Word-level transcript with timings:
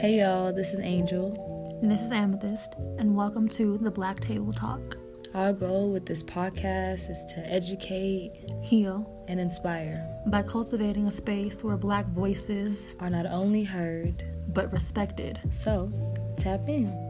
Hey 0.00 0.20
y'all, 0.20 0.50
this 0.50 0.72
is 0.72 0.78
Angel. 0.78 1.78
And 1.82 1.90
this 1.92 2.00
is 2.00 2.10
Amethyst, 2.10 2.72
and 2.98 3.14
welcome 3.14 3.46
to 3.50 3.76
the 3.82 3.90
Black 3.90 4.18
Table 4.18 4.50
Talk. 4.50 4.96
Our 5.34 5.52
goal 5.52 5.92
with 5.92 6.06
this 6.06 6.22
podcast 6.22 7.10
is 7.10 7.22
to 7.34 7.40
educate, 7.40 8.32
Heal 8.62 9.26
and 9.28 9.38
inspire 9.38 10.08
by 10.28 10.42
cultivating 10.42 11.06
a 11.06 11.10
space 11.10 11.62
where 11.62 11.76
Black 11.76 12.06
voices 12.06 12.94
are 12.98 13.10
not 13.10 13.26
only 13.26 13.62
heard, 13.62 14.24
but 14.48 14.72
respected. 14.72 15.38
So, 15.50 15.92
tap 16.38 16.66
in. 16.66 17.09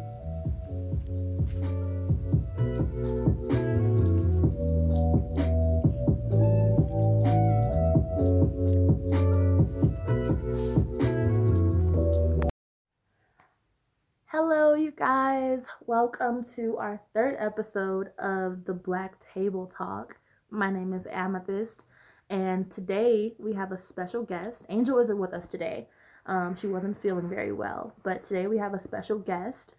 Welcome 16.02 16.42
to 16.54 16.78
our 16.78 17.02
third 17.12 17.36
episode 17.38 18.12
of 18.18 18.64
the 18.64 18.72
Black 18.72 19.20
Table 19.20 19.66
Talk. 19.66 20.16
My 20.50 20.70
name 20.70 20.94
is 20.94 21.06
Amethyst, 21.06 21.84
and 22.30 22.70
today 22.70 23.34
we 23.38 23.52
have 23.52 23.70
a 23.70 23.76
special 23.76 24.22
guest. 24.22 24.64
Angel 24.70 24.98
isn't 24.98 25.18
with 25.18 25.34
us 25.34 25.46
today. 25.46 25.88
Um, 26.24 26.56
she 26.56 26.66
wasn't 26.66 26.96
feeling 26.96 27.28
very 27.28 27.52
well, 27.52 27.92
but 28.02 28.24
today 28.24 28.46
we 28.46 28.56
have 28.56 28.72
a 28.72 28.78
special 28.78 29.18
guest. 29.18 29.74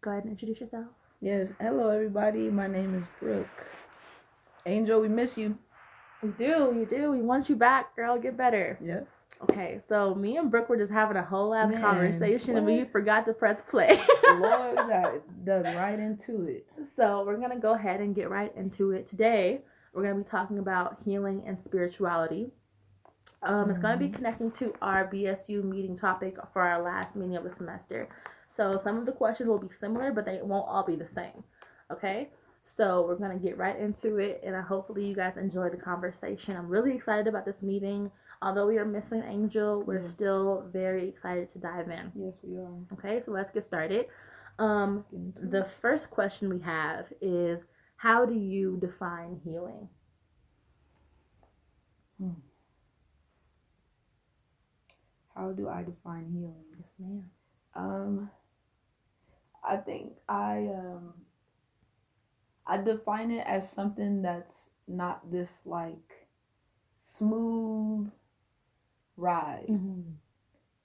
Go 0.00 0.10
ahead 0.10 0.24
and 0.24 0.32
introduce 0.32 0.60
yourself. 0.60 0.88
Yes. 1.20 1.52
Hello, 1.60 1.90
everybody. 1.90 2.50
My 2.50 2.66
name 2.66 2.98
is 2.98 3.08
Brooke. 3.20 3.68
Angel, 4.66 5.00
we 5.00 5.06
miss 5.06 5.38
you. 5.38 5.56
We 6.20 6.30
do, 6.30 6.68
we 6.70 6.84
do. 6.84 7.12
We 7.12 7.22
want 7.22 7.48
you 7.48 7.54
back, 7.54 7.94
girl. 7.94 8.18
Get 8.18 8.36
better. 8.36 8.76
Yep. 8.84 9.06
Okay, 9.42 9.80
so 9.86 10.14
me 10.14 10.36
and 10.36 10.50
Brooke 10.50 10.68
were 10.68 10.76
just 10.76 10.92
having 10.92 11.16
a 11.16 11.22
whole 11.22 11.54
ass 11.54 11.70
Man, 11.70 11.80
conversation, 11.80 12.56
and 12.56 12.66
we 12.66 12.84
forgot 12.84 13.24
to 13.26 13.32
press 13.32 13.62
play. 13.62 13.98
Lord 14.34 14.76
got 14.76 15.44
dug 15.44 15.64
right 15.76 15.98
into 15.98 16.44
it. 16.46 16.66
So 16.86 17.24
we're 17.24 17.38
gonna 17.38 17.58
go 17.58 17.72
ahead 17.72 18.00
and 18.00 18.14
get 18.14 18.28
right 18.28 18.54
into 18.54 18.90
it. 18.90 19.06
Today, 19.06 19.62
we're 19.94 20.02
gonna 20.02 20.16
be 20.16 20.24
talking 20.24 20.58
about 20.58 21.02
healing 21.02 21.42
and 21.46 21.58
spirituality. 21.58 22.50
Um, 23.42 23.70
It's 23.70 23.78
gonna 23.78 23.96
be 23.96 24.10
connecting 24.10 24.50
to 24.52 24.74
our 24.82 25.08
BSU 25.10 25.62
meeting 25.64 25.96
topic 25.96 26.36
for 26.52 26.60
our 26.60 26.82
last 26.82 27.16
meeting 27.16 27.36
of 27.36 27.44
the 27.44 27.50
semester. 27.50 28.08
So 28.48 28.76
some 28.76 28.98
of 28.98 29.06
the 29.06 29.12
questions 29.12 29.48
will 29.48 29.58
be 29.58 29.70
similar, 29.70 30.12
but 30.12 30.26
they 30.26 30.40
won't 30.42 30.68
all 30.68 30.84
be 30.84 30.96
the 30.96 31.06
same. 31.06 31.44
Okay. 31.90 32.28
So 32.62 33.06
we're 33.06 33.16
gonna 33.16 33.38
get 33.38 33.56
right 33.56 33.78
into 33.78 34.18
it, 34.18 34.42
and 34.44 34.54
uh, 34.54 34.60
hopefully 34.60 35.06
you 35.06 35.14
guys 35.14 35.38
enjoy 35.38 35.70
the 35.70 35.78
conversation. 35.78 36.56
I'm 36.58 36.68
really 36.68 36.94
excited 36.94 37.26
about 37.26 37.46
this 37.46 37.62
meeting. 37.62 38.10
Although 38.42 38.68
we 38.68 38.78
are 38.78 38.86
missing 38.86 39.22
Angel, 39.22 39.82
we're 39.82 39.98
Yeah. 39.98 40.02
still 40.02 40.62
very 40.72 41.08
excited 41.08 41.48
to 41.50 41.58
dive 41.58 41.90
in. 41.90 42.12
Yes, 42.14 42.38
we 42.42 42.56
are. 42.56 42.86
Okay, 42.92 43.20
so 43.20 43.32
let's 43.32 43.50
get 43.50 43.64
started. 43.64 44.06
Um, 44.58 45.04
get 45.10 45.50
the 45.50 45.64
first 45.64 46.10
question 46.10 46.48
we 46.48 46.60
have 46.60 47.12
is 47.20 47.66
how 47.96 48.24
do 48.24 48.34
you 48.34 48.78
define 48.78 49.40
healing? 49.44 49.88
How 55.34 55.52
do 55.52 55.68
I 55.68 55.82
define 55.82 56.26
healing? 56.32 56.64
Yes, 56.78 56.96
ma'am. 56.98 57.30
Um, 57.74 58.30
I 59.62 59.76
think 59.76 60.14
I 60.28 60.68
um, 60.68 61.14
I 62.66 62.78
define 62.78 63.30
it 63.30 63.46
as 63.46 63.70
something 63.70 64.22
that's 64.22 64.70
not 64.86 65.30
this 65.30 65.66
like 65.66 66.28
smooth 66.98 68.12
ride. 69.20 69.66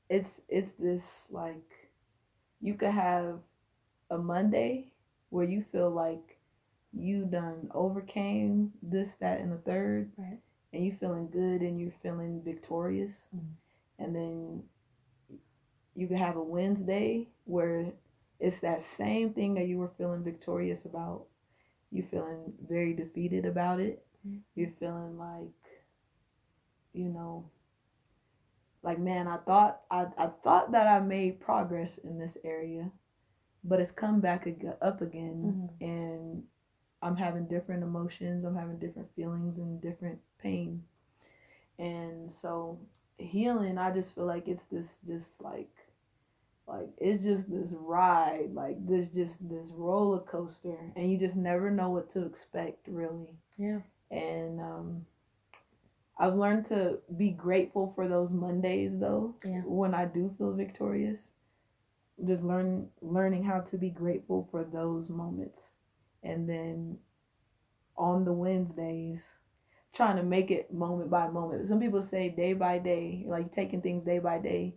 it's 0.09 0.43
it's 0.49 0.73
this 0.73 1.27
like 1.31 1.89
you 2.61 2.75
could 2.75 2.91
have 2.91 3.39
a 4.11 4.17
Monday 4.17 4.91
where 5.29 5.45
you 5.45 5.61
feel 5.61 5.89
like 5.89 6.39
you 6.93 7.25
done 7.25 7.69
overcame 7.73 8.71
this, 8.81 9.15
that, 9.15 9.39
and 9.41 9.51
the 9.51 9.57
third, 9.57 10.11
Right. 10.17 10.39
and 10.71 10.85
you 10.85 10.91
feeling 10.91 11.27
good 11.29 11.61
and 11.61 11.79
you're 11.79 11.91
feeling 11.91 12.41
victorious, 12.41 13.29
Mhm. 13.35 13.55
and 13.99 14.15
then 14.15 14.69
you 15.95 16.07
could 16.07 16.17
have 16.17 16.37
a 16.37 16.43
Wednesday 16.43 17.27
where 17.45 17.93
it's 18.39 18.59
that 18.61 18.81
same 18.81 19.33
thing 19.33 19.53
that 19.55 19.67
you 19.67 19.77
were 19.77 19.89
feeling 19.97 20.23
victorious 20.23 20.85
about. 20.85 21.27
You 21.91 22.03
feeling 22.03 22.53
very 22.61 22.93
defeated 22.93 23.45
about 23.45 23.79
it. 23.79 24.05
Mhm. 24.27 24.41
You're 24.55 24.71
feeling 24.71 25.17
like, 25.17 25.85
you 26.93 27.09
know, 27.09 27.49
like 28.85 28.99
man 28.99 29.27
i 29.27 29.37
thought 29.37 29.81
I, 29.91 30.05
I 30.17 30.27
thought 30.27 30.71
that 30.71 30.87
i 30.87 30.99
made 30.99 31.41
progress 31.41 31.97
in 31.97 32.19
this 32.19 32.37
area 32.45 32.91
but 33.63 33.79
it's 33.81 33.91
come 33.91 34.21
back 34.21 34.45
ag- 34.47 34.77
up 34.81 35.01
again 35.01 35.69
and 35.81 36.43
i'm 37.01 37.17
having 37.17 37.47
different 37.47 37.83
emotions 37.83 38.45
i'm 38.45 38.55
having 38.55 38.77
different 38.79 39.13
feelings 39.15 39.57
and 39.57 39.81
different 39.81 40.19
pain. 40.41 40.83
And 41.77 42.31
so 42.31 42.79
healing 43.17 43.77
i 43.77 43.91
just 43.91 44.13
feel 44.15 44.25
like 44.25 44.47
it's 44.47 44.65
this 44.65 44.99
just 45.07 45.41
like 45.41 45.71
like 46.67 46.89
it's 46.97 47.23
just 47.23 47.49
this 47.49 47.73
ride 47.77 48.49
like 48.53 48.75
this 48.85 49.09
just 49.09 49.47
this 49.49 49.69
roller 49.73 50.19
coaster 50.19 50.77
and 50.95 51.11
you 51.11 51.17
just 51.17 51.35
never 51.35 51.71
know 51.71 51.89
what 51.89 52.09
to 52.09 52.25
expect 52.25 52.87
really. 52.87 53.35
Yeah. 53.57 53.79
and 54.11 54.59
um 54.59 55.05
I've 56.17 56.35
learned 56.35 56.65
to 56.67 56.99
be 57.15 57.31
grateful 57.31 57.91
for 57.95 58.07
those 58.07 58.33
Mondays 58.33 58.99
though. 58.99 59.35
Yeah. 59.43 59.61
When 59.65 59.93
I 59.93 60.05
do 60.05 60.33
feel 60.37 60.53
victorious. 60.53 61.31
Just 62.25 62.43
learn 62.43 62.87
learning 63.01 63.43
how 63.43 63.59
to 63.59 63.77
be 63.77 63.89
grateful 63.89 64.47
for 64.49 64.63
those 64.63 65.09
moments. 65.09 65.77
And 66.23 66.47
then 66.47 66.99
on 67.97 68.23
the 68.23 68.31
Wednesdays, 68.31 69.37
trying 69.93 70.17
to 70.17 70.23
make 70.23 70.51
it 70.51 70.73
moment 70.73 71.09
by 71.09 71.27
moment. 71.27 71.67
Some 71.67 71.79
people 71.79 72.01
say 72.01 72.29
day 72.29 72.53
by 72.53 72.79
day, 72.79 73.25
like 73.27 73.51
taking 73.51 73.81
things 73.81 74.03
day 74.03 74.19
by 74.19 74.39
day. 74.39 74.75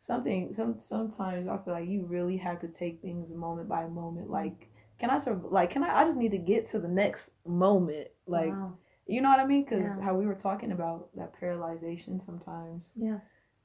Something 0.00 0.52
some 0.52 0.78
sometimes 0.80 1.46
I 1.46 1.58
feel 1.58 1.74
like 1.74 1.88
you 1.88 2.06
really 2.06 2.38
have 2.38 2.60
to 2.60 2.68
take 2.68 3.02
things 3.02 3.32
moment 3.32 3.68
by 3.68 3.86
moment. 3.86 4.30
Like 4.30 4.70
can 4.98 5.10
I 5.10 5.18
sur- 5.18 5.40
like 5.50 5.70
can 5.70 5.84
I 5.84 6.00
I 6.00 6.04
just 6.04 6.16
need 6.16 6.30
to 6.30 6.38
get 6.38 6.66
to 6.66 6.78
the 6.78 6.88
next 6.88 7.32
moment. 7.46 8.08
Like 8.26 8.50
Wow. 8.50 8.78
You 9.10 9.20
know 9.20 9.28
what 9.28 9.40
I 9.40 9.46
mean? 9.46 9.64
Because 9.64 9.96
Yeah. 9.96 10.00
how 10.02 10.14
we 10.14 10.26
were 10.26 10.34
talking 10.34 10.72
about 10.72 11.14
that 11.16 11.32
paralyzation 11.40 12.20
sometimes 12.22 12.94
Yeah. 12.96 13.20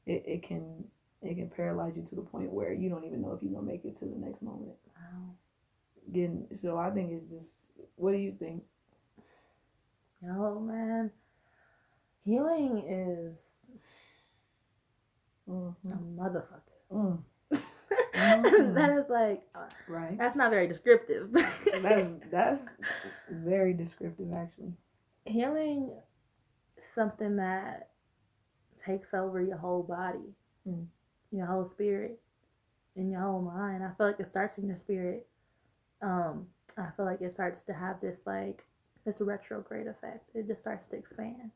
it, 0.05 0.23
it 0.25 0.43
can 0.43 0.85
it 1.21 1.35
can 1.35 1.49
paralyze 1.49 1.97
you 1.97 2.03
to 2.03 2.15
the 2.15 2.21
point 2.21 2.51
where 2.51 2.71
you 2.73 2.87
don't 2.89 3.03
even 3.05 3.21
know 3.21 3.31
if 3.33 3.41
you're 3.41 3.53
gonna 3.53 3.65
make 3.65 3.85
it 3.85 3.95
to 3.97 4.05
the 4.05 4.15
next 4.17 4.41
moment. 4.43 4.77
Wow. 4.95 5.35
Getting 6.11 6.47
so 6.53 6.77
I 6.77 6.91
think 6.91 7.11
it's 7.11 7.29
just 7.29 7.71
what 7.95 8.11
do 8.11 8.17
you 8.17 8.31
think? 8.33 8.63
Yo, 10.21 10.59
man. 10.59 11.11
Healing 12.23 12.79
is 12.79 13.65
Mhm. 15.47 15.75
a 15.91 15.97
motherfucker. 16.21 16.61
Mm, 16.91 17.23
Mhm. 18.15 18.73
that 18.75 18.89
is 18.97 19.09
like 19.09 19.43
right. 19.87 20.17
that's 20.17 20.35
not 20.35 20.49
very 20.51 20.67
descriptive. 20.67 21.31
That's 21.33 22.11
that's 22.31 22.69
very 23.29 23.73
descriptive 23.73 24.33
actually. 24.33 24.73
Healing 25.25 25.91
is 26.77 26.85
something 26.85 27.35
that 27.37 27.89
takes 28.83 29.13
over 29.13 29.41
your 29.41 29.57
whole 29.57 29.83
body, 29.83 30.35
Mm. 30.67 30.87
your 31.31 31.45
whole 31.47 31.65
spirit, 31.65 32.21
and 32.95 33.11
your 33.11 33.21
whole 33.21 33.41
mind. 33.41 33.83
I 33.83 33.91
feel 33.91 34.07
like 34.07 34.19
it 34.19 34.27
starts 34.27 34.57
in 34.57 34.67
your 34.67 34.77
spirit. 34.77 35.27
Um, 36.01 36.49
I 36.77 36.91
feel 36.91 37.05
like 37.05 37.21
it 37.21 37.33
starts 37.33 37.63
to 37.63 37.73
have 37.73 38.01
this 38.01 38.21
like 38.25 38.65
this 39.03 39.21
retrograde 39.21 39.87
effect. 39.87 40.29
It 40.33 40.47
just 40.47 40.61
starts 40.61 40.87
to 40.87 40.97
expand. 40.97 41.51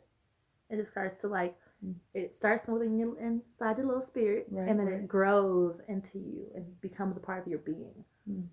It 0.70 0.78
just 0.78 0.92
starts 0.92 1.20
to 1.22 1.28
like 1.28 1.58
Mm. 1.84 1.96
it 2.14 2.36
starts 2.36 2.68
within 2.68 2.98
you 2.98 3.16
inside 3.16 3.78
your 3.78 3.88
little 3.88 4.02
spirit, 4.02 4.48
Right, 4.52 4.68
and 4.68 4.78
then 4.80 4.88
right. 4.88 4.96
it 5.02 5.08
grows 5.08 5.80
into 5.82 6.20
you 6.20 6.52
and 6.54 6.80
becomes 6.82 7.16
a 7.16 7.22
part 7.22 7.42
of 7.42 7.48
your 7.48 7.60
being. 7.60 8.04
Mm. 8.30 8.50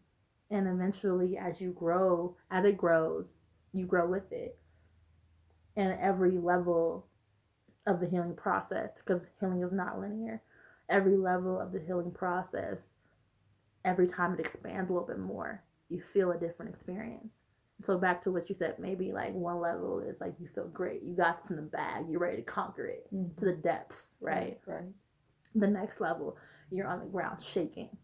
And 0.50 0.69
eventually, 0.69 1.37
as 1.37 1.61
you 1.61 1.73
grow, 1.73 2.37
as 2.50 2.64
it 2.64 2.76
grows, 2.79 3.41
you 3.73 3.85
grow 3.85 4.08
with 4.08 4.31
it 4.32 4.58
and 5.76 5.99
every 6.00 6.38
level 6.38 7.06
of 7.87 8.00
the 8.00 8.06
healing 8.08 8.34
process 8.34 8.93
because 8.99 9.26
healing 9.40 9.62
is 9.62 9.73
not 9.73 9.99
linear 10.00 10.43
every 10.88 11.17
level 11.17 11.61
of 11.61 11.73
the 11.73 11.81
healing 11.81 12.11
process 12.11 12.94
every 13.84 14.06
time 14.06 14.34
it 14.34 14.40
expands 14.40 14.90
a 14.90 14.93
little 14.93 15.06
bit 15.06 15.19
more 15.19 15.62
you 15.88 16.00
feel 16.00 16.32
a 16.32 16.38
different 16.38 16.70
experience 16.70 17.43
so 17.82 17.99
back 17.99 18.23
to 18.23 18.31
what 18.32 18.49
you 18.49 18.55
said 18.55 18.78
maybe 18.78 19.12
like 19.12 19.32
one 19.34 19.61
level 19.61 20.00
is 20.00 20.20
like 20.20 20.34
you 20.40 20.49
feel 20.49 20.67
great 20.69 21.02
you 21.02 21.14
got 21.14 21.40
this 21.40 21.50
in 21.50 21.56
the 21.56 21.62
bag 21.62 22.05
you're 22.08 22.19
ready 22.20 22.37
to 22.38 22.43
conquer 22.43 22.87
it 22.87 23.06
Mhm. 23.14 23.37
to 23.37 23.44
the 23.44 23.55
depths 23.55 24.17
right 24.20 24.61
Right. 24.67 24.93
the 25.55 25.69
next 25.69 26.00
level 26.00 26.37
you're 26.70 26.88
on 26.88 27.00
the 27.00 27.06
ground 27.06 27.40
shaking 27.40 27.96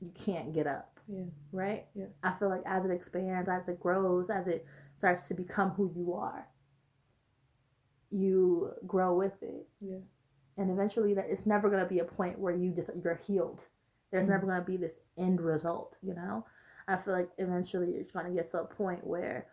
you 0.00 0.10
can't 0.10 0.52
get 0.52 0.66
up 0.66 1.00
Yeah. 1.06 1.24
right 1.52 1.86
Yeah. 1.94 2.06
i 2.22 2.32
feel 2.32 2.48
like 2.50 2.62
as 2.66 2.84
it 2.84 2.90
expands 2.90 3.48
as 3.48 3.68
it 3.68 3.80
grows 3.80 4.28
as 4.30 4.46
it 4.48 4.66
starts 4.96 5.28
to 5.28 5.34
become 5.34 5.70
who 5.70 5.90
you 5.96 6.12
are 6.14 6.46
you 8.10 8.72
grow 8.86 9.14
with 9.16 9.42
it 9.42 9.68
Yeah. 9.80 9.98
and 10.56 10.70
eventually 10.70 11.14
that 11.14 11.28
it's 11.28 11.46
never 11.46 11.68
going 11.68 11.82
to 11.82 11.88
be 11.88 11.98
a 11.98 12.04
point 12.04 12.38
where 12.38 12.54
you 12.54 12.72
just 12.72 12.90
you're 12.96 13.14
healed 13.14 13.68
There's 14.10 14.26
Mm. 14.26 14.30
never 14.30 14.46
going 14.46 14.60
to 14.60 14.64
be 14.66 14.78
this 14.78 15.00
end 15.18 15.38
result, 15.42 15.98
you 16.02 16.14
know? 16.14 16.46
I 16.86 16.96
feel 16.96 17.12
like 17.12 17.28
eventually 17.36 17.92
you're 17.94 18.04
to 18.26 18.32
get 18.32 18.48
to 18.52 18.62
a 18.62 18.64
point 18.64 19.06
where 19.06 19.46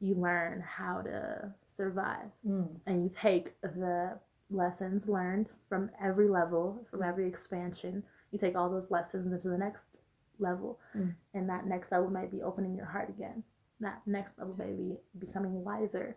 you 0.00 0.16
learn 0.16 0.60
how 0.60 1.02
to 1.02 1.54
survive 1.66 2.32
Mm. 2.44 2.80
and 2.86 3.02
you 3.04 3.08
take 3.08 3.60
the 3.60 4.18
lessons 4.50 5.08
learned 5.08 5.48
from 5.68 5.90
every 6.00 6.28
level, 6.28 6.84
from 6.90 7.04
every 7.04 7.28
expansion. 7.28 8.02
You 8.32 8.38
take 8.40 8.56
all 8.56 8.68
those 8.68 8.90
lessons 8.90 9.28
into 9.28 9.48
the 9.48 9.58
next 9.58 10.02
level, 10.40 10.80
Mm. 10.94 11.14
and 11.34 11.48
that 11.48 11.66
next 11.66 11.92
level 11.92 12.10
might 12.10 12.32
be 12.32 12.42
opening 12.42 12.74
your 12.74 12.86
heart 12.86 13.08
again. 13.08 13.44
That 13.78 14.04
next 14.06 14.36
level 14.38 14.56
may 14.56 14.72
be 14.74 14.98
becoming 15.18 15.62
wiser, 15.62 16.16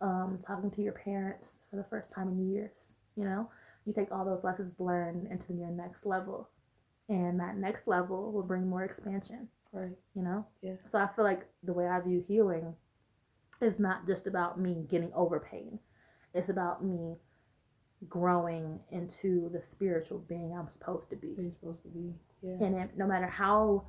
um, 0.00 0.38
talking 0.46 0.70
to 0.72 0.82
your 0.82 0.92
parents 0.92 1.62
for 1.70 1.76
the 1.76 1.84
first 1.84 2.12
time 2.12 2.28
in 2.28 2.50
years. 2.52 2.96
You 3.16 3.24
know, 3.24 3.50
you 3.86 3.92
take 3.92 4.10
all 4.12 4.24
those 4.24 4.44
lessons 4.44 4.80
learned 4.80 5.28
into 5.30 5.52
your 5.52 5.70
next 5.70 6.04
level, 6.06 6.48
and 7.08 7.38
that 7.40 7.56
next 7.56 7.86
level 7.86 8.32
will 8.32 8.42
bring 8.42 8.68
more 8.68 8.84
expansion 8.84 9.48
Right. 9.74 9.90
you 10.14 10.22
know? 10.22 10.46
Yeah. 10.62 10.76
So 10.86 11.00
I 11.00 11.08
feel 11.08 11.24
like 11.24 11.46
the 11.64 11.72
way 11.72 11.88
I 11.88 12.00
view 12.00 12.24
healing 12.26 12.74
is 13.60 13.80
not 13.80 14.06
just 14.06 14.26
about 14.26 14.58
me 14.58 14.86
getting 14.88 15.12
over 15.14 15.40
pain. 15.40 15.80
It's 16.32 16.48
about 16.48 16.84
me 16.84 17.16
growing 18.08 18.80
into 18.90 19.50
the 19.52 19.60
spiritual 19.60 20.18
being 20.20 20.54
I'm 20.56 20.68
supposed 20.68 21.10
to 21.10 21.16
be. 21.16 21.34
You're 21.36 21.50
supposed 21.50 21.82
to 21.82 21.88
be. 21.88 22.14
Yeah. 22.40 22.64
And 22.64 22.76
it, 22.76 22.90
no 22.96 23.06
matter 23.06 23.26
how 23.26 23.86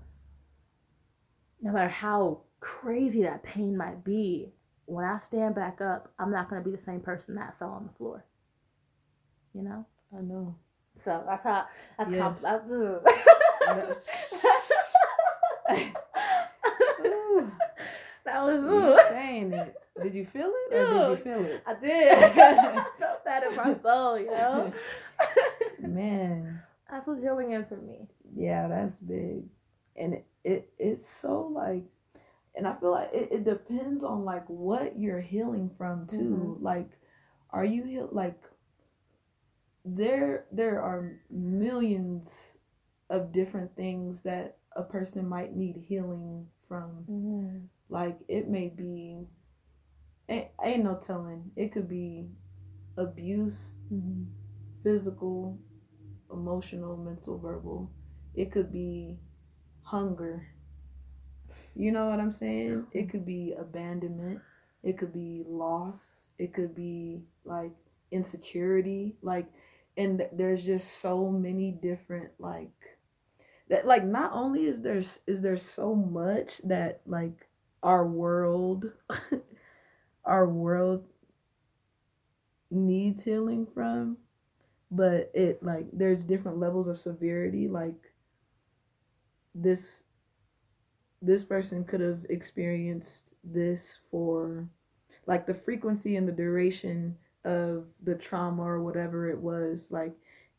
no 1.62 1.72
matter 1.72 1.90
how 1.90 2.42
crazy 2.60 3.22
that 3.24 3.44
pain 3.44 3.78
might 3.78 4.04
be, 4.04 4.54
when 4.86 5.06
I 5.06 5.18
stand 5.20 5.56
back 5.56 5.82
up, 5.82 6.12
I'm 6.20 6.32
not 6.32 6.50
going 6.50 6.62
to 6.64 6.70
be 6.70 6.76
the 6.76 6.82
same 6.82 7.00
person 7.02 7.36
that 7.36 7.58
fell 7.60 7.70
on 7.72 7.88
the 7.88 7.94
floor. 7.94 8.26
You 9.54 9.64
know? 9.64 9.86
I 10.18 10.22
know. 10.22 10.56
So 10.96 11.24
that's 11.28 11.44
how 11.44 11.66
that's 11.98 12.12
Yes. 12.12 12.44
how 12.46 12.60
Ooh, 17.06 17.52
that 18.26 18.44
was 18.44 18.62
you 18.64 19.00
saying 19.10 19.54
it. 19.54 19.76
Did 20.02 20.14
you 20.14 20.26
feel 20.26 20.52
it 20.54 20.74
or 20.74 20.86
did 20.86 21.10
you 21.20 21.24
feel 21.24 21.46
it? 21.46 21.64
I 21.66 21.74
did. 21.76 22.12
I 22.38 22.86
felt 23.00 23.26
that 23.26 23.44
in 23.44 23.56
my 23.56 23.74
soul, 23.76 24.20
you 24.20 24.28
know? 24.32 24.74
Man, 25.80 26.62
That's 26.90 27.08
what 27.08 27.20
healing 27.20 27.52
is 27.52 27.68
for 27.70 27.78
me. 27.78 28.08
yeah, 28.36 28.68
that's 28.68 28.98
big. 29.00 29.44
And 29.96 30.16
it, 30.16 30.26
it 30.44 30.70
it's 30.78 31.08
so 31.08 31.48
like 31.48 31.86
and 32.56 32.68
I 32.68 32.76
feel 32.76 32.92
like 32.92 33.10
it, 33.14 33.30
it 33.32 33.44
depends 33.44 34.04
on 34.04 34.24
like 34.26 34.46
what 34.48 34.98
you're 34.98 35.20
healing 35.20 35.70
from 35.78 36.08
too. 36.08 36.58
Like 36.62 36.90
are 37.52 37.66
you 37.66 37.84
heal 37.84 38.10
like 38.12 38.42
there 39.84 40.46
there 40.52 40.82
are 40.82 41.20
millions 41.30 42.58
of 43.10 43.32
different 43.32 43.76
things 43.76 44.24
that 44.24 44.58
a 44.76 44.84
person 44.84 45.28
might 45.28 45.56
need 45.56 45.78
healing 45.88 46.48
from. 46.68 47.06
Mm-hmm. 47.10 47.58
Like 47.90 48.18
it 48.28 48.50
may 48.50 48.70
be 48.70 49.28
ain't, 50.28 50.48
ain't 50.64 50.84
no 50.84 50.96
telling. 50.96 51.52
It 51.56 51.72
could 51.72 51.88
be 51.90 52.28
abuse, 52.98 53.76
Mm-hmm. 53.94 54.24
physical, 54.82 55.60
emotional, 56.32 56.98
mental, 56.98 57.38
verbal. 57.38 57.92
It 58.34 58.52
could 58.52 58.72
be 58.72 59.20
hunger. 59.84 60.48
You 61.76 61.92
know 61.92 62.10
what 62.10 62.20
I'm 62.20 62.32
saying? 62.32 62.88
It 62.92 63.10
could 63.10 63.26
be 63.26 63.54
abandonment. 63.58 64.42
It 64.84 64.98
could 64.98 65.14
be 65.14 65.44
loss. 65.48 66.28
It 66.38 66.54
could 66.54 66.76
be 66.76 67.24
like 67.44 67.72
insecurity. 68.12 69.16
Like, 69.22 69.48
and 69.98 70.20
th- 70.20 70.32
there's 70.34 70.66
just 70.66 71.00
so 71.02 71.30
many 71.30 71.72
different 71.72 72.32
like 72.40 72.98
that. 73.70 73.86
Like, 73.88 74.06
not 74.06 74.32
only 74.34 74.66
is 74.66 74.82
there 74.82 74.98
is 74.98 75.42
there 75.42 75.58
so 75.58 75.96
much 75.96 76.60
that 76.64 77.02
like 77.06 77.48
our 77.84 78.06
world, 78.06 78.92
our 80.26 80.48
world 80.48 81.06
needs 82.70 83.24
healing 83.24 83.66
from 83.66 84.18
but 84.92 85.32
it 85.34 85.62
like 85.64 85.88
there's 85.94 86.26
different 86.26 86.60
levels 86.60 86.88
of 86.88 86.98
severity 86.98 87.68
like 87.68 88.14
this 89.54 90.04
this 91.26 91.44
person 91.44 91.84
could 91.84 92.02
have 92.02 92.26
experienced 92.30 93.36
this 93.44 94.00
for 94.12 94.68
like 95.26 95.46
the 95.48 95.54
frequency 95.54 96.16
and 96.16 96.28
the 96.28 96.32
duration 96.32 97.18
of 97.44 97.88
the 98.04 98.16
trauma 98.16 98.64
or 98.64 98.82
whatever 98.82 99.30
it 99.30 99.40
was 99.40 99.92
like 99.92 100.14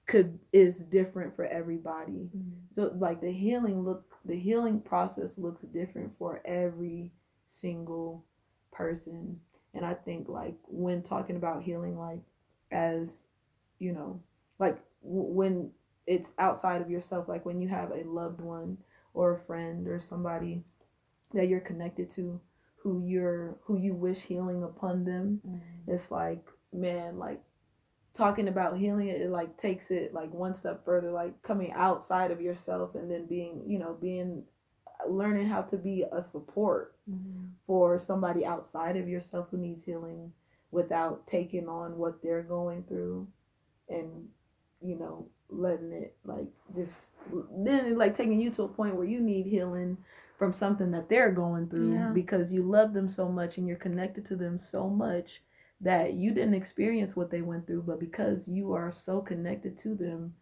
could 0.07 0.39
is 0.53 0.85
different 0.85 1.35
for 1.35 1.45
everybody. 1.47 2.31
Mm-hmm. 2.37 2.51
So 2.73 2.93
like 2.99 3.21
the 3.21 3.33
healing 3.33 3.85
look 3.85 4.05
the 4.25 4.39
healing 4.39 4.81
process 4.81 5.39
looks 5.39 5.63
different 5.63 6.13
for 6.19 6.41
every 6.45 7.13
single 7.49 8.25
person. 8.73 9.41
And 9.75 9.85
i 9.85 9.93
think 9.95 10.29
like 10.29 10.57
when 10.69 11.03
talking 11.03 11.37
about 11.37 11.63
healing 11.63 11.99
like 11.99 12.21
as 12.71 13.25
you 13.79 13.93
know 13.93 14.21
like 14.59 14.79
w- 15.03 15.33
when 15.35 15.71
it's 16.07 16.33
outside 16.39 16.81
of 16.81 16.91
yourself 16.91 17.29
like 17.29 17.45
when 17.45 17.61
you 17.61 17.69
have 17.69 17.91
a 17.91 18.05
loved 18.05 18.41
one 18.41 18.79
or 19.17 19.33
a 19.33 19.39
friend 19.39 19.89
or 19.89 19.99
somebody 19.99 20.63
that 21.33 21.49
you're 21.49 21.59
connected 21.59 22.09
to 22.11 22.41
who 22.83 23.03
you're 23.05 23.57
who 23.65 23.79
you 23.79 23.95
wish 23.95 24.21
healing 24.23 24.63
upon 24.63 25.05
them. 25.05 25.41
Mm-hmm. 25.45 25.91
It's 25.93 26.11
like 26.11 26.47
man 26.73 27.19
like 27.19 27.41
talking 28.13 28.47
about 28.47 28.77
healing 28.77 29.09
it, 29.09 29.31
like 29.31 29.57
takes 29.57 29.91
it 29.91 30.13
like 30.13 30.33
one 30.33 30.55
step 30.55 30.85
further 30.85 31.11
like 31.11 31.43
coming 31.43 31.73
outside 31.73 32.31
of 32.31 32.41
yourself 32.41 32.95
and 32.95 33.11
then 33.11 33.27
being 33.27 33.63
you 33.67 33.79
know 33.79 33.97
being 34.01 34.45
learning 35.09 35.47
how 35.47 35.63
to 35.63 35.77
be 35.77 36.05
a 36.13 36.23
support 36.23 36.95
mm-hmm. 37.11 37.47
for 37.67 37.99
somebody 37.99 38.45
outside 38.45 38.97
of 38.97 39.09
yourself 39.09 39.49
who 39.51 39.57
needs 39.57 39.85
healing 39.85 40.33
without 40.71 41.27
taking 41.27 41.69
on 41.69 41.97
what 41.97 42.23
they're 42.23 42.43
going 42.43 42.83
through 42.85 43.27
and 43.89 44.29
you 44.83 44.99
know 44.99 45.27
letting 45.49 45.93
it 45.93 46.15
like 46.25 46.47
just 46.75 47.17
then 47.57 47.87
it 47.87 47.97
like 47.97 48.15
taking 48.15 48.41
you 48.41 48.51
to 48.51 48.63
a 48.65 48.69
point 48.69 48.97
where 48.97 49.07
you 49.07 49.21
need 49.21 49.47
healing 49.47 49.97
from 50.37 50.53
something 50.53 50.91
that 50.91 51.09
they're 51.09 51.31
going 51.33 51.69
through 51.69 51.95
Yeah. 51.95 52.11
because 52.13 52.53
you 52.53 52.63
love 52.63 52.93
them 52.95 53.09
so 53.09 53.29
much 53.29 53.57
and 53.59 53.67
you're 53.67 53.77
connected 53.77 54.25
to 54.27 54.37
them 54.37 54.59
so 54.59 54.89
much 54.91 55.43
that 55.81 56.15
you 56.15 56.33
didn't 56.33 56.55
experience 56.55 57.15
what 57.17 57.31
they 57.31 57.43
went 57.43 57.67
through 57.67 57.83
but 57.83 58.01
because 58.01 58.49
you 58.49 58.73
are 58.73 58.91
so 58.93 59.21
connected 59.21 59.77
to 59.79 59.95
them 59.95 60.35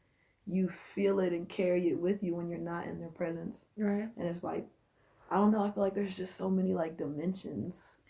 you 0.46 0.68
feel 0.68 1.20
it 1.20 1.32
and 1.32 1.48
carry 1.48 1.88
it 1.88 1.98
with 2.00 2.22
you 2.22 2.34
when 2.34 2.48
you're 2.48 2.58
not 2.58 2.86
in 2.86 2.98
their 3.00 3.08
presence 3.08 3.66
Right. 3.76 4.08
and 4.16 4.28
it's 4.28 4.44
like 4.44 4.66
i 5.30 5.36
don't 5.36 5.52
know 5.52 5.62
i 5.64 5.70
feel 5.70 5.82
like 5.82 5.94
there's 5.94 6.16
just 6.16 6.36
so 6.36 6.48
many 6.50 6.72
like 6.74 6.96
dimensions 6.96 8.00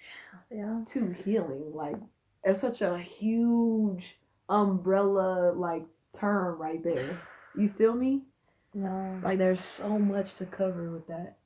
Yeah. 0.50 0.82
to 0.88 1.10
healing 1.12 1.72
like 1.74 1.96
it's 2.44 2.60
such 2.60 2.82
a 2.82 2.98
huge 2.98 4.18
umbrella 4.48 5.52
like 5.52 5.84
term 6.14 6.58
right 6.60 6.82
there 6.82 7.18
you 7.56 7.68
feel 7.68 7.94
me 7.94 8.22
No. 8.74 9.20
like 9.22 9.38
there's 9.38 9.60
so 9.60 9.98
much 9.98 10.34
to 10.36 10.46
cover 10.46 10.90
with 10.90 11.06
that 11.08 11.36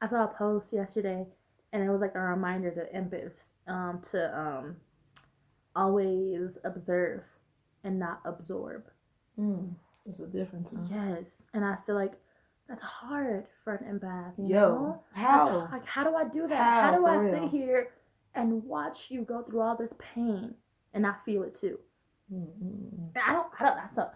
I 0.00 0.06
saw 0.06 0.24
a 0.24 0.28
post 0.28 0.72
yesterday, 0.72 1.28
and 1.72 1.80
it 1.80 1.88
was 1.88 2.00
like 2.00 2.16
a 2.16 2.18
reminder 2.20 2.72
to 2.72 2.98
empaths 2.98 3.50
um, 3.68 4.00
to 4.10 4.36
um, 4.36 4.76
always 5.76 6.58
observe 6.64 7.36
and 7.84 7.98
not 7.98 8.20
absorb. 8.24 8.84
mm. 9.38 9.72
there's 10.04 10.18
a 10.20 10.26
difference 10.26 10.72
huh? 10.74 10.82
Yes, 10.90 11.44
and 11.54 11.64
I 11.64 11.76
feel 11.86 11.94
like 11.94 12.14
that's 12.68 12.80
hard 12.80 13.46
for 13.62 13.74
an 13.74 13.98
empath. 13.98 14.32
You 14.38 14.54
yo 14.54 14.58
know? 14.74 15.02
How 15.12 15.68
like, 15.70 15.86
how 15.86 16.04
do 16.04 16.16
I 16.16 16.24
do 16.24 16.48
that? 16.48 16.56
How, 16.56 16.90
How, 16.92 16.98
do 16.98 17.06
I 17.06 17.16
real? 17.18 17.30
sit 17.30 17.48
here 17.50 17.90
and 18.34 18.64
watch 18.64 19.10
you 19.10 19.22
go 19.22 19.42
through 19.42 19.60
all 19.60 19.76
this 19.76 19.92
pain 19.98 20.54
and 20.92 21.02
not 21.02 21.24
feel 21.24 21.42
it 21.44 21.54
too? 21.54 21.78
Mm, 22.32 22.46
mm, 22.62 23.12
mm. 23.14 23.22
I 23.28 23.32
don't. 23.32 23.48
I 23.60 23.64
don't. 23.64 23.76
That's 23.76 23.96
not. 23.96 24.14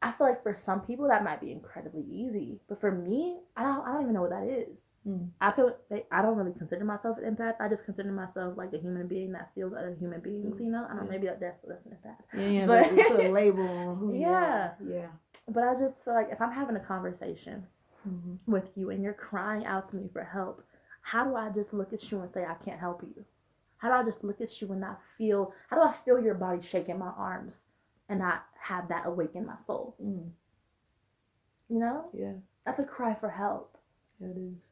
I 0.00 0.12
feel 0.12 0.28
like 0.28 0.42
for 0.44 0.54
some 0.54 0.80
people 0.82 1.08
that 1.08 1.24
might 1.24 1.40
be 1.40 1.50
incredibly 1.50 2.04
easy, 2.08 2.60
but 2.68 2.80
for 2.80 2.92
me, 2.92 3.40
I 3.56 3.64
don't. 3.64 3.84
I 3.86 3.92
don't 3.92 4.02
even 4.02 4.14
know 4.14 4.22
what 4.22 4.30
that 4.30 4.44
is. 4.46 4.90
Mm. 5.06 5.30
I 5.40 5.50
could. 5.50 5.74
Like, 5.90 6.06
I 6.12 6.22
don't 6.22 6.36
really 6.36 6.52
consider 6.56 6.84
myself 6.84 7.18
an 7.18 7.34
empath. 7.34 7.54
I 7.60 7.68
just 7.68 7.84
consider 7.84 8.12
myself 8.12 8.56
like 8.56 8.72
a 8.72 8.78
human 8.78 9.08
being 9.08 9.32
that 9.32 9.50
feels 9.54 9.72
other 9.72 9.96
human 9.98 10.20
beings. 10.20 10.60
You 10.60 10.70
know. 10.70 10.86
I 10.88 10.94
don't. 10.94 11.04
Yeah. 11.06 11.10
Maybe 11.10 11.26
that- 11.26 11.40
that's 11.40 11.64
that's 11.64 11.84
an 11.84 11.96
empath. 11.96 12.16
yeah, 12.34 12.48
yeah 12.48 12.66
But- 12.66 13.08
put 13.08 13.24
a 13.26 13.28
label 13.32 13.66
on 13.68 13.96
who 13.96 14.14
you 14.14 14.20
Yeah. 14.20 14.28
are 14.30 14.76
yeah 14.86 15.06
But 15.48 15.64
I 15.64 15.72
just 15.72 16.04
feel 16.04 16.14
like 16.14 16.28
if 16.30 16.40
I'm 16.40 16.52
having 16.52 16.76
a 16.76 16.80
conversation 16.80 17.66
hmm 18.04 18.36
with 18.46 18.70
you 18.76 18.90
and 18.90 19.02
you're 19.02 19.12
crying 19.12 19.66
out 19.66 19.88
to 19.90 19.96
me 19.96 20.08
for 20.12 20.22
help, 20.22 20.62
how 21.02 21.24
do 21.24 21.34
I 21.34 21.50
just 21.50 21.74
look 21.74 21.92
at 21.92 22.10
you 22.12 22.20
and 22.20 22.30
say 22.30 22.44
I 22.44 22.54
can't 22.54 22.78
help 22.78 23.02
you? 23.02 23.24
How 23.78 23.88
do 23.88 23.94
I 23.94 24.04
just 24.04 24.22
look 24.24 24.40
at 24.40 24.60
you 24.60 24.70
and 24.72 24.80
not 24.80 25.04
feel? 25.04 25.52
How 25.68 25.76
do 25.76 25.82
I 25.82 25.92
feel 25.92 26.20
your 26.22 26.34
body 26.34 26.60
shaking 26.60 26.98
my 26.98 27.12
arms 27.16 27.64
and 28.08 28.18
not 28.20 28.44
have 28.62 28.88
that 28.88 29.06
awaken 29.06 29.46
my 29.46 29.58
soul? 29.58 29.96
mm. 30.02 30.30
You 31.68 31.78
know, 31.78 32.10
yeah 32.14 32.32
that's 32.64 32.78
a 32.78 32.84
cry 32.84 33.14
for 33.14 33.30
help. 33.30 33.78
yeah, 34.20 34.28
it 34.28 34.36
is 34.38 34.70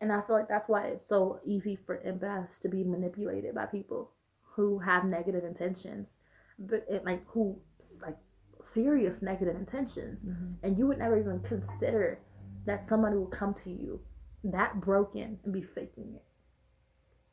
And 0.00 0.12
I 0.12 0.20
feel 0.22 0.36
like 0.36 0.48
that's 0.48 0.68
why 0.68 0.86
it's 0.86 1.04
so 1.06 1.40
easy 1.44 1.76
for 1.76 1.98
empaths 2.06 2.60
to 2.60 2.68
be 2.68 2.84
manipulated 2.84 3.54
by 3.54 3.66
people 3.66 4.12
who 4.54 4.78
have 4.80 5.04
negative 5.04 5.44
intentions, 5.44 6.16
but 6.58 6.84
it, 6.88 7.04
like 7.04 7.26
who 7.28 7.60
like 8.02 8.16
serious 8.60 9.22
negative 9.22 9.54
intentions 9.56 10.24
Mhm. 10.24 10.56
and 10.62 10.78
you 10.78 10.86
would 10.88 10.98
never 10.98 11.16
even 11.18 11.40
consider 11.40 12.18
that 12.64 12.80
somebody 12.80 13.16
will 13.16 13.26
come 13.26 13.54
to 13.54 13.70
you 13.70 14.00
that 14.42 14.80
broken 14.80 15.38
and 15.44 15.52
be 15.52 15.62
faking 15.62 16.14
it 16.16 16.24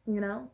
you 0.05 0.21
know 0.21 0.49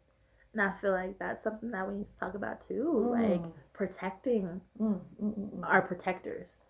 and 0.53 0.61
i 0.61 0.71
feel 0.71 0.91
like 0.91 1.17
that's 1.19 1.41
something 1.43 1.71
that 1.71 1.87
we 1.87 1.95
need 1.95 2.07
to 2.07 2.19
talk 2.19 2.33
about 2.35 2.61
too 2.61 2.99
like 3.03 3.41
Mm. 3.41 3.53
protecting 3.73 4.61
Mm, 4.79 4.99
mm, 5.21 5.35
mm, 5.37 5.49
mm. 5.59 5.63
our 5.63 5.81
protectors 5.81 6.67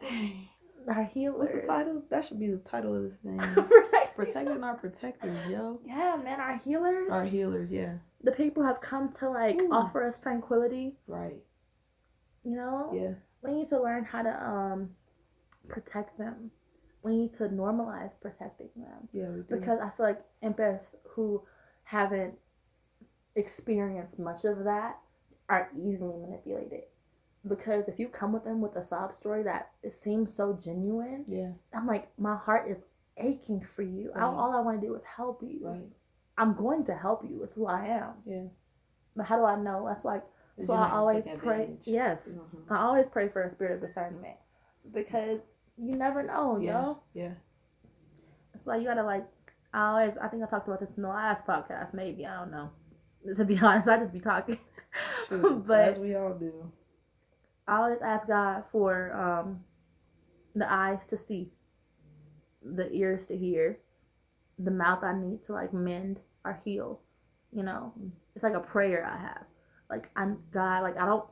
Dang. 0.00 0.48
our 0.88 1.04
healers 1.04 1.38
What's 1.38 1.52
the 1.52 1.66
title? 1.66 2.02
That 2.10 2.24
should 2.24 2.38
be 2.38 2.48
the 2.50 2.58
title 2.58 2.94
of 2.94 3.02
this 3.04 3.16
thing. 3.16 3.38
Protecting- 4.14 4.14
Protecting 4.16 4.62
our 4.64 4.74
protectors, 4.74 5.46
yo. 5.48 5.80
yeah 5.84 6.16
man 6.22 6.40
our 6.40 6.56
healers 6.56 7.12
Our 7.12 7.24
healers, 7.24 7.72
yeah. 7.72 7.94
the 8.22 8.30
people 8.32 8.62
have 8.62 8.80
come 8.80 9.10
to 9.14 9.28
like 9.30 9.60
Ooh. 9.60 9.70
offer 9.72 10.04
us 10.04 10.18
tranquility 10.20 10.94
Right. 11.08 11.42
you 12.44 12.54
know 12.56 12.90
Yeah. 12.94 13.14
we 13.42 13.52
need 13.58 13.66
to 13.68 13.80
learn 13.82 14.04
how 14.04 14.22
to 14.22 14.44
um 14.44 14.90
protect 15.68 16.16
them 16.18 16.50
we 17.04 17.16
need 17.16 17.32
to 17.34 17.48
normalize 17.48 18.18
protecting 18.20 18.70
them. 18.76 19.08
Yeah, 19.12 19.28
we 19.28 19.42
do. 19.42 19.56
because 19.56 19.80
i 19.80 19.90
feel 19.90 20.06
like 20.06 20.22
empaths 20.42 20.94
who 21.10 21.42
haven't 21.84 22.34
experienced 23.36 24.18
much 24.18 24.44
of 24.44 24.64
that 24.64 24.98
are 25.48 25.68
easily 25.76 26.16
manipulated. 26.16 26.82
Because 27.46 27.88
if 27.88 27.98
you 27.98 28.08
come 28.08 28.32
with 28.32 28.44
them 28.44 28.60
with 28.62 28.74
a 28.76 28.82
sob 28.82 29.14
story 29.14 29.42
that 29.42 29.70
it 29.82 29.92
seems 29.92 30.32
so 30.34 30.58
genuine 30.62 31.24
yeah, 31.28 31.50
i'm 31.74 31.86
like 31.86 32.08
my 32.18 32.36
heart 32.36 32.70
is 32.70 32.86
aching 33.18 33.60
for 33.60 33.82
you. 33.82 34.10
I- 34.14 34.22
all 34.22 34.52
i 34.56 34.60
want 34.60 34.80
to 34.80 34.86
do 34.86 34.94
is 34.94 35.04
help 35.04 35.42
you. 35.42 35.58
Right. 35.62 35.82
i'm 36.38 36.54
going 36.54 36.84
to 36.84 36.94
help 36.94 37.22
you. 37.28 37.42
It's 37.42 37.54
who 37.54 37.66
i 37.66 37.84
am. 37.86 38.12
Yeah. 38.24 38.44
but 39.14 39.26
how 39.26 39.36
do 39.36 39.44
i 39.44 39.56
know? 39.56 39.84
That's 39.86 40.02
why 40.04 40.20
that's 40.56 40.68
why 40.68 40.76
i 40.88 40.90
always 40.92 41.24
pray. 41.26 41.62
advantage? 41.64 41.86
yes. 41.86 42.34
Mhm. 42.34 42.70
I 42.70 42.78
always 42.82 43.06
pray 43.08 43.28
for 43.28 43.42
a 43.42 43.50
spirit 43.50 43.74
of 43.74 43.80
discernment. 43.80 44.36
Because 44.92 45.40
you 45.76 45.96
never 45.96 46.22
know, 46.22 46.58
Yeah. 46.58 46.82
yo. 46.82 46.98
Yeah. 47.14 47.32
It's 48.54 48.66
like 48.66 48.80
you 48.80 48.86
gotta 48.86 49.02
like. 49.02 49.26
I 49.72 49.88
always, 49.88 50.16
I 50.18 50.28
think 50.28 50.42
I 50.44 50.46
talked 50.46 50.68
about 50.68 50.78
this 50.78 50.92
in 50.96 51.02
the 51.02 51.08
last 51.08 51.44
podcast. 51.46 51.94
Maybe 51.94 52.26
I 52.26 52.38
don't 52.38 52.50
know. 52.52 52.70
To 53.36 53.44
be 53.44 53.58
honest, 53.58 53.88
I 53.88 53.96
just 53.96 54.12
be 54.12 54.20
talking. 54.20 54.58
Shoot, 55.28 55.66
but 55.66 55.80
as 55.80 55.98
we 55.98 56.14
all 56.14 56.34
do. 56.34 56.70
I 57.66 57.78
always 57.78 58.02
ask 58.02 58.28
God 58.28 58.66
for 58.66 59.12
um, 59.14 59.64
the 60.54 60.70
eyes 60.70 61.06
to 61.06 61.16
see, 61.16 61.50
the 62.62 62.92
ears 62.92 63.24
to 63.26 63.36
hear, 63.36 63.78
the 64.58 64.70
mouth 64.70 65.02
I 65.02 65.14
need 65.18 65.42
to 65.44 65.52
like 65.52 65.72
mend 65.72 66.20
or 66.44 66.60
heal. 66.64 67.00
You 67.50 67.62
know, 67.62 67.94
it's 68.34 68.44
like 68.44 68.52
a 68.54 68.60
prayer 68.60 69.04
I 69.06 69.16
have. 69.16 69.44
Like 69.88 70.10
I'm 70.14 70.42
God. 70.52 70.82
Like 70.82 71.00
I 71.00 71.06
don't, 71.06 71.24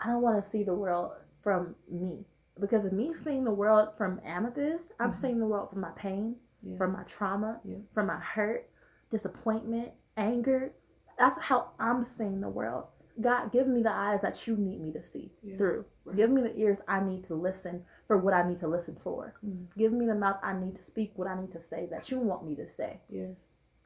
I 0.00 0.08
don't 0.08 0.22
want 0.22 0.42
to 0.42 0.48
see 0.48 0.64
the 0.64 0.74
world 0.74 1.12
from 1.42 1.76
me 1.88 2.24
because 2.58 2.84
of 2.84 2.92
me 2.92 3.12
seeing 3.12 3.44
the 3.44 3.52
world 3.52 3.90
from 3.96 4.20
amethyst. 4.24 4.92
I'm 4.98 5.12
Mhm. 5.12 5.16
seeing 5.16 5.38
the 5.38 5.46
world 5.46 5.70
from 5.70 5.80
my 5.80 5.90
pain, 5.90 6.36
Yeah. 6.62 6.76
from 6.76 6.92
my 6.92 7.02
trauma, 7.04 7.60
Yeah. 7.64 7.78
from 7.92 8.06
my 8.06 8.18
hurt, 8.18 8.68
disappointment, 9.10 9.92
anger. 10.16 10.72
That's 11.18 11.40
how 11.44 11.72
I'm 11.78 12.04
seeing 12.04 12.40
the 12.40 12.48
world. 12.48 12.86
God, 13.20 13.50
give 13.50 13.66
me 13.66 13.82
the 13.82 13.92
eyes 13.92 14.20
that 14.20 14.46
you 14.46 14.56
need 14.56 14.80
me 14.80 14.92
to 14.92 15.02
see 15.02 15.32
Yeah. 15.42 15.56
through. 15.56 15.86
Right. 16.04 16.16
Give 16.16 16.30
me 16.30 16.42
the 16.42 16.54
ears 16.58 16.80
I 16.86 17.00
need 17.00 17.24
to 17.24 17.34
listen 17.34 17.86
for 18.06 18.18
what 18.18 18.34
I 18.34 18.46
need 18.46 18.58
to 18.58 18.68
listen 18.68 18.96
for. 18.96 19.34
Mm. 19.44 19.68
Give 19.76 19.92
me 19.92 20.06
the 20.06 20.14
mouth 20.14 20.38
I 20.42 20.52
need 20.52 20.76
to 20.76 20.82
speak 20.82 21.16
what 21.16 21.26
I 21.26 21.40
need 21.40 21.52
to 21.52 21.58
say 21.58 21.86
that 21.86 22.10
you 22.10 22.20
want 22.20 22.44
me 22.46 22.54
to 22.56 22.66
say. 22.66 23.00
Yeah. 23.08 23.32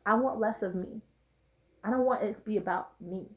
I 0.04 0.14
want 0.14 0.40
less 0.40 0.62
of 0.62 0.74
me. 0.74 1.02
I 1.84 1.90
don't 1.90 2.04
want 2.04 2.22
it 2.22 2.36
to 2.36 2.44
be 2.44 2.56
about 2.56 3.00
me. 3.00 3.30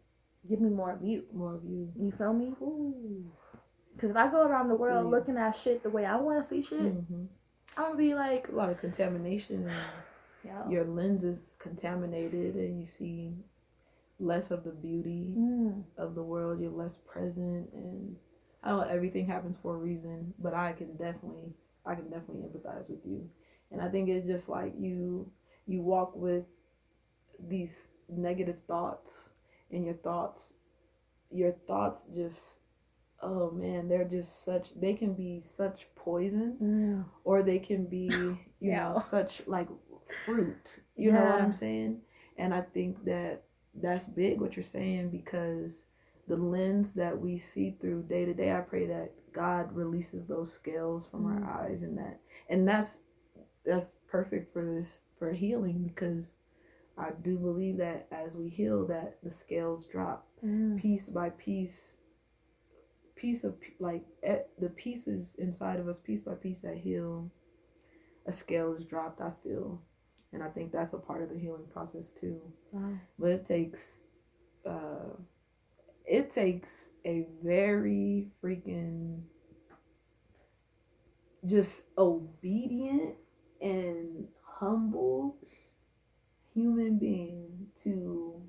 Give 0.48 0.60
me 0.60 0.70
more 0.70 0.92
of 0.92 1.04
you. 1.04 1.26
More 1.32 1.54
of 1.56 1.64
you. 1.64 1.92
You 1.96 2.12
feel 2.12 2.34
me? 2.34 2.56
Ooh. 2.62 3.32
Because 3.96 4.10
if 4.10 4.16
I 4.18 4.28
go 4.28 4.46
around 4.48 4.70
the 4.70 4.76
world 4.76 5.06
Yeah. 5.06 5.18
looking 5.18 5.38
at 5.38 5.52
shit 5.56 5.84
the 5.84 5.90
way 5.90 6.06
I 6.06 6.16
want 6.18 6.44
to 6.44 6.50
see 6.50 6.62
shit, 6.62 6.80
hmm 6.80 7.26
I'm 7.76 7.84
gonna 7.86 7.96
be 7.98 8.14
like, 8.14 8.50
A 8.50 8.52
lot 8.52 8.70
of 8.70 8.80
contamination 8.80 9.68
and 9.68 9.76
yo, 10.44 10.70
your 10.72 10.86
lens 10.86 11.24
is 11.24 11.56
contaminated 11.60 12.56
and 12.56 12.80
you 12.80 12.86
see 12.86 13.34
less 14.20 14.52
of 14.52 14.64
the 14.64 14.72
beauty 14.72 15.34
mm, 15.38 15.84
of 15.98 16.16
the 16.16 16.24
world. 16.24 16.62
You're 16.62 16.72
less 16.72 16.98
present 16.98 17.72
and 17.74 18.16
I 18.64 18.70
know 18.72 18.82
everything 18.82 19.26
happens 19.28 19.58
for 19.60 19.76
a 19.76 19.78
reason, 19.78 20.34
but 20.40 20.54
I 20.54 20.74
can 20.74 20.96
definitely 20.96 21.54
I 21.86 21.96
can 21.96 22.10
definitely 22.10 22.44
empathize 22.44 22.90
with 22.90 23.06
you. 23.06 23.30
And 23.72 23.82
I 23.82 23.90
think 23.90 24.10
it's 24.10 24.28
just 24.28 24.50
like 24.50 24.74
you 24.80 25.32
you 25.68 25.82
walk 25.82 26.16
with 26.16 26.46
these 27.40 27.90
negative 28.10 28.60
thoughts 28.62 29.34
and 29.72 29.86
your 29.86 29.96
thoughts 29.96 30.54
your 31.32 31.52
thoughts 31.52 32.08
just 32.16 32.62
oh 33.24 33.52
man, 33.52 33.88
they're 33.88 34.04
just 34.08 34.44
such 34.46 34.80
they 34.80 34.94
can 34.94 35.14
be 35.14 35.40
such 35.40 35.88
poison 35.96 36.58
mm, 36.62 37.06
or 37.24 37.42
they 37.44 37.60
can 37.60 37.86
be 37.86 38.08
you 38.60 38.72
Yeah. 38.72 38.94
know 38.94 39.00
such 39.00 39.48
like 39.48 39.70
fruit 40.26 40.82
you 40.96 41.12
know 41.12 41.26
what 41.26 41.42
i'm 41.42 41.54
saying 41.54 42.02
and 42.38 42.54
i 42.54 42.62
think 42.62 43.04
that 43.06 43.44
that's 43.74 44.06
big 44.06 44.40
what 44.42 44.56
you're 44.56 44.64
saying 44.64 45.10
because 45.10 45.88
the 46.28 46.36
lens 46.38 46.94
that 46.94 47.20
we 47.20 47.38
see 47.38 47.76
through 47.82 48.04
day 48.04 48.26
to 48.26 48.34
day 48.34 48.54
i 48.56 48.60
pray 48.62 48.86
that 48.86 49.12
god 49.34 49.72
releases 49.74 50.28
those 50.28 50.54
scales 50.54 51.08
from 51.08 51.24
Mm. 51.26 51.48
our 51.48 51.62
eyes 51.64 51.84
and 51.84 51.98
that 51.98 52.20
and 52.50 52.68
that's 52.68 53.00
that's 53.66 53.94
perfect 54.08 54.52
for 54.54 54.64
this 54.66 55.04
for 55.18 55.32
healing 55.32 55.88
because 55.88 56.36
i 56.98 57.10
do 57.24 57.38
believe 57.38 57.78
that 57.78 58.08
as 58.12 58.36
we 58.38 58.50
heal 58.50 58.86
that 58.86 59.18
the 59.24 59.30
scales 59.32 59.86
drop 59.86 60.28
mm. 60.46 60.78
piece 60.80 61.10
by 61.10 61.30
piece 61.32 61.98
piece 63.24 63.46
of 63.46 63.56
like 63.80 64.04
the 64.60 64.68
pieces 64.68 65.36
inside 65.36 65.80
of 65.80 65.88
us 65.88 65.98
piece 66.02 66.22
by 66.22 66.34
piece 66.34 66.60
that 66.64 66.76
heal 66.76 67.32
a 68.26 68.34
scale 68.34 68.74
is 68.74 68.84
dropped 68.84 69.22
i 69.22 69.32
feel. 69.42 69.82
And 70.34 70.44
i 70.44 70.50
think 70.50 70.74
that's 70.74 70.92
a 70.92 70.98
part 70.98 71.22
of 71.24 71.30
the 71.30 71.40
healing 71.40 71.68
process 71.72 72.12
too. 72.12 72.42
Wow. 72.74 73.00
but 73.18 73.30
it 73.32 73.46
takes 73.46 74.04
uh 74.68 75.16
it 76.06 76.30
takes 76.32 76.92
a 77.06 77.26
very 77.42 78.28
freaking 78.44 79.22
just 81.46 81.86
obedient 81.98 83.16
and 83.62 84.28
humble 84.60 85.38
human 86.54 87.00
being 87.00 87.68
to 87.84 88.42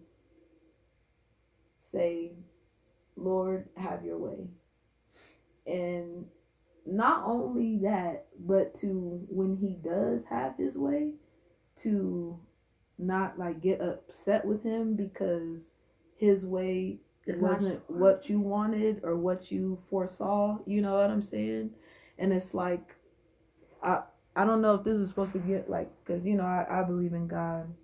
say 1.78 2.32
lord 3.14 3.68
have 3.76 4.04
your 4.04 4.18
way 4.18 4.48
and 5.66 6.26
not 6.86 7.24
only 7.26 7.78
that 7.78 8.26
but 8.38 8.74
to 8.74 9.24
when 9.28 9.56
he 9.56 9.76
does 9.88 10.26
have 10.26 10.56
his 10.58 10.78
way 10.78 11.12
to 11.82 12.38
not 12.98 13.38
like 13.38 13.60
get 13.60 13.80
upset 13.80 14.44
with 14.44 14.62
him 14.62 14.94
because 14.94 15.70
his 16.16 16.46
way 16.46 16.98
It's 17.26 17.40
wasn't 17.40 17.80
sh- 17.80 17.90
what 17.90 18.28
you 18.30 18.40
wanted 18.40 19.00
or 19.02 19.16
what 19.16 19.50
you 19.50 19.78
foresaw. 19.82 20.58
You 20.66 20.82
know 20.82 20.94
what 20.94 21.10
I'm 21.10 21.22
saying? 21.22 21.70
And 22.18 22.32
it's 22.32 22.54
like, 22.54 22.96
I 23.82 24.02
I 24.36 24.44
don't 24.44 24.62
know 24.62 24.74
if 24.76 24.84
this 24.84 24.96
is 24.98 25.08
supposed 25.08 25.32
to 25.32 25.38
get 25.38 25.70
like, 25.70 25.90
cause 26.04 26.26
you 26.26 26.36
know 26.36 26.44
I 26.44 26.66
I 26.80 26.82
believe 26.84 27.12
in 27.14 27.28
God, 27.28 27.74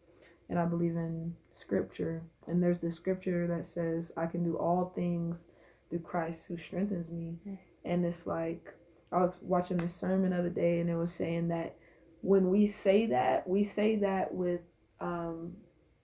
and 0.49 0.59
I 0.59 0.67
believe 0.67 0.97
in 0.97 1.37
Scripture, 1.53 2.23
and 2.47 2.63
there's 2.63 2.81
this 2.81 2.97
scripture 2.97 3.47
that 3.49 3.67
says 3.67 4.13
I 4.17 4.27
can 4.27 4.45
do 4.45 4.57
all 4.57 4.93
things 4.95 5.49
through 5.91 6.01
Christ 6.01 6.47
who 6.49 6.57
strengthens 6.57 7.11
me, 7.11 7.39
Yes. 7.45 7.79
and 7.85 8.05
it's 8.07 8.27
like 8.27 8.73
I 9.13 9.21
was 9.21 9.39
watching 9.43 9.77
this 9.77 9.95
sermon 9.95 10.31
the 10.31 10.39
other 10.39 10.49
day, 10.51 10.81
and 10.81 10.89
it 10.89 10.95
was 10.97 11.13
saying 11.13 11.49
that 11.49 11.77
when 12.23 12.49
we 12.49 12.67
say 12.67 13.07
that, 13.07 13.49
we 13.49 13.65
say 13.65 13.97
that 13.97 14.33
with 14.33 14.61
um 15.01 15.57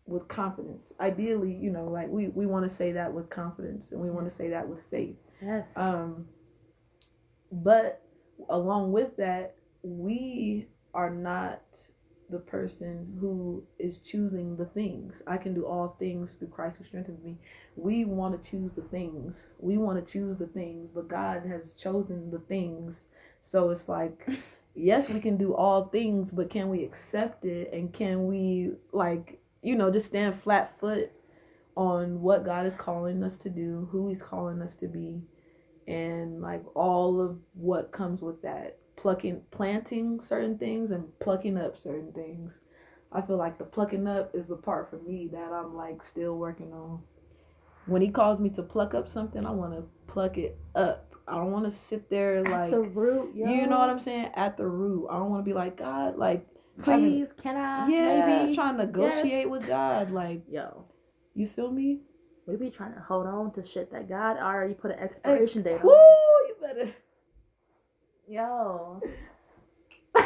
with 0.06 0.28
confidence. 0.28 0.92
Ideally, 1.00 1.52
you 1.54 1.70
know, 1.70 1.86
like 1.86 2.08
we 2.08 2.28
we 2.28 2.46
want 2.46 2.64
to 2.64 2.68
say 2.68 2.92
that 2.92 3.12
with 3.12 3.30
confidence, 3.30 3.92
and 3.92 4.00
we 4.00 4.10
want 4.10 4.26
to 4.26 4.30
say 4.34 4.48
that 4.50 4.68
with 4.68 4.82
faith. 4.82 5.16
Yes. 5.42 5.76
Um, 5.76 6.26
but 7.52 8.02
along 8.48 8.92
with 8.92 9.16
that, 9.18 9.54
we 9.82 10.68
are 10.94 11.10
not 11.10 11.60
the 12.28 12.38
person 12.38 13.16
who 13.20 13.64
is 13.78 13.98
choosing 13.98 14.56
the 14.56 14.64
things. 14.64 15.22
I 15.26 15.36
can 15.36 15.54
do 15.54 15.64
all 15.64 15.96
things 15.98 16.34
through 16.34 16.48
Christ 16.48 16.78
who 16.78 16.84
strengthens 16.84 17.22
me. 17.22 17.38
We 17.76 18.04
want 18.04 18.42
to 18.42 18.50
choose 18.50 18.74
the 18.74 18.82
things. 18.82 19.54
We 19.58 19.76
want 19.76 20.04
to 20.04 20.12
choose 20.12 20.38
the 20.38 20.46
things, 20.46 20.90
but 20.90 21.08
God 21.08 21.44
has 21.46 21.74
chosen 21.74 22.30
the 22.30 22.40
things. 22.40 23.08
So 23.40 23.70
it's 23.70 23.88
like, 23.88 24.26
yes, 24.74 25.10
we 25.10 25.20
can 25.20 25.36
do 25.36 25.54
all 25.54 25.86
things, 25.86 26.32
but 26.32 26.50
can 26.50 26.68
we 26.68 26.82
accept 26.84 27.44
it? 27.44 27.72
And 27.72 27.92
can 27.92 28.26
we, 28.26 28.72
like, 28.92 29.40
you 29.62 29.76
know, 29.76 29.90
just 29.90 30.06
stand 30.06 30.34
flat 30.34 30.78
foot 30.78 31.12
on 31.76 32.22
what 32.22 32.44
God 32.44 32.66
is 32.66 32.76
calling 32.76 33.22
us 33.22 33.38
to 33.38 33.50
do, 33.50 33.88
who 33.92 34.08
He's 34.08 34.22
calling 34.22 34.62
us 34.62 34.74
to 34.76 34.88
be? 34.88 35.22
and 35.86 36.40
like 36.40 36.64
all 36.74 37.20
of 37.20 37.38
what 37.54 37.92
comes 37.92 38.22
with 38.22 38.42
that 38.42 38.78
plucking 38.96 39.42
planting 39.50 40.18
certain 40.20 40.56
things 40.58 40.90
and 40.90 41.06
plucking 41.20 41.56
up 41.58 41.76
certain 41.76 42.12
things 42.12 42.60
i 43.12 43.20
feel 43.20 43.36
like 43.36 43.58
the 43.58 43.64
plucking 43.64 44.06
up 44.06 44.30
is 44.34 44.48
the 44.48 44.56
part 44.56 44.88
for 44.88 44.96
me 44.98 45.28
that 45.30 45.52
i'm 45.52 45.74
like 45.76 46.02
still 46.02 46.36
working 46.36 46.72
on 46.72 47.02
when 47.86 48.02
he 48.02 48.08
calls 48.08 48.40
me 48.40 48.48
to 48.50 48.62
pluck 48.62 48.94
up 48.94 49.06
something 49.08 49.44
i 49.46 49.50
want 49.50 49.72
to 49.74 49.84
pluck 50.06 50.38
it 50.38 50.56
up. 50.74 51.02
I 51.28 51.34
don't 51.38 51.50
want 51.50 51.64
to 51.64 51.70
sit 51.72 52.08
there 52.08 52.36
At 52.38 52.44
like 52.52 52.70
the 52.70 52.80
root, 52.82 53.34
yo. 53.34 53.50
you 53.50 53.66
know 53.66 53.78
what 53.78 53.90
I'm 53.90 53.98
saying 53.98 54.30
at 54.34 54.56
the 54.56 54.64
root. 54.68 55.08
I 55.10 55.18
don't 55.18 55.28
want 55.30 55.44
to 55.44 55.48
be 55.48 55.52
like 55.54 55.76
God, 55.76 56.16
like 56.16 56.46
having- 56.84 57.10
Please, 57.10 57.32
can 57.32 57.56
I? 57.56 57.88
yeah, 57.88 58.26
maybe? 58.44 58.54
trying 58.54 58.76
to 58.78 58.86
negotiate 58.86 59.32
Yes. 59.32 59.46
with 59.48 59.66
God. 59.66 60.12
Like 60.12 60.42
Yo, 60.48 60.84
you 61.34 61.48
feel 61.48 61.72
me? 61.72 62.02
we 62.46 62.54
be 62.54 62.70
trying 62.70 62.94
to 62.94 63.00
hold 63.00 63.26
on 63.26 63.50
to 63.54 63.64
shit 63.64 63.90
that 63.90 64.08
God 64.08 64.36
already 64.36 64.74
put 64.74 64.92
an 64.92 65.00
expiration 65.00 65.62
date 65.62 65.82
Woo, 65.82 65.90
on. 65.90 66.46
you 66.48 66.54
better. 66.62 66.94
Yo. 68.28 69.00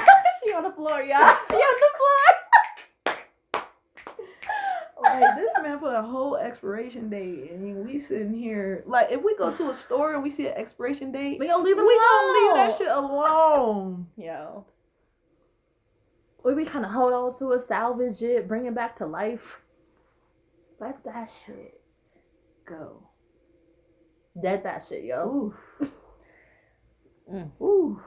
she 0.44 0.52
on 0.52 0.62
the 0.64 0.70
floor, 0.72 1.02
y'all. 1.02 1.36
She 1.48 1.56
on 1.56 1.76
the 1.80 1.96
floor. 1.96 3.16
Like 5.02 5.34
this 5.34 5.50
man 5.62 5.78
put 5.78 5.94
a 5.94 6.02
whole 6.02 6.36
expiration 6.36 7.08
date, 7.08 7.52
and 7.52 7.86
we 7.86 7.98
sitting 7.98 8.34
here. 8.34 8.84
Like 8.86 9.10
if 9.10 9.22
we 9.24 9.34
go 9.34 9.50
to 9.50 9.70
a 9.70 9.74
store 9.74 10.12
and 10.12 10.22
we 10.22 10.28
see 10.28 10.46
an 10.46 10.52
expiration 10.54 11.10
date, 11.10 11.38
We 11.40 11.46
gonna 11.48 11.62
leave 11.64 11.78
it 11.78 11.80
we 11.80 11.86
alone. 11.86 11.98
gonna 11.98 12.38
leave 12.38 12.54
that 12.56 12.74
shit 12.78 12.88
alone. 12.88 14.06
Yo. 14.18 14.66
We 16.44 16.54
be 16.54 16.66
trying 16.66 16.82
to 16.82 16.90
hold 16.90 17.14
on 17.14 17.34
to 17.38 17.52
it, 17.52 17.60
salvage 17.60 18.20
it, 18.22 18.46
bring 18.46 18.66
it 18.66 18.74
back 18.74 18.94
to 18.96 19.06
life. 19.06 19.62
Let 20.78 21.02
that 21.04 21.30
shit 21.30 21.80
Go. 22.66 23.02
dead 24.40 24.62
that 24.64 24.82
shit, 24.86 25.04
yo. 25.04 25.54
Ooh. 27.30 27.34
Mm. 27.34 27.50
Ooh. 27.60 28.00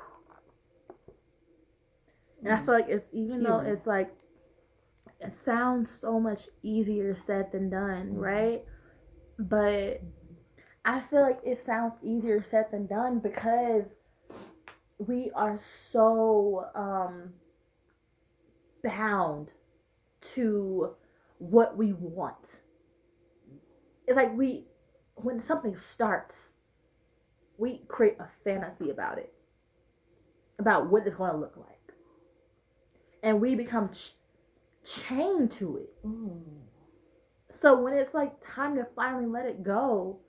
And 2.44 2.54
I 2.54 2.60
feel 2.60 2.74
like 2.74 2.90
it's 2.90 3.08
even 3.14 3.44
though 3.44 3.60
it's 3.60 3.88
like 3.88 4.14
it 5.20 5.32
sounds 5.32 5.90
so 5.90 6.20
much 6.20 6.50
easier 6.62 7.16
said 7.16 7.52
than 7.52 7.70
done, 7.70 8.16
Mhm. 8.16 8.20
right? 8.22 8.66
But 9.40 10.02
I 10.86 11.00
feel 11.00 11.22
like 11.22 11.40
it 11.44 11.58
sounds 11.58 11.96
easier 12.02 12.44
said 12.44 12.70
than 12.72 12.88
done 12.88 13.20
because 13.20 13.96
we 14.98 15.32
are 15.32 15.58
so 15.58 16.70
um 16.76 17.34
bound 18.84 19.54
to 20.22 20.96
what 21.38 21.78
we 21.78 21.94
want. 21.94 22.62
It's 24.08 24.16
like 24.18 24.36
we 24.36 24.66
when 25.16 25.40
something 25.40 25.76
starts, 25.76 26.56
we 27.58 27.82
create 27.88 28.18
a 28.20 28.28
fantasy 28.44 28.90
about 28.90 29.18
it. 29.18 29.34
About 30.60 30.90
what 30.90 31.06
it's 31.06 31.16
going 31.16 31.32
to 31.32 31.38
look 31.38 31.58
like 31.58 31.78
and 33.24 33.40
we 33.40 33.56
become 33.56 33.90
ch- 33.90 34.14
chained 34.84 35.50
to 35.50 35.78
it. 35.78 36.06
Mm. 36.06 36.42
So 37.50 37.82
when 37.82 37.94
it's 37.94 38.14
like 38.14 38.34
time 38.46 38.76
to 38.76 38.86
finally 38.96 39.26
let 39.26 39.46
it 39.46 39.64
go, 39.64 40.20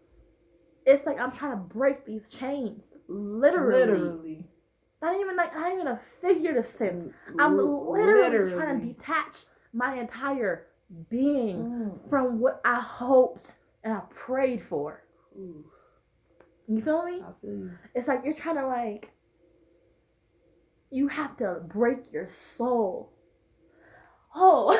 it's 0.87 1.05
like 1.05 1.19
I'm 1.21 1.33
trying 1.33 1.53
to 1.53 1.57
break 1.57 2.07
these 2.07 2.29
chains, 2.29 2.95
literally. 3.09 3.79
Literally. 3.81 4.45
Not 5.03 5.17
even 5.21 5.37
like 5.37 5.55
not 5.55 5.73
even 5.73 5.87
a 5.89 5.99
figurative 5.99 6.67
sense. 6.67 7.07
I'm 7.39 7.59
L- 7.59 7.93
literally, 7.93 8.51
trying 8.51 8.81
to 8.81 8.87
detach 8.87 9.45
my 9.73 9.97
entire 9.97 10.67
being 11.11 11.65
Mm. 11.65 12.09
from 12.09 12.39
what 12.41 12.61
I 12.65 12.81
hoped 12.81 13.55
and 13.83 13.93
I 13.93 14.01
prayed 14.11 14.61
for. 14.63 15.03
Ooh, 15.37 15.65
You 16.67 16.81
feel 16.81 17.05
me? 17.05 17.21
I 17.21 17.33
feel 17.41 17.51
you. 17.51 17.71
It's 17.95 18.09
like 18.09 18.23
you're 18.25 18.35
trying 18.35 18.57
to 18.57 18.67
like 18.67 19.13
you 20.91 21.09
have 21.09 21.37
to 21.39 21.61
break 21.67 22.13
your 22.13 22.29
soul. 22.29 23.13
Oh. 24.35 24.79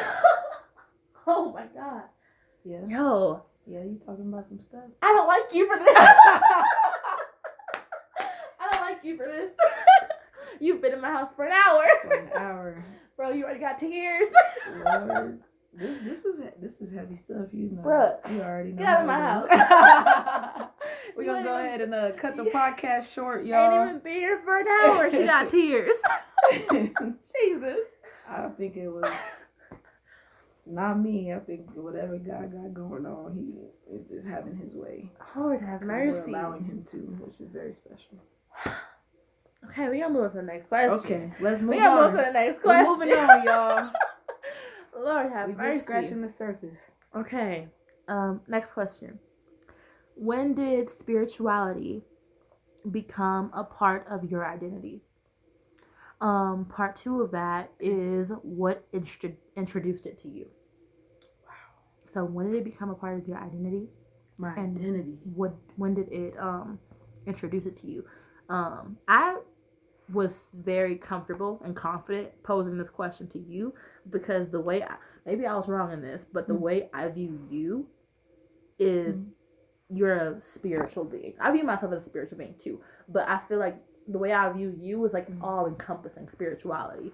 oh 1.27 1.53
my 1.53 1.67
god. 1.75 2.05
Yeah. 2.65 2.87
Yo, 2.89 3.43
Yeah, 3.67 3.83
you 3.83 4.01
talking 4.05 4.33
about 4.33 4.47
some 4.47 4.61
stuff. 4.61 4.85
I 5.03 5.09
don't 5.09 5.27
like 5.27 5.53
you 5.53 5.67
for 5.67 5.79
this. 5.79 5.97
I 8.61 8.71
don't 8.71 8.81
like 8.81 9.05
you 9.05 9.17
for 9.17 9.27
this. 9.27 9.55
You've 10.61 10.81
been 10.81 10.93
in 10.93 11.01
my 11.01 11.09
house 11.09 11.35
for 11.35 11.45
an 11.47 11.53
hour. 11.53 11.85
For 12.03 12.15
an 12.15 12.31
hour. 12.37 12.85
Bro, 13.17 13.33
you 13.33 13.45
already 13.45 13.61
got 13.61 13.79
tears. 13.79 14.29
Lord. 14.85 15.41
This, 15.77 15.99
this 16.05 16.25
is 16.25 16.41
this 16.61 16.81
is 16.81 16.93
heavy 16.93 17.17
stuff, 17.17 17.49
you 17.53 17.71
know. 17.71 17.83
Bruh, 17.83 18.33
you 18.33 18.41
already 18.41 18.71
know. 18.71 18.79
get 18.79 18.87
out 18.87 19.01
of 19.01 19.07
my 19.09 19.15
is. 20.63 20.64
We're 21.17 21.25
gonna 21.25 21.45
go 21.45 21.55
even- 21.59 21.67
ahead 21.67 21.81
and 21.81 21.95
uh, 21.95 22.13
cut 22.13 22.37
the 22.37 22.45
podcast 22.55 23.13
short, 23.15 23.45
y'all. 23.47 23.81
Ain't 23.81 23.89
even 23.91 24.01
been 24.01 24.13
here 24.15 24.41
for 24.45 24.59
an 24.59 24.67
hour. 24.69 25.11
She 25.11 25.25
got 25.25 25.49
tears. 25.51 25.95
Jesus. 26.53 27.87
I 28.29 28.49
think 28.57 28.77
it 28.77 28.89
was 28.89 29.11
not 30.67 30.99
me. 30.99 31.33
I 31.33 31.39
think 31.41 31.71
whatever 31.75 32.17
God 32.19 32.53
got 32.53 32.75
going 32.75 33.07
on, 33.07 33.35
he 33.37 33.95
is 33.95 34.07
just 34.09 34.27
having 34.27 34.57
his 34.57 34.75
way. 34.75 35.11
Lord 35.37 35.61
have 35.61 35.83
mercy. 35.83 36.33
We're 36.33 36.39
allowing 36.39 36.65
him 36.65 36.85
to, 36.89 36.97
which 36.99 37.41
is 37.41 37.51
very 37.53 37.73
special. 37.73 38.19
Okay, 39.71 39.89
we 39.89 39.99
gonna 40.01 40.13
move 40.13 40.25
on 40.25 40.31
to 40.33 40.37
the 40.37 40.43
next 40.43 40.67
question. 40.69 40.99
Okay, 40.99 41.33
let's 41.41 41.63
move 41.63 41.71
We 41.71 41.79
gonna 41.79 41.99
on. 42.03 42.13
move 42.13 42.21
to 42.21 42.27
the 42.27 42.33
next 42.35 42.57
We're 42.57 42.85
question. 42.85 43.09
moving 43.09 43.15
on, 43.15 43.45
y'all. 43.45 43.93
Lord 45.03 45.33
have 45.33 45.49
we 45.49 45.55
mercy. 45.55 45.73
just 45.79 45.85
scratching 45.87 46.21
the 46.21 46.29
surface. 46.29 46.77
Okay. 47.17 47.69
Um, 48.07 48.43
next 48.47 48.73
question. 48.73 49.19
When 50.17 50.55
did 50.55 50.89
spirituality 50.91 52.03
become 52.91 53.51
a 53.53 53.65
part 53.65 54.07
of 54.09 54.31
your 54.31 54.47
identity? 54.47 55.03
Um, 56.21 56.65
part 56.67 56.97
two 56.97 57.21
of 57.21 57.31
that 57.33 57.71
is 57.81 58.31
what 58.43 58.87
introduced 58.93 60.07
it 60.07 60.19
to 60.19 60.29
you. 60.29 60.47
Wow, 61.47 61.53
So 62.05 62.25
when 62.25 62.51
did 62.51 62.59
it 62.59 62.65
become 62.65 62.91
a 62.91 62.95
part 62.95 63.19
of 63.19 63.27
your 63.29 63.39
identity? 63.39 63.89
my 64.37 64.55
And- 64.57 64.77
identity. 64.77 65.21
What 65.35 65.55
when 65.77 65.95
did 65.95 66.09
it 66.13 66.37
um 66.39 66.81
introduce 67.27 67.67
it 67.67 67.77
to 67.79 67.87
you? 67.87 68.05
Um, 68.49 68.99
I 69.07 69.39
was 70.13 70.53
very 70.57 70.97
comfortable 70.97 71.61
and 71.65 71.75
confident 71.75 72.43
posing 72.43 72.77
this 72.77 72.91
question 72.91 73.27
to 73.29 73.39
you 73.39 73.75
because 74.11 74.51
the 74.51 74.61
way 74.61 74.83
I, 74.83 74.97
maybe 75.25 75.47
I 75.47 75.57
was 75.57 75.69
wrong 75.69 75.93
in 75.93 76.03
this, 76.03 76.25
but 76.25 76.47
the 76.49 76.55
Mm. 76.55 76.61
way 76.61 76.91
I 76.93 77.09
view 77.09 77.47
you 77.49 77.89
is 78.79 79.29
you're 79.91 80.13
a 80.15 80.41
spiritual 80.41 81.05
being. 81.05 81.35
I 81.41 81.53
view 81.53 81.65
myself 81.65 81.93
as 81.93 82.03
a 82.03 82.05
spiritual 82.05 82.39
being 82.39 82.55
too, 82.59 82.81
but 83.09 83.29
I 83.29 83.39
feel 83.39 83.59
like 83.59 83.77
the 84.09 84.19
way 84.19 84.33
I 84.33 84.51
view 84.53 84.77
you 84.79 85.05
is 85.05 85.15
like 85.15 85.29
Mm. 85.31 85.43
all 85.43 85.67
encompassing 85.67 86.29
spirituality. 86.29 87.13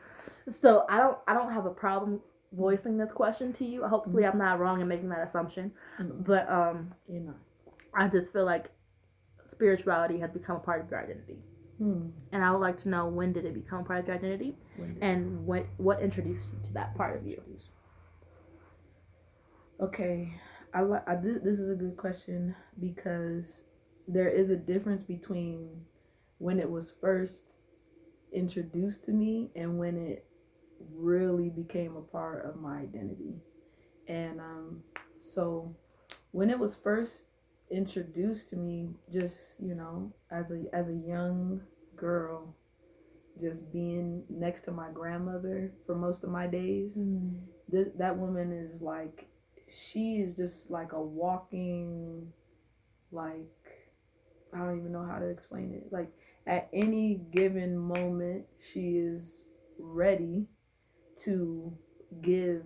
So 0.48 0.84
I 0.88 0.98
don't 0.98 1.18
I 1.28 1.34
don't 1.34 1.52
have 1.52 1.66
a 1.66 1.70
problem 1.70 2.20
voicing 2.52 2.96
this 2.98 3.12
question 3.12 3.52
to 3.54 3.64
you. 3.64 3.84
Hopefully 3.86 4.26
I'm 4.26 4.38
not 4.38 4.58
wrong 4.58 4.80
in 4.80 4.88
making 4.88 5.08
that 5.10 5.20
assumption. 5.22 5.72
Mm, 6.00 6.24
But 6.24 6.50
um 6.50 6.94
You're 7.08 7.22
not. 7.22 7.36
I 7.94 8.08
just 8.08 8.32
feel 8.32 8.44
like 8.44 8.70
spirituality 9.46 10.18
has 10.18 10.30
become 10.30 10.56
a 10.56 10.60
part 10.60 10.80
of 10.82 10.90
your 10.90 11.00
identity. 11.02 11.38
Hmm. 11.78 12.08
And 12.32 12.44
I 12.44 12.50
would 12.50 12.60
like 12.60 12.76
to 12.78 12.88
know 12.88 13.08
when 13.08 13.32
did 13.32 13.44
it 13.46 13.54
become 13.54 13.80
a 13.80 13.84
part 13.84 14.00
of 14.00 14.06
your 14.06 14.16
identity 14.16 14.56
and 15.00 15.46
what 15.46 15.66
what 15.76 16.00
introduced 16.02 16.52
you 16.52 16.58
to 16.64 16.72
that 16.74 16.94
part 16.94 17.16
of 17.16 17.26
you. 17.26 17.40
Okay, 19.80 20.34
I, 20.72 20.82
li- 20.82 20.98
I 21.06 21.16
thi- 21.16 21.38
this 21.42 21.58
is 21.58 21.70
a 21.70 21.74
good 21.74 21.96
question 21.96 22.54
because 22.78 23.64
there 24.06 24.28
is 24.28 24.50
a 24.50 24.56
difference 24.56 25.02
between 25.02 25.82
when 26.38 26.58
it 26.58 26.70
was 26.70 26.94
first 27.00 27.58
introduced 28.32 29.04
to 29.04 29.12
me 29.12 29.50
and 29.56 29.78
when 29.78 29.96
it 29.98 30.26
really 30.94 31.50
became 31.50 31.96
a 31.96 32.02
part 32.02 32.46
of 32.46 32.56
my 32.60 32.78
identity. 32.80 33.36
And 34.08 34.40
um 34.40 34.82
so 35.20 35.76
when 36.32 36.50
it 36.50 36.58
was 36.58 36.76
first 36.76 37.26
introduced 37.70 38.50
to 38.50 38.56
me 38.56 38.90
just, 39.12 39.62
you 39.62 39.74
know, 39.74 40.12
as 40.30 40.52
a 40.52 40.64
as 40.74 40.88
a 40.90 40.94
young 40.94 41.62
girl 41.96 42.54
just 43.40 43.72
being 43.72 44.24
next 44.28 44.62
to 44.62 44.72
my 44.72 44.90
grandmother 44.92 45.72
for 45.86 45.94
most 45.94 46.24
of 46.24 46.30
my 46.30 46.46
days 46.46 47.06
this 47.68 47.88
that 47.98 48.18
woman 48.18 48.52
is 48.52 48.82
like 48.82 49.29
she 49.70 50.16
is 50.20 50.34
just 50.34 50.70
like 50.70 50.92
a 50.92 51.00
walking 51.00 52.32
like 53.12 53.46
I 54.52 54.58
don't 54.58 54.78
even 54.78 54.92
know 54.92 55.06
how 55.06 55.18
to 55.18 55.26
explain 55.28 55.72
it. 55.72 55.92
Like 55.92 56.10
at 56.46 56.68
any 56.72 57.14
given 57.32 57.78
moment 57.78 58.46
she 58.58 58.96
is 58.96 59.44
ready 59.78 60.46
to 61.24 61.76
give 62.20 62.64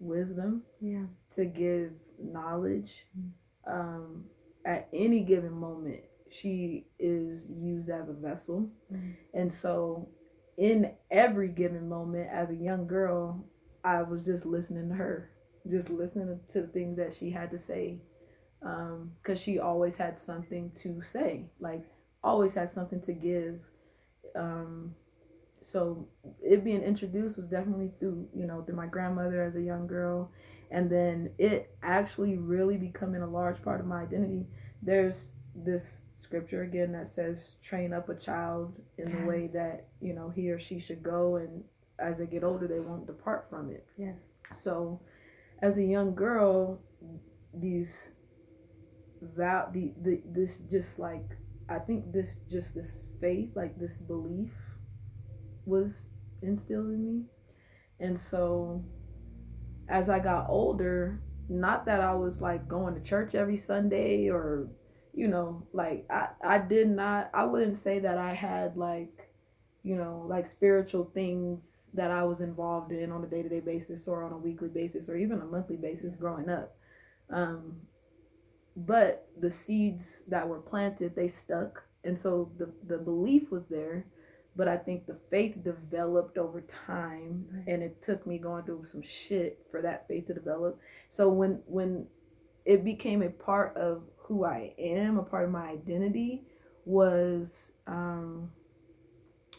wisdom, 0.00 0.64
Yeah. 0.80 1.06
to 1.34 1.44
give 1.44 1.92
knowledge. 2.18 3.06
Um 3.66 4.24
at 4.64 4.88
any 4.92 5.22
given 5.22 5.52
moment 5.52 6.02
she 6.30 6.86
is 6.98 7.50
used 7.50 7.90
as 7.90 8.08
a 8.08 8.14
vessel. 8.14 8.70
Mhm. 8.92 9.14
And 9.34 9.52
so 9.52 10.08
in 10.56 10.92
every 11.10 11.48
given 11.48 11.88
moment 11.88 12.28
as 12.30 12.50
a 12.50 12.56
young 12.56 12.86
girl, 12.86 13.44
I 13.84 14.02
was 14.02 14.24
just 14.24 14.46
listening 14.46 14.88
to 14.90 14.94
her, 14.94 15.30
just 15.70 15.90
listening 15.90 16.40
to 16.50 16.62
the 16.62 16.66
things 16.68 16.96
that 16.96 17.14
she 17.14 17.30
had 17.30 17.50
to 17.50 17.58
say. 17.58 18.00
Um, 18.62 19.12
cause 19.24 19.40
she 19.40 19.58
always 19.58 19.96
had 19.96 20.16
something 20.16 20.70
to 20.76 21.00
say, 21.00 21.50
like 21.58 21.84
always 22.22 22.54
had 22.54 22.68
something 22.68 23.00
to 23.02 23.12
give. 23.12 23.60
Um, 24.36 24.94
so 25.60 26.08
it 26.42 26.64
being 26.64 26.82
introduced 26.82 27.36
was 27.36 27.46
definitely 27.46 27.90
through, 27.98 28.28
you 28.34 28.46
know, 28.46 28.62
through 28.62 28.76
my 28.76 28.86
grandmother 28.86 29.42
as 29.42 29.56
a 29.56 29.62
young 29.62 29.86
girl. 29.86 30.30
And 30.70 30.90
then 30.90 31.30
it 31.38 31.74
actually 31.82 32.36
really 32.38 32.78
becoming 32.78 33.22
a 33.22 33.26
large 33.26 33.62
part 33.62 33.80
of 33.80 33.86
my 33.86 34.02
identity. 34.02 34.46
There's 34.80 35.32
this 35.54 36.04
scripture 36.18 36.62
again 36.62 36.92
that 36.92 37.08
says 37.08 37.56
train 37.62 37.92
up 37.92 38.08
a 38.08 38.14
child 38.14 38.80
in 38.96 39.10
the 39.10 39.26
way 39.26 39.48
that 39.52 39.86
you 40.00 40.14
know 40.14 40.30
he 40.30 40.50
or 40.50 40.58
she 40.58 40.78
should 40.78 41.02
go 41.02 41.36
and 41.36 41.64
as 41.98 42.18
they 42.18 42.26
get 42.26 42.44
older 42.44 42.66
they 42.68 42.78
won't 42.80 43.06
depart 43.06 43.50
from 43.50 43.68
it 43.70 43.84
Yes. 43.98 44.14
so 44.54 45.00
as 45.62 45.78
a 45.78 45.84
young 45.84 46.14
girl 46.14 46.80
these 47.54 48.12
vow 49.36 49.68
the, 49.72 49.92
the 50.02 50.20
this 50.26 50.58
just 50.58 50.98
like 50.98 51.36
i 51.68 51.78
think 51.78 52.12
this 52.12 52.40
just 52.50 52.74
this 52.74 53.04
faith 53.20 53.50
like 53.54 53.78
this 53.78 53.98
belief 53.98 54.52
was 55.64 56.10
instilled 56.42 56.86
in 56.86 57.04
me. 57.06 57.24
And 58.00 58.18
so 58.18 58.84
as 59.88 60.08
i 60.08 60.18
got 60.18 60.48
older 60.48 61.22
not 61.48 61.86
that 61.86 62.00
i 62.00 62.14
was 62.14 62.40
like 62.40 62.66
going 62.66 62.94
to 62.94 63.00
church 63.00 63.34
every 63.34 63.56
sunday 63.56 64.28
or 64.28 64.68
you 65.12 65.28
know 65.28 65.66
like 65.72 66.06
i 66.10 66.28
i 66.42 66.58
did 66.58 66.88
not 66.88 67.30
i 67.34 67.44
wouldn't 67.44 67.76
say 67.76 67.98
that 67.98 68.16
i 68.16 68.32
had 68.32 68.76
like 68.76 69.31
you 69.82 69.96
know 69.96 70.24
like 70.28 70.46
spiritual 70.46 71.04
things 71.12 71.90
that 71.94 72.10
i 72.10 72.22
was 72.22 72.40
involved 72.40 72.92
in 72.92 73.10
on 73.10 73.24
a 73.24 73.26
day-to-day 73.26 73.60
basis 73.60 74.06
or 74.06 74.22
on 74.22 74.32
a 74.32 74.38
weekly 74.38 74.68
basis 74.68 75.08
or 75.08 75.16
even 75.16 75.40
a 75.40 75.44
monthly 75.44 75.76
basis 75.76 76.14
growing 76.16 76.48
up. 76.48 76.76
Um 77.30 77.82
but 78.76 79.28
the 79.38 79.50
seeds 79.50 80.24
that 80.28 80.48
were 80.48 80.60
planted 80.60 81.14
they 81.14 81.28
stuck. 81.28 81.84
And 82.04 82.18
so 82.18 82.50
the 82.58 82.72
the 82.86 82.98
belief 82.98 83.50
was 83.50 83.66
there 83.66 84.06
but 84.54 84.68
i 84.68 84.76
think 84.76 85.06
the 85.06 85.14
faith 85.30 85.62
developed 85.64 86.36
over 86.36 86.60
time 86.60 87.46
Right. 87.52 87.64
and 87.68 87.82
it 87.82 88.02
took 88.02 88.26
me 88.26 88.38
going 88.38 88.64
through 88.64 88.84
some 88.84 89.02
shit 89.02 89.66
for 89.70 89.80
that 89.82 90.06
faith 90.08 90.26
to 90.26 90.34
develop. 90.34 90.78
So 91.10 91.28
when 91.28 91.60
when 91.66 92.06
it 92.64 92.84
became 92.84 93.22
a 93.22 93.30
part 93.30 93.76
of 93.76 94.02
who 94.18 94.44
i 94.44 94.72
am 94.78 95.18
a 95.18 95.22
part 95.22 95.44
of 95.44 95.50
my 95.50 95.68
identity 95.68 96.44
was 96.84 97.72
um 97.86 98.50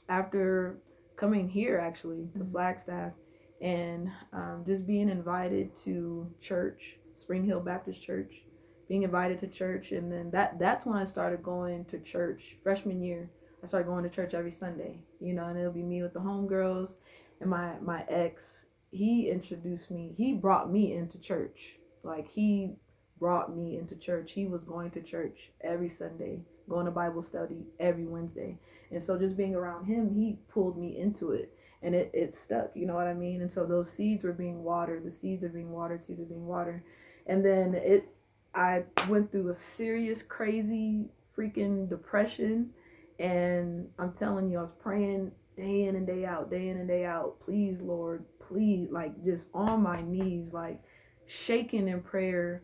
after 0.09 0.77
coming 1.15 1.49
here 1.49 1.77
actually 1.77 2.29
to 2.35 2.41
Mhm. 2.43 2.51
flagstaff 2.51 3.13
and 3.61 4.09
um, 4.33 4.63
just 4.65 4.85
being 4.85 5.09
invited 5.09 5.73
to 5.75 6.29
church 6.39 6.99
spring 7.15 7.43
hill 7.45 7.59
baptist 7.61 8.01
church 8.03 8.45
being 8.87 9.03
invited 9.03 9.37
to 9.39 9.47
church. 9.47 9.91
And 9.91 10.11
then 10.11 10.29
that 10.31 10.59
that's 10.59 10.85
when 10.85 10.97
i 10.97 11.03
started 11.05 11.41
going 11.41 11.85
to 11.85 11.99
church 11.99 12.57
freshman 12.61 13.01
year. 13.01 13.29
I 13.63 13.65
started 13.65 13.87
going 13.87 14.03
to 14.03 14.09
church 14.09 14.33
every 14.33 14.51
sunday 14.51 14.99
you 15.21 15.33
know 15.33 15.45
and 15.45 15.57
it'll 15.57 15.71
be 15.71 15.83
me 15.83 16.01
with 16.01 16.13
the 16.13 16.19
homegirls 16.19 16.97
and 17.39 17.49
my 17.49 17.79
my 17.79 18.03
ex. 18.09 18.67
He 18.91 19.29
introduced 19.29 19.89
me 19.89 20.11
he 20.15 20.33
brought 20.33 20.69
me 20.71 20.93
into 20.93 21.19
church. 21.19 21.79
Like 22.03 22.27
he 22.29 22.75
brought 23.17 23.55
me 23.55 23.77
into 23.77 23.95
church. 23.95 24.33
He 24.33 24.45
was 24.45 24.63
going 24.65 24.91
to 24.91 25.01
church 25.01 25.51
every 25.61 25.89
sunday 25.89 26.41
going 26.69 26.85
to 26.85 26.91
bible 26.91 27.21
study 27.21 27.65
every 27.79 28.05
wednesday. 28.05 28.57
And 28.91 29.01
so 29.01 29.17
just 29.17 29.37
being 29.37 29.55
around 29.55 29.85
him 29.85 30.13
he 30.13 30.37
pulled 30.49 30.77
me 30.77 30.97
into 30.97 31.31
it 31.31 31.51
and 31.81 31.95
it, 31.95 32.11
it 32.13 32.33
stuck 32.33 32.71
you 32.75 32.85
know 32.85 32.95
what 32.95 33.07
i 33.07 33.13
mean? 33.13 33.41
And 33.41 33.51
so 33.51 33.65
those 33.65 33.91
seeds 33.91 34.23
were 34.23 34.33
being 34.33 34.63
watered 34.63 35.03
the 35.03 35.11
seeds 35.11 35.43
are 35.43 35.49
being 35.49 35.71
watered 35.71 36.03
seeds 36.03 36.19
are 36.19 36.25
being 36.25 36.45
watered. 36.45 36.83
And 37.25 37.43
then 37.43 37.73
it 37.73 38.07
i 38.55 38.83
went 39.09 39.31
through 39.31 39.49
a 39.49 39.53
serious 39.53 40.21
crazy 40.21 41.09
freaking 41.35 41.89
depression 41.89 42.69
and 43.19 43.87
i'm 43.99 44.11
telling 44.11 44.49
you 44.49 44.57
i 44.57 44.61
was 44.61 44.71
praying 44.71 45.31
day 45.55 45.83
in 45.83 45.95
and 45.95 46.07
day 46.07 46.25
out 46.25 46.49
day 46.49 46.69
in 46.69 46.77
and 46.77 46.87
day 46.87 47.05
out 47.05 47.39
please 47.39 47.81
lord 47.81 48.25
please 48.39 48.89
like 48.91 49.23
just 49.23 49.47
on 49.53 49.81
my 49.81 50.01
knees 50.01 50.53
like 50.53 50.81
shaking 51.25 51.87
in 51.87 52.01
prayer 52.01 52.63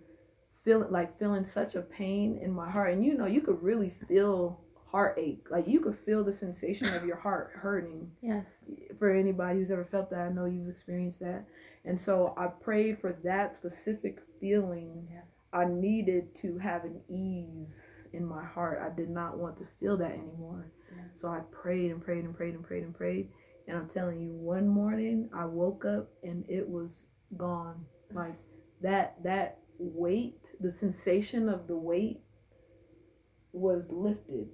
feeling 0.63 0.91
like 0.91 1.17
feeling 1.17 1.43
such 1.43 1.75
a 1.75 1.81
pain 1.81 2.37
in 2.41 2.51
my 2.51 2.69
heart. 2.69 2.93
And 2.93 3.03
you 3.05 3.17
know 3.17 3.25
you 3.25 3.41
could 3.41 3.61
really 3.61 3.89
feel 3.89 4.59
heartache. 4.91 5.45
Like 5.51 5.67
you 5.67 5.79
could 5.79 5.95
feel 5.95 6.23
the 6.23 6.31
sensation 6.31 6.93
of 6.95 7.05
your 7.05 7.17
heart 7.17 7.51
hurting 7.53 8.11
Yes. 8.21 8.65
for 8.97 9.09
anybody 9.11 9.59
who's 9.59 9.71
ever 9.71 9.83
felt 9.85 10.09
that. 10.09 10.19
I 10.19 10.29
know 10.29 10.45
you've 10.45 10.69
experienced 10.69 11.19
that. 11.19 11.45
And 11.85 11.99
so 11.99 12.33
i 12.37 12.47
prayed 12.47 12.99
for 12.99 13.13
that 13.23 13.55
specific 13.55 14.19
feeling. 14.41 15.07
Yeah. 15.11 15.21
i 15.53 15.65
needed 15.65 16.35
to 16.35 16.57
have 16.57 16.83
an 16.85 17.01
ease 17.09 18.09
in 18.13 18.25
my 18.25 18.43
heart. 18.43 18.81
I 18.83 18.93
did 18.95 19.09
not 19.09 19.37
want 19.37 19.57
to 19.57 19.65
feel 19.79 19.95
that 19.97 20.11
anymore. 20.11 20.71
Yeah. 20.95 21.03
so 21.13 21.29
i 21.29 21.39
prayed 21.51 21.91
and 21.91 22.01
prayed 22.01 22.23
and 22.25 22.35
prayed 22.35 22.55
and 22.55 22.63
prayed 22.63 22.83
and 22.83 22.95
prayed. 22.95 23.29
And 23.67 23.77
i'm 23.77 23.87
telling 23.87 24.19
you 24.19 24.33
one 24.33 24.67
morning 24.67 25.29
i 25.33 25.45
woke 25.45 25.85
up 25.85 26.09
and 26.23 26.43
it 26.49 26.67
was 26.67 27.07
gone. 27.37 27.85
Like 28.11 28.35
that 28.81 29.21
that 29.23 29.59
weight 29.79 30.53
the 30.59 30.69
sensation 30.69 31.49
of 31.49 31.67
the 31.67 31.75
weight 31.75 32.21
was 33.51 33.89
lifted 33.91 34.49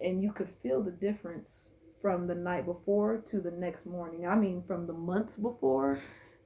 and 0.00 0.22
you 0.22 0.32
could 0.32 0.48
feel 0.48 0.82
the 0.82 0.90
difference 0.90 1.72
from 2.00 2.26
the 2.26 2.34
night 2.34 2.64
before 2.64 3.18
to 3.18 3.40
the 3.40 3.50
next 3.50 3.84
morning. 3.84 4.26
I 4.26 4.34
mean 4.34 4.62
from 4.66 4.86
the 4.86 4.92
months 4.92 5.36
before 5.36 6.00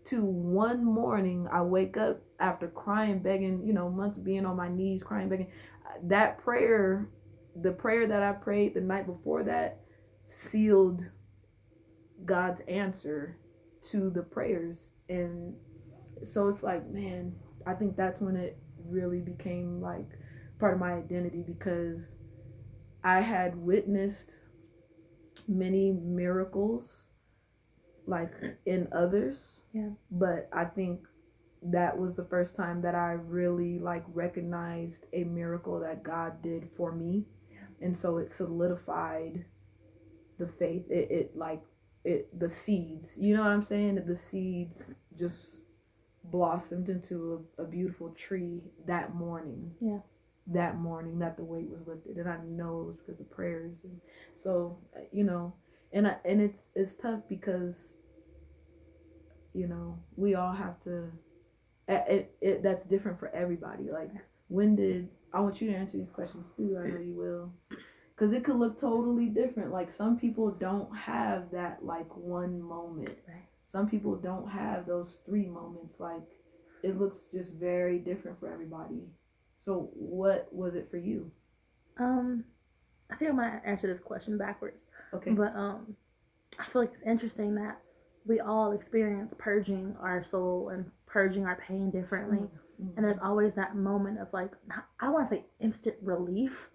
to 0.07 0.23
one 0.23 0.85
morning 0.85 1.49
i 1.51 1.63
wake 1.63 1.97
up 1.97 2.21
after 2.39 2.69
crying 2.69 3.21
begging 3.21 3.67
you 3.67 3.73
know 3.73 3.89
months 3.89 4.19
being 4.19 4.45
on 4.45 4.55
my 4.57 4.69
knees 4.69 5.03
crying 5.03 5.29
begging. 5.29 5.51
That 6.03 6.39
prayer 6.39 7.09
the 7.57 7.73
prayer 7.73 8.07
that 8.07 8.23
i 8.23 8.33
prayed 8.33 8.75
the 8.75 8.81
night 8.81 9.07
before 9.07 9.45
that 9.45 9.81
sealed 10.27 11.11
god's 12.25 12.61
answer 12.63 13.39
to 13.91 14.11
the 14.11 14.23
prayers. 14.23 14.95
And 15.09 15.55
so 16.23 16.49
it's 16.49 16.63
like 16.63 16.89
man 16.89 17.35
i 17.67 17.73
think 17.75 17.97
that's 17.97 18.21
when 18.21 18.37
it 18.37 18.59
really 18.87 19.21
became 19.21 19.81
like 19.81 20.09
part 20.59 20.75
of 20.75 20.81
my 20.81 20.93
identity 20.93 21.43
because 21.47 22.21
i 23.03 23.21
had 23.21 23.57
witnessed 23.57 24.39
many 25.49 25.91
miracles 25.93 27.11
like 28.07 28.33
in 28.67 28.89
others. 28.93 29.65
Yeah. 29.73 29.91
but 30.11 30.49
i 30.53 30.65
think 30.65 31.01
that 31.63 31.97
was 31.99 32.15
the 32.17 32.25
first 32.25 32.55
time 32.55 32.83
that 32.83 32.95
i 32.95 33.13
really 33.13 33.79
like 33.79 34.05
recognized 34.13 35.07
a 35.15 35.25
miracle 35.25 35.81
that 35.81 36.03
god 36.03 36.43
did 36.43 36.69
for 36.77 36.93
me. 36.93 37.25
And 37.81 37.97
so 37.97 38.19
it 38.19 38.31
solidified 38.31 39.45
the 40.39 40.47
faith. 40.47 40.85
It, 40.91 41.11
it 41.11 41.37
like 41.37 41.63
it 42.05 42.39
the 42.39 42.49
seeds 42.49 43.19
you 43.19 43.35
know 43.35 43.43
what 43.43 43.51
i'm 43.51 43.63
saying? 43.63 44.05
The 44.07 44.15
seeds 44.15 45.01
just 45.19 45.64
blossomed 46.25 46.89
into 46.89 47.47
a, 47.59 47.63
a 47.63 47.67
beautiful 47.67 48.11
tree 48.11 48.63
that 48.87 49.15
morning. 49.15 49.73
Yeah. 49.81 49.99
that 50.47 50.77
morning 50.79 51.19
that 51.21 51.37
the 51.37 51.45
weight 51.45 51.71
was 51.71 51.87
lifted 51.87 52.17
and 52.19 52.29
i 52.29 52.37
know 52.45 52.81
it 52.83 52.87
was 52.87 52.97
because 52.99 53.21
of 53.21 53.31
prayers. 53.31 53.79
And 53.85 54.01
so 54.35 54.79
uh, 54.97 55.01
you 55.13 55.25
know 55.25 55.55
and 55.93 56.07
I, 56.09 56.17
and 56.25 56.41
it's 56.41 56.71
it's 56.75 56.95
tough 56.97 57.21
because 57.29 57.95
you 59.53 59.67
know 59.69 59.99
we 60.17 60.35
all 60.35 60.53
have 60.53 60.81
to 60.81 61.11
it, 61.89 62.05
it, 62.09 62.37
it 62.41 62.63
that's 62.63 62.87
different 62.87 63.19
for 63.19 63.29
everybody. 63.35 63.91
Like 63.91 64.11
when 64.49 64.77
did 64.77 65.09
i 65.33 65.41
want 65.41 65.61
you 65.61 65.71
to 65.71 65.77
answer 65.77 65.97
these 65.99 66.11
questions 66.11 66.51
too 66.57 66.79
i 66.79 66.87
know 66.87 66.99
you 67.01 67.15
will. 67.15 67.53
Because 68.15 68.33
it 68.33 68.45
could 68.45 68.57
look 68.57 68.79
totally 68.79 69.27
different. 69.27 69.73
Like 69.73 69.91
some 69.91 70.19
people 70.19 70.51
don't 70.53 70.95
have 70.97 71.51
that 71.53 71.85
like 71.85 72.17
one 72.17 72.63
moment. 72.63 73.11
Right. 73.29 73.49
Some 73.67 73.89
people 73.89 74.15
don't 74.17 74.49
have 74.51 74.87
those 74.87 75.21
three 75.27 75.47
moments 75.47 76.01
like 76.01 76.23
it 76.83 76.99
looks 76.99 77.29
just 77.33 77.55
very 77.55 77.99
different 77.99 78.39
for 78.39 78.53
everybody 78.53 79.03
so 79.57 79.91
what 79.95 80.49
was 80.53 80.75
it 80.75 80.87
for 80.89 80.99
you 80.99 81.31
Um, 81.99 82.45
I 83.11 83.17
think 83.17 83.31
I'm 83.31 83.37
gonna 83.37 83.63
answer 83.65 83.87
this 83.87 84.01
question 84.01 84.37
backwards. 84.39 84.87
okay 85.13 85.31
But 85.33 85.55
um, 85.55 85.97
I 86.59 86.65
feel 86.65 86.83
like 86.83 86.93
it's 86.93 87.03
interesting 87.03 87.55
that 87.57 87.81
we 88.27 88.41
all 88.41 88.73
experience 88.73 89.35
purging 89.39 89.95
our 90.01 90.25
soul 90.25 90.71
and 90.71 90.91
purging 91.07 91.47
our 91.47 91.57
pain 91.57 91.91
differently. 91.91 92.39
Mhm. 92.81 92.97
And 92.97 93.05
there's 93.05 93.19
always 93.19 93.55
that 93.55 93.77
moment 93.77 94.19
of 94.19 94.33
like, 94.33 94.53
not- 94.67 94.87
I 94.99 95.05
don't 95.07 95.15
want 95.15 95.29
to 95.29 95.35
say 95.37 95.45
instant 95.61 95.97
relief, 96.03 96.71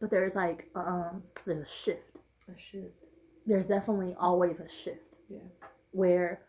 but 0.00 0.10
there's 0.10 0.34
like, 0.34 0.70
um, 0.74 1.22
there's 1.44 1.60
a 1.60 1.64
shift. 1.64 2.18
a 2.48 2.58
shift 2.58 3.04
There's 3.46 3.68
definitely 3.68 4.14
always 4.18 4.58
a 4.60 4.68
shift. 4.68 5.18
Yeah. 5.28 5.40
Where 5.94 6.42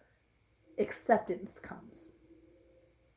acceptance 0.79 1.59
comes. 1.59 2.09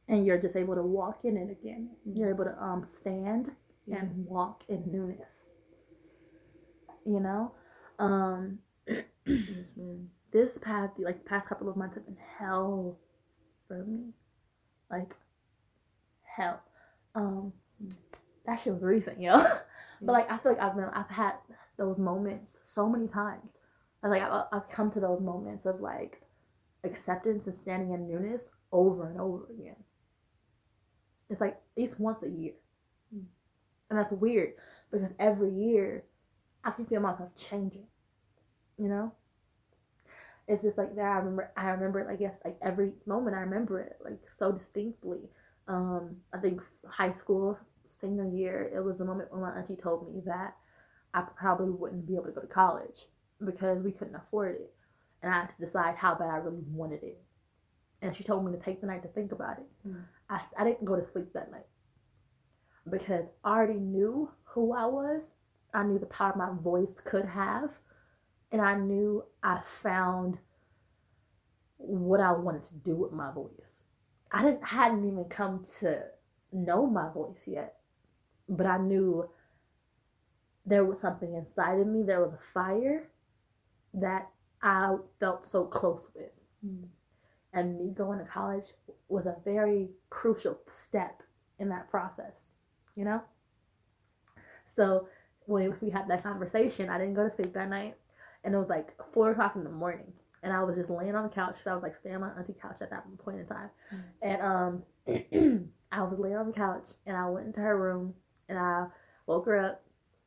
And 0.07 0.27
you're 0.27 0.39
just 0.39 0.57
able 0.57 0.75
to 0.75 0.83
walk 0.83 1.25
in 1.25 1.37
it 1.37 1.51
again. 1.51 1.91
You're 2.05 2.31
able 2.31 2.45
to 2.45 2.63
um 2.63 2.85
stand 2.85 3.53
Yeah. 3.87 4.01
and 4.03 4.27
walk 4.27 4.63
in 4.69 4.85
newness. 4.93 5.53
You 7.07 7.21
know? 7.21 7.53
Um 7.99 8.59
yes 9.27 9.73
this 10.33 10.59
past 10.59 10.93
like 10.99 11.19
the 11.25 11.29
past 11.29 11.49
couple 11.49 11.69
of 11.69 11.77
months 11.77 11.95
have 11.97 12.05
been 12.07 12.19
hell 12.39 12.99
for 13.67 13.85
me 13.85 14.13
like 14.91 15.15
hell 16.37 16.63
um 17.15 17.53
that 18.47 18.57
shit 18.59 18.73
was 18.73 18.85
recent 18.85 19.21
yo 19.21 19.37
but 20.03 20.13
like 20.13 20.31
i 20.31 20.37
feel 20.39 20.53
like 20.53 20.61
i've 20.63 20.77
been 20.77 20.85
i've 20.87 21.09
had 21.11 21.35
those 21.79 21.99
moments 21.99 22.61
so 22.63 22.89
many 22.89 23.07
times 23.09 23.59
I 24.03 24.09
like 24.09 24.23
I've, 24.23 24.45
I've 24.53 24.69
come 24.69 24.91
to 24.93 25.01
those 25.01 25.21
moments 25.21 25.67
of 25.67 25.81
like 25.81 26.23
acceptance 26.85 27.47
and 27.47 27.57
standing 27.57 27.93
in 27.93 28.07
newness 28.09 28.51
over 28.73 29.09
and 29.11 29.21
over 29.21 29.47
again 29.51 29.77
it's 31.31 31.41
like 31.41 31.55
at 31.55 31.63
least 31.77 32.01
once 32.01 32.23
a 32.23 32.29
year 32.31 32.55
And 33.91 33.99
that's 33.99 34.13
weird 34.13 34.55
because 34.91 35.15
every 35.19 35.53
year 35.53 36.05
I 36.65 36.71
can 36.73 36.87
feel 36.87 37.01
myself 37.01 37.35
changing. 37.37 37.87
You 38.79 38.89
know? 38.89 39.13
It's 40.47 40.63
just 40.63 40.79
like 40.79 40.95
that. 40.97 41.03
I 41.03 41.17
remember 41.19 41.53
I 41.57 41.71
remember 41.71 42.01
it 42.01 42.07
like 42.09 42.21
yes, 42.21 42.39
like 42.45 42.57
every 42.63 42.93
moment 43.07 43.37
I 43.37 43.41
remember 43.41 43.81
it 43.81 43.99
like 44.03 44.27
so 44.27 44.53
distinctly. 44.53 45.29
Um, 45.67 46.17
I 46.33 46.39
think 46.39 46.63
high 46.91 47.11
school, 47.11 47.59
senior 47.89 48.27
year, 48.27 48.71
it 48.75 48.83
was 48.83 48.99
the 48.99 49.05
moment 49.05 49.31
when 49.31 49.43
my 49.43 49.51
auntie 49.59 49.77
told 49.77 50.13
me 50.13 50.23
that 50.25 50.57
I 51.13 51.23
probably 51.37 51.71
wouldn't 51.71 52.07
be 52.07 52.15
able 52.15 52.25
to 52.27 52.33
go 52.33 52.41
to 52.41 52.47
college 52.47 53.07
because 53.45 53.83
we 53.83 53.93
couldn't 53.93 54.15
afford 54.15 54.57
it. 54.57 54.75
And 55.23 55.33
I 55.33 55.41
had 55.41 55.51
to 55.51 55.59
decide 55.59 55.97
how 55.97 56.15
bad 56.15 56.31
I 56.31 56.37
really 56.37 56.63
wanted 56.69 57.03
it. 57.03 57.21
And 58.01 58.15
she 58.15 58.23
told 58.23 58.45
me 58.45 58.53
to 58.53 58.59
take 58.59 58.81
the 58.81 58.87
night 58.87 59.03
to 59.03 59.09
think 59.09 59.33
about 59.33 59.59
it. 59.59 59.89
Mm. 59.89 60.05
I, 60.31 60.41
I 60.57 60.65
didn't 60.65 60.85
go 60.85 60.97
to 60.97 61.03
sleep 61.03 61.33
that 61.35 61.51
night 61.51 61.67
because 62.89 63.27
I 63.45 63.51
already 63.51 63.81
knew 63.81 64.31
who 64.45 64.73
I 64.73 64.87
was. 64.87 65.33
I 65.75 65.83
knew 65.83 65.99
the 65.99 66.07
power 66.07 66.35
my 66.37 66.51
voice 66.63 67.01
could 67.01 67.27
have. 67.27 67.79
And 68.51 68.63
I 68.63 68.75
knew 68.75 69.25
I 69.43 69.61
found 69.63 70.39
what 71.77 72.21
I 72.21 72.33
wanted 72.33 72.65
to 72.65 72.75
do 72.77 72.95
with 72.95 73.13
my 73.13 73.31
voice. 73.33 73.83
I 74.31 74.43
didn't 74.43 74.65
hadn't 74.69 75.07
even 75.07 75.25
come 75.25 75.63
to 75.81 76.05
know 76.53 76.87
my 76.87 77.11
voice 77.13 77.47
yet. 77.47 77.77
But 78.49 78.67
I 78.67 78.79
knew 78.79 79.29
there 80.65 80.85
was 80.85 81.01
something 81.01 81.35
inside 81.35 81.81
of 81.81 81.87
me. 81.87 82.03
There 82.03 82.23
was 82.23 82.33
a 82.33 82.39
fire 82.39 83.11
that 84.01 84.29
I 84.63 84.97
felt 85.21 85.47
so 85.47 85.65
close 85.65 86.11
with. 86.15 86.31
Mm. 86.67 86.89
And 87.53 87.79
me 87.79 87.91
going 87.91 88.19
to 88.19 88.25
college 88.25 88.67
was 89.09 89.27
a 89.27 89.37
very 89.45 89.89
crucial 90.11 90.59
step 90.69 91.23
in 91.59 91.69
that 91.71 91.91
process, 91.91 92.47
you 92.95 93.05
know? 93.05 93.23
So 94.65 95.09
when 95.47 95.75
we 95.81 95.91
had 95.91 96.09
that 96.09 96.23
conversation, 96.23 96.91
I 96.91 96.99
didn't 96.99 97.15
go 97.15 97.25
to 97.25 97.31
sleep 97.31 97.55
that 97.55 97.71
night. 97.71 97.95
And 98.45 98.55
it 98.55 98.59
was 98.59 98.69
like 98.69 98.93
four 99.13 99.31
o'clock 99.31 99.57
in 99.57 99.65
the 99.65 99.71
morning. 99.71 100.13
And 100.43 100.53
I 100.53 100.63
was 100.63 100.77
just 100.77 100.91
laying 100.91 101.17
on 101.17 101.25
the 101.25 101.29
couch. 101.31 101.57
So 101.57 101.71
I 101.71 101.75
was 101.75 101.83
like 101.83 101.97
staying 101.97 102.17
on 102.17 102.21
my 102.21 102.31
auntie 102.31 102.55
couch 102.55 102.77
at 102.81 102.91
that 102.91 103.05
point 103.19 103.41
in 103.41 103.47
time. 103.47 103.71
Mm. 103.93 104.03
And 104.23 104.43
um 104.43 105.71
I 105.93 106.03
was 106.03 106.19
laying 106.19 106.37
on 106.37 106.47
the 106.49 106.53
couch 106.53 106.91
and 107.07 107.17
I 107.17 107.29
went 107.29 107.47
into 107.47 107.61
her 107.61 107.79
room 107.79 108.15
and 108.49 108.59
I 108.59 108.87
woke 109.27 109.47
her 109.47 109.59
up 109.59 109.83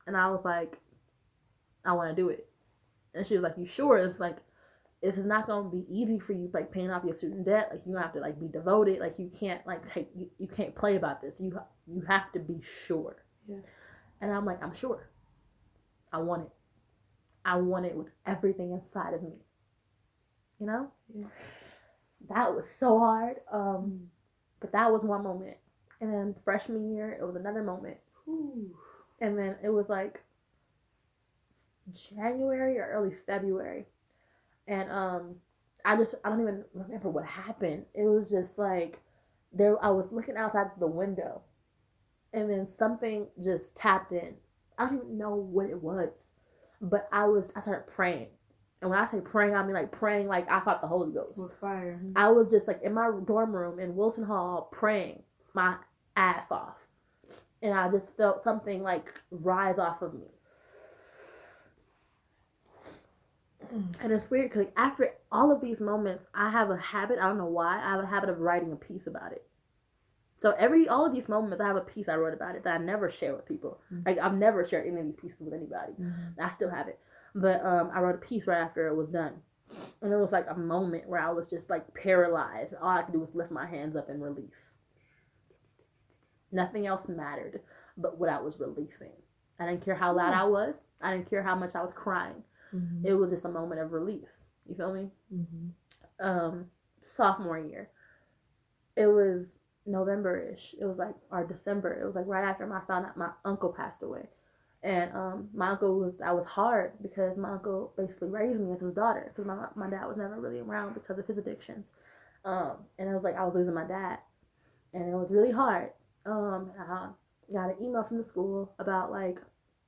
and 0.08 0.18
I 0.18 0.30
was 0.32 0.44
like, 0.44 0.80
I 1.86 1.94
want 1.94 2.10
to 2.10 2.22
do 2.22 2.30
it. 2.30 2.48
And 3.14 3.26
she 3.26 3.36
was 3.36 3.44
like, 3.44 3.58
You 3.58 3.66
sure? 3.66 3.98
It's 3.98 4.20
like, 4.20 4.38
this 5.02 5.18
is 5.18 5.26
not 5.26 5.48
going 5.48 5.64
to 5.64 5.70
be 5.76 5.86
easy 5.90 6.20
for 6.20 6.34
you, 6.34 6.50
like 6.54 6.72
paying 6.72 6.92
off 6.92 7.04
your 7.04 7.14
student 7.14 7.46
debt. 7.46 7.70
Like 7.72 7.82
you 7.88 7.96
have 7.96 8.14
to 8.14 8.20
like 8.20 8.40
be 8.40 8.48
devoted. 8.48 9.00
Like 9.00 9.16
you 9.18 9.32
can't 9.38 9.66
like 9.66 9.84
take, 9.86 10.10
you, 10.16 10.30
you 10.38 10.48
can't 10.48 10.76
play 10.76 10.96
about 10.96 11.22
this. 11.22 11.42
You 11.42 11.60
you 11.88 12.02
have 12.08 12.32
to 12.34 12.40
be 12.40 12.62
sure. 12.62 13.26
Yeah. 13.48 13.58
And 14.22 14.32
I'm 14.32 14.46
like, 14.46 14.64
I'm 14.64 14.74
sure. 14.74 15.10
I 16.14 16.20
want 16.20 16.44
it. 16.44 16.50
I 17.44 17.56
want 17.58 17.86
it 17.86 17.96
with 17.96 18.10
everything 18.26 18.72
inside 18.72 19.14
of 19.14 19.24
me. 19.24 19.34
You 20.60 20.68
know? 20.68 20.92
Yeah. 21.14 21.28
That 22.30 22.56
was 22.56 22.70
so 22.70 23.00
hard. 23.00 23.38
Um, 23.52 24.10
but 24.60 24.72
that 24.74 24.92
was 24.92 25.02
one 25.04 25.24
moment. 25.24 25.58
And 26.00 26.14
then 26.14 26.36
freshman 26.44 26.94
year, 26.94 27.18
it 27.20 27.26
was 27.26 27.36
another 27.36 27.64
moment. 27.64 27.98
Whew. 28.26 28.76
And 29.20 29.38
then 29.38 29.58
it 29.64 29.70
was 29.70 29.90
like 29.90 30.24
January 31.94 32.78
or 32.78 32.90
early 32.92 33.16
February. 33.26 33.86
And 34.68 34.92
um 34.92 35.36
I 35.84 35.96
just 35.96 36.16
I 36.24 36.30
don't 36.30 36.42
even 36.42 36.64
remember 36.74 37.10
what 37.10 37.26
happened. 37.26 37.86
It 37.94 38.06
was 38.06 38.30
just 38.30 38.58
like 38.58 39.00
there 39.54 39.84
I 39.84 39.90
was 39.90 40.12
looking 40.12 40.38
outside 40.38 40.68
the 40.80 40.88
window 40.88 41.42
and 42.34 42.50
then 42.50 42.66
something 42.68 43.28
just 43.42 43.76
tapped 43.76 44.12
in. 44.12 44.36
I 44.78 44.86
don't 44.86 44.98
even 44.98 45.18
know 45.18 45.36
what 45.36 45.70
it 45.70 45.82
was. 45.82 46.34
But 46.82 47.08
I 47.12 47.26
was 47.26 47.54
I 47.56 47.60
started 47.60 47.88
praying. 47.88 48.30
And 48.82 48.90
when 48.90 49.00
I 49.00 49.06
say 49.06 49.22
praying, 49.22 49.56
I 49.56 49.64
mean 49.64 49.76
like 49.76 49.92
praying 49.92 50.28
like 50.28 50.50
I 50.52 50.60
fought 50.60 50.82
the 50.82 50.88
Holy 50.88 51.12
Ghost. 51.12 51.42
With 51.42 51.54
fire. 51.54 52.02
I 52.16 52.30
was 52.30 52.50
just 52.50 52.68
like 52.68 52.82
in 52.82 52.94
my 52.94 53.12
dorm 53.26 53.56
room 53.56 53.80
in 53.80 53.96
Wilson 53.96 54.24
Hall 54.24 54.70
praying 54.72 55.24
my 55.54 55.78
ass 56.16 56.52
off. 56.52 56.88
And 57.62 57.74
I 57.74 57.90
just 57.90 58.18
felt 58.18 58.42
something 58.44 58.82
like 58.82 59.20
rise 59.30 59.78
off 59.78 60.02
of 60.02 60.16
me. 60.16 60.28
And 63.72 64.12
it's 64.12 64.30
weird 64.30 64.50
because 64.52 64.68
after 64.76 65.10
all 65.32 65.52
of 65.52 65.62
these 65.62 65.80
moments, 65.80 66.28
I 66.34 66.50
have 66.50 66.70
a 66.70 66.78
habit, 66.78 67.20
I 67.20 67.28
don't 67.28 67.38
know 67.38 67.46
why, 67.46 67.78
I 67.78 67.92
have 67.92 68.04
a 68.04 68.08
habit 68.08 68.30
of 68.30 68.40
writing 68.40 68.72
a 68.72 68.76
piece 68.76 69.08
about 69.08 69.32
it. 69.32 69.46
So 70.38 70.52
every 70.58 70.88
all 70.90 71.06
of 71.06 71.14
these 71.14 71.30
moments, 71.30 71.62
I 71.62 71.68
have 71.68 71.76
a 71.76 71.82
piece 71.82 72.10
I 72.10 72.16
wrote 72.18 72.34
about 72.34 72.56
it 72.56 72.64
that 72.64 72.80
I 72.82 72.84
never 72.84 73.10
share 73.12 73.36
with 73.36 73.46
people. 73.46 73.80
Mhm. 73.94 74.06
Like 74.08 74.18
I've 74.18 74.34
never 74.34 74.66
shared 74.66 74.88
any 74.88 75.00
of 75.00 75.06
these 75.06 75.16
pieces 75.16 75.42
with 75.42 75.54
anybody. 75.54 75.94
Mhm. 75.94 76.40
I 76.40 76.50
still 76.50 76.70
have 76.70 76.88
it. 76.88 77.00
But 77.36 77.64
um, 77.64 77.92
I 77.94 78.02
wrote 78.02 78.16
a 78.16 78.18
piece 78.18 78.48
right 78.48 78.58
after 78.60 78.88
it 78.88 78.96
was 78.96 79.12
done. 79.12 79.42
And 80.02 80.12
it 80.12 80.18
was 80.18 80.32
like 80.34 80.50
a 80.50 80.58
moment 80.58 81.08
where 81.08 81.22
I 81.22 81.30
was 81.32 81.48
just 81.50 81.70
like 81.70 81.94
paralyzed. 81.94 82.74
All 82.82 82.90
I 82.90 83.04
could 83.04 83.14
do 83.14 83.20
was 83.20 83.36
lift 83.36 83.52
my 83.52 83.66
hands 83.68 83.96
up 83.96 84.10
and 84.10 84.22
release. 84.22 84.78
Nothing 86.52 86.86
else 86.86 87.08
mattered 87.08 87.62
but 87.98 88.18
what 88.18 88.30
I 88.30 88.42
was 88.42 88.60
releasing. 88.60 89.14
I 89.60 89.66
didn't 89.68 89.86
care 89.86 89.96
how 89.96 90.12
loud 90.14 90.34
I 90.34 90.44
was. 90.46 90.82
I 91.00 91.12
didn't 91.16 91.30
care 91.30 91.44
how 91.44 91.56
much 91.56 91.76
I 91.76 91.82
was 91.84 91.94
crying. 91.94 92.44
Mhm. 92.74 93.06
It 93.06 93.14
was 93.16 93.32
just 93.32 93.46
a 93.46 93.50
moment 93.50 93.82
of 93.82 93.92
release. 93.94 94.46
You 94.66 94.76
feel 94.76 94.94
me? 94.94 95.12
Mhm. 95.34 95.72
Um, 96.20 96.72
sophomore 97.04 97.58
year. 97.60 97.90
It 98.96 99.08
was 99.08 99.62
November 99.86 100.38
ish. 100.40 100.76
It 100.80 100.86
was 100.86 101.00
like 101.00 101.16
our 101.32 101.44
December. 101.46 101.94
It 101.94 102.06
was 102.06 102.16
like 102.16 102.28
right 102.28 102.44
after 102.44 102.72
I 102.72 102.82
found 102.86 103.06
out 103.06 103.18
my 103.18 103.32
uncle 103.46 103.72
passed 103.74 104.04
away. 104.04 104.30
And 104.84 105.14
um, 105.16 105.50
my 105.54 105.70
uncle 105.70 106.00
was 106.00 106.18
that 106.18 106.36
was 106.36 106.46
hard 106.46 106.94
because 107.02 107.38
my 107.38 107.52
uncle 107.52 107.94
basically 107.96 108.30
raised 108.30 108.60
me 108.62 108.72
as 108.74 108.82
his 108.82 108.94
daughter 108.94 109.26
because 109.30 109.46
my 109.46 109.68
my 109.76 109.90
dad 109.90 110.08
was 110.08 110.18
never 110.18 110.40
really 110.40 110.60
around 110.60 110.96
because 110.96 111.20
of 111.20 111.28
his 111.28 111.38
addictions, 111.38 111.94
um, 112.46 112.78
and 112.98 113.08
it 113.08 113.14
was 113.14 113.24
like 113.24 113.36
I 113.38 113.44
was 113.44 113.54
losing 113.54 113.76
my 113.76 113.84
dad, 113.86 114.18
and 114.94 115.08
it 115.08 115.16
was 115.16 115.32
really 115.32 115.52
hard. 115.52 115.92
Um, 116.26 116.72
I 116.80 117.10
got 117.54 117.70
an 117.70 117.84
email 117.84 118.04
from 118.04 118.18
the 118.18 118.24
school 118.24 118.74
about 118.80 119.12
like 119.12 119.40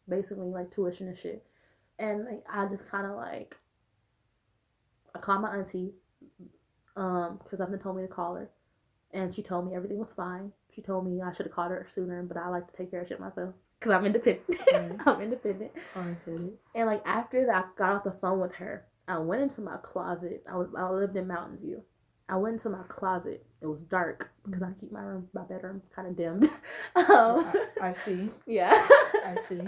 basically 0.07 0.49
like 0.49 0.71
tuition 0.71 1.07
and 1.07 1.17
shit, 1.17 1.43
and 2.03 2.25
like 2.25 2.43
I 2.51 2.67
just 2.67 2.89
kind 2.89 3.07
of 3.07 3.15
like 3.15 3.55
I 5.15 5.19
called 5.19 5.41
my 5.41 5.55
auntie, 5.55 5.93
um, 6.95 7.39
because 7.41 7.61
I've 7.61 7.71
been 7.71 7.79
told 7.79 7.95
me 7.95 8.01
to 8.01 8.07
call 8.07 8.35
her, 8.35 8.49
and 9.11 9.33
she 9.33 9.41
told 9.41 9.65
me 9.65 9.75
everything 9.75 9.99
was 9.99 10.13
fine. 10.13 10.51
She 10.75 10.81
told 10.81 11.05
me 11.05 11.21
I 11.21 11.31
should 11.31 11.45
have 11.45 11.55
called 11.55 11.71
her 11.71 11.85
sooner, 11.87 12.21
but 12.23 12.35
I 12.35 12.49
like 12.49 12.69
to 12.69 12.77
take 12.77 12.91
care 12.91 13.01
of 13.01 13.07
shit 13.07 13.19
myself 13.19 13.53
because 13.79 13.91
I'm 13.91 14.05
independent. 14.05 14.43
Right. 14.71 14.91
I'm 15.05 15.21
independent. 15.21 15.71
Hard-headed. 15.93 16.57
And 16.75 16.87
like 16.87 17.01
after 17.05 17.45
that, 17.45 17.65
I 17.65 17.77
got 17.77 17.95
off 17.95 18.03
the 18.03 18.11
phone 18.11 18.41
with 18.41 18.55
her. 18.55 18.85
I 19.07 19.19
went 19.19 19.43
into 19.43 19.61
my 19.61 19.77
closet. 19.77 20.43
I 20.49 20.57
was 20.57 20.67
I 20.77 20.89
lived 20.89 21.15
in 21.15 21.27
Mountain 21.27 21.59
View. 21.59 21.83
I 22.27 22.35
went 22.37 22.53
into 22.53 22.69
my 22.69 22.83
closet. 22.87 23.45
It 23.61 23.67
was 23.67 23.83
dark 23.83 24.31
because 24.45 24.61
I 24.61 24.71
keep 24.79 24.91
my 24.91 25.01
room, 25.01 25.29
my 25.33 25.43
bedroom, 25.43 25.83
kind 25.95 26.07
of 26.07 26.17
dimmed. 26.17 26.45
um, 26.95 27.45
I, 27.45 27.67
I 27.81 27.91
see. 27.93 28.29
yeah. 28.45 28.73
I 29.25 29.35
see. 29.39 29.61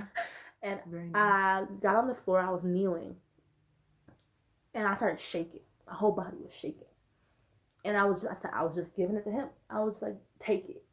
And 0.65 0.82
nice. 0.91 1.12
I 1.15 1.65
got 1.82 1.97
on 1.97 2.10
the 2.10 2.15
floor. 2.15 2.41
I 2.41 2.51
was 2.51 2.65
kneeling, 2.65 3.17
and 4.73 4.88
I 4.88 4.95
started 4.95 5.21
shaking. 5.21 5.62
My 5.88 5.93
whole 5.95 6.13
body 6.13 6.38
was 6.43 6.56
shaking, 6.56 6.88
and 7.86 7.97
I 7.97 8.06
was 8.06 8.23
just 8.23 8.32
I, 8.32 8.36
said, 8.36 8.51
I 8.54 8.63
was 8.63 8.75
just 8.75 8.97
giving 8.97 9.15
it 9.17 9.25
to 9.25 9.32
him. 9.32 9.49
I 9.69 9.82
was 9.84 10.01
like, 10.01 10.17
"Take 10.39 10.69
it, 10.69 10.84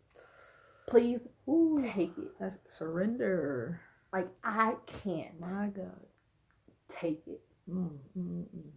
please, 0.88 1.28
Ooh, 1.48 1.76
take 1.80 2.18
it." 2.18 2.32
that's 2.40 2.58
surrender. 2.66 3.80
Like 4.12 4.28
I 4.44 4.76
can't 4.86 5.40
My 5.40 5.68
God. 5.68 6.06
take 6.88 7.22
it. 7.26 7.40
Mm, 7.70 7.90
mm, 8.18 8.44
mm. 8.56 8.70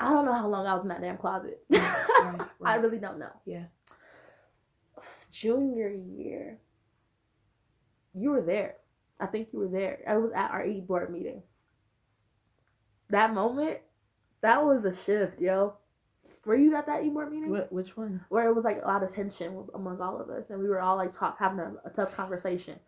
I 0.00 0.10
don't 0.12 0.26
know 0.26 0.32
how 0.34 0.48
long 0.48 0.66
I 0.66 0.74
was 0.74 0.82
in 0.84 0.88
that 0.90 1.02
damn 1.02 1.18
closet. 1.18 1.60
right, 1.70 2.40
I 2.64 2.76
right. 2.76 2.82
really 2.82 2.98
don't 2.98 3.18
know. 3.18 3.32
Yeah. 3.46 3.64
It 4.96 5.04
was 5.04 5.28
junior 5.32 5.90
year. 5.90 6.58
You 8.18 8.30
were 8.30 8.42
there. 8.42 8.76
I 9.20 9.26
think 9.26 9.48
you 9.52 9.58
were 9.58 9.68
there. 9.68 10.00
I 10.06 10.16
was 10.16 10.32
at 10.32 10.50
our 10.50 10.64
E 10.64 10.80
board 10.80 11.10
meeting. 11.10 11.42
That 13.10 13.32
moment, 13.32 13.78
that 14.40 14.64
was 14.64 14.84
a 14.84 14.94
shift, 14.94 15.40
yo. 15.40 15.74
Were 16.44 16.54
you 16.54 16.74
at 16.76 16.86
that 16.86 17.04
E 17.04 17.08
board 17.08 17.32
meeting? 17.32 17.50
What? 17.50 17.72
Which 17.72 17.96
one? 17.96 18.24
Where 18.28 18.46
it 18.46 18.54
was 18.54 18.64
like 18.64 18.82
a 18.82 18.86
lot 18.86 19.02
of 19.02 19.12
tension 19.12 19.66
among 19.74 20.00
all 20.00 20.20
of 20.20 20.30
us, 20.30 20.50
and 20.50 20.60
we 20.60 20.68
were 20.68 20.80
all 20.80 20.96
like 20.96 21.12
talk 21.12 21.38
having 21.38 21.58
a, 21.58 21.74
a 21.84 21.90
tough 21.90 22.14
conversation. 22.14 22.78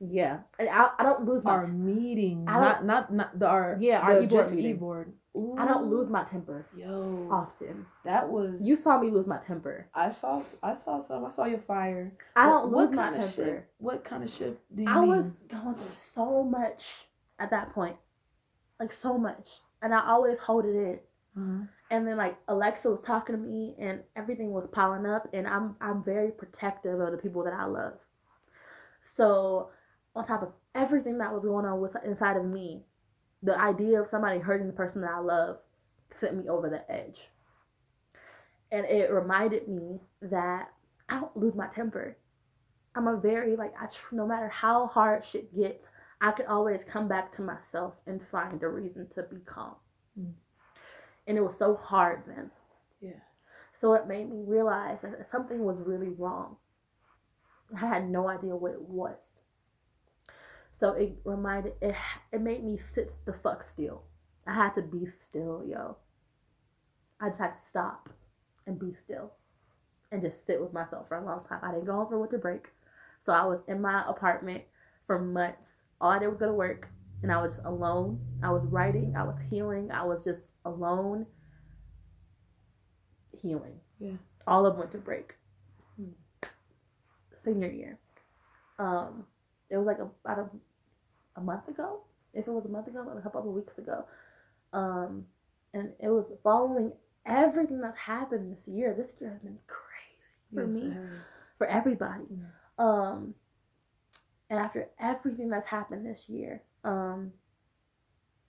Yeah, 0.00 0.40
and 0.58 0.68
I, 0.68 0.90
I 0.98 1.02
don't 1.02 1.24
lose 1.24 1.44
my 1.44 1.52
Our 1.52 1.68
meeting, 1.68 2.44
I 2.48 2.60
not 2.60 2.84
not 2.84 3.12
not 3.12 3.38
the 3.38 3.46
our 3.46 3.76
Yeah, 3.80 4.00
our 4.00 4.14
the 4.16 4.22
e-board 4.24 4.50
meeting. 4.52 4.70
e-board. 4.72 5.12
I 5.58 5.66
don't 5.66 5.90
lose 5.90 6.08
my 6.08 6.22
temper 6.22 6.66
Yo, 6.76 7.28
often. 7.30 7.86
that 8.04 8.28
was 8.28 8.64
You 8.64 8.76
saw 8.76 9.00
me 9.00 9.10
lose 9.10 9.26
my 9.26 9.38
temper. 9.38 9.88
I 9.94 10.08
saw 10.10 10.40
I 10.62 10.74
saw 10.74 10.98
some. 11.00 11.24
I 11.24 11.28
saw 11.28 11.44
your 11.46 11.58
fire. 11.58 12.12
I 12.36 12.46
don't 12.46 12.70
what 12.70 12.86
lose 12.86 12.94
my 12.96 13.02
kind 13.10 13.16
of 13.16 13.20
temper. 13.34 13.50
shift- 13.56 13.66
what 13.78 14.04
kind 14.04 14.22
of 14.22 14.30
shift 14.30 14.60
do 14.74 14.82
you 14.82 14.88
I 14.88 15.00
mean? 15.00 15.08
was 15.08 15.40
going 15.48 15.74
through 15.74 15.84
so 15.84 16.44
much 16.44 17.06
at 17.38 17.50
that 17.50 17.72
point, 17.74 17.96
like 18.78 18.92
so 18.92 19.18
much, 19.18 19.60
and 19.82 19.92
I 19.94 20.06
always 20.06 20.38
hold 20.38 20.66
it 20.66 20.76
in. 20.76 21.00
Uh-huh. 21.36 21.64
and 21.90 22.06
then 22.06 22.16
like 22.16 22.36
Alexa 22.46 22.88
was 22.88 23.02
talking 23.02 23.34
to 23.34 23.40
me 23.40 23.74
and 23.80 24.04
everything 24.14 24.52
was 24.52 24.68
piling 24.68 25.04
up 25.04 25.26
and 25.32 25.48
I'm 25.48 25.74
I'm 25.80 26.04
very 26.04 26.30
protective 26.30 27.00
of 27.00 27.10
the 27.10 27.18
people 27.18 27.42
that 27.42 27.52
I 27.54 27.64
love. 27.64 27.94
So 29.04 29.68
on 30.16 30.24
top 30.24 30.42
of 30.42 30.52
everything 30.74 31.18
that 31.18 31.32
was 31.32 31.44
going 31.44 31.66
on 31.66 31.78
with 31.80 31.94
inside 32.04 32.36
of 32.36 32.44
me, 32.46 32.82
the 33.42 33.58
idea 33.60 34.00
of 34.00 34.08
somebody 34.08 34.40
hurting 34.40 34.66
the 34.66 34.72
person 34.72 35.02
that 35.02 35.10
I 35.10 35.18
love 35.18 35.58
sent 36.10 36.36
me 36.36 36.48
over 36.48 36.70
the 36.70 36.90
edge. 36.90 37.28
And 38.72 38.86
it 38.86 39.12
reminded 39.12 39.68
me 39.68 40.00
that 40.22 40.70
I 41.08 41.20
don't 41.20 41.36
lose 41.36 41.54
my 41.54 41.66
temper. 41.66 42.16
I'm 42.94 43.06
a 43.06 43.16
very 43.16 43.56
like 43.56 43.74
I 43.80 43.86
tr- 43.86 44.14
no 44.14 44.26
matter 44.26 44.48
how 44.48 44.86
hard 44.86 45.22
shit 45.22 45.54
gets, 45.54 45.88
I 46.20 46.30
can 46.30 46.46
always 46.46 46.82
come 46.82 47.06
back 47.06 47.30
to 47.32 47.42
myself 47.42 48.00
and 48.06 48.22
find 48.22 48.62
a 48.62 48.68
reason 48.68 49.08
to 49.10 49.22
be 49.24 49.40
calm. 49.44 49.74
Mm. 50.18 50.32
And 51.26 51.36
it 51.36 51.42
was 51.42 51.58
so 51.58 51.76
hard 51.76 52.22
then. 52.26 52.50
Yeah. 53.02 53.20
So 53.74 53.92
it 53.92 54.06
made 54.06 54.30
me 54.30 54.42
realize 54.46 55.02
that 55.02 55.26
something 55.26 55.62
was 55.64 55.82
really 55.82 56.08
wrong. 56.08 56.56
I 57.74 57.86
had 57.86 58.08
no 58.08 58.28
idea 58.28 58.56
what 58.56 58.72
it 58.72 58.82
was. 58.82 59.40
So 60.70 60.92
it 60.92 61.16
reminded 61.24 61.74
it 61.80 61.94
it 62.32 62.40
made 62.40 62.64
me 62.64 62.76
sit 62.76 63.12
the 63.24 63.32
fuck 63.32 63.62
still. 63.62 64.02
I 64.46 64.54
had 64.54 64.74
to 64.74 64.82
be 64.82 65.06
still, 65.06 65.64
yo. 65.66 65.96
I 67.20 67.28
just 67.28 67.40
had 67.40 67.52
to 67.52 67.58
stop 67.58 68.10
and 68.66 68.78
be 68.78 68.92
still 68.92 69.32
and 70.10 70.20
just 70.20 70.44
sit 70.44 70.60
with 70.60 70.72
myself 70.72 71.08
for 71.08 71.16
a 71.16 71.24
long 71.24 71.44
time. 71.48 71.60
I 71.62 71.72
didn't 71.72 71.86
go 71.86 71.92
home 71.94 72.08
for 72.08 72.18
winter 72.18 72.38
break. 72.38 72.70
So 73.20 73.32
I 73.32 73.44
was 73.46 73.60
in 73.66 73.80
my 73.80 74.04
apartment 74.06 74.64
for 75.06 75.18
months. 75.18 75.82
All 76.00 76.10
I 76.10 76.18
did 76.18 76.28
was 76.28 76.38
go 76.38 76.46
to 76.46 76.52
work 76.52 76.88
and 77.22 77.32
I 77.32 77.40
was 77.40 77.54
just 77.54 77.66
alone. 77.66 78.20
I 78.42 78.50
was 78.50 78.66
writing, 78.66 79.14
I 79.16 79.24
was 79.24 79.38
healing, 79.40 79.90
I 79.90 80.04
was 80.04 80.24
just 80.24 80.50
alone 80.64 81.26
healing. 83.32 83.80
Yeah. 83.98 84.16
All 84.46 84.66
of 84.66 84.76
winter 84.76 84.98
break. 84.98 85.34
Senior 87.44 87.70
year. 87.70 87.98
Um 88.78 89.24
it 89.70 89.76
was 89.76 89.86
like 89.86 89.98
a, 89.98 90.10
about 90.24 90.38
a, 90.38 91.40
a 91.40 91.42
month 91.42 91.68
ago. 91.68 92.02
If 92.32 92.46
it 92.46 92.50
was 92.50 92.66
a 92.66 92.68
month 92.68 92.88
ago, 92.88 93.06
a 93.16 93.20
couple 93.22 93.40
of 93.40 93.46
weeks 93.46 93.78
ago. 93.78 94.04
Um 94.72 95.26
and 95.72 95.92
it 96.00 96.08
was 96.08 96.32
following 96.42 96.92
everything 97.26 97.80
that's 97.80 97.96
happened 97.96 98.52
this 98.52 98.68
year. 98.68 98.94
This 98.96 99.16
year 99.20 99.30
has 99.30 99.40
been 99.40 99.58
crazy 99.66 100.36
for 100.54 100.66
Yes, 100.66 100.74
me, 100.82 100.92
for 101.58 101.66
everybody. 101.66 102.24
Yeah. 102.30 102.46
Um, 102.78 103.34
and 104.48 104.58
after 104.58 104.88
everything 104.98 105.48
that's 105.50 105.66
happened 105.66 106.06
this 106.06 106.28
year, 106.28 106.62
um, 106.84 107.32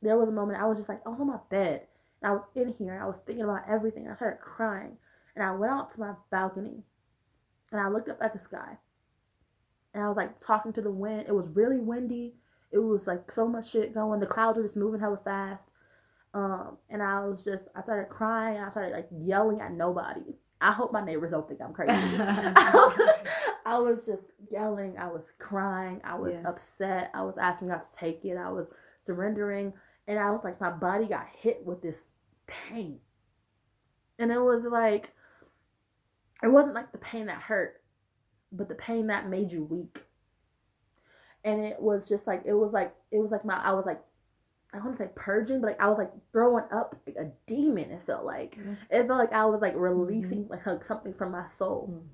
there 0.02 0.18
was 0.18 0.30
a 0.30 0.32
moment 0.32 0.62
I 0.62 0.68
was 0.68 0.78
just 0.78 0.90
like, 0.90 1.02
I 1.06 1.10
was 1.10 1.20
on 1.20 1.28
my 1.28 1.40
bed 1.50 1.88
and 2.22 2.32
I 2.32 2.34
was 2.34 2.44
in 2.54 2.74
here 2.74 3.00
I 3.02 3.08
was 3.08 3.20
thinking 3.20 3.44
about 3.44 3.64
everything. 3.68 4.08
I 4.08 4.16
started 4.16 4.42
crying 4.42 4.98
and 5.36 5.44
I 5.44 5.52
went 5.54 5.74
out 5.74 5.90
to 5.92 6.00
my 6.00 6.14
balcony 6.30 6.84
and 7.72 7.82
I 7.82 7.90
looked 7.90 8.10
up 8.10 8.18
at 8.22 8.34
the 8.34 8.40
sky 8.40 8.78
and 9.96 10.04
I 10.04 10.08
was 10.10 10.18
like 10.18 10.38
talking 10.40 10.74
to 10.74 10.82
the 10.82 10.92
wind. 10.92 11.26
It 11.28 11.34
was 11.34 11.48
really 11.50 11.80
windy. 11.80 12.36
It 12.72 12.80
was 12.80 13.08
like 13.08 13.32
so 13.32 13.48
much 13.48 13.72
shit 13.72 13.94
going. 13.94 14.20
The 14.20 14.26
clouds 14.28 14.58
were 14.58 14.64
just 14.64 14.76
moving 14.76 15.00
hella 15.00 15.20
fast. 15.24 15.72
Um, 16.34 16.78
and 16.90 17.02
I 17.02 17.26
was 17.26 17.46
just, 17.46 17.70
I 17.74 17.82
started 17.82 18.10
crying. 18.10 18.60
I 18.60 18.70
started 18.70 18.92
like 18.92 19.08
yelling 19.10 19.62
at 19.62 19.72
nobody. 19.72 20.36
I 20.60 20.74
hope 20.74 20.92
my 20.92 21.04
neighbors 21.04 21.32
don't 21.32 21.48
think 21.48 21.62
I'm 21.62 21.74
crazy. 21.74 21.94
I 23.66 23.80
was 23.80 24.06
just 24.06 24.32
yelling. 24.52 24.98
I 24.98 25.08
was 25.08 25.32
crying. 25.40 26.02
I 26.04 26.16
was 26.16 26.36
Yeah. 26.36 26.50
upset. 26.50 27.12
I 27.14 27.24
was 27.24 27.38
asking 27.38 27.70
God 27.70 27.82
to 27.82 27.96
take 27.98 28.26
it. 28.26 28.38
I 28.38 28.52
was 28.52 28.74
surrendering. 29.00 29.72
And 30.08 30.20
I 30.20 30.32
was 30.32 30.42
like, 30.44 30.60
my 30.60 30.72
body 30.72 31.06
got 31.08 31.28
hit 31.38 31.66
with 31.66 31.82
this 31.82 32.14
pain. 32.48 33.00
And 34.20 34.30
it 34.32 34.42
was 34.42 34.66
like, 34.66 35.14
it 36.44 36.50
wasn't 36.50 36.76
like 36.76 36.92
the 36.92 36.98
pain 36.98 37.28
that 37.28 37.42
hurt, 37.42 37.82
but 38.58 38.68
the 38.70 38.76
pain 38.76 39.08
that 39.08 39.28
made 39.30 39.52
you 39.52 39.64
weak. 39.64 40.04
And 41.44 41.62
it 41.62 41.80
was 41.80 42.10
just 42.10 42.26
like, 42.28 42.44
it 42.46 42.54
was 42.54 42.74
like, 42.74 42.96
it 43.12 43.20
was 43.20 43.32
like 43.32 43.46
my, 43.46 43.56
I 43.64 43.74
was 43.74 43.86
like, 43.86 44.02
I 44.74 44.80
want 44.80 44.94
to 44.94 44.98
say 44.98 45.10
purging, 45.16 45.62
but 45.62 45.68
like 45.68 45.82
I 45.82 45.88
was 45.88 45.98
like 45.98 46.12
throwing 46.34 46.66
up 46.72 46.96
like 47.08 47.16
a 47.18 47.32
demon. 47.46 47.92
It 47.92 48.02
felt 48.02 48.26
like 48.26 48.58
Mhm. 48.58 48.78
it 48.90 49.08
felt 49.08 49.20
like 49.20 49.32
I 49.32 49.46
was 49.46 49.62
like 49.62 49.74
releasing 49.78 50.48
like, 50.50 50.66
like 50.66 50.84
something 50.84 51.14
from 51.14 51.32
my 51.32 51.46
soul. 51.46 51.94
Mm. 51.94 52.08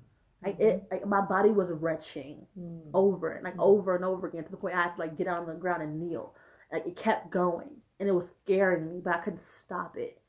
Like 0.46 0.60
it, 0.60 0.86
like 0.90 1.06
my 1.06 1.20
body 1.22 1.50
was 1.50 1.72
retching 1.72 2.46
Mm. 2.58 2.90
over 2.94 3.30
and 3.32 3.42
like 3.42 3.56
Mhm. 3.56 3.62
over 3.62 3.96
and 3.96 4.04
over 4.04 4.28
again 4.28 4.44
to 4.44 4.50
the 4.50 4.56
point 4.56 4.76
I 4.76 4.82
had 4.82 4.92
to 4.92 5.00
like 5.00 5.16
get 5.16 5.26
on 5.26 5.46
the 5.46 5.54
ground 5.54 5.82
and 5.82 5.98
kneel. 5.98 6.34
Like 6.70 6.86
it 6.86 6.94
kept 6.94 7.30
going 7.30 7.80
and 7.98 8.08
it 8.08 8.12
was 8.12 8.28
scaring 8.28 8.86
me, 8.88 9.00
but 9.00 9.14
I 9.16 9.18
couldn't 9.22 9.40
stop 9.40 9.96
it. 9.96 10.20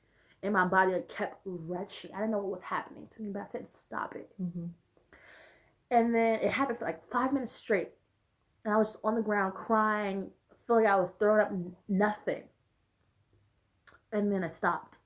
And 0.42 0.54
my 0.54 0.66
body 0.66 0.94
like 0.94 1.10
kept 1.10 1.40
retching. 1.46 2.12
I 2.16 2.18
didn't 2.18 2.32
know 2.32 2.40
what 2.40 2.52
was 2.52 2.62
happening 2.62 3.08
to 3.10 3.22
me, 3.22 3.30
but 3.30 3.44
I 3.44 3.46
couldn't 3.46 3.68
stop 3.70 4.16
it. 4.16 4.32
And 5.92 6.14
then 6.14 6.40
it 6.40 6.52
happened 6.52 6.80
for 6.80 6.86
like 6.86 7.04
five 7.10 7.34
minutes 7.34 7.52
straight. 7.52 7.90
And 8.66 8.74
I 8.74 8.78
was 8.78 8.92
just 8.94 9.04
on 9.04 9.16
the 9.16 9.22
ground 9.22 9.54
crying, 9.54 10.32
feeling 10.66 10.86
like 10.86 10.94
I 10.94 10.98
was 10.98 11.12
throwing 11.12 11.42
up 11.42 11.52
nothing. 11.88 12.44
And 14.12 14.32
then 14.32 14.44
it 14.44 14.56
stopped. 14.56 15.00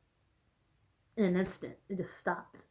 In 1.15 1.25
an 1.25 1.35
instant, 1.35 1.77
it 1.89 1.97
just 1.97 2.15
stopped. 2.17 2.65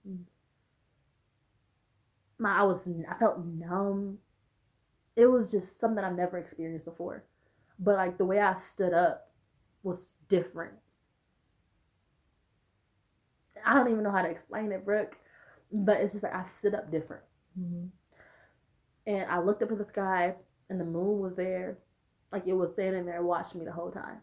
My 2.38 2.60
I 2.60 2.62
was 2.62 2.88
I 3.08 3.14
felt 3.18 3.44
numb. 3.44 4.18
It 5.16 5.26
was 5.26 5.50
just 5.50 5.78
something 5.80 6.04
I've 6.04 6.16
never 6.16 6.38
experienced 6.38 6.84
before. 6.84 7.24
But 7.78 7.96
like 7.96 8.18
the 8.18 8.24
way 8.24 8.38
I 8.40 8.52
stood 8.54 8.92
up 8.92 9.30
was 9.82 10.14
different. 10.28 10.74
I 13.64 13.74
don't 13.74 13.90
even 13.90 14.04
know 14.04 14.10
how 14.10 14.22
to 14.22 14.30
explain 14.30 14.72
it, 14.72 14.84
Brooke. 14.84 15.18
But 15.72 16.00
it's 16.00 16.12
just 16.12 16.22
like 16.24 16.34
I 16.34 16.42
stood 16.42 16.74
up 16.74 16.90
different. 16.90 17.22
Mhm. 17.58 17.90
And 19.06 19.30
I 19.30 19.38
looked 19.38 19.62
up 19.62 19.70
at 19.70 19.78
the 19.78 19.84
sky 19.84 20.34
and 20.68 20.80
the 20.80 20.84
moon 20.84 21.20
was 21.20 21.36
there. 21.36 21.78
Like 22.32 22.46
it 22.46 22.54
was 22.54 22.72
standing 22.72 23.06
there 23.06 23.22
watching 23.22 23.60
me 23.60 23.66
the 23.66 23.72
whole 23.72 23.90
time. 23.90 24.22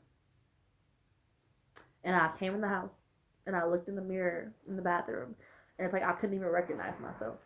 And 2.03 2.15
I 2.15 2.31
came 2.37 2.53
in 2.53 2.61
the 2.61 2.67
house 2.67 3.05
and 3.45 3.55
I 3.55 3.65
looked 3.65 3.87
in 3.87 3.95
the 3.95 4.01
mirror 4.01 4.53
in 4.67 4.75
the 4.75 4.81
bathroom. 4.81 5.35
And 5.77 5.85
it's 5.85 5.93
like 5.93 6.03
I 6.03 6.13
couldn't 6.13 6.35
even 6.35 6.49
recognize 6.49 6.99
myself. 6.99 7.39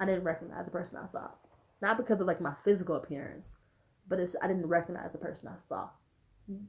I 0.00 0.04
didn't 0.04 0.24
recognize 0.24 0.64
the 0.66 0.72
person 0.72 0.96
I 0.96 1.06
saw. 1.06 1.30
Not 1.80 1.96
because 1.96 2.20
of 2.20 2.26
like 2.26 2.40
my 2.40 2.54
physical 2.54 2.96
appearance, 2.96 3.56
but 4.08 4.18
it's 4.18 4.36
I 4.42 4.48
didn't 4.48 4.66
recognize 4.66 5.12
the 5.12 5.18
person 5.18 5.48
I 5.48 5.56
saw. 5.56 5.90
Mm. 6.50 6.66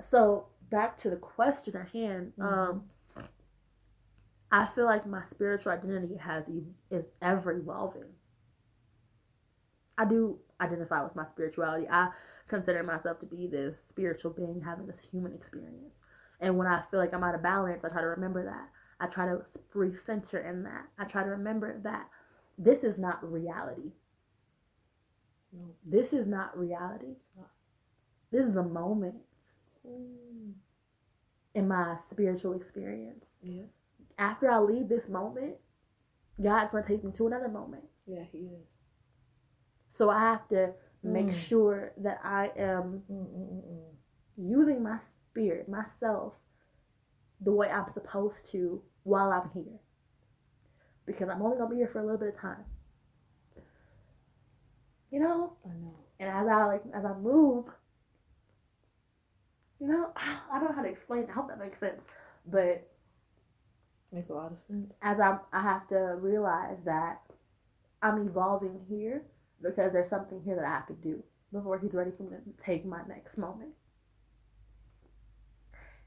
So 0.00 0.46
back 0.70 0.96
to 0.98 1.10
the 1.10 1.16
question 1.16 1.76
at 1.76 1.88
hand. 1.90 2.32
Um 2.40 2.84
I 4.52 4.66
feel 4.66 4.84
like 4.84 5.06
my 5.06 5.22
spiritual 5.22 5.72
identity 5.72 6.16
has 6.16 6.48
is 6.90 7.10
ever 7.22 7.52
evolving. 7.52 8.04
I 9.96 10.04
do 10.04 10.40
identify 10.60 11.02
with 11.02 11.16
my 11.16 11.24
spirituality. 11.24 11.86
I 11.90 12.10
consider 12.48 12.82
myself 12.82 13.18
to 13.20 13.26
be 13.26 13.46
this 13.46 13.82
spiritual 13.82 14.30
being 14.32 14.60
having 14.64 14.86
this 14.86 15.00
human 15.10 15.32
experience. 15.32 16.02
And 16.38 16.58
when 16.58 16.66
I 16.66 16.82
feel 16.90 17.00
like 17.00 17.14
I'm 17.14 17.24
out 17.24 17.34
of 17.34 17.42
balance, 17.42 17.82
I 17.84 17.88
try 17.88 18.02
to 18.02 18.06
remember 18.08 18.44
that. 18.44 18.68
I 19.00 19.06
try 19.06 19.24
to 19.26 19.42
recenter 19.74 20.46
in 20.48 20.64
that. 20.64 20.86
I 20.98 21.04
try 21.04 21.22
to 21.22 21.30
remember 21.30 21.78
that 21.82 22.08
this 22.58 22.84
is 22.84 22.98
not 22.98 23.24
reality. 23.24 23.92
No, 25.52 25.74
This 25.84 26.12
is 26.12 26.28
not 26.28 26.56
reality. 26.58 27.16
not. 27.36 27.50
This 28.30 28.46
is 28.46 28.56
a 28.56 28.62
moment 28.62 29.22
Mm. 29.86 30.54
in 31.54 31.68
my 31.68 31.96
spiritual 31.96 32.52
experience. 32.54 33.38
Yeah. 33.42 33.64
After 34.22 34.48
I 34.48 34.60
leave 34.60 34.88
this 34.88 35.08
moment, 35.08 35.56
God's 36.40 36.70
going 36.70 36.84
to 36.84 36.88
take 36.88 37.02
me 37.02 37.10
to 37.12 37.26
another 37.26 37.48
moment. 37.48 37.82
Yeah, 38.06 38.22
he 38.30 38.38
is. 38.38 38.68
So 39.90 40.10
I 40.10 40.20
have 40.20 40.48
to 40.50 40.74
make 41.02 41.26
Mm. 41.26 41.34
sure 41.34 41.92
that 41.96 42.20
I 42.22 42.52
am 42.56 43.02
Mm-mm-mm. 43.10 43.96
using 44.36 44.80
my 44.80 44.96
spirit, 44.96 45.68
myself, 45.68 46.40
the 47.40 47.50
way 47.52 47.68
I'm 47.68 47.88
supposed 47.88 48.46
to 48.52 48.84
while 49.02 49.32
I'm 49.32 49.50
here. 49.50 49.80
Because 51.04 51.28
I'm 51.28 51.42
only 51.42 51.58
gonna 51.58 51.70
be 51.70 51.76
here 51.78 51.88
for 51.88 51.98
a 51.98 52.04
little 52.04 52.18
bit 52.20 52.28
of 52.28 52.36
time. 52.36 52.64
You 55.10 55.18
know? 55.18 55.56
I 55.66 55.70
know. 55.70 55.96
And 56.20 56.30
as 56.30 56.46
I 56.46 56.64
like 56.64 56.84
as 56.94 57.04
I 57.04 57.14
move, 57.14 57.66
you 59.80 59.88
know, 59.88 60.12
I 60.16 60.60
don't 60.60 60.68
know 60.70 60.76
how 60.76 60.82
to 60.82 60.88
explain 60.88 61.24
it. 61.24 61.30
I 61.30 61.32
hope 61.32 61.48
that 61.48 61.58
makes 61.58 61.80
sense. 61.80 62.08
But 62.46 62.88
Makes 64.12 64.28
a 64.28 64.34
lot 64.34 64.52
of 64.52 64.58
sense. 64.58 64.98
as 65.02 65.18
I'm 65.18 65.40
I 65.52 65.62
have 65.62 65.88
to 65.88 65.96
realize 66.18 66.82
that 66.84 67.22
I'm 68.02 68.18
evolving 68.26 68.80
here 68.88 69.22
because 69.62 69.92
there's 69.92 70.08
something 70.10 70.42
here 70.44 70.54
that 70.56 70.64
I 70.64 70.68
have 70.70 70.86
to 70.88 70.92
do 70.92 71.22
before 71.52 71.78
he's 71.78 71.94
ready 71.94 72.10
for 72.16 72.24
me 72.24 72.30
to 72.30 72.64
take 72.64 72.84
my 72.84 73.00
next 73.08 73.38
moment. 73.38 73.70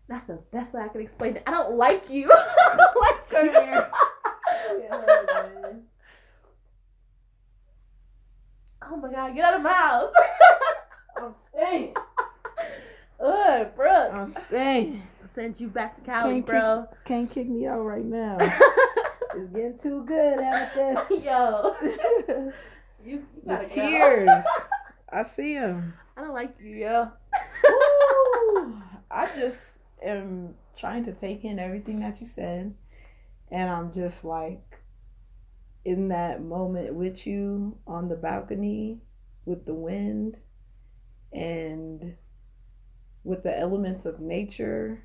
That's 0.07 0.25
the 0.25 0.39
best 0.51 0.73
way 0.75 0.81
I 0.83 0.87
can 0.89 1.01
explain 1.01 1.37
it. 1.37 1.43
I 1.47 1.51
don't 1.51 1.77
like 1.77 2.09
you. 2.11 2.29
I 2.31 2.75
don't 2.77 3.01
like 3.01 3.29
Come 3.29 3.45
you. 3.47 3.51
here. 3.51 3.91
Yeah, 4.81 5.61
man. 5.63 5.81
Oh 8.87 8.97
my 8.97 9.11
god, 9.11 9.33
get 9.33 9.45
out 9.45 9.55
of 9.55 9.61
my 9.63 9.73
house. 9.73 10.11
I'm 11.17 11.33
staying. 11.33 11.95
Ugh, 13.19 13.67
bro. 13.75 14.11
I'm 14.11 14.25
staying. 14.27 15.01
Send 15.35 15.59
you 15.59 15.67
back 15.67 15.95
to 15.95 16.01
Cali, 16.01 16.35
Can't 16.35 16.45
bro. 16.45 16.87
Can't 17.03 17.29
kick 17.29 17.49
me 17.49 17.67
out 17.67 17.81
right 17.81 18.05
now. 18.05 18.37
it's 19.35 19.49
getting 19.49 19.77
too 19.77 20.05
good, 20.05 20.39
Amithyst. 20.39 21.25
Yo. 21.25 22.51
You, 23.05 23.17
you 23.35 23.41
the 23.43 23.49
gotta 23.49 23.69
tears. 23.69 24.43
I 25.13 25.21
see 25.21 25.53
them. 25.53 25.93
I 26.17 26.21
don't 26.21 26.33
like 26.33 26.55
you, 26.59 26.75
yo. 26.75 27.11
Woo! 27.63 28.81
I 29.11 29.27
just 29.35 29.81
am 30.03 30.55
trying 30.75 31.03
to 31.03 31.13
take 31.13 31.45
in 31.45 31.59
everything 31.59 31.99
that 31.99 32.19
you 32.19 32.25
said, 32.25 32.73
and 33.51 33.69
I'm 33.69 33.91
just 33.91 34.25
like 34.25 34.79
in 35.83 36.07
that 36.07 36.41
moment 36.41 36.95
with 36.95 37.27
you 37.27 37.77
on 37.85 38.09
the 38.09 38.15
balcony 38.15 39.01
with 39.45 39.67
the 39.67 39.75
wind 39.75 40.37
and 41.31 42.15
with 43.23 43.43
the 43.43 43.55
elements 43.55 44.05
of 44.05 44.19
nature 44.19 45.03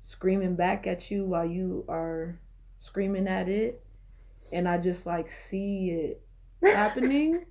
screaming 0.00 0.56
back 0.56 0.86
at 0.86 1.10
you 1.10 1.24
while 1.24 1.46
you 1.46 1.84
are 1.88 2.40
screaming 2.78 3.26
at 3.26 3.48
it 3.48 3.82
and 4.52 4.68
I 4.68 4.78
just 4.78 5.06
like 5.06 5.30
see 5.30 5.90
it 5.90 6.22
happening 6.62 7.44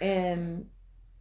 and 0.00 0.66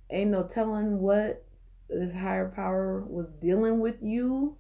ain't 0.10 0.32
no 0.32 0.44
telling 0.44 1.00
what 1.00 1.46
this 1.90 2.16
higher 2.16 2.50
power 2.50 3.02
was 3.02 3.34
dealing 3.34 3.80
with 3.80 4.02
you 4.02 4.58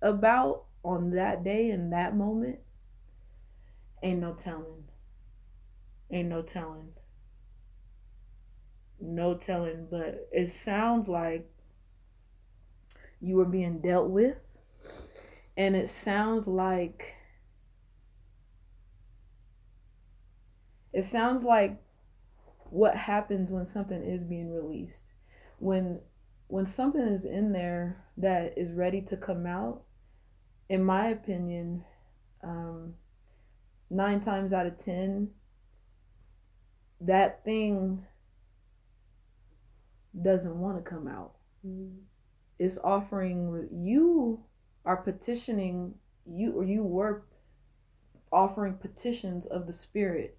about 0.00 0.64
on 0.84 1.10
that 1.10 1.44
day 1.44 1.70
and 1.70 1.92
that 1.92 2.16
moment. 2.16 2.58
Ain't 4.02 4.20
no 4.20 4.34
telling. 4.34 4.84
Ain't 6.10 6.28
no 6.28 6.42
telling. 6.42 6.88
No 9.00 9.34
telling, 9.34 9.86
but 9.90 10.28
it 10.32 10.50
sounds 10.50 11.08
like 11.08 11.48
you 13.20 13.36
were 13.36 13.44
being 13.44 13.80
dealt 13.80 14.10
with. 14.10 14.51
And 15.56 15.76
it 15.76 15.88
sounds 15.88 16.46
like 16.46 17.14
it 20.92 21.04
sounds 21.04 21.44
like 21.44 21.82
what 22.64 22.96
happens 22.96 23.50
when 23.50 23.64
something 23.64 24.02
is 24.02 24.24
being 24.24 24.50
released. 24.50 25.12
When 25.58 26.00
when 26.48 26.66
something 26.66 27.02
is 27.02 27.24
in 27.24 27.52
there 27.52 28.04
that 28.16 28.54
is 28.56 28.72
ready 28.72 29.00
to 29.02 29.16
come 29.16 29.46
out, 29.46 29.82
in 30.68 30.84
my 30.84 31.08
opinion, 31.08 31.84
um, 32.42 32.94
nine 33.90 34.20
times 34.20 34.52
out 34.52 34.66
of 34.66 34.78
ten, 34.78 35.30
that 37.00 37.44
thing 37.44 38.06
doesn't 40.20 40.58
want 40.58 40.82
to 40.82 40.90
come 40.90 41.08
out. 41.08 41.32
It's 42.58 42.78
offering 42.82 43.68
you 43.72 44.44
are 44.84 44.96
petitioning 44.96 45.94
you 46.26 46.52
or 46.52 46.64
you 46.64 46.82
were 46.82 47.24
offering 48.30 48.74
petitions 48.74 49.46
of 49.46 49.66
the 49.66 49.72
spirit 49.72 50.38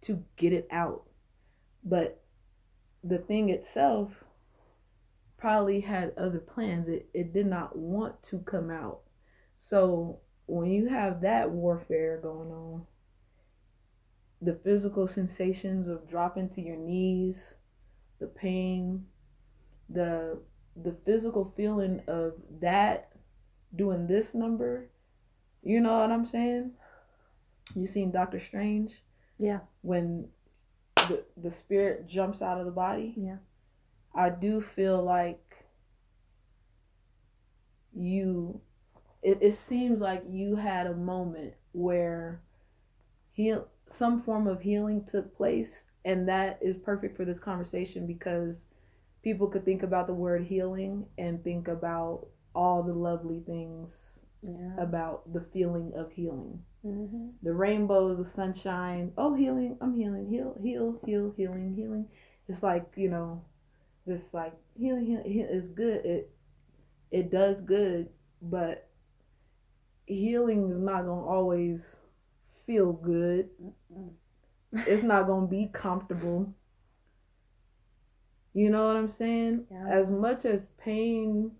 to 0.00 0.24
get 0.36 0.52
it 0.52 0.66
out. 0.70 1.02
But 1.84 2.22
the 3.02 3.18
thing 3.18 3.48
itself 3.50 4.24
probably 5.36 5.80
had 5.80 6.12
other 6.16 6.40
plans. 6.40 6.88
It 6.88 7.08
it 7.12 7.32
did 7.32 7.46
not 7.46 7.76
want 7.76 8.22
to 8.24 8.38
come 8.38 8.70
out. 8.70 9.00
So 9.56 10.20
when 10.46 10.70
you 10.70 10.88
have 10.88 11.20
that 11.22 11.50
warfare 11.50 12.18
going 12.22 12.50
on, 12.50 12.86
the 14.40 14.54
physical 14.54 15.06
sensations 15.06 15.88
of 15.88 16.08
dropping 16.08 16.48
to 16.50 16.60
your 16.60 16.76
knees, 16.76 17.58
the 18.18 18.26
pain, 18.26 19.06
the 19.88 20.40
the 20.76 20.92
physical 20.92 21.44
feeling 21.44 22.02
of 22.06 22.34
that 22.60 23.12
doing 23.76 24.06
this 24.06 24.34
number, 24.34 24.90
you 25.62 25.80
know 25.80 26.00
what 26.00 26.10
I'm 26.10 26.24
saying? 26.24 26.72
You 27.74 27.86
seen 27.86 28.10
Doctor 28.10 28.40
Strange? 28.40 29.02
Yeah. 29.38 29.60
When 29.82 30.28
the 30.96 31.24
the 31.36 31.50
spirit 31.50 32.06
jumps 32.06 32.42
out 32.42 32.58
of 32.58 32.66
the 32.66 32.72
body? 32.72 33.14
Yeah. 33.16 33.38
I 34.14 34.30
do 34.30 34.60
feel 34.60 35.02
like 35.02 35.56
you 37.94 38.60
it, 39.22 39.38
it 39.40 39.54
seems 39.54 40.00
like 40.00 40.22
you 40.28 40.56
had 40.56 40.86
a 40.86 40.94
moment 40.94 41.54
where 41.72 42.42
heal 43.32 43.68
some 43.86 44.20
form 44.20 44.46
of 44.46 44.62
healing 44.62 45.04
took 45.04 45.36
place 45.36 45.86
and 46.04 46.28
that 46.28 46.58
is 46.62 46.78
perfect 46.78 47.16
for 47.16 47.24
this 47.24 47.40
conversation 47.40 48.06
because 48.06 48.66
people 49.22 49.48
could 49.48 49.64
think 49.64 49.82
about 49.82 50.06
the 50.06 50.14
word 50.14 50.44
healing 50.44 51.06
and 51.18 51.42
think 51.42 51.66
about 51.66 52.28
all 52.56 52.82
the 52.82 52.92
lovely 52.94 53.40
things 53.46 54.22
Yeah. 54.42 54.74
about 54.78 55.32
the 55.32 55.40
feeling 55.40 55.92
of 55.94 56.12
healing 56.12 56.64
Mm-hmm. 56.84 57.30
the 57.42 57.52
rainbows, 57.52 58.18
the 58.18 58.24
sunshine. 58.24 59.12
Oh, 59.18 59.34
healing! 59.34 59.76
I'm 59.80 59.94
healing. 59.94 60.28
Heal, 60.30 60.54
heal, 60.62 61.00
heal, 61.04 61.32
healing, 61.36 61.74
healing. 61.74 62.06
It's 62.48 62.62
like 62.62 62.86
you 62.96 63.08
know, 63.10 63.42
this 64.06 64.32
like 64.32 64.54
healing, 64.78 65.04
healing, 65.06 65.30
heal 65.30 65.48
is 65.50 65.66
good. 65.68 66.04
It 66.06 66.30
it 67.10 67.30
does 67.30 67.60
good, 67.60 68.10
but 68.40 68.88
healing 70.06 70.70
is 70.70 70.78
not 70.78 71.06
gonna 71.06 71.26
always 71.26 72.02
feel 72.66 72.92
good. 72.92 73.50
It's 74.86 75.02
not 75.02 75.26
gonna 75.30 75.48
be 75.48 75.68
comfortable. 75.72 76.54
You 78.54 78.70
know 78.70 78.86
what 78.86 78.96
I'm 78.96 79.08
saying? 79.08 79.66
Yeah. 79.70 79.88
As 79.90 80.10
much 80.10 80.44
as 80.44 80.68
pain, 80.78 81.50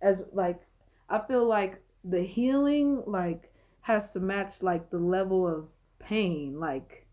as 0.00 0.22
like 0.32 0.60
I 1.08 1.20
feel 1.20 1.44
like 1.46 1.82
the 2.04 2.22
healing 2.22 3.02
like 3.06 3.52
has 3.82 4.12
to 4.12 4.20
match 4.20 4.62
like 4.62 4.90
the 4.90 4.98
level 4.98 5.46
of 5.46 5.68
pain. 5.98 6.58
Like 6.58 7.06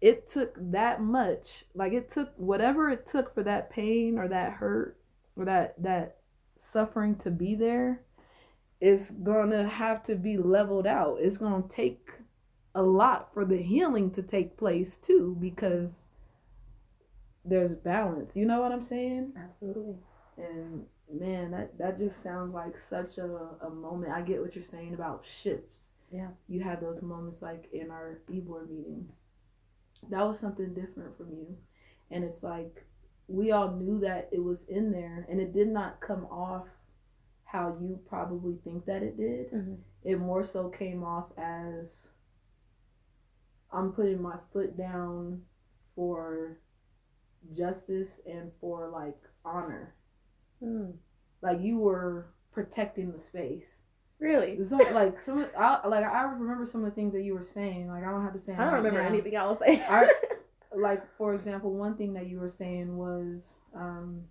it 0.00 0.26
took 0.26 0.56
that 0.58 1.00
much. 1.00 1.64
Like 1.74 1.92
it 1.92 2.08
took 2.08 2.32
whatever 2.36 2.90
it 2.90 3.06
took 3.06 3.34
for 3.34 3.42
that 3.42 3.70
pain 3.70 4.18
or 4.18 4.28
that 4.28 4.54
hurt 4.54 4.98
or 5.36 5.44
that 5.44 5.82
that 5.82 6.18
suffering 6.58 7.16
to 7.16 7.30
be 7.30 7.54
there 7.54 8.00
is 8.80 9.10
gonna 9.10 9.66
have 9.68 10.02
to 10.04 10.14
be 10.14 10.36
leveled 10.36 10.86
out. 10.86 11.18
It's 11.20 11.38
gonna 11.38 11.64
take 11.68 12.10
a 12.74 12.82
lot 12.82 13.32
for 13.32 13.44
the 13.44 13.62
healing 13.62 14.10
to 14.12 14.22
take 14.22 14.56
place 14.56 14.96
too 14.96 15.36
because 15.40 16.08
there's 17.44 17.74
balance. 17.74 18.36
You 18.36 18.44
know 18.44 18.60
what 18.60 18.72
I'm 18.72 18.82
saying? 18.82 19.32
Absolutely. 19.36 19.96
And 20.36 20.86
man, 21.12 21.52
that, 21.52 21.78
that 21.78 21.98
just 21.98 22.22
sounds 22.22 22.54
like 22.54 22.76
such 22.76 23.18
a, 23.18 23.28
a 23.62 23.70
moment. 23.70 24.12
I 24.12 24.22
get 24.22 24.40
what 24.40 24.54
you're 24.54 24.64
saying 24.64 24.94
about 24.94 25.24
shifts. 25.24 25.94
Yeah. 26.12 26.28
You 26.48 26.60
had 26.60 26.80
those 26.80 27.02
moments 27.02 27.42
like 27.42 27.68
in 27.72 27.90
our 27.90 28.20
e-board 28.30 28.70
meeting. 28.70 29.08
That 30.10 30.26
was 30.26 30.38
something 30.38 30.74
different 30.74 31.16
from 31.16 31.30
you. 31.30 31.56
And 32.10 32.24
it's 32.24 32.42
like 32.42 32.84
we 33.28 33.50
all 33.50 33.72
knew 33.72 34.00
that 34.00 34.28
it 34.32 34.42
was 34.42 34.66
in 34.68 34.92
there 34.92 35.26
and 35.28 35.40
it 35.40 35.52
did 35.52 35.68
not 35.68 36.00
come 36.00 36.26
off 36.26 36.66
how 37.44 37.76
you 37.80 37.98
probably 38.08 38.56
think 38.64 38.84
that 38.86 39.02
it 39.02 39.16
did. 39.16 39.50
Mm-hmm. 39.52 39.74
It 40.04 40.18
more 40.18 40.44
so 40.44 40.68
came 40.68 41.02
off 41.02 41.26
as 41.36 42.10
I'm 43.72 43.92
putting 43.92 44.22
my 44.22 44.36
foot 44.52 44.76
down 44.76 45.42
for 45.94 46.58
justice 47.56 48.20
and 48.26 48.52
for 48.60 48.88
like 48.88 49.18
honor. 49.44 49.95
Mm. 50.62 50.94
Like 51.42 51.60
you 51.60 51.78
were 51.78 52.26
protecting 52.52 53.12
the 53.12 53.18
space. 53.18 53.82
Really? 54.18 54.62
Some 54.62 54.80
like 54.94 55.20
some 55.20 55.46
I, 55.58 55.86
like 55.86 56.04
I 56.04 56.22
remember 56.22 56.64
some 56.64 56.82
of 56.84 56.90
the 56.90 56.94
things 56.94 57.12
that 57.12 57.22
you 57.22 57.34
were 57.34 57.42
saying. 57.42 57.88
Like 57.88 58.02
I 58.04 58.10
don't 58.10 58.22
have 58.22 58.32
to 58.32 58.38
say. 58.38 58.54
I 58.54 58.58
don't 58.64 58.68
right 58.68 58.76
remember 58.78 59.02
now. 59.02 59.08
anything 59.08 59.36
I 59.36 59.46
was 59.46 59.58
saying. 59.58 59.82
I- 59.88 60.12
Like 60.78 61.10
for 61.16 61.34
example, 61.34 61.72
one 61.72 61.96
thing 61.96 62.12
that 62.14 62.26
you 62.26 62.38
were 62.38 62.50
saying 62.50 62.98
was 62.98 63.60
um, 63.74 64.24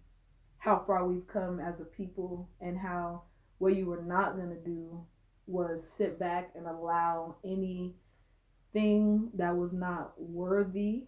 how 0.60 0.78
far 0.78 1.04
we've 1.08 1.26
come 1.26 1.60
as 1.60 1.82
a 1.82 1.86
people, 1.86 2.50
and 2.62 2.78
how 2.78 3.24
what 3.58 3.76
you 3.76 3.88
were 3.88 4.04
not 4.04 4.38
gonna 4.38 4.54
do 4.64 5.06
was 5.48 5.90
sit 5.90 6.20
back 6.20 6.52
and 6.56 6.68
allow 6.68 7.38
anything 7.44 9.32
that 9.34 9.56
was 9.58 9.74
not 9.74 10.14
worthy 10.22 11.06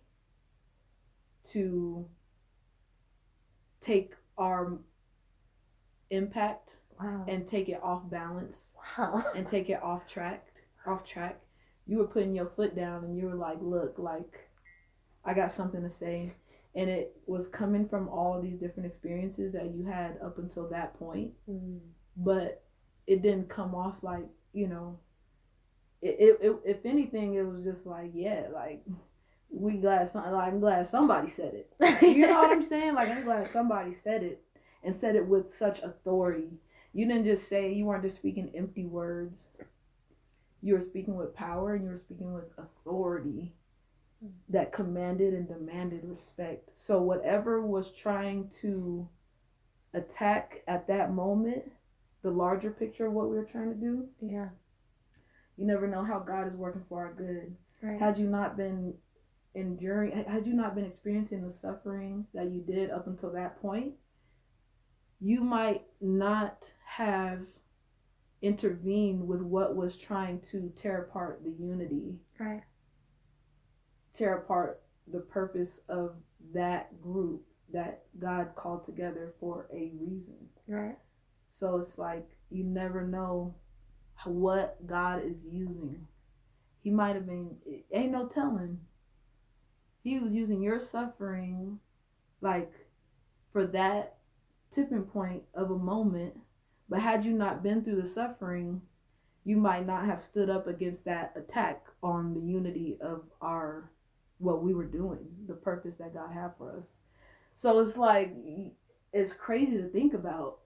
to 1.51 2.07
take 3.79 4.15
our 4.39 4.79
impact 6.09 6.77
wow. 6.99 7.25
and 7.27 7.47
take 7.47 7.69
it 7.69 7.79
off 7.83 8.09
balance 8.09 8.75
wow. 8.97 9.23
and 9.35 9.47
take 9.47 9.69
it 9.69 9.81
off 9.81 10.07
track 10.07 10.47
off 10.85 11.05
track 11.05 11.39
you 11.85 11.97
were 11.97 12.07
putting 12.07 12.35
your 12.35 12.47
foot 12.47 12.75
down 12.75 13.03
and 13.03 13.17
you 13.17 13.25
were 13.25 13.35
like 13.35 13.57
look 13.61 13.95
like 13.97 14.49
i 15.25 15.33
got 15.33 15.51
something 15.51 15.81
to 15.81 15.89
say 15.89 16.33
and 16.75 16.89
it 16.89 17.15
was 17.25 17.47
coming 17.47 17.87
from 17.87 18.07
all 18.07 18.39
these 18.41 18.57
different 18.57 18.85
experiences 18.85 19.53
that 19.53 19.71
you 19.73 19.85
had 19.85 20.17
up 20.23 20.37
until 20.37 20.69
that 20.69 20.97
point 20.97 21.31
Mm. 21.49 21.79
but 22.15 22.63
it 23.05 23.21
didn't 23.21 23.49
come 23.49 23.73
off 23.73 24.03
like 24.03 24.25
you 24.53 24.67
know 24.67 24.99
it, 26.01 26.15
it, 26.19 26.37
it 26.41 26.55
if 26.65 26.85
anything 26.85 27.33
it 27.33 27.47
was 27.47 27.63
just 27.63 27.85
like 27.85 28.11
yeah 28.13 28.47
like 28.53 28.83
we 29.49 29.77
glad 29.77 30.07
some, 30.09 30.29
like, 30.31 30.47
i'm 30.47 30.59
glad 30.59 30.85
somebody 30.85 31.29
said 31.29 31.53
it 31.53 31.71
you 32.01 32.27
know 32.27 32.41
what 32.41 32.51
i'm 32.51 32.63
saying 32.73 32.93
like 32.93 33.09
i'm 33.09 33.23
glad 33.23 33.47
somebody 33.47 33.93
said 33.93 34.23
it 34.23 34.41
and 34.83 34.93
said 34.95 35.15
it 35.15 35.27
with 35.27 35.51
such 35.51 35.81
authority. 35.83 36.59
You 36.93 37.07
didn't 37.07 37.25
just 37.25 37.47
say 37.47 37.71
you 37.73 37.85
weren't 37.85 38.03
just 38.03 38.17
speaking 38.17 38.51
empty 38.55 38.85
words. 38.85 39.49
You 40.61 40.73
were 40.73 40.81
speaking 40.81 41.15
with 41.15 41.35
power 41.35 41.75
and 41.75 41.83
you 41.83 41.91
were 41.91 41.97
speaking 41.97 42.33
with 42.33 42.45
authority 42.57 43.53
that 44.49 44.71
commanded 44.71 45.33
and 45.33 45.47
demanded 45.47 46.01
respect. 46.03 46.71
So 46.73 46.99
whatever 47.01 47.61
was 47.61 47.91
trying 47.91 48.49
to 48.61 49.07
attack 49.93 50.63
at 50.67 50.87
that 50.87 51.13
moment, 51.13 51.71
the 52.23 52.31
larger 52.31 52.71
picture 52.71 53.05
of 53.07 53.13
what 53.13 53.29
we 53.29 53.35
were 53.35 53.45
trying 53.45 53.69
to 53.69 53.75
do, 53.75 54.07
Yeah. 54.19 54.49
you 55.55 55.65
never 55.67 55.87
know 55.87 56.03
how 56.03 56.19
God 56.19 56.47
is 56.47 56.55
working 56.55 56.83
for 56.89 57.05
our 57.05 57.13
good. 57.13 57.55
Right. 57.81 57.99
Had 57.99 58.17
you 58.17 58.27
not 58.27 58.57
been 58.57 58.95
enduring, 59.53 60.11
had 60.25 60.47
you 60.47 60.53
not 60.53 60.73
been 60.73 60.85
experiencing 60.85 61.43
the 61.43 61.51
suffering 61.51 62.25
that 62.33 62.49
you 62.49 62.61
did 62.61 62.89
up 62.89 63.05
until 63.05 63.31
that 63.33 63.61
point, 63.61 63.93
you 65.19 65.41
might 65.41 65.83
not 65.99 66.73
have 66.85 67.47
intervened 68.41 69.27
with 69.27 69.41
what 69.41 69.75
was 69.75 69.97
trying 69.97 70.39
to 70.39 70.71
tear 70.75 71.01
apart 71.03 71.41
the 71.43 71.51
unity, 71.51 72.19
right. 72.39 72.61
tear 74.13 74.37
apart 74.37 74.81
the 75.11 75.19
purpose 75.19 75.81
of 75.89 76.15
that 76.53 77.01
group 77.01 77.43
that 77.73 78.03
God 78.19 78.49
called 78.55 78.83
together 78.83 79.33
for 79.39 79.67
a 79.73 79.91
reason. 79.99 80.49
Right. 80.67 80.97
So 81.49 81.77
it's 81.77 81.97
like 81.97 82.29
you 82.49 82.63
never 82.63 83.05
know 83.05 83.55
what 84.25 84.85
God 84.85 85.23
is 85.25 85.45
using. 85.45 86.07
He 86.81 86.91
might 86.91 87.15
have 87.15 87.25
been, 87.25 87.57
ain't 87.91 88.11
no 88.11 88.27
telling. 88.27 88.79
He 90.03 90.19
was 90.19 90.33
using 90.33 90.61
your 90.61 90.79
suffering, 90.79 91.79
like, 92.39 92.71
for 93.51 93.65
that 93.67 94.16
tipping 94.71 95.03
point 95.03 95.43
of 95.53 95.71
a 95.71 95.77
moment. 95.77 96.35
But 96.89 97.01
had 97.01 97.25
you 97.25 97.33
not 97.33 97.63
been 97.63 97.83
through 97.83 98.01
the 98.01 98.07
suffering, 98.07 98.81
you 99.43 99.57
might 99.57 99.85
not 99.85 100.05
have 100.05 100.21
stood 100.21 100.49
up 100.49 100.67
against 100.67 101.05
that 101.05 101.33
attack 101.35 101.85
on 102.01 102.33
the 102.33 102.41
unity 102.41 102.97
of 103.01 103.23
our, 103.41 103.91
what 104.37 104.61
we 104.63 104.73
were 104.73 104.85
doing, 104.85 105.25
the 105.47 105.53
purpose 105.53 105.97
that 105.97 106.13
God 106.13 106.31
had 106.33 106.55
for 106.57 106.77
us. 106.77 106.93
So 107.55 107.79
it's 107.79 107.97
like, 107.97 108.33
it's 109.11 109.33
crazy 109.33 109.77
to 109.77 109.89
think 109.89 110.13
about. 110.13 110.59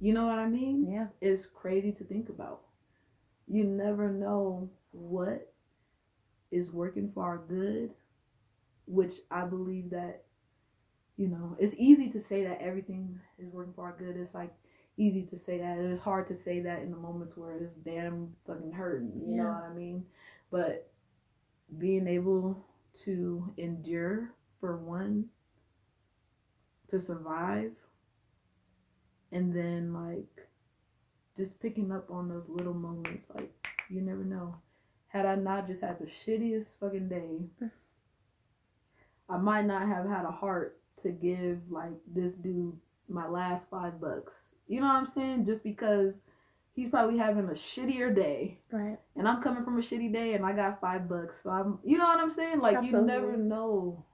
You 0.00 0.12
know 0.12 0.26
what 0.26 0.38
I 0.38 0.46
mean? 0.46 0.90
Yeah. 0.90 1.06
It's 1.20 1.46
crazy 1.46 1.92
to 1.92 2.04
think 2.04 2.28
about. 2.28 2.60
You 3.48 3.64
never 3.64 4.10
know 4.10 4.68
what 4.90 5.52
is 6.50 6.72
working 6.72 7.10
for 7.14 7.22
our 7.22 7.38
good, 7.38 7.90
which 8.86 9.14
I 9.30 9.44
believe 9.44 9.90
that, 9.90 10.24
you 11.16 11.28
know, 11.28 11.56
it's 11.58 11.74
easy 11.78 12.10
to 12.10 12.20
say 12.20 12.44
that 12.44 12.60
everything 12.60 13.20
is 13.38 13.48
working 13.48 13.72
for 13.72 13.84
our 13.86 13.96
good. 13.98 14.16
It's 14.16 14.34
like 14.34 14.52
easy 14.96 15.22
to 15.26 15.36
say 15.36 15.58
that. 15.58 15.78
It's 15.78 16.00
hard 16.00 16.26
to 16.28 16.34
say 16.34 16.60
that 16.60 16.82
in 16.82 16.90
the 16.90 16.96
moments 16.96 17.36
where 17.36 17.56
it's 17.56 17.76
damn 17.76 18.34
fucking 18.46 18.72
hurting. 18.72 19.20
You 19.24 19.36
know 19.36 19.44
what 19.48 19.70
I 19.70 19.74
mean? 19.74 20.04
But 20.50 20.90
being 21.78 22.06
able 22.06 22.64
to 23.04 23.52
endure 23.56 24.32
for 24.60 24.76
one, 24.76 25.26
to 26.90 27.00
survive, 27.00 27.72
and 29.32 29.54
then 29.54 29.92
like 29.92 30.46
just 31.36 31.60
picking 31.60 31.92
up 31.92 32.10
on 32.10 32.28
those 32.28 32.48
little 32.48 32.74
moments 32.74 33.28
like 33.34 33.52
you 33.90 34.00
never 34.00 34.24
know 34.24 34.56
had 35.08 35.26
i 35.26 35.34
not 35.34 35.66
just 35.66 35.82
had 35.82 35.98
the 35.98 36.06
shittiest 36.06 36.78
fucking 36.78 37.08
day 37.08 37.40
i 39.28 39.36
might 39.36 39.66
not 39.66 39.86
have 39.86 40.06
had 40.06 40.24
a 40.24 40.30
heart 40.30 40.75
to 41.02 41.10
give 41.10 41.70
like 41.70 41.92
this 42.06 42.34
dude 42.34 42.76
my 43.08 43.28
last 43.28 43.70
five 43.70 44.00
bucks. 44.00 44.54
You 44.68 44.80
know 44.80 44.86
what 44.86 44.96
i'm 44.96 45.06
saying? 45.06 45.46
Just 45.46 45.62
because 45.62 46.22
he's 46.72 46.90
probably 46.90 47.18
having 47.18 47.44
a 47.44 47.52
shittier 47.52 48.14
day. 48.14 48.58
Right. 48.70 48.98
and 49.14 49.28
i'm 49.28 49.42
coming 49.42 49.64
from 49.64 49.78
a 49.78 49.82
shitty 49.82 50.12
day 50.12 50.34
and 50.34 50.44
i 50.44 50.52
got 50.52 50.80
five 50.80 51.08
bucks. 51.08 51.42
So 51.42 51.50
i'm 51.50 51.78
you 51.84 51.98
know 51.98 52.06
what 52.06 52.20
i'm 52.20 52.30
saying? 52.30 52.60
Like 52.60 52.84
you 52.84 53.00
never 53.02 53.36
know 53.36 54.04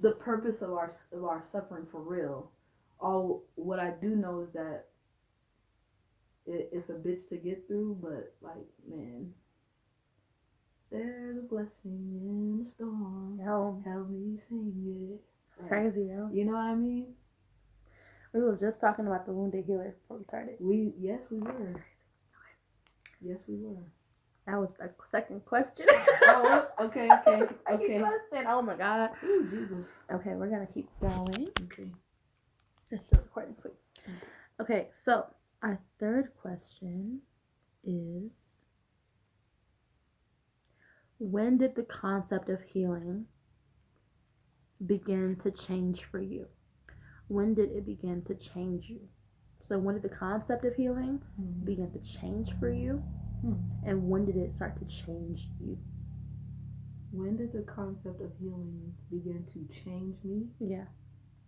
the 0.00 0.12
purpose 0.12 0.62
of 0.62 0.72
our 0.72 0.90
of 1.12 1.24
our 1.24 1.42
suffering 1.44 1.86
for 1.86 2.00
real. 2.00 2.50
All 2.98 3.44
what 3.54 3.78
I 3.78 3.90
do 4.00 4.16
know 4.16 4.40
is 4.40 4.52
that 4.52 4.86
it, 6.46 6.70
it's 6.72 6.90
a 6.90 6.94
bitch 6.94 7.28
to 7.30 7.36
get 7.36 7.66
through, 7.66 7.98
but 8.00 8.34
like 8.40 8.66
man, 8.88 9.32
there's 10.90 11.38
a 11.38 11.42
blessing 11.42 12.20
in 12.22 12.58
the 12.60 12.68
storm. 12.68 13.40
Help 13.44 14.10
me 14.10 14.38
sing 14.38 14.72
it. 15.12 15.29
It's 15.52 15.62
crazy, 15.66 16.02
yo. 16.02 16.28
You 16.32 16.44
know 16.44 16.52
what 16.52 16.60
I 16.60 16.74
mean? 16.74 17.14
We 18.32 18.42
was 18.42 18.60
just 18.60 18.80
talking 18.80 19.06
about 19.06 19.26
the 19.26 19.32
wounded 19.32 19.64
healer 19.64 19.96
before 20.00 20.18
we 20.18 20.24
started. 20.24 20.56
We 20.60 20.94
yes 20.98 21.20
we 21.30 21.38
were. 21.38 21.84
Yes 23.20 23.38
we 23.48 23.56
were. 23.56 23.82
That 24.46 24.60
was 24.60 24.74
the 24.74 24.90
second 25.04 25.44
question. 25.44 25.86
Oh 26.22 26.66
okay 26.80 27.08
okay 27.26 27.42
okay. 27.72 27.98
question. 27.98 28.46
Oh 28.46 28.62
my 28.62 28.76
god. 28.76 29.10
Ooh, 29.24 29.48
Jesus. 29.50 30.04
Okay, 30.12 30.34
we're 30.34 30.48
gonna 30.50 30.66
keep 30.66 30.88
going. 31.00 31.48
Okay. 31.64 31.90
It's 32.90 33.06
still 33.06 33.20
recording, 33.20 33.54
sweet. 33.58 33.74
Okay, 34.60 34.88
so 34.92 35.26
our 35.62 35.80
third 35.98 36.30
question 36.40 37.20
is 37.84 38.62
When 41.18 41.58
did 41.58 41.74
the 41.74 41.82
concept 41.82 42.48
of 42.48 42.62
healing 42.62 43.26
begin 44.84 45.36
to 45.36 45.50
change 45.50 46.04
for 46.04 46.20
you? 46.20 46.46
When 47.28 47.54
did 47.54 47.70
it 47.70 47.86
begin 47.86 48.22
to 48.22 48.34
change 48.34 48.88
you? 48.88 49.08
So, 49.60 49.78
when 49.78 49.94
did 49.94 50.02
the 50.04 50.08
concept 50.08 50.64
of 50.64 50.74
healing 50.74 51.22
Mhm. 51.38 51.64
begin 51.64 51.90
to 51.92 51.98
change 52.00 52.52
for 52.58 52.70
you? 52.70 52.98
Hmm. 53.42 53.54
And 53.84 54.08
when 54.08 54.24
did 54.24 54.36
it 54.36 54.52
start 54.52 54.76
to 54.78 54.84
change 54.86 55.50
you? 55.60 55.78
When 57.12 57.36
did 57.36 57.52
the 57.52 57.62
concept 57.62 58.20
of 58.20 58.32
healing 58.38 58.94
begin 59.10 59.44
to 59.46 59.64
change 59.66 60.22
me? 60.24 60.48
Yeah. 60.58 60.86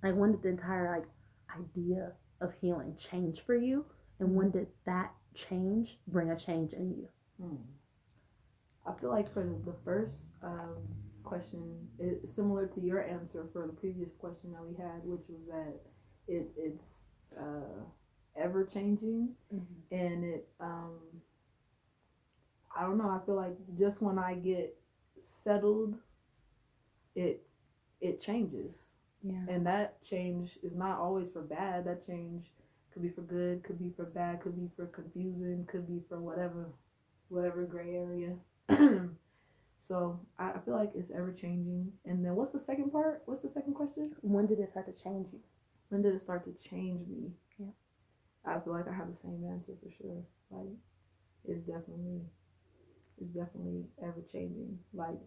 Like, 0.03 0.16
when 0.16 0.33
did 0.33 0.43
the 0.43 0.49
entire 0.51 0.91
like 0.91 1.09
idea 1.57 2.14
of 2.41 2.53
healing 2.55 2.97
change 2.97 3.41
for 3.43 3.55
you? 3.55 3.87
And 4.18 4.35
when 4.35 4.51
did 4.51 4.68
that 4.85 5.14
change 5.35 6.01
bring 6.07 6.30
a 6.30 6.37
change 6.37 6.72
in 6.74 6.93
you? 6.95 7.09
Hmm. 7.39 7.57
I 8.85 8.93
feel 8.95 9.11
like 9.11 9.28
for 9.28 9.45
the, 9.45 9.70
the 9.70 9.76
first 9.85 10.33
um, 10.43 10.76
question, 11.23 11.89
it's 11.99 12.35
similar 12.35 12.66
to 12.68 12.81
your 12.81 13.03
answer 13.03 13.47
for 13.53 13.66
the 13.66 13.73
previous 13.73 14.11
question 14.18 14.53
that 14.53 14.64
we 14.64 14.75
had, 14.77 15.03
which 15.05 15.29
was 15.29 15.41
that 15.49 15.75
it 16.29 16.49
it's 16.57 17.12
uh, 17.39 17.83
ever 18.37 18.64
changing 18.64 19.31
and 19.91 20.25
it 20.25 20.49
um, 20.61 20.99
I 22.77 22.83
don't 22.83 22.99
know. 22.99 23.11
I 23.11 23.25
feel 23.25 23.37
like 23.37 23.57
just 23.79 24.03
when 24.03 24.18
I 24.18 24.35
get 24.35 24.77
settled, 25.20 25.97
it 27.14 27.47
it 28.01 28.20
changes, 28.20 28.97
Yeah. 29.23 29.45
and 29.49 29.66
that 29.66 30.03
change 30.03 30.59
is 30.62 30.75
not 30.77 30.99
always 30.99 31.31
for 31.31 31.43
bad. 31.43 31.85
That 31.85 32.03
change 32.05 32.51
could 32.93 33.03
be 33.03 33.09
for 33.11 33.23
good, 33.23 33.62
could 33.62 33.79
be 33.79 33.91
for 33.91 34.05
bad, 34.05 34.41
could 34.41 34.57
be 34.57 34.68
for 34.77 34.87
confusing, 34.87 35.66
could 35.66 35.87
be 35.87 36.01
for 36.09 36.18
whatever, 36.20 36.73
whatever 37.29 37.64
gray 37.64 37.95
area. 37.97 38.37
so 39.83 40.20
I, 40.39 40.53
I 40.53 40.59
feel 40.61 40.74
like 40.74 40.93
it's 40.95 41.11
ever 41.11 41.33
changing. 41.33 41.91
And 42.05 42.24
then 42.24 42.37
what's 42.37 42.53
the 42.53 42.61
second 42.61 42.93
part? 42.93 43.22
What's 43.26 43.43
the 43.43 43.49
second 43.49 43.74
question? 43.74 44.14
When 44.20 44.47
did 44.47 44.61
it 44.61 44.68
start 44.68 44.87
to 44.87 44.93
change 44.93 45.33
you? 45.33 45.41
When 45.89 46.03
did 46.03 46.14
it 46.14 46.20
start 46.20 46.45
to 46.45 46.53
change 46.53 47.09
me? 47.09 47.33
Yeah. 47.59 47.72
I 48.47 48.61
feel 48.61 48.74
like 48.74 48.87
I 48.87 48.95
have 48.95 49.09
the 49.09 49.16
same 49.16 49.45
answer 49.45 49.72
for 49.83 49.91
sure. 49.91 50.22
Like 50.53 50.68
it's 51.45 51.64
definitely 51.64 52.20
it's 53.20 53.33
definitely 53.33 53.87
ever 54.01 54.22
changing. 54.22 54.78
Like 54.95 55.18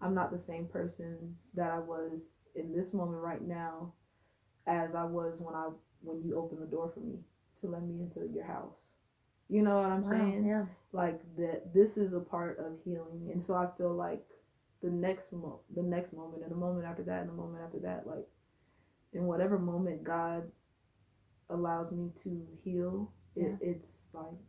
I'm 0.00 0.14
not 0.16 0.32
the 0.32 0.38
same 0.38 0.66
person 0.66 1.36
that 1.54 1.70
I 1.70 1.78
was 1.78 2.30
in 2.56 2.74
this 2.74 2.92
moment 2.92 3.22
right 3.22 3.40
now 3.40 3.92
as 4.66 4.96
I 4.96 5.04
was 5.04 5.40
when 5.40 5.54
I 5.54 5.68
when 6.00 6.24
you 6.24 6.36
opened 6.36 6.60
the 6.60 6.66
door 6.66 6.90
for 6.92 6.98
me 6.98 7.20
to 7.60 7.68
let 7.68 7.84
me 7.84 8.00
into 8.00 8.28
your 8.34 8.46
house. 8.46 8.94
You 9.52 9.60
know 9.60 9.76
what 9.76 9.90
I'm 9.90 10.02
Wow, 10.02 10.08
saying? 10.08 10.46
Yeah. 10.46 10.64
Like 10.92 11.20
that 11.36 11.74
this 11.74 11.98
is 11.98 12.14
a 12.14 12.20
part 12.20 12.58
of 12.58 12.78
healing. 12.82 13.28
And 13.30 13.42
so 13.42 13.54
I 13.54 13.66
feel 13.76 13.92
like 13.92 14.24
the 14.82 14.88
next 14.88 15.30
mo- 15.34 15.60
the 15.74 15.82
next 15.82 16.14
moment 16.14 16.42
and 16.42 16.50
the 16.50 16.56
moment 16.56 16.86
after 16.86 17.02
that 17.02 17.20
and 17.20 17.28
the 17.28 17.34
moment 17.34 17.62
after 17.62 17.78
that 17.80 18.06
like 18.06 18.26
in 19.12 19.24
whatever 19.24 19.58
moment 19.58 20.04
God 20.04 20.50
allows 21.50 21.92
me 21.92 22.12
to 22.24 22.46
heal, 22.64 23.12
it, 23.36 23.58
it's 23.60 24.08
like 24.14 24.40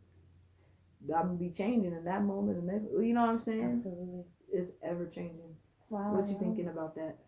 I'm 1.14 1.26
gonna 1.26 1.34
be 1.34 1.50
changing 1.50 1.92
in 1.92 2.04
that 2.04 2.22
moment 2.24 2.56
and 2.56 2.66
next 2.66 2.86
you 2.92 3.12
know 3.12 3.20
what 3.20 3.30
I'm 3.30 3.38
saying? 3.38 3.72
Absolutely. 3.72 4.24
It's 4.50 4.72
ever 4.82 5.04
changing. 5.06 5.54
Wow. 5.90 6.14
What 6.14 6.28
you 6.28 6.38
thinking 6.38 6.68
about 6.68 6.94
that? 6.94 7.18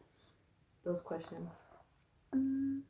Those 0.83 1.03
questions. 1.03 1.67
Mm. 2.35 2.81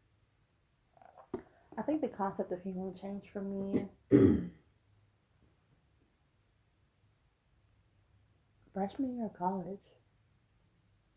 I 1.77 1.83
think 1.83 2.03
the 2.03 2.09
concept 2.09 2.53
of 2.53 2.63
healing 2.63 2.95
changed 2.95 3.31
for 3.31 3.43
me 3.43 3.87
freshman 8.77 9.17
year 9.17 9.25
of 9.27 9.33
college. 9.33 9.81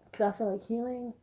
Because 0.10 0.34
I 0.34 0.38
feel 0.38 0.51
like 0.53 0.66
healing, 0.66 1.14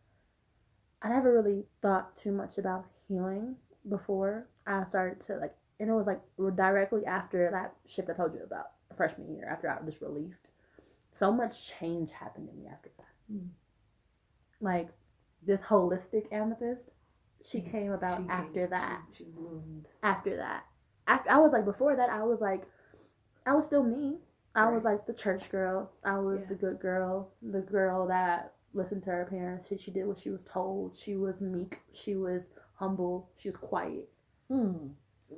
I 1.00 1.08
never 1.08 1.32
really 1.32 1.64
thought 1.80 2.14
too 2.14 2.30
much 2.30 2.58
about 2.58 2.84
healing 3.08 3.56
before 3.88 4.48
I 4.66 4.84
started 4.84 5.18
to 5.22 5.36
like, 5.38 5.54
and 5.80 5.88
it 5.88 5.94
was 5.94 6.06
like 6.06 6.20
directly 6.54 7.06
after 7.06 7.50
that 7.50 7.74
shift 7.90 8.10
I 8.10 8.12
told 8.12 8.34
you 8.34 8.42
about 8.44 8.66
freshman 8.94 9.34
year 9.34 9.46
after 9.50 9.68
I 9.70 9.82
was 9.82 10.02
released. 10.02 10.50
So 11.10 11.32
much 11.32 11.66
change 11.66 12.10
happened 12.12 12.50
in 12.50 12.58
me 12.62 12.68
after 12.70 12.90
that. 12.98 13.34
Mm. 13.34 13.48
Like 14.60 14.88
this 15.42 15.62
holistic 15.62 16.28
amithyst, 16.30 16.92
she 17.42 17.58
Mm. 17.60 17.70
came 17.70 17.92
about 17.92 18.16
She 18.18 18.22
came- 18.22 18.30
after 18.30 18.66
that. 18.66 19.02
She, 19.12 19.24
she 19.24 19.30
bloomed. 19.30 19.88
After 20.02 20.36
that, 20.36 20.64
after 21.06 21.30
I 21.30 21.38
was 21.38 21.52
like 21.54 21.64
before 21.64 21.96
that, 21.96 22.10
I 22.10 22.24
was 22.24 22.40
like, 22.42 22.64
I 23.46 23.54
was 23.54 23.64
still 23.64 23.84
me. 23.84 24.18
I 24.56 24.70
was 24.70 24.84
like 24.84 25.06
the 25.06 25.14
church 25.14 25.50
girl. 25.50 25.90
I 26.04 26.18
was 26.18 26.42
Yeah. 26.42 26.48
the 26.48 26.54
good 26.56 26.80
girl, 26.80 27.30
the 27.42 27.60
girl 27.60 28.06
that 28.08 28.54
listened 28.74 29.02
to 29.04 29.10
her 29.10 29.26
parents. 29.26 29.68
She, 29.68 29.76
she 29.76 29.90
did 29.90 30.06
what 30.06 30.18
she 30.18 30.30
was 30.30 30.44
told. 30.44 30.96
She 30.96 31.14
was 31.16 31.40
meek. 31.40 31.80
She 31.92 32.16
was 32.16 32.50
humble. 32.74 33.28
She 33.36 33.48
was 33.48 33.56
quiet. 33.56 34.08
Hmm. 34.48 34.88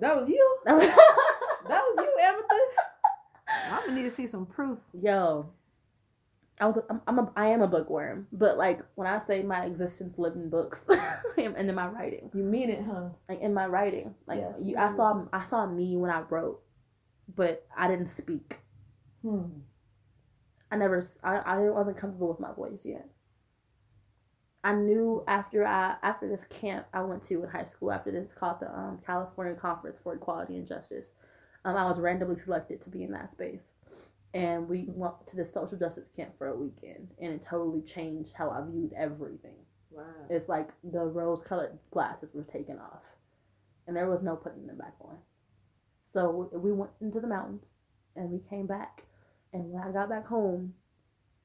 That 0.00 0.16
was 0.16 0.28
you. 0.28 0.56
That 0.66 1.82
was 1.84 1.96
you, 1.98 2.12
Amithyst. 2.22 3.72
I'm 3.72 3.80
gonna 3.86 3.94
need 3.96 4.02
to 4.04 4.10
see 4.10 4.26
some 4.26 4.46
proof. 4.46 4.78
Yo, 4.98 5.50
I 6.60 6.66
was. 6.66 6.78
I'm. 6.88 7.02
I'm 7.06 7.18
a, 7.18 7.32
I 7.36 7.46
am 7.48 7.60
a 7.62 7.66
bookworm, 7.68 8.26
but 8.32 8.56
like 8.56 8.80
when 8.94 9.06
I 9.06 9.18
say 9.18 9.42
my 9.42 9.64
existence 9.66 10.18
lived 10.18 10.36
in 10.36 10.48
books 10.50 10.88
and 11.36 11.56
in 11.56 11.74
my 11.74 11.88
writing, 11.88 12.30
You 12.32 12.42
mean 12.44 12.70
it, 12.70 12.82
huh? 12.84 13.10
like 13.28 13.40
in 13.40 13.52
my 13.52 13.66
writing, 13.66 14.14
like 14.26 14.38
Yes, 14.40 14.60
you, 14.60 14.70
you 14.72 14.76
I 14.78 14.88
saw. 14.88 15.24
I 15.32 15.40
saw 15.42 15.66
me 15.66 15.96
when 15.96 16.10
I 16.10 16.20
wrote, 16.20 16.62
but 17.34 17.66
I 17.76 17.86
didn't 17.88 18.06
speak. 18.06 18.58
Hmm. 19.22 19.60
I 20.70 20.76
never. 20.76 21.02
I, 21.22 21.36
I 21.38 21.58
wasn't 21.70 21.96
comfortable 21.96 22.28
with 22.28 22.40
my 22.40 22.52
voice 22.52 22.84
yet. 22.84 23.08
I 24.64 24.74
knew 24.74 25.24
after 25.26 25.64
I 25.66 25.96
after 26.02 26.28
this 26.28 26.44
camp 26.44 26.86
I 26.92 27.02
went 27.02 27.22
to 27.24 27.42
in 27.42 27.48
high 27.48 27.64
school 27.64 27.92
after 27.92 28.10
this 28.10 28.34
called 28.34 28.60
the 28.60 28.76
um, 28.76 28.98
California 29.04 29.54
Conference 29.54 29.98
for 29.98 30.14
Equality 30.14 30.56
and 30.56 30.66
Justice, 30.66 31.14
um, 31.64 31.76
I 31.76 31.84
was 31.84 32.00
randomly 32.00 32.38
selected 32.38 32.80
to 32.82 32.90
be 32.90 33.02
in 33.02 33.12
that 33.12 33.30
space, 33.30 33.72
and 34.34 34.68
we 34.68 34.84
went 34.88 35.26
to 35.28 35.36
the 35.36 35.46
social 35.46 35.78
justice 35.78 36.08
camp 36.08 36.36
for 36.36 36.48
a 36.48 36.56
weekend, 36.56 37.14
and 37.20 37.32
it 37.32 37.42
totally 37.42 37.82
changed 37.82 38.34
how 38.34 38.50
I 38.50 38.60
viewed 38.68 38.92
everything. 38.94 39.56
Wow. 39.90 40.04
It's 40.28 40.48
like 40.48 40.70
the 40.84 41.06
rose 41.06 41.42
colored 41.42 41.78
glasses 41.90 42.34
were 42.34 42.42
taken 42.42 42.78
off, 42.78 43.16
and 43.86 43.96
there 43.96 44.10
was 44.10 44.22
no 44.22 44.36
putting 44.36 44.66
them 44.66 44.78
back 44.78 44.94
on. 45.00 45.18
So 46.02 46.50
we 46.52 46.72
went 46.72 46.92
into 47.00 47.20
the 47.20 47.28
mountains, 47.28 47.72
and 48.16 48.30
we 48.30 48.40
came 48.40 48.66
back, 48.66 49.04
and 49.52 49.72
when 49.72 49.82
I 49.82 49.90
got 49.92 50.08
back 50.08 50.26
home, 50.26 50.74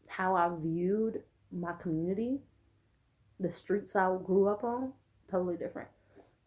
how 0.07 0.35
I 0.35 0.51
viewed 0.61 1.23
my 1.51 1.73
community, 1.73 2.41
the 3.39 3.49
streets 3.49 3.95
I 3.95 4.15
grew 4.23 4.47
up 4.47 4.63
on, 4.63 4.93
totally 5.29 5.57
different. 5.57 5.89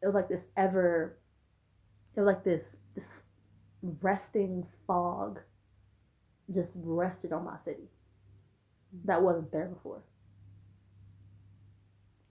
It 0.02 0.06
was 0.06 0.14
like 0.14 0.28
this 0.28 0.48
ever, 0.56 1.16
it 2.14 2.20
was 2.20 2.26
like 2.26 2.44
this 2.44 2.76
this 2.94 3.20
resting 3.82 4.66
fog, 4.86 5.40
just 6.50 6.74
rested 6.76 7.32
on 7.32 7.44
my 7.44 7.56
city. 7.56 7.88
That 9.04 9.22
wasn't 9.22 9.52
there 9.52 9.66
before. 9.66 10.02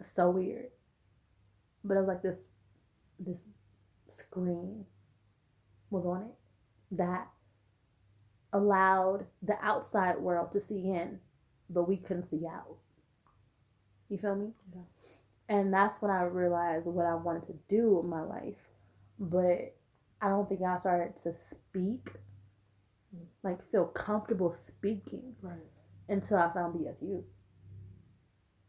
So 0.01 0.29
weird, 0.29 0.67
but 1.83 1.95
it 1.95 1.99
was 1.99 2.07
like 2.07 2.21
this, 2.21 2.49
this 3.19 3.45
screen 4.09 4.85
was 5.89 6.05
on 6.05 6.23
it 6.23 6.35
that 6.91 7.27
allowed 8.55 9.25
the 9.41 9.57
outside 9.61 10.19
world 10.19 10.51
to 10.53 10.59
see 10.59 10.89
in, 10.89 11.19
but 11.69 11.87
we 11.87 11.97
couldn't 11.97 12.23
see 12.23 12.45
out. 12.47 12.77
You 14.07 14.17
feel 14.17 14.35
me? 14.35 14.51
Yeah. 14.73 14.81
And 15.49 15.73
that's 15.73 16.01
when 16.01 16.09
I 16.09 16.23
realized 16.23 16.87
what 16.87 17.05
I 17.05 17.15
wanted 17.15 17.43
to 17.43 17.53
do 17.67 17.95
with 17.95 18.05
my 18.05 18.21
life. 18.21 18.69
But 19.19 19.75
I 20.21 20.29
don't 20.29 20.47
think 20.47 20.61
I 20.61 20.77
started 20.77 21.15
to 21.17 21.33
speak, 21.35 22.11
like 23.43 23.59
feel 23.71 23.85
comfortable 23.85 24.51
speaking 24.51 25.35
Right. 25.41 25.69
until 26.07 26.37
I 26.37 26.49
found 26.49 26.75
BSU. 26.75 27.23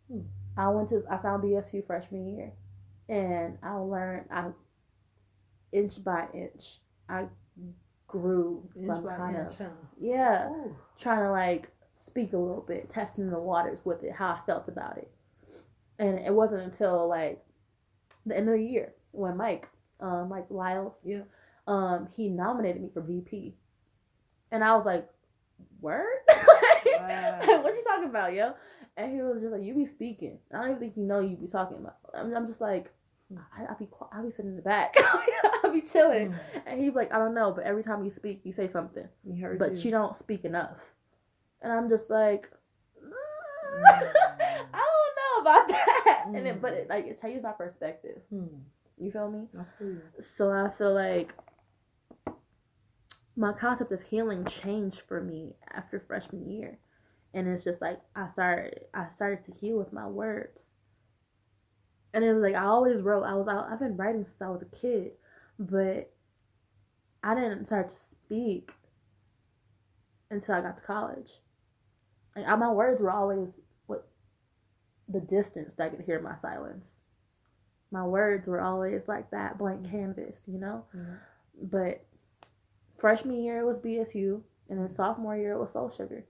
Hmm. 0.09 0.21
I 0.57 0.69
went 0.69 0.89
to 0.91 1.05
I 1.09 1.19
found 1.19 1.43
BSU 1.45 1.87
freshman 1.87 2.27
year, 2.37 2.53
and 3.09 3.59
I 3.63 3.75
learned 3.75 4.27
I 4.31 4.51
inch 5.73 6.03
by 6.03 6.29
inch 6.33 6.81
I 7.09 7.29
grew 8.07 8.69
some 8.75 9.07
kind 9.09 9.37
of 9.37 9.57
huh? 9.57 9.65
yeah 10.01 10.49
Ooh. 10.49 10.77
trying 10.99 11.21
to 11.21 11.31
like 11.31 11.71
speak 11.97 12.35
a 12.35 12.39
little 12.39 12.61
bit, 12.61 12.91
testing 12.91 13.31
the 13.31 13.39
waters 13.39 13.85
with 13.87 14.05
it, 14.05 14.13
how 14.13 14.29
I 14.29 14.41
felt 14.47 14.69
about 14.69 14.99
it. 14.99 15.11
And 15.99 16.19
it 16.19 16.35
wasn't 16.35 16.63
until 16.63 17.09
like 17.09 17.43
the 18.27 18.37
end 18.37 18.49
of 18.49 18.55
the 18.55 18.63
year 18.63 18.93
when 19.13 19.37
Mike, 19.39 19.71
um, 20.01 20.29
Mike 20.29 20.47
Lyles, 20.51 21.05
Yeah. 21.07 21.23
um, 21.67 22.09
he 22.15 22.29
nominated 22.29 22.83
me 22.83 22.91
for 22.93 23.01
VP. 23.01 23.57
And 24.53 24.63
I 24.63 24.77
was 24.77 24.85
like, 24.85 25.09
Word? 25.81 26.07
Wow. 26.87 27.63
what 27.63 27.75
you 27.75 27.83
talking 27.83 28.09
about, 28.09 28.33
yo? 28.33 28.55
And 28.97 29.13
he 29.13 29.21
was 29.23 29.41
just 29.41 29.53
like, 29.53 29.63
You 29.63 29.75
be 29.75 29.87
speaking. 29.87 30.39
I 30.53 30.59
don't 30.59 30.69
even 30.71 30.81
think 30.81 30.97
you 30.97 31.03
know 31.05 31.21
you 31.21 31.37
be 31.37 31.47
talking 31.49 31.79
about. 31.79 31.97
I'm, 32.15 32.33
I'm 32.35 32.47
just 32.47 32.61
like, 32.61 32.93
I, 33.57 33.65
I 33.65 33.75
be 33.79 33.89
I 34.13 34.23
be 34.23 34.31
sitting 34.31 34.51
in 34.53 34.57
the 34.57 34.63
back. 34.63 34.95
Be 35.81 35.87
chilling. 35.93 36.35
And 36.67 36.81
he 36.81 36.91
be 36.91 36.97
like, 36.97 37.13
I 37.15 37.19
don't 37.19 37.35
know, 37.35 37.53
but 37.53 37.65
every 37.65 37.83
time 37.83 38.03
you 38.05 38.11
speak, 38.11 38.41
you 38.45 38.53
say 38.53 38.67
something 38.67 39.09
We 39.25 39.41
heard 39.41 39.59
but 39.59 39.75
you. 39.77 39.83
you 39.83 39.91
don't 39.91 40.15
speak 40.17 40.45
enough. 40.45 40.93
And 41.63 41.73
I'm 41.73 41.89
just 41.89 42.11
like, 42.11 42.51
Mm. 43.03 43.13
I 44.73 44.87
don't 44.89 45.17
know 45.21 45.41
about 45.43 45.69
that. 45.69 46.25
And 46.35 46.47
it, 46.47 46.63
but 46.63 46.73
Mm. 46.73 46.77
it 46.79 46.89
like 46.89 47.07
it 47.07 47.21
changed 47.21 47.43
my 47.43 47.53
perspective. 47.53 48.23
Hmm. 48.31 48.47
You 48.97 49.11
feel 49.11 49.31
me? 49.31 49.49
I 49.59 49.65
feel 49.65 49.89
you. 49.89 50.01
So 50.19 50.51
I 50.51 50.71
feel 50.71 50.95
like 50.95 51.35
my 53.37 53.53
concept 53.53 53.93
of 53.93 54.03
healing 54.03 54.45
changed 54.47 55.01
for 55.03 55.21
me 55.23 55.57
after 55.71 56.01
freshman 56.01 56.49
year. 56.49 56.79
And 57.35 57.47
it's 57.49 57.65
just 57.65 57.83
like 57.83 58.01
I 58.15 58.29
started 58.29 58.87
I 58.95 59.09
started 59.09 59.43
to 59.45 59.53
heal 59.53 59.77
with 59.77 59.93
my 59.93 60.07
words. 60.07 60.75
And 62.15 62.25
it 62.25 62.33
was 62.33 62.41
like 62.41 62.55
I 62.55 62.65
always 62.65 63.03
wrote. 63.03 63.25
I 63.25 63.35
was 63.35 63.47
out. 63.49 63.67
I've 63.71 63.81
been 63.81 63.97
writing 63.97 64.25
since 64.25 64.41
I 64.41 64.49
was 64.49 64.63
a 64.63 64.67
kid, 64.67 65.13
but 65.59 66.13
I 67.23 67.35
didn't 67.35 67.67
start 67.67 67.89
to 67.89 67.95
speak 67.95 68.73
until 70.31 70.55
I 70.55 70.61
got 70.61 70.79
to 70.79 70.85
college. 70.85 71.41
Like 72.35 72.47
I- 72.47 72.57
my 72.57 72.71
words 72.73 73.01
were 73.03 73.11
always 73.11 73.63
what 73.87 74.09
the 75.09 75.21
distance 75.21 75.75
that 75.75 75.85
I 75.87 75.89
could 75.97 76.05
hear 76.05 76.21
my 76.21 76.35
silence. 76.35 77.05
My 77.91 78.05
words 78.07 78.49
were 78.49 78.61
always 78.61 79.09
like 79.09 79.31
that 79.31 79.59
blank 79.59 79.87
canvas, 79.87 80.43
you 80.47 80.59
know. 80.59 80.85
Mhm. 80.95 81.19
But 81.63 82.05
freshman 82.97 83.37
year 83.37 83.61
it 83.61 83.65
was 83.65 83.79
BSU, 83.79 84.45
and 84.69 84.79
then 84.79 84.89
sophomore 84.89 85.37
year 85.37 85.53
it 85.53 85.59
was 85.59 85.73
Soul 85.73 85.89
Sugar. 85.89 86.27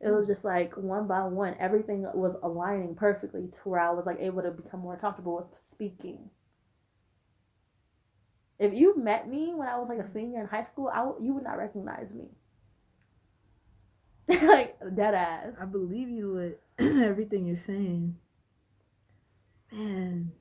It 0.00 0.10
was 0.10 0.26
just 0.26 0.44
like 0.44 0.76
one 0.76 1.06
by 1.06 1.24
one, 1.24 1.54
everything 1.58 2.02
was 2.14 2.34
aligning 2.42 2.94
perfectly 2.94 3.48
to 3.48 3.68
where 3.68 3.80
I 3.80 3.90
was 3.90 4.04
like 4.06 4.20
able 4.20 4.42
to 4.42 4.50
become 4.50 4.80
more 4.80 4.96
comfortable 4.98 5.36
with 5.36 5.58
speaking. 5.58 6.30
If 8.58 8.72
you 8.72 8.96
met 8.96 9.28
me 9.28 9.52
when 9.54 9.68
I 9.68 9.78
was 9.78 9.88
like 9.88 9.98
a 9.98 10.04
senior 10.04 10.40
in 10.40 10.46
high 10.46 10.62
school, 10.62 10.88
I 10.92 10.98
w- 10.98 11.26
you 11.26 11.34
would 11.34 11.44
not 11.44 11.58
recognize 11.58 12.14
me. 12.14 12.28
like 14.42 14.76
dead 14.94 15.14
ass. 15.14 15.60
I 15.62 15.70
believe 15.70 16.08
you 16.08 16.32
with 16.32 16.54
everything 17.02 17.46
you're 17.46 17.56
saying. 17.56 18.16
Man, 19.72 20.32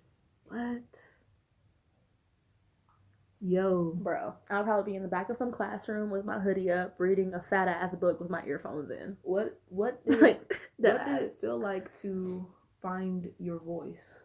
what? 0.45 0.82
Yo, 3.41 3.91
Bro, 3.97 4.36
I'll 4.49 4.64
probably 4.64 4.93
be 4.93 4.95
in 4.95 5.01
the 5.03 5.09
back 5.09 5.30
of 5.30 5.36
some 5.36 5.51
classroom 5.51 6.09
with 6.11 6.24
my 6.24 6.39
hoodie 6.39 6.72
up, 6.72 6.95
reading 6.97 7.34
a 7.34 7.41
fat 7.41 7.68
ass 7.68 7.93
book 7.95 8.22
with 8.22 8.30
my 8.30 8.41
earphones 8.45 8.89
in. 8.89 9.18
what 9.22 9.59
what 9.68 10.05
did 10.07 10.22
like, 10.22 10.61
what 10.78 11.05
did 11.05 11.24
it 11.24 11.32
feel 11.41 11.59
like 11.59 11.93
to 11.97 12.47
find 12.82 13.32
your 13.39 13.59
voice? 13.59 14.24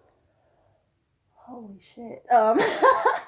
Holy 1.35 1.81
shit. 1.81 2.25
Um. 2.31 2.59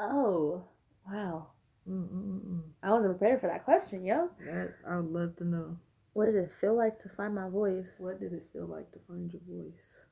oh, 0.00 0.64
wow. 1.06 1.48
Mm-mm-mm. 1.88 2.62
I 2.82 2.90
wasn't 2.90 3.18
prepared 3.18 3.40
for 3.40 3.46
that 3.48 3.64
question, 3.64 4.04
yo. 4.04 4.30
That 4.44 4.74
I 4.88 4.96
would 4.96 5.12
love 5.12 5.36
to 5.36 5.44
know. 5.44 5.76
What 6.12 6.26
did 6.26 6.34
it 6.36 6.52
feel 6.52 6.76
like 6.76 6.98
to 7.00 7.08
find 7.08 7.34
my 7.34 7.48
voice? 7.48 8.00
What 8.00 8.20
did 8.20 8.32
it 8.32 8.48
feel 8.52 8.66
like 8.66 8.90
to 8.92 8.98
find 9.06 9.32
your 9.32 9.42
voice? 9.48 10.04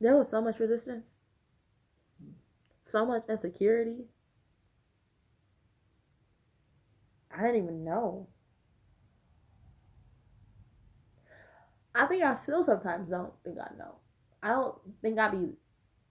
There 0.00 0.16
was 0.16 0.28
so 0.28 0.42
much 0.42 0.58
resistance, 0.58 1.16
so 2.84 3.06
much 3.06 3.24
insecurity. 3.28 4.06
I 7.30 7.42
didn't 7.42 7.64
even 7.64 7.84
know. 7.84 8.28
I 11.94 12.04
think 12.06 12.22
I 12.22 12.34
still 12.34 12.62
sometimes 12.62 13.08
don't 13.08 13.32
think 13.42 13.58
I 13.58 13.70
know. 13.78 13.96
I 14.42 14.48
don't 14.48 14.78
think 15.00 15.18
I 15.18 15.30
be 15.30 15.52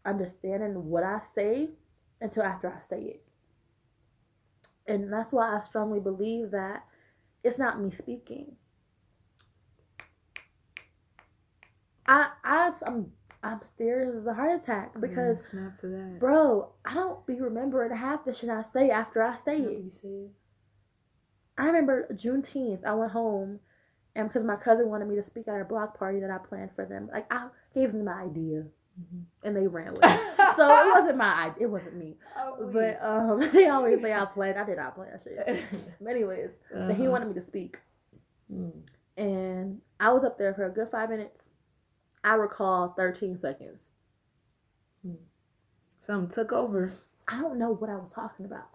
understanding 0.05 0.89
what 0.89 1.03
I 1.03 1.19
say 1.19 1.69
until 2.21 2.43
after 2.43 2.71
I 2.73 2.79
say 2.79 3.01
it. 3.01 3.23
And 4.87 5.11
that's 5.11 5.33
why 5.33 5.55
I 5.55 5.59
strongly 5.59 5.99
believe 5.99 6.51
that 6.51 6.85
it's 7.43 7.59
not 7.59 7.81
me 7.81 7.91
speaking. 7.91 8.55
I 12.07 12.29
I 12.43 12.71
I'm 12.85 13.11
I'm 13.43 13.61
serious 13.61 14.15
as 14.15 14.27
a 14.27 14.33
heart 14.33 14.61
attack 14.61 14.99
because, 14.99 15.51
that. 15.51 16.17
bro, 16.19 16.71
I 16.83 16.93
don't 16.95 17.25
be 17.27 17.39
remembering 17.39 17.95
half 17.95 18.25
the 18.25 18.33
shit 18.33 18.49
I 18.49 18.61
say 18.63 18.89
after 18.89 19.21
I 19.21 19.35
say 19.35 19.61
What 19.61 19.71
it. 19.71 19.83
you 19.83 19.91
said? 19.91 20.29
I 21.57 21.67
remember 21.67 22.07
Juneteenth. 22.11 22.83
I 22.85 22.93
went 22.95 23.11
home, 23.11 23.59
and 24.15 24.27
because 24.27 24.43
my 24.43 24.55
cousin 24.55 24.89
wanted 24.89 25.07
me 25.07 25.15
to 25.15 25.23
speak 25.23 25.47
at 25.47 25.53
our 25.53 25.63
block 25.63 25.97
party 25.97 26.19
that 26.21 26.31
I 26.31 26.39
planned 26.39 26.71
for 26.75 26.85
them, 26.85 27.09
like 27.13 27.31
I 27.31 27.47
gave 27.73 27.91
them 27.91 28.05
the 28.05 28.11
idea, 28.13 28.65
and 29.43 29.55
they 29.55 29.67
ran 29.67 29.93
with 29.93 30.01
it. 30.03 30.53
so 30.55 30.69
it 30.79 30.87
wasn't 30.95 31.17
my 31.17 31.45
idea. 31.45 31.67
It 31.67 31.71
wasn't 31.71 31.95
me. 31.97 32.15
Oh, 32.37 32.69
But 32.71 32.99
um, 33.03 33.39
they 33.53 33.67
always 33.67 34.01
say 34.01 34.13
I 34.13 34.25
planned. 34.25 34.57
I 34.57 34.65
did 34.65 34.77
not 34.77 34.95
plan 34.95 35.09
that 35.11 35.21
shit. 35.21 35.63
But 36.01 36.09
anyways, 36.11 36.59
but 36.71 36.95
he 36.95 37.03
Uh-huh. 37.03 37.11
wanted 37.11 37.27
me 37.27 37.33
to 37.35 37.41
speak, 37.41 37.79
Mm. 38.53 38.71
and 39.17 39.81
I 39.99 40.13
was 40.13 40.23
up 40.23 40.37
there 40.37 40.53
for 40.53 40.65
a 40.65 40.69
good 40.69 40.87
five 40.89 41.09
minutes. 41.09 41.49
I 42.23 42.35
recall 42.35 42.89
thirteen 42.89 43.37
seconds. 43.37 43.91
Something 45.99 46.29
took 46.29 46.51
over. 46.53 46.91
I 47.27 47.41
don't 47.41 47.57
know 47.57 47.71
what 47.71 47.89
I 47.89 47.95
was 47.97 48.13
talking 48.13 48.45
about. 48.45 48.67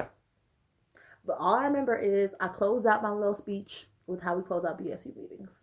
But 1.24 1.36
all 1.38 1.54
I 1.54 1.66
remember 1.66 1.94
is 1.96 2.34
I 2.40 2.48
closed 2.48 2.86
out 2.86 3.02
my 3.02 3.12
little 3.12 3.34
speech 3.34 3.86
with 4.06 4.22
how 4.22 4.34
we 4.36 4.42
close 4.42 4.64
out 4.64 4.80
BSU 4.80 5.14
meetings. 5.16 5.62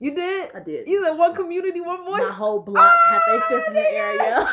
You 0.00 0.14
did. 0.14 0.50
I 0.54 0.60
did. 0.60 0.88
You 0.88 1.04
said 1.04 1.12
one 1.12 1.34
community, 1.34 1.80
one 1.80 2.04
voice. 2.04 2.20
My 2.20 2.32
whole 2.32 2.60
block 2.60 2.94
had 3.10 3.20
they 3.28 3.36
Oh, 3.36 3.40
fists 3.48 3.68
in 3.68 3.74
the 3.74 3.80
ah, 3.82 3.92
air, 3.92 4.14
yo. 4.16 4.46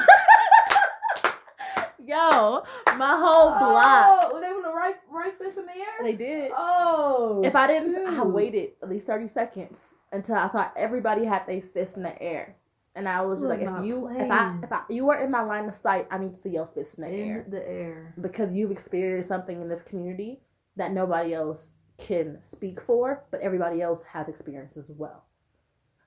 yo, 2.06 2.64
my 2.98 3.16
whole 3.18 3.50
block. 3.52 4.32
Oh, 4.34 4.39
they 4.41 4.52
were 4.54 4.62
the 4.62 4.74
right, 4.76 4.95
right 5.10 5.38
fist 5.38 5.58
in 5.58 5.66
the 5.66 5.72
air. 5.72 6.04
They 6.04 6.16
did. 6.16 6.52
Oh. 6.56 7.41
If 7.45 7.56
I 7.56 7.68
didn't, 7.68 8.08
I 8.08 8.24
waited 8.24 8.72
at 8.84 8.89
least 8.89 9.08
30 9.08 9.28
seconds 9.30 9.95
until 10.12 10.36
I 10.36 10.48
saw 10.48 10.70
everybody 10.76 11.26
had 11.26 11.48
their 11.48 11.62
fists 11.62 11.98
in 11.98 12.04
the 12.04 12.22
air. 12.22 12.56
And 12.95 13.08
I 13.08 13.22
was 13.22 13.41
just 13.41 13.50
like, 13.50 13.60
if 13.62 13.86
you, 13.86 14.10
if 14.10 14.32
I, 14.32 14.58
if 14.64 14.72
I, 14.72 14.82
you 14.89 15.06
were 15.06 15.18
in 15.18 15.30
my 15.30 15.41
line 15.41 15.66
of 15.66 15.74
sight, 15.74 16.08
I 16.10 16.18
need 16.18 16.34
to 16.34 16.39
see 16.39 16.50
your 16.50 16.66
fists 16.66 16.95
in 16.98 17.04
the 17.04 17.12
air. 17.12 17.45
the 17.48 17.68
air. 17.68 18.14
because 18.20 18.54
you've 18.54 18.72
experienced 18.72 19.30
something 19.30 19.62
in 19.62 19.70
this 19.70 19.84
community 19.84 20.39
that 20.78 20.91
nobody 20.91 21.34
else 21.34 21.74
can 22.00 22.41
speak 22.41 22.82
for, 22.82 23.24
but 23.30 23.39
everybody 23.41 23.82
else 23.84 24.04
has 24.04 24.28
experienced 24.28 24.78
as 24.78 24.91
well. 24.95 25.26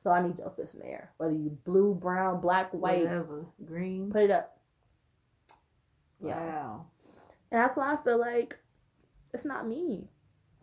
So 0.01 0.11
I 0.11 0.23
need 0.27 0.39
your 0.39 0.49
fist 0.51 0.77
in 0.77 0.81
the 0.81 0.87
air, 0.87 1.11
whether 1.19 1.35
you 1.35 1.59
blue, 1.65 1.95
brown, 1.95 2.41
black, 2.41 2.73
white, 2.73 3.05
Whatever. 3.05 3.45
Green. 3.67 4.11
put 4.11 4.23
it 4.23 4.31
up. 4.31 4.57
Yeah, 6.23 6.37
Wow. 6.39 6.87
and 7.51 7.61
that's 7.61 7.77
why 7.77 7.93
I 7.93 7.97
feel 8.03 8.19
like 8.19 8.59
it's 9.35 9.45
not 9.45 9.69
me. 9.69 10.09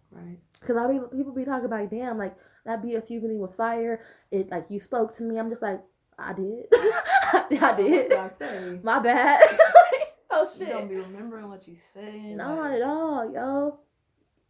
Right. 0.10 0.40
Cause 0.62 0.76
I 0.76 0.88
mean, 0.88 1.04
people 1.10 1.34
be 1.34 1.46
talking 1.46 1.66
about, 1.66 1.90
damn, 1.92 2.18
like 2.18 2.36
that 2.66 2.82
BSU 2.82 3.22
meeting 3.22 3.38
was 3.40 3.54
fire. 3.54 4.02
It 4.32 4.50
like 4.50 4.66
you 4.70 4.80
spoke 4.80 5.14
to 5.14 5.24
me. 5.24 5.38
I'm 5.38 5.50
just 5.50 5.62
like, 5.62 5.82
I 6.18 6.34
did, 6.34 6.66
I 6.74 7.74
did. 7.78 8.10
What 8.10 8.20
I 8.20 8.30
say. 8.30 8.80
My 8.84 8.98
bad. 8.98 9.40
oh 10.32 10.50
shit. 10.52 10.70
You 10.70 10.74
don't 10.74 10.88
be 10.90 10.96
remembering 10.96 11.48
what 11.48 11.68
you 11.68 11.76
say. 11.78 12.34
Not 12.34 12.58
like, 12.58 12.74
at 12.74 12.82
all, 12.82 13.32
yo. 13.32 13.80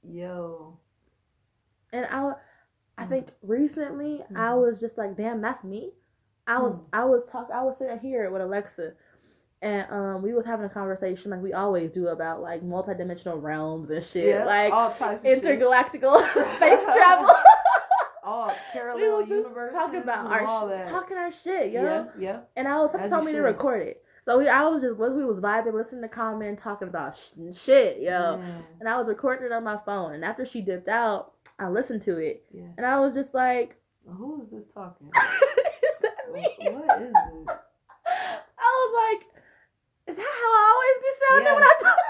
Yo. 0.09 0.77
and 1.91 2.05
I, 2.09 2.33
I 2.97 3.05
Mm. 3.05 3.09
think 3.09 3.27
recently 3.43 4.23
I 4.35 4.49
Mhm. 4.51 4.61
was 4.61 4.79
just 4.79 4.97
like, 4.97 5.15
damn, 5.15 5.41
that's 5.41 5.63
me. 5.63 5.93
I 6.47 6.59
was 6.59 6.79
Mm. 6.79 6.85
I 6.93 7.05
was 7.05 7.29
talk 7.29 7.49
I 7.53 7.63
was 7.63 7.77
sitting 7.77 7.99
here 7.99 8.29
with 8.31 8.41
Alexa, 8.41 8.93
and 9.61 9.91
um 9.91 10.21
we 10.21 10.33
was 10.33 10.45
having 10.45 10.65
a 10.65 10.69
conversation 10.69 11.31
like 11.31 11.41
we 11.41 11.53
always 11.53 11.91
do 11.91 12.07
about 12.07 12.41
like 12.41 12.61
multidimensional 12.63 13.41
realms 13.41 13.89
and 13.91 14.03
shit, 14.03 14.27
Yeah. 14.27 14.45
like 14.45 14.73
all 14.73 14.89
types 14.91 15.23
shit. 15.23 15.41
intergalactical 15.43 16.19
space 16.55 16.85
travel. 16.95 17.29
All 18.23 18.51
parallel 18.73 19.19
just 19.21 19.31
universes. 19.31 19.73
talking 19.73 20.01
about 20.01 20.27
our 20.31 20.45
all 20.45 20.69
sh- 20.69 20.87
talking 20.89 21.17
our 21.17 21.31
shit, 21.31 21.71
yo. 21.71 21.83
Yeah. 21.83 22.05
Yeah. 22.17 22.39
And 22.55 22.67
I 22.67 22.79
was 22.81 22.93
As 22.95 23.09
told 23.09 23.25
me 23.25 23.31
to 23.33 23.41
record 23.41 23.81
it, 23.83 24.03
so 24.21 24.37
we 24.37 24.49
I 24.49 24.67
was 24.67 24.81
just 24.81 24.97
we 24.97 25.23
was 25.25 25.39
vibing, 25.39 25.73
listening 25.73 26.01
to 26.01 26.09
comment, 26.09 26.59
talking 26.59 26.87
about 26.89 27.15
sh- 27.15 27.33
shit, 27.53 27.99
yo. 27.99 28.37
Man. 28.37 28.63
And 28.81 28.89
I 28.89 28.97
was 28.97 29.07
recording 29.07 29.45
it 29.45 29.51
on 29.53 29.63
my 29.63 29.77
phone, 29.77 30.13
and 30.13 30.25
after 30.25 30.43
she 30.45 30.61
dipped 30.61 30.89
out, 30.89 31.33
I 31.59 31.69
listened 31.69 32.01
to 32.03 32.17
it, 32.17 32.45
Yeah. 32.51 32.67
and 32.77 32.85
I 32.85 32.99
was 32.99 33.13
just 33.13 33.33
like. 33.33 33.77
Who 34.07 34.41
is 34.41 34.51
this 34.51 34.67
talking? 34.67 35.07
is 35.15 35.99
that 36.01 36.31
me? 36.33 36.47
what 36.71 37.01
is 37.01 37.09
it? 37.09 37.13
I 38.07 38.69
was 38.69 38.93
like, 39.11 39.27
is 40.07 40.15
that 40.15 40.21
how 40.21 40.51
I 40.53 40.73
always 40.73 40.97
be 41.01 41.11
sounding 41.27 41.53
when 41.55 41.63
I 41.63 41.73
talk? 41.81 41.97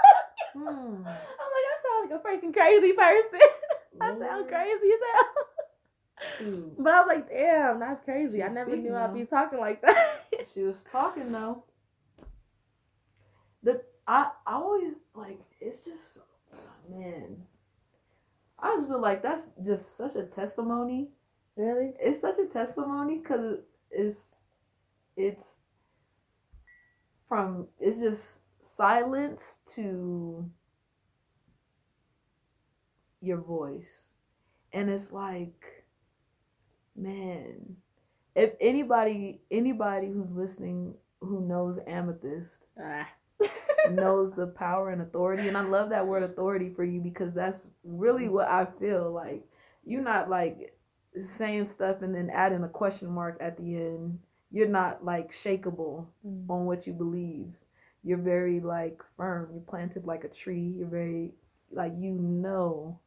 Hmm. 0.54 0.96
I'm 0.96 1.04
like, 1.04 1.66
I 1.68 1.76
sound 1.84 2.10
like 2.10 2.18
a 2.18 2.22
freaking 2.26 2.52
crazy 2.52 2.92
person. 2.92 3.40
I 4.00 4.18
sound 4.18 4.48
crazy 4.48 4.88
as 4.92 5.00
hell. 5.12 6.72
But 6.78 6.92
I 6.92 7.00
was 7.00 7.06
like, 7.06 7.28
damn, 7.28 7.78
that's 7.78 8.00
crazy. 8.00 8.42
I 8.42 8.48
never 8.48 8.74
knew 8.76 8.94
I'd 8.94 9.14
be 9.14 9.24
talking 9.24 9.60
like 9.60 9.82
that. 9.82 10.24
She 10.52 10.62
was 10.62 10.82
talking 10.82 11.30
though. 11.30 11.62
The 13.62 13.82
I 14.06 14.30
I 14.46 14.54
always 14.54 14.94
like 15.14 15.38
it's 15.60 15.84
just 15.84 16.18
man. 16.90 17.36
I 18.60 18.76
just 18.76 18.88
feel 18.88 19.00
like 19.00 19.22
that's 19.22 19.50
just 19.64 19.96
such 19.96 20.16
a 20.16 20.24
testimony. 20.24 21.08
really? 21.56 21.92
It's 22.00 22.20
such 22.20 22.38
a 22.38 22.46
testimony 22.46 23.18
because 23.18 23.58
it's 23.90 24.42
it's 25.16 25.60
from 27.28 27.68
it's 27.80 28.00
just 28.00 28.42
silence 28.62 29.60
to 29.74 30.50
your 33.20 33.38
voice, 33.38 34.14
and 34.72 34.90
it's 34.90 35.12
like, 35.12 35.84
man, 36.96 37.76
if 38.34 38.54
anybody 38.60 39.40
anybody 39.50 40.08
who's 40.08 40.36
listening 40.36 40.94
who 41.20 41.40
knows 41.40 41.78
amithyst 41.80 42.66
Ah. 42.80 43.08
Knows 43.90 44.34
the 44.34 44.46
power 44.46 44.90
and 44.90 45.00
authority 45.00 45.48
and 45.48 45.56
i 45.56 45.62
love 45.62 45.90
that 45.90 46.06
word 46.06 46.22
authority 46.22 46.70
for 46.74 46.84
you 46.84 47.00
because 47.00 47.32
that's 47.32 47.62
really 47.84 48.28
what 48.28 48.48
i 48.48 48.64
feel 48.78 49.10
like 49.10 49.44
you're 49.84 50.02
not 50.02 50.28
like 50.28 50.74
saying 51.18 51.68
stuff 51.68 52.02
and 52.02 52.14
then 52.14 52.30
adding 52.30 52.62
a 52.62 52.68
question 52.68 53.10
mark 53.10 53.36
at 53.40 53.56
the 53.56 53.76
end. 53.76 54.20
You're 54.50 54.68
not 54.68 55.04
like 55.04 55.32
shakable 55.32 56.06
Mm. 56.26 56.48
on 56.48 56.66
what 56.66 56.86
you 56.86 56.92
believe. 56.92 57.54
You're 58.02 58.18
very 58.18 58.60
like 58.60 59.02
firm. 59.16 59.50
You're 59.52 59.62
planted 59.62 60.06
like 60.06 60.24
a 60.24 60.28
tree. 60.28 60.74
You're 60.78 60.88
very 60.88 61.34
like 61.70 61.92
you 61.98 62.12
know. 62.12 62.98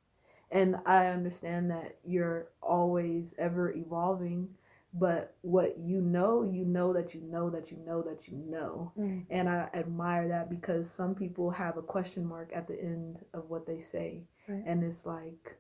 And 0.52 0.78
i 0.86 1.08
understand 1.08 1.72
that 1.72 1.98
you're 2.06 2.50
always 2.62 3.36
ever 3.38 3.72
evolving 3.72 4.50
but 4.94 5.36
what 5.42 5.78
you 5.80 6.02
know 6.02 6.44
you 6.44 6.66
know 6.66 6.92
that 6.94 7.16
you 7.16 7.22
know 7.22 7.50
that 7.50 7.72
you 7.72 7.78
know 7.86 8.02
that 8.02 8.28
you 8.28 8.36
know 8.38 8.92
Mm. 8.98 9.26
and 9.30 9.48
I 9.50 9.70
admire 9.74 10.28
that 10.28 10.50
because 10.50 10.90
some 10.90 11.16
people 11.16 11.52
have 11.52 11.78
a 11.78 11.82
question 11.82 12.26
mark 12.26 12.52
at 12.54 12.68
the 12.68 12.78
end 12.82 13.20
of 13.34 13.50
what 13.50 13.66
they 13.66 13.80
say. 13.80 14.24
Right. 14.48 14.64
And 14.66 14.84
it's 14.84 15.06
like, 15.06 15.58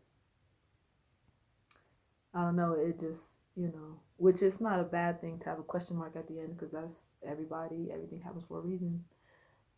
I 2.33 2.41
don't 2.41 2.55
know, 2.55 2.73
it 2.73 2.99
just, 2.99 3.39
you 3.55 3.67
know, 3.67 3.99
which 4.17 4.41
is 4.41 4.61
not 4.61 4.79
a 4.79 4.83
bad 4.83 5.21
thing 5.21 5.39
to 5.39 5.49
have 5.49 5.59
a 5.59 5.63
question 5.63 5.97
mark 5.97 6.15
at 6.15 6.27
the 6.27 6.39
end 6.39 6.57
because 6.57 6.71
that's 6.73 7.13
everybody, 7.25 7.89
everything 7.93 8.21
happens 8.21 8.45
for 8.47 8.59
a 8.59 8.61
reason. 8.61 9.03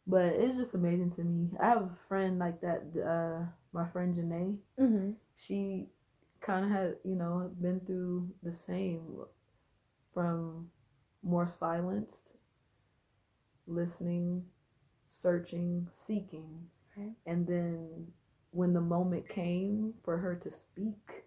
But 0.06 0.34
it's 0.34 0.58
just 0.58 0.74
amazing 0.74 1.12
to 1.12 1.24
me. 1.24 1.50
I 1.60 1.68
have 1.70 1.84
a 1.84 1.90
friend 1.90 2.38
like 2.40 2.62
that, 2.62 2.84
uh, 2.98 3.46
my 3.72 3.88
friend 3.88 4.16
Janae 4.16 4.58
Mm-hmm. 4.80 5.12
she 5.36 5.88
kind 6.42 6.66
of 6.66 6.72
had 6.72 6.96
you 7.06 7.16
know 7.16 7.50
been 7.62 7.80
through 7.80 8.30
the 8.44 8.52
same 8.52 9.02
from 10.14 10.70
more 11.24 11.48
silenced 11.48 12.36
listening 13.68 14.44
searching 15.06 15.88
seeking 15.92 16.68
Right. 16.96 17.14
and 17.26 17.48
then 17.48 18.08
when 18.52 18.74
the 18.74 18.82
moment 18.82 19.28
came 19.28 19.96
for 20.04 20.18
her 20.18 20.36
to 20.36 20.52
speak 20.52 21.26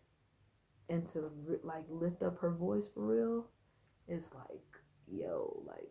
and 0.89 1.05
to 1.09 1.31
like 1.65 1.85
lift 1.89 2.23
up 2.23 2.39
her 2.39 2.53
voice 2.53 2.89
for 2.89 3.05
real 3.05 3.47
it's 4.07 4.33
like 4.35 4.79
yo 5.11 5.63
like 5.67 5.91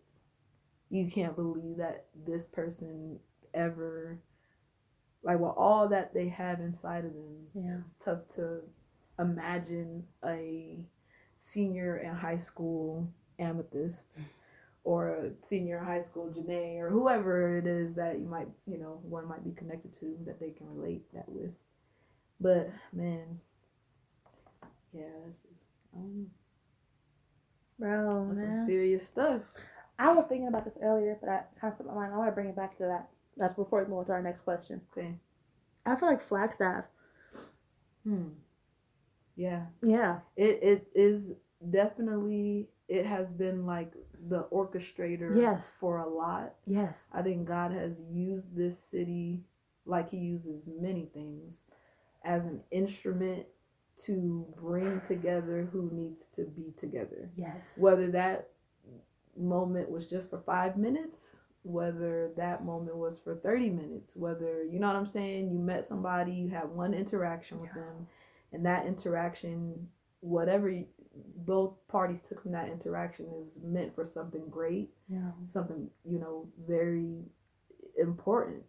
you 0.89 1.09
can't 1.11 1.35
believe 1.35 1.77
that 1.77 2.05
this 2.15 2.47
person 2.47 3.19
ever 3.53 4.21
like 5.23 5.39
with 5.39 5.53
all 5.57 5.89
that 5.89 6.13
they 6.13 6.29
have 6.29 6.61
inside 6.61 7.03
of 7.03 7.13
them 7.13 7.47
Yeah. 7.53 7.79
it's 7.81 7.93
tough 7.93 8.27
to 8.35 8.61
imagine 9.19 10.05
a 10.25 10.85
senior 11.45 11.97
in 11.97 12.13
high 12.13 12.37
school 12.37 13.07
amithyst 13.39 14.17
or 14.83 15.09
a 15.09 15.31
senior 15.41 15.77
in 15.79 15.85
high 15.85 16.01
school 16.01 16.33
Janae 16.35 16.79
or 16.79 16.89
whoever 16.89 17.57
it 17.57 17.67
is 17.67 17.95
that 17.95 18.19
you 18.19 18.25
might 18.25 18.47
you 18.65 18.77
know 18.79 18.99
one 19.03 19.27
might 19.27 19.43
be 19.43 19.51
connected 19.51 19.93
to 19.93 20.17
that 20.25 20.39
they 20.39 20.51
can 20.51 20.67
relate 20.75 21.03
that 21.13 21.27
with 21.29 21.51
but 22.39 22.69
man 22.93 23.39
yeah 24.93 25.03
that's 25.25 25.39
just, 25.41 25.53
I 25.93 25.97
don't 25.99 26.15
know. 26.17 26.27
Bro, 27.77 28.25
That's 28.29 28.39
some 28.41 28.49
man. 28.49 28.55
serious 28.55 29.05
stuff 29.05 29.41
I 29.99 30.13
was 30.13 30.25
thinking 30.25 30.47
about 30.47 30.65
this 30.65 30.77
earlier, 30.81 31.17
but 31.21 31.29
I 31.29 31.37
kind 31.59 31.71
of 31.71 31.75
slipped 31.75 31.89
my 31.89 31.95
mind. 32.01 32.13
I 32.13 32.17
want 32.17 32.27
to 32.29 32.33
bring 32.33 32.49
it 32.49 32.55
back 32.55 32.75
to 32.77 32.83
that. 32.83 33.09
That's 33.37 33.53
before 33.53 33.81
we 33.83 33.89
move 33.89 33.99
on 33.99 34.05
to 34.07 34.11
our 34.13 34.21
next 34.21 34.41
question. 34.41 34.81
okay 34.91 35.15
I 35.85 35.95
feel 35.95 36.09
like 36.09 36.21
Flagstaff. 36.21 36.85
hmm 38.03 38.29
yeah 39.36 39.65
Yeah. 39.81 40.19
it 40.36 40.59
it 40.63 40.88
is 40.95 41.33
definitely 41.69 42.69
it 42.88 43.05
has 43.05 43.31
been 43.31 43.65
like 43.65 43.93
the 44.27 44.43
orchestrator 44.51 45.36
Yes. 45.39 45.75
for 45.79 45.97
a 45.99 46.07
lot. 46.07 46.55
Yes. 46.65 47.09
I 47.13 47.21
think 47.21 47.47
God 47.47 47.71
has 47.71 48.01
used 48.11 48.55
this 48.55 48.77
city 48.79 49.43
like 49.86 50.09
he 50.09 50.17
uses 50.17 50.67
many 50.67 51.05
things 51.05 51.65
as 52.23 52.45
an 52.47 52.61
instrument 52.71 53.45
to 54.05 54.45
bring 54.55 54.99
together 55.01 55.67
who 55.71 55.89
needs 55.91 56.27
to 56.27 56.43
be 56.43 56.73
together. 56.77 57.31
Yes. 57.36 57.77
Whether 57.81 58.07
that 58.11 58.49
moment 59.38 59.89
was 59.89 60.07
just 60.07 60.29
for 60.29 60.39
5 60.39 60.77
minutes, 60.77 61.43
whether 61.63 62.31
that 62.38 62.63
moment 62.63 62.97
was 62.97 63.19
for 63.19 63.36
30 63.36 63.69
minutes, 63.71 64.15
whether 64.15 64.63
you 64.63 64.79
know 64.79 64.88
what 64.88 64.95
I'm 64.95 65.05
saying, 65.05 65.49
you 65.51 65.59
met 65.59 65.86
somebody, 65.86 66.33
you 66.33 66.49
had 66.49 66.69
one 66.69 66.93
interaction 66.93 67.59
with 67.59 67.71
Yeah. 67.75 67.81
them 67.83 68.07
and 68.53 68.65
that 68.65 68.85
interaction 68.85 69.89
whatever 70.21 70.69
you- 70.69 70.87
both 71.37 71.73
parties 71.87 72.21
took 72.21 72.41
from 72.41 72.51
that 72.51 72.67
interaction 72.69 73.27
is 73.37 73.59
meant 73.63 73.93
for 73.95 74.03
something 74.03 74.49
great 74.49 74.93
Yeah. 75.07 75.31
something 75.45 75.89
you 76.03 76.19
know 76.19 76.47
very 76.67 77.25
important. 77.97 78.63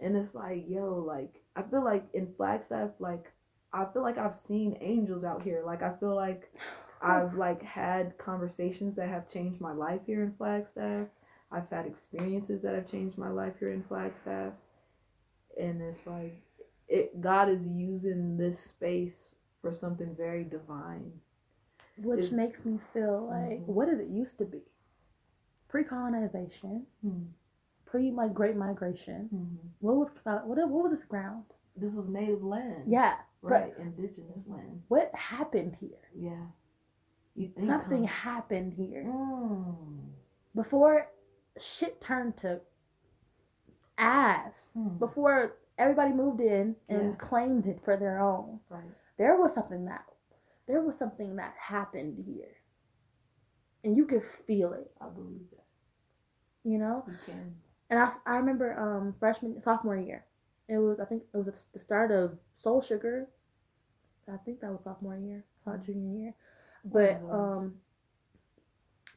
And 0.00 0.16
it's 0.16 0.34
like 0.34 0.64
yo 0.68 0.96
like 0.98 1.42
i 1.56 1.62
feel 1.62 1.84
like 1.84 2.04
in 2.12 2.26
flagstaff 2.34 2.90
like 2.98 3.32
i 3.72 3.84
feel 3.84 4.02
like 4.02 4.18
i've 4.18 4.34
seen 4.34 4.76
angels 4.80 5.24
out 5.24 5.42
here. 5.42 5.62
Like 5.64 5.82
i 5.82 5.92
feel 5.94 6.14
like 6.16 6.52
i've 7.02 7.34
like 7.34 7.62
had 7.62 8.16
conversations 8.18 8.96
that 8.96 9.08
have 9.08 9.28
changed 9.28 9.60
my 9.60 9.72
life 9.72 10.00
here 10.06 10.22
in 10.22 10.32
flagstaff. 10.32 11.08
I've 11.52 11.68
had 11.70 11.86
experiences 11.86 12.62
that 12.62 12.74
have 12.74 12.86
changed 12.90 13.18
my 13.18 13.28
life 13.28 13.58
here 13.60 13.70
in 13.70 13.82
flagstaff. 13.82 14.54
And 15.60 15.80
it's 15.82 16.06
like 16.06 16.40
it 16.88 17.20
god 17.20 17.48
is 17.48 17.68
using 17.68 18.36
this 18.36 18.58
space 18.58 19.34
for 19.60 19.72
something 19.72 20.14
very 20.14 20.44
divine 20.44 21.12
Which 21.98 22.20
is- 22.20 22.32
makes 22.32 22.64
me 22.64 22.76
feel 22.78 23.26
like 23.28 23.60
Mhm. 23.60 23.66
what 23.66 23.86
did 23.86 24.00
it 24.00 24.08
used 24.08 24.38
to 24.38 24.44
be? 24.44 24.62
Pre-colonization, 25.68 26.86
Hmm. 27.02 27.22
pre 27.84 28.10
my 28.10 28.28
great 28.28 28.56
migration. 28.56 29.28
Mm-hmm. 29.32 29.68
What 29.80 29.96
was 29.96 30.10
what 30.24 30.44
what 30.58 30.82
was 30.82 30.90
this 30.92 31.04
ground? 31.04 31.44
this 31.76 31.96
was 31.96 32.08
native 32.08 32.42
land 32.44 32.84
Yeah, 32.86 33.16
right 33.42 33.76
indigenous 33.78 34.46
land 34.46 34.82
what 34.88 35.12
happened 35.14 35.74
here? 35.76 36.08
Yeah. 36.14 36.46
Something 37.58 38.04
huh? 38.04 38.30
happened 38.30 38.74
here 38.74 39.02
Mm. 39.04 40.12
before 40.54 41.10
shit 41.58 42.00
turned 42.00 42.36
to 42.38 42.60
ass. 43.98 44.72
Hmm. 44.74 44.98
Before 44.98 45.56
everybody 45.78 46.12
moved 46.12 46.40
in 46.40 46.76
and 46.88 47.10
Yeah. 47.10 47.14
claimed 47.16 47.66
it 47.66 47.82
for 47.84 47.96
their 47.96 48.20
own. 48.20 48.60
Right. 48.68 48.84
There 49.16 49.36
was 49.36 49.54
something 49.54 49.84
that 49.86 50.04
there 50.66 50.80
was 50.80 50.96
something 50.98 51.36
that 51.36 51.54
happened 51.58 52.24
here. 52.26 52.56
And 53.84 53.96
you 53.96 54.06
could 54.06 54.22
feel 54.22 54.72
it, 54.72 54.90
I 55.00 55.08
believe 55.10 55.50
that. 55.50 55.64
you 56.66 56.78
know? 56.78 57.04
You 57.06 57.14
can. 57.26 57.56
And 57.90 57.98
I, 58.00 58.14
I 58.24 58.36
remember 58.36 58.78
um 58.80 59.14
freshman 59.18 59.60
sophomore 59.60 59.96
year. 59.98 60.24
It 60.68 60.78
was 60.78 60.98
I 61.00 61.04
think 61.04 61.24
it 61.32 61.36
was 61.36 61.66
the 61.72 61.78
start 61.78 62.10
of 62.10 62.40
Soul 62.54 62.80
Sugar. 62.80 63.28
I 64.26 64.38
think 64.38 64.60
that 64.60 64.72
was 64.72 64.84
sophomore 64.84 65.18
year, 65.18 65.44
not 65.66 65.82
junior 65.84 66.18
year. 66.18 66.34
But 66.84 67.20
One 67.20 67.30
of 67.30 67.34
um 67.58 67.74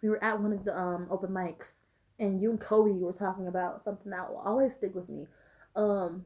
we 0.02 0.10
were 0.10 0.22
at 0.24 0.42
one 0.42 0.52
of 0.54 0.66
the 0.66 0.78
um 0.78 1.08
open 1.10 1.30
mics 1.32 1.80
and 2.20 2.42
you 2.42 2.50
and 2.50 2.60
Kobe 2.60 2.92
were 2.92 3.14
talking 3.14 3.48
about 3.48 3.82
something 3.84 4.12
that 4.12 4.30
will 4.30 4.40
always 4.40 4.74
stick 4.74 4.94
with 4.94 5.08
me. 5.08 5.28
Um 5.76 6.26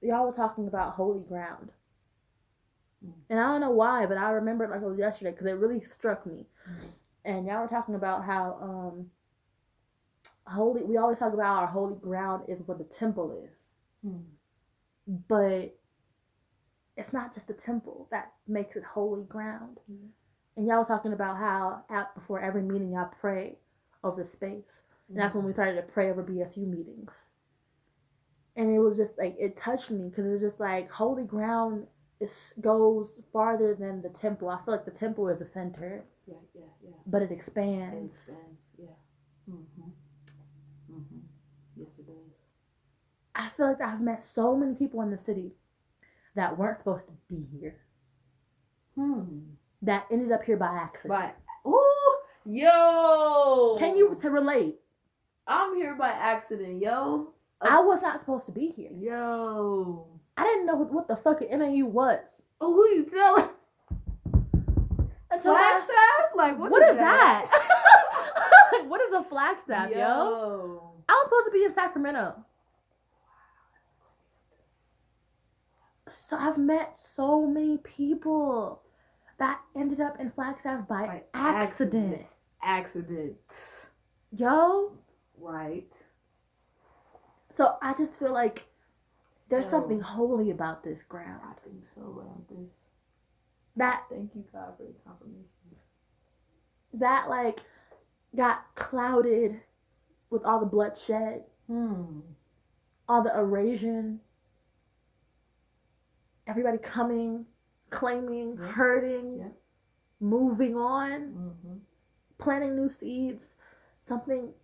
y'all 0.00 0.26
were 0.26 0.32
talking 0.32 0.66
about 0.68 0.94
holy 0.94 1.24
ground. 1.24 1.70
Mm. 3.04 3.12
And 3.30 3.40
I 3.40 3.44
don't 3.48 3.60
know 3.60 3.70
why, 3.70 4.06
but 4.06 4.18
I 4.18 4.30
remember 4.30 4.64
it 4.64 4.70
like 4.70 4.82
it 4.82 4.86
was 4.86 4.98
yesterday 4.98 5.30
because 5.30 5.46
it 5.46 5.56
really 5.56 5.80
struck 5.80 6.26
me. 6.26 6.46
And 7.24 7.46
y'all 7.46 7.62
were 7.62 7.68
talking 7.68 7.94
about 7.94 8.24
how 8.24 8.58
um 8.62 9.10
holy 10.46 10.82
we 10.82 10.96
always 10.96 11.18
talk 11.18 11.32
about 11.32 11.58
our 11.60 11.66
holy 11.66 11.96
ground 11.96 12.44
is 12.48 12.62
where 12.62 12.76
the 12.78 12.84
temple 12.84 13.30
is 13.46 13.74
Hmm. 14.02 14.22
but 15.28 15.76
it's 16.96 17.12
not 17.12 17.32
just 17.32 17.46
the 17.46 17.54
temple 17.54 18.08
that 18.10 18.32
makes 18.48 18.74
it 18.76 18.82
holy 18.82 19.22
ground 19.24 19.78
Mhm. 19.90 20.08
and 20.56 20.66
y'all 20.66 20.78
was 20.78 20.88
talking 20.88 21.12
about 21.12 21.36
how 21.36 21.84
out 21.90 22.14
before 22.14 22.40
every 22.40 22.62
meeting 22.62 22.90
y'all 22.92 23.10
pray 23.20 23.58
over 24.02 24.22
the 24.22 24.26
space 24.28 24.82
and 25.08 25.18
that's 25.18 25.34
when 25.34 25.44
we 25.44 25.52
started 25.52 25.76
to 25.76 25.82
pray 25.82 26.10
over 26.10 26.24
bsu 26.24 26.66
meetings 26.66 27.32
and 28.56 28.70
it 28.70 28.78
was 28.78 28.96
just 28.96 29.18
like 29.18 29.36
it 29.38 29.56
touched 29.56 29.90
me 29.90 30.08
because 30.08 30.26
it's 30.26 30.40
just 30.40 30.60
like 30.60 30.90
holy 30.90 31.24
ground 31.24 31.86
is 32.20 32.52
goes 32.60 33.22
farther 33.32 33.74
than 33.74 34.02
the 34.02 34.08
temple 34.08 34.48
i 34.48 34.56
feel 34.64 34.74
like 34.74 34.84
the 34.84 34.90
temple 34.90 35.28
is 35.28 35.38
the 35.38 35.44
center 35.44 36.04
Yeah, 36.26 36.34
yeah, 36.54 36.62
yeah. 36.84 36.90
but 37.06 37.22
it 37.22 37.30
It 37.30 37.34
expands 37.34 38.28
expands, 38.28 38.70
Yeah. 38.78 38.96
Mm-hmm. 39.54 39.90
Mm-hmm. 40.92 41.18
Yes, 41.76 41.98
it 41.98 42.06
does. 42.06 42.16
I 43.34 43.48
feel 43.48 43.66
like 43.68 43.80
I've 43.80 44.00
met 44.02 44.22
so 44.22 44.56
many 44.56 44.74
people 44.74 45.00
in 45.02 45.10
the 45.10 45.16
city 45.16 45.52
that 46.34 46.58
weren't 46.58 46.76
supposed 46.78 47.06
to 47.06 47.12
be 47.28 47.40
here, 47.42 47.76
Hmm. 48.94 49.54
that 49.82 50.06
ended 50.10 50.30
up 50.32 50.42
here 50.42 50.56
by 50.56 50.66
accident. 50.66 51.18
But 51.64 51.70
ooh, 51.70 52.16
yo. 52.44 53.76
Can 53.78 53.96
you 53.96 54.14
to 54.20 54.30
relate? 54.30 54.76
I'm 55.46 55.74
here 55.76 55.94
by 55.94 56.10
accident, 56.10 56.82
yo. 56.82 57.32
I 57.62 57.80
was 57.80 58.02
not 58.02 58.18
supposed 58.20 58.46
to 58.46 58.52
be 58.52 58.68
here. 58.68 58.90
Yo. 58.92 60.06
I 60.36 60.44
didn't 60.44 60.66
know 60.66 60.76
what 60.76 61.08
the 61.08 61.16
fuck 61.16 61.42
an 61.42 61.58
NAU 61.58 61.86
was 61.86 62.42
Oh, 62.60 62.72
who 62.74 62.88
you 62.88 63.04
telling? 63.04 63.48
until 65.30 65.52
I 65.54 65.58
Flagstaff? 65.60 66.36
Like 66.36 66.58
what, 66.58 66.70
what 66.70 66.82
is 66.82 66.96
that? 66.96 67.46
like, 68.72 68.90
what 68.90 69.00
is 69.02 69.12
a 69.14 69.22
flagstaff, 69.22 69.90
yo? 69.90 69.96
Yo. 69.98 70.92
I 71.08 71.12
was 71.12 71.24
supposed 71.24 71.46
to 71.46 71.52
be 71.52 71.64
in 71.64 71.72
Sacramento. 71.72 72.44
So 76.08 76.36
I've 76.36 76.58
met 76.58 76.96
so 76.96 77.46
many 77.46 77.78
people 77.78 78.82
that 79.38 79.60
ended 79.76 80.00
up 80.00 80.18
in 80.18 80.30
Flagstaff 80.30 80.88
by, 80.88 81.06
By 81.06 81.22
accident. 81.34 82.14
accident. 82.14 82.26
Accident. 82.62 83.88
Yo, 84.32 84.92
Right. 85.38 85.90
So 87.50 87.76
I 87.82 87.94
just 87.94 88.18
feel 88.18 88.32
like 88.32 88.66
there's 89.48 89.64
Yo. 89.66 89.70
something 89.72 90.00
holy 90.00 90.50
about 90.50 90.82
this 90.84 91.02
ground. 91.02 91.40
I 91.44 91.52
think 91.60 91.84
so 91.84 92.02
about 92.02 92.48
this. 92.48 92.88
That 93.76 94.04
Thank 94.10 94.34
you, 94.34 94.44
God, 94.52 94.74
for 94.76 94.84
the 94.84 94.94
confirmation. 95.04 95.46
that 96.92 97.28
like 97.28 97.60
got 98.34 98.74
clouded 98.74 99.60
with 100.30 100.44
all 100.44 100.60
the 100.60 100.66
bloodshed, 100.66 101.44
Hmm. 101.66 102.20
all 103.08 103.22
the 103.22 103.36
erasion, 103.36 104.20
everybody 106.46 106.78
coming, 106.78 107.46
claiming, 107.90 108.56
Yeah. 108.56 108.66
hurting, 108.72 109.38
Yeah. 109.38 109.48
moving 110.20 110.76
on, 110.76 111.20
Mm-hmm. 111.34 111.78
planting 112.38 112.76
new 112.76 112.88
seeds, 112.88 113.56
something 114.00 114.54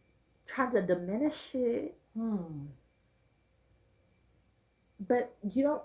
trying 0.47 0.70
to 0.72 0.82
diminish 0.82 1.55
it. 1.55 1.99
Hmm. 2.17 2.67
But 4.99 5.37
you 5.43 5.62
don't 5.62 5.83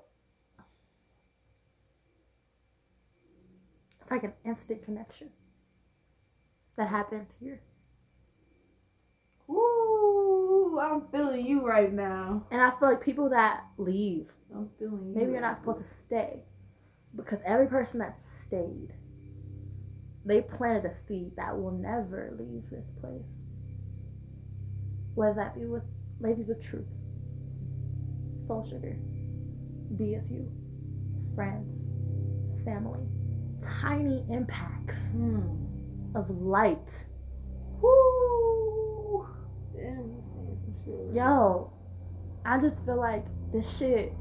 it's 4.02 4.12
like 4.12 4.24
an 4.24 4.34
instant 4.46 4.84
connection 4.84 5.30
that 6.78 6.88
happened 6.88 7.28
here. 7.40 7.62
Ooh, 9.50 10.80
I'm 10.82 11.04
feeling 11.12 11.46
you 11.46 11.68
right 11.68 11.92
now. 11.92 12.46
And 12.50 12.62
I 12.62 12.70
feel 12.72 12.90
like 12.90 13.02
people 13.02 13.30
that 13.30 13.66
leave, 13.78 14.32
I'm 14.56 14.70
feeling 14.80 15.10
you. 15.10 15.14
maybe 15.16 15.32
you're 15.34 15.42
not 15.42 15.58
supposed 15.58 15.82
to 15.82 15.88
stay. 15.88 16.44
Because 17.14 17.40
every 17.46 17.68
person 17.68 18.00
that 18.00 18.18
stayed, 18.18 18.94
they 20.26 20.42
planted 20.42 20.86
a 20.86 20.94
seed 20.94 21.36
that 21.36 21.60
will 21.60 21.72
never 21.72 22.34
leave 22.40 22.70
this 22.70 22.92
place. 22.92 23.44
Whether 25.14 25.36
that 25.36 25.56
be 25.56 25.66
with 25.66 25.84
Ladies 26.22 26.50
of 26.52 26.62
Truth, 26.62 26.86
Soul 28.38 28.64
Sugar, 28.64 28.98
BSU, 29.96 30.48
friends, 31.34 31.90
family. 32.64 33.02
Tiny 33.60 34.24
impacts 34.30 35.18
Hmm. 35.18 35.66
of 36.16 36.30
light. 36.30 37.06
Woo. 37.82 39.26
Damn, 39.74 40.12
you 40.12 40.22
saying 40.22 40.56
some 40.56 40.76
shit. 40.84 41.16
Yo, 41.16 41.72
I 42.46 42.60
just 42.60 42.86
feel 42.86 42.98
like 42.98 43.26
this 43.52 43.78
shit 43.78 44.14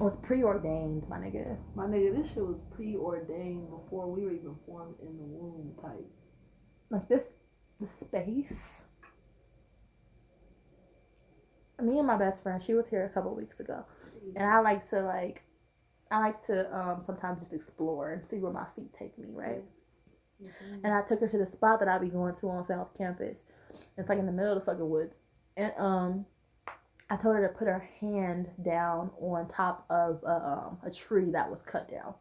was 0.00 0.16
preordained, 0.18 1.08
my 1.08 1.18
nigga. 1.18 1.56
My 1.74 1.86
nigga, 1.86 2.14
this 2.16 2.32
shit 2.32 2.46
was 2.46 2.58
preordained 2.70 3.68
before 3.70 4.06
we 4.10 4.24
were 4.24 4.32
even 4.32 4.54
formed 4.66 4.94
in 5.00 5.16
the 5.16 5.24
womb 5.24 5.74
type. 5.80 6.06
like 6.88 7.08
this 7.08 7.34
the 7.80 7.86
space 7.86 8.86
me 11.82 11.98
and 11.98 12.06
my 12.06 12.16
best 12.16 12.42
friend 12.42 12.62
she 12.62 12.74
was 12.74 12.88
here 12.88 13.04
a 13.04 13.08
couple 13.10 13.34
weeks 13.34 13.60
ago 13.60 13.84
and 14.36 14.46
i 14.46 14.58
like 14.60 14.86
to 14.86 15.00
like 15.00 15.42
i 16.10 16.18
like 16.18 16.40
to 16.42 16.76
um 16.76 17.02
sometimes 17.02 17.40
just 17.40 17.52
explore 17.52 18.12
and 18.12 18.24
see 18.24 18.38
where 18.38 18.52
my 18.52 18.66
feet 18.76 18.92
take 18.92 19.16
me 19.18 19.28
right 19.32 19.64
And 20.84 20.94
I 20.94 21.02
took 21.02 21.20
her 21.20 21.28
to 21.28 21.38
the 21.38 21.46
spot 21.46 21.80
that 21.80 21.88
I'd 21.88 22.00
be 22.00 22.08
going 22.08 22.34
to 22.36 22.48
on 22.50 22.64
South 22.64 22.96
Campus. 22.96 23.44
It's 23.96 24.08
like 24.08 24.18
in 24.18 24.26
the 24.26 24.32
middle 24.32 24.52
of 24.56 24.60
the 24.60 24.64
fucking 24.64 24.88
woods. 24.88 25.18
And 25.56 25.72
um 25.76 26.26
I 27.10 27.16
told 27.16 27.34
her 27.36 27.46
to 27.46 27.52
put 27.52 27.66
her 27.66 27.88
hand 28.00 28.48
down 28.64 29.10
on 29.20 29.48
top 29.48 29.84
of 29.90 30.22
a, 30.22 30.28
um, 30.32 30.78
a 30.84 30.90
tree 30.92 31.32
that 31.32 31.50
was 31.50 31.60
cut 31.60 31.90
down. 31.90 32.14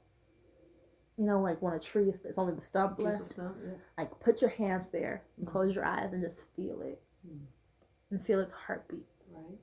You 1.15 1.25
know, 1.25 1.41
like 1.41 1.61
when 1.61 1.73
a 1.73 1.79
tree 1.79 2.09
is 2.09 2.25
it's 2.25 2.37
only 2.39 2.55
the 2.55 2.61
stump 2.61 2.99
left. 2.99 3.27
stuff, 3.27 3.51
yeah. 3.63 3.73
Like 3.97 4.19
put 4.19 4.41
your 4.41 4.49
hands 4.49 4.89
there 4.89 5.23
and 5.37 5.45
close 5.45 5.75
your 5.75 5.85
eyes 5.85 6.13
and 6.13 6.23
just 6.23 6.47
feel 6.55 6.81
it. 6.81 7.01
Mm. 7.27 7.41
And 8.09 8.23
feel 8.23 8.39
its 8.39 8.53
heartbeat. 8.53 9.05
Right. 9.47 9.59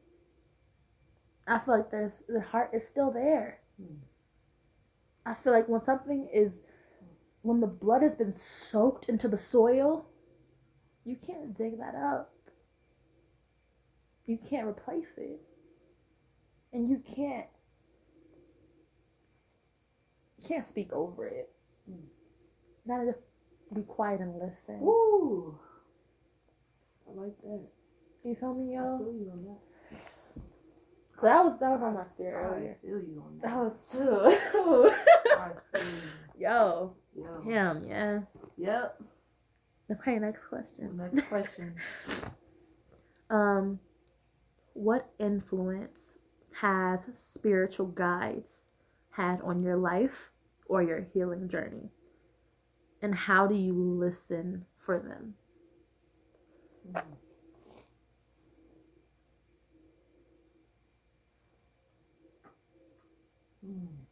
I 1.46 1.58
feel 1.58 1.76
like 1.76 1.90
there's 1.90 2.24
the 2.28 2.40
heart 2.40 2.70
is 2.72 2.86
still 2.86 3.10
there. 3.10 3.60
Mm. 3.80 3.98
I 5.24 5.34
feel 5.34 5.52
like 5.52 5.68
when 5.68 5.80
something 5.80 6.28
is 6.32 6.62
when 7.42 7.60
the 7.60 7.66
blood 7.66 8.02
has 8.02 8.16
been 8.16 8.32
soaked 8.32 9.08
into 9.08 9.28
the 9.28 9.36
soil, 9.36 10.06
you 11.04 11.16
can't 11.16 11.54
dig 11.54 11.78
that 11.78 11.94
up. 11.94 12.32
You 14.26 14.38
can't 14.38 14.66
replace 14.66 15.16
it. 15.18 15.40
And 16.72 16.88
you 16.88 16.98
can't 16.98 17.46
you 20.38 20.48
can't 20.48 20.64
speak 20.64 20.92
over 20.92 21.26
it. 21.26 21.50
Mm. 21.88 22.02
You 22.84 22.88
gotta 22.88 23.06
just 23.06 23.24
be 23.72 23.82
quiet 23.82 24.20
and 24.20 24.38
listen. 24.38 24.80
Woo. 24.80 25.58
I 27.08 27.20
like 27.20 27.36
that. 27.42 27.68
You 28.26 28.34
feel 28.34 28.54
me, 28.54 28.76
I 28.76 28.82
yo? 28.82 28.98
feel 28.98 29.12
you 29.12 29.30
on 29.32 29.44
that. 29.44 29.60
So 31.18 31.26
that 31.28 31.44
was 31.44 31.58
that 31.60 31.70
was 31.70 31.82
on 31.82 31.94
my 31.94 32.02
spirit 32.02 32.44
I 32.44 32.48
earlier. 32.56 32.76
feel 32.82 32.98
you 32.98 33.22
on 33.24 33.38
That 33.40 33.52
that. 33.52 33.62
was 33.62 33.90
true. 33.90 34.90
Yo. 36.38 36.94
Yo. 37.16 37.40
him, 37.40 37.84
yeah. 37.88 38.20
Yep. 38.58 39.02
Okay, 39.92 40.18
next 40.18 40.46
question. 40.46 40.96
Next 40.96 41.22
question. 41.28 41.76
Um, 43.28 43.80
what 44.72 45.10
influence 45.18 46.18
has 46.60 47.08
spiritual 47.12 47.86
guides 47.86 48.66
had 49.12 49.40
on 49.42 49.64
your 49.64 49.76
life 49.76 50.30
or 50.66 50.80
your 50.82 51.08
healing 51.12 51.48
journey? 51.48 51.90
And 53.02 53.16
how 53.16 53.48
do 53.48 53.56
you 53.56 53.72
listen 53.74 54.66
for 54.78 55.00
them? 55.00 55.34
Mm. 56.88 57.02
Mm. 63.66 64.06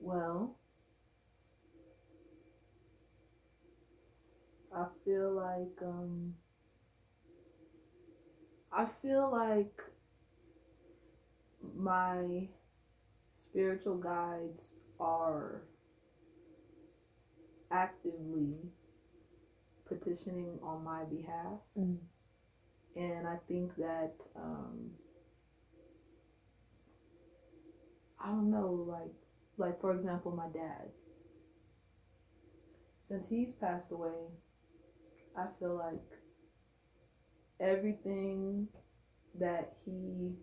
Well, 0.00 0.58
I 4.74 4.86
feel 5.04 5.30
like 5.32 5.80
um 5.82 6.34
I 8.72 8.86
feel 8.86 9.30
like 9.30 9.80
my 11.76 12.48
spiritual 13.32 13.98
guides 13.98 14.74
are 15.00 15.62
actively 17.72 18.70
petitioning 19.84 20.58
on 20.62 20.82
my 20.82 21.04
behalf 21.04 21.60
Mm. 21.78 21.98
And 22.96 23.26
I 23.26 23.36
think 23.48 23.74
that 23.76 24.12
um, 24.36 24.90
I 28.22 28.26
don't 28.28 28.50
know, 28.50 28.86
like 28.88 29.12
like 29.58 29.80
for 29.80 29.92
example, 29.92 30.32
my 30.32 30.48
dad. 30.52 30.88
Since 33.04 33.28
he's 33.28 33.54
passed 33.54 33.90
away, 33.90 34.30
I 35.36 35.46
feel 35.58 35.76
like 35.76 36.20
everything 37.60 38.68
that 39.38 39.74
he 39.84 40.34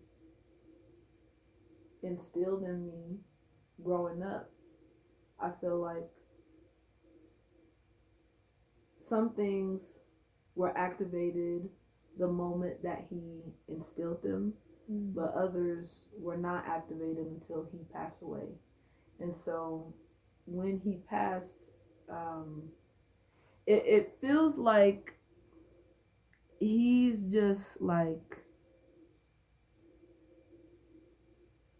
instilled 2.02 2.62
in 2.62 2.86
me 2.86 3.18
growing 3.82 4.22
up, 4.22 4.50
I 5.40 5.50
feel 5.60 5.80
like 5.80 6.10
some 9.00 9.30
things 9.30 10.04
were 10.54 10.76
activated 10.76 11.68
the 12.20 12.28
moment 12.28 12.82
that 12.82 13.06
he 13.08 13.40
instilled 13.66 14.22
them, 14.22 14.52
but 14.88 15.32
others 15.34 16.04
were 16.18 16.36
not 16.36 16.66
activated 16.66 17.26
until 17.26 17.66
he 17.72 17.78
passed 17.92 18.20
away. 18.20 18.46
And 19.18 19.34
so 19.34 19.94
when 20.44 20.78
he 20.84 20.98
passed, 21.08 21.70
um, 22.10 22.64
it, 23.66 23.82
it 23.86 24.16
feels 24.20 24.58
like 24.58 25.14
he's 26.58 27.32
just 27.32 27.80
like, 27.80 28.44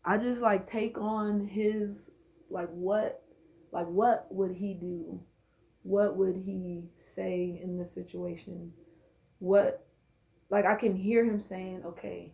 I 0.02 0.16
just 0.16 0.40
like 0.40 0.66
take 0.66 0.96
on 0.98 1.46
his, 1.46 2.12
like, 2.48 2.70
what, 2.70 3.22
like, 3.72 3.88
what 3.88 4.26
would 4.30 4.52
he 4.52 4.72
do? 4.72 5.20
What 5.82 6.16
would 6.16 6.36
he 6.46 6.84
say 6.96 7.60
in 7.62 7.76
this 7.76 7.92
situation? 7.92 8.72
What 9.38 9.86
like 10.50 10.66
I 10.66 10.74
can 10.74 10.96
hear 10.96 11.24
him 11.24 11.40
saying, 11.40 11.82
okay, 11.86 12.32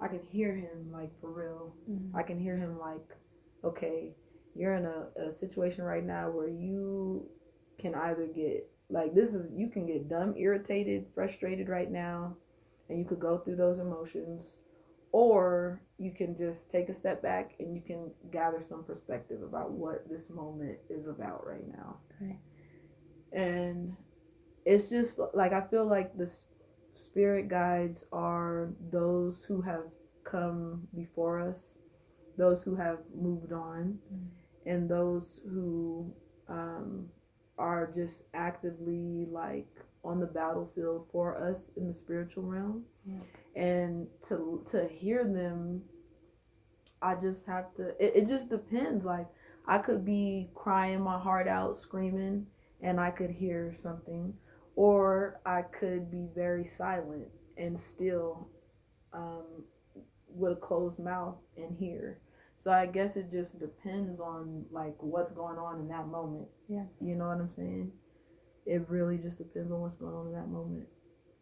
I 0.00 0.08
can 0.08 0.20
hear 0.30 0.54
him 0.54 0.90
like 0.92 1.18
for 1.20 1.30
real. 1.30 1.74
Mm. 1.90 2.10
I 2.14 2.22
can 2.22 2.38
hear 2.38 2.56
him 2.56 2.78
like, 2.78 3.16
okay, 3.64 4.14
you're 4.54 4.74
in 4.74 4.86
a, 4.86 5.28
a 5.28 5.30
situation 5.30 5.84
right 5.84 6.04
now 6.04 6.30
where 6.30 6.48
you 6.48 7.28
can 7.78 7.94
either 7.94 8.26
get 8.26 8.68
like 8.90 9.14
this 9.14 9.34
is 9.34 9.52
you 9.52 9.68
can 9.68 9.86
get 9.86 10.08
dumb, 10.08 10.34
irritated, 10.36 11.06
frustrated 11.14 11.68
right 11.68 11.90
now, 11.90 12.36
and 12.88 12.98
you 12.98 13.04
could 13.04 13.20
go 13.20 13.38
through 13.38 13.56
those 13.56 13.80
emotions, 13.80 14.56
or 15.12 15.82
you 15.98 16.10
can 16.10 16.36
just 16.36 16.70
take 16.70 16.88
a 16.88 16.94
step 16.94 17.22
back 17.22 17.52
and 17.58 17.74
you 17.74 17.82
can 17.82 18.10
gather 18.30 18.60
some 18.60 18.84
perspective 18.84 19.42
about 19.42 19.72
what 19.72 20.08
this 20.08 20.30
moment 20.30 20.78
is 20.88 21.06
about 21.06 21.46
right 21.46 21.68
now. 21.68 21.96
Right. 22.20 22.38
And 23.32 23.94
it's 24.64 24.88
just 24.88 25.20
like 25.34 25.52
I 25.52 25.60
feel 25.62 25.84
like 25.84 26.16
the 26.16 26.24
s- 26.24 26.46
spirit 26.98 27.48
guides 27.48 28.06
are 28.12 28.70
those 28.90 29.44
who 29.44 29.62
have 29.62 29.86
come 30.24 30.88
before 30.94 31.40
us, 31.40 31.78
those 32.36 32.62
who 32.64 32.74
have 32.76 32.98
moved 33.14 33.52
on, 33.52 33.98
Mm. 34.12 34.26
and 34.66 34.88
those 34.88 35.40
who 35.48 36.12
um, 36.48 37.08
are 37.58 37.90
just 37.94 38.26
actively 38.34 39.26
like 39.30 39.68
on 40.04 40.20
the 40.20 40.26
battlefield 40.26 41.06
for 41.12 41.36
us 41.36 41.70
in 41.76 41.86
the 41.86 41.92
spiritual 41.92 42.44
realm. 42.44 42.84
Yeah. 43.06 43.18
And 43.56 44.06
to 44.28 44.62
to 44.66 44.86
hear 44.88 45.24
them, 45.24 45.82
I 47.02 47.14
just 47.14 47.46
have 47.46 47.72
to. 47.74 47.88
It, 48.04 48.22
it 48.24 48.28
just 48.28 48.50
depends. 48.50 49.04
Like 49.04 49.26
I 49.66 49.78
could 49.78 50.04
be 50.04 50.50
crying 50.54 51.00
my 51.02 51.18
heart 51.18 51.48
out, 51.48 51.76
screaming, 51.76 52.46
and 52.80 52.98
I 53.00 53.10
could 53.10 53.30
hear 53.30 53.72
something, 53.72 54.34
or 54.78 55.40
I 55.44 55.62
could 55.62 56.08
be 56.08 56.28
very 56.36 56.64
silent 56.64 57.26
and 57.56 57.76
still 57.76 58.48
um, 59.12 59.64
with 60.32 60.52
a 60.52 60.54
closed 60.54 61.00
mouth 61.00 61.34
and 61.56 61.76
hear. 61.76 62.20
So 62.56 62.72
I 62.72 62.86
guess 62.86 63.16
it 63.16 63.32
just 63.32 63.58
depends 63.58 64.20
on 64.20 64.66
like 64.70 64.94
what's 65.00 65.32
going 65.32 65.58
on 65.58 65.80
in 65.80 65.88
that 65.88 66.06
moment. 66.06 66.46
Yeah. 66.68 66.84
You 67.00 67.16
know 67.16 67.26
what 67.26 67.38
I'm 67.38 67.50
saying? 67.50 67.90
It 68.66 68.88
really 68.88 69.18
just 69.18 69.38
depends 69.38 69.72
on 69.72 69.80
what's 69.80 69.96
going 69.96 70.14
on 70.14 70.28
in 70.28 70.34
that 70.34 70.48
moment. 70.48 70.86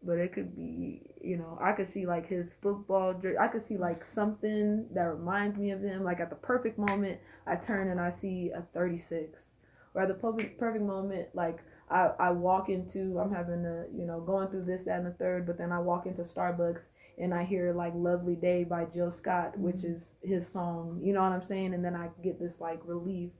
But 0.02 0.16
it 0.16 0.32
could 0.32 0.56
be, 0.56 1.02
you 1.20 1.36
know, 1.36 1.58
I 1.60 1.72
could 1.72 1.86
see 1.86 2.06
like 2.06 2.26
his 2.26 2.54
football 2.54 3.12
jersey. 3.12 3.36
I 3.36 3.48
could 3.48 3.60
see 3.60 3.76
like 3.76 4.02
something 4.02 4.86
that 4.94 5.02
reminds 5.02 5.58
me 5.58 5.72
of 5.72 5.82
him. 5.82 6.04
Like 6.04 6.20
at 6.20 6.30
the 6.30 6.36
perfect 6.36 6.78
moment, 6.78 7.20
I 7.46 7.56
turn 7.56 7.90
and 7.90 8.00
I 8.00 8.08
see 8.08 8.50
a 8.56 8.62
36. 8.62 9.58
Or 9.92 10.00
at 10.00 10.08
the 10.08 10.14
perfect 10.14 10.58
perfect 10.58 10.84
moment, 10.84 11.28
like 11.34 11.58
I, 11.88 12.10
I 12.18 12.30
walk 12.30 12.68
into 12.68 13.18
I'm 13.18 13.32
having 13.32 13.64
a 13.64 13.84
you 13.96 14.06
know 14.06 14.20
going 14.20 14.48
through 14.48 14.64
this 14.64 14.84
that 14.84 14.98
and 14.98 15.06
the 15.06 15.12
third, 15.12 15.46
but 15.46 15.58
then 15.58 15.72
I 15.72 15.78
walk 15.78 16.06
into 16.06 16.22
Starbucks 16.22 16.90
and 17.18 17.32
I 17.32 17.44
hear 17.44 17.72
like 17.72 17.92
"Lovely 17.94 18.34
Day" 18.34 18.64
by 18.64 18.86
Jill 18.86 19.10
Scott, 19.10 19.58
which 19.58 19.76
mm-hmm. 19.76 19.92
is 19.92 20.18
his 20.22 20.48
song. 20.48 21.00
You 21.02 21.12
know 21.12 21.22
what 21.22 21.32
I'm 21.32 21.42
saying? 21.42 21.74
And 21.74 21.84
then 21.84 21.94
I 21.94 22.10
get 22.22 22.40
this 22.40 22.60
like 22.60 22.80
relief, 22.84 23.30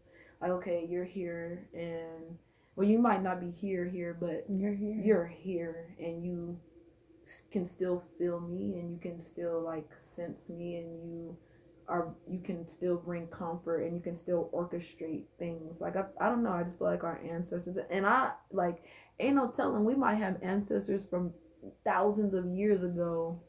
like 0.40 0.50
okay, 0.50 0.86
you're 0.88 1.04
here, 1.04 1.66
and 1.74 2.38
well, 2.76 2.86
you 2.86 2.98
might 2.98 3.22
not 3.22 3.40
be 3.40 3.50
here 3.50 3.86
here, 3.86 4.16
but 4.18 4.44
You're 4.48 4.74
here. 4.74 5.02
you're 5.04 5.26
here, 5.26 5.96
and 5.98 6.24
you 6.24 6.60
can 7.50 7.64
still 7.64 8.04
feel 8.16 8.38
me, 8.38 8.78
and 8.78 8.92
you 8.92 8.98
can 9.00 9.18
still 9.18 9.60
like 9.60 9.96
sense 9.96 10.48
me, 10.50 10.76
and 10.76 11.02
you 11.02 11.36
are 11.88 12.14
you 12.28 12.40
can 12.40 12.68
still 12.68 12.96
bring 12.96 13.26
comfort 13.28 13.82
and 13.82 13.94
you 13.96 14.02
can 14.02 14.16
still 14.16 14.50
orchestrate 14.54 15.24
things 15.38 15.80
like 15.80 15.96
I, 15.96 16.04
I 16.20 16.28
don't 16.28 16.42
know 16.42 16.52
i 16.52 16.62
just 16.64 16.78
feel 16.78 16.88
like 16.88 17.04
our 17.04 17.20
ancestors 17.30 17.78
and 17.90 18.06
i 18.06 18.32
like 18.52 18.82
ain't 19.20 19.36
no 19.36 19.50
telling 19.50 19.84
we 19.84 19.94
might 19.94 20.16
have 20.16 20.38
ancestors 20.42 21.06
from 21.06 21.32
thousands 21.84 22.34
of 22.34 22.46
years 22.46 22.82
ago 22.84 23.40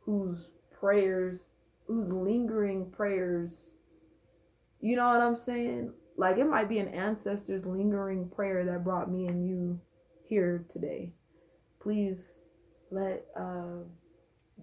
whose 0.00 0.52
prayers 0.78 1.52
whose 1.86 2.12
lingering 2.12 2.90
prayers 2.90 3.76
You 4.80 4.96
know 4.96 5.08
what 5.08 5.20
I'm 5.20 5.36
saying? 5.36 5.92
Like 6.16 6.38
it 6.38 6.48
might 6.48 6.68
be 6.68 6.78
an 6.78 6.88
ancestor's 6.88 7.66
lingering 7.66 8.30
prayer 8.30 8.64
that 8.66 8.84
brought 8.84 9.10
me 9.10 9.26
and 9.26 9.46
you 9.46 9.80
here 10.28 10.64
today. 10.68 11.12
Please 11.80 12.42
let 12.90 13.26
uh, 13.38 13.84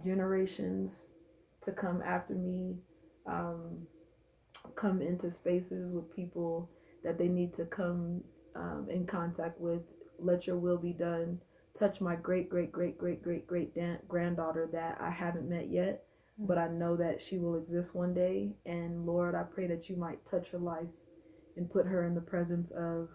generations 0.04 1.14
to 1.62 1.72
come 1.72 2.01
after 2.04 2.34
me 2.36 2.78
um, 3.26 3.88
come 4.76 5.02
into 5.02 5.30
spaces 5.32 5.92
with 5.92 6.16
people 6.16 6.70
that 7.04 7.18
they 7.18 7.28
need 7.28 7.54
to 7.54 7.66
come 7.66 8.24
um, 8.56 8.88
in 8.90 9.06
contact 9.06 9.60
with. 9.60 9.82
Let 10.20 10.48
your 10.48 10.58
will 10.58 10.78
be 10.78 10.94
done. 10.94 11.40
Touch 11.78 12.02
my 12.02 12.16
great, 12.16 12.50
great, 12.50 12.72
great, 12.72 12.98
great, 12.98 13.22
great, 13.22 13.48
great 13.48 13.76
dan- 13.76 14.00
granddaughter 14.08 14.70
that 14.74 14.98
I 15.02 15.10
haven't 15.10 15.50
met 15.50 15.70
yet, 15.70 16.04
but 16.38 16.58
I 16.58 16.68
know 16.68 16.96
that 16.98 17.20
she 17.20 17.40
will 17.40 17.56
exist 17.56 17.96
one 17.96 18.14
day. 18.14 18.54
And 18.66 19.06
Lord, 19.06 19.36
I 19.36 19.44
pray 19.44 19.68
that 19.68 19.90
you 19.90 19.96
might 19.96 20.26
touch 20.26 20.52
her 20.52 20.60
life 20.60 20.88
and 21.58 21.72
put 21.72 21.88
her 21.88 22.06
in 22.06 22.14
the 22.16 22.22
presence 22.22 22.72
of 22.72 23.10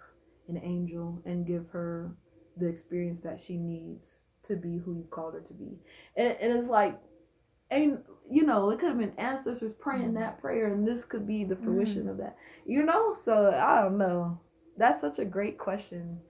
an 0.49 0.61
angel 0.63 1.23
and 1.25 1.47
give 1.47 1.69
her 1.71 2.17
the 2.57 2.67
experience 2.67 3.21
that 3.21 3.41
she 3.41 3.57
needs 3.57 4.21
to 4.45 4.57
be 4.57 4.79
who 4.79 4.95
you 4.95 5.07
called 5.11 5.35
her 5.35 5.41
to 5.41 5.55
be. 5.55 5.79
And, 6.17 6.37
and 6.41 6.53
it's 6.53 6.69
like, 6.69 6.99
and 7.71 8.03
you 8.31 8.43
know, 8.43 8.71
it 8.71 8.79
could 8.79 8.91
have 8.91 8.99
been 8.99 9.15
ancestors 9.17 9.75
praying 9.75 10.03
mm-hmm. 10.03 10.21
that 10.21 10.41
prayer, 10.41 10.67
and 10.67 10.87
this 10.87 11.05
could 11.05 11.27
be 11.27 11.45
the 11.45 11.57
fruition 11.57 12.03
mm-hmm. 12.03 12.11
of 12.11 12.19
that. 12.19 12.37
You 12.67 12.83
know, 12.85 13.15
so 13.15 13.51
I 13.51 13.83
don't 13.83 13.99
know. 13.99 14.41
That's 14.77 15.01
such 15.01 15.19
a 15.19 15.25
great 15.25 15.59
question. 15.59 16.21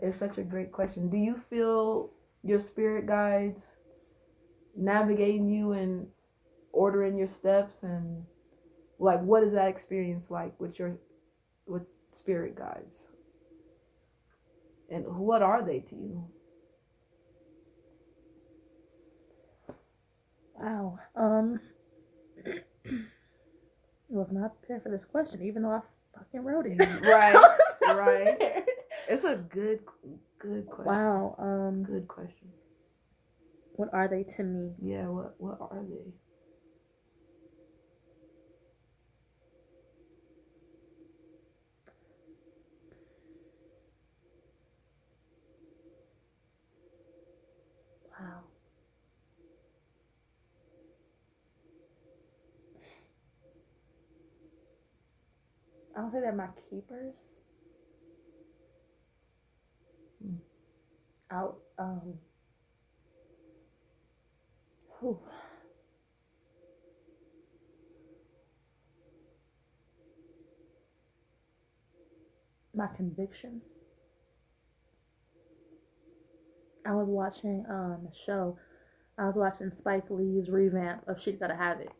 It's 0.00 0.16
such 0.16 0.38
a 0.38 0.42
great 0.42 0.72
question. 0.72 1.08
Do 1.08 1.16
you 1.16 1.36
feel 1.36 2.10
your 2.42 2.58
spirit 2.58 3.06
guides 3.06 3.78
navigating 4.76 5.48
you 5.48 5.72
and 5.72 6.08
ordering 6.72 7.16
your 7.16 7.28
steps 7.28 7.84
and 7.84 8.24
like 8.98 9.22
what 9.22 9.42
is 9.42 9.52
that 9.52 9.68
experience 9.68 10.30
like 10.30 10.58
with 10.60 10.78
your 10.78 10.98
with 11.66 11.84
spirit 12.10 12.56
guides? 12.56 13.08
And 14.90 15.04
what 15.06 15.42
are 15.42 15.62
they 15.62 15.80
to 15.80 15.94
you? 15.94 16.24
Wow. 20.64 21.00
Um, 21.16 21.60
was 24.08 24.32
not 24.32 24.60
prepared 24.60 24.82
for 24.84 24.90
this 24.90 25.04
question, 25.04 25.42
even 25.42 25.62
though 25.62 25.70
I 25.72 25.80
fucking 26.18 26.42
wrote 26.44 26.66
it. 26.66 26.78
Right, 27.02 27.36
I 27.36 27.40
was 27.40 27.76
not 27.82 27.98
right. 27.98 28.38
prepared. 28.38 28.64
It's 29.08 29.24
a 29.24 29.36
good 29.36 29.80
good 30.40 30.66
question. 30.68 30.94
Wow. 30.94 31.36
Um, 31.38 31.84
Good 31.84 32.08
question. 32.08 32.48
what 33.72 33.90
are 33.94 34.08
they 34.08 34.24
to 34.36 34.42
me? 34.44 34.72
Yeah, 34.82 35.08
what 35.08 35.34
what 35.38 35.58
are 35.60 35.82
they? 35.88 36.12
Wow. 48.20 48.40
I 55.96 56.00
don't 56.00 56.10
say 56.10 56.20
they're 56.20 56.32
my 56.32 56.48
keepers. 56.70 57.42
Hmm. 60.22 60.36
Out 61.30 61.58
um 61.78 62.14
whew. 65.00 65.18
my 72.74 72.88
convictions. 72.88 73.74
I 76.84 76.92
was 76.92 77.08
watching 77.08 77.64
um, 77.68 78.08
a 78.10 78.12
show. 78.12 78.58
I 79.16 79.26
was 79.26 79.36
watching 79.36 79.70
Spike 79.70 80.10
Lee's 80.10 80.50
revamp 80.50 81.06
of 81.06 81.22
She's 81.22 81.36
Gotta 81.36 81.54
Have 81.54 81.80
It. 81.80 81.92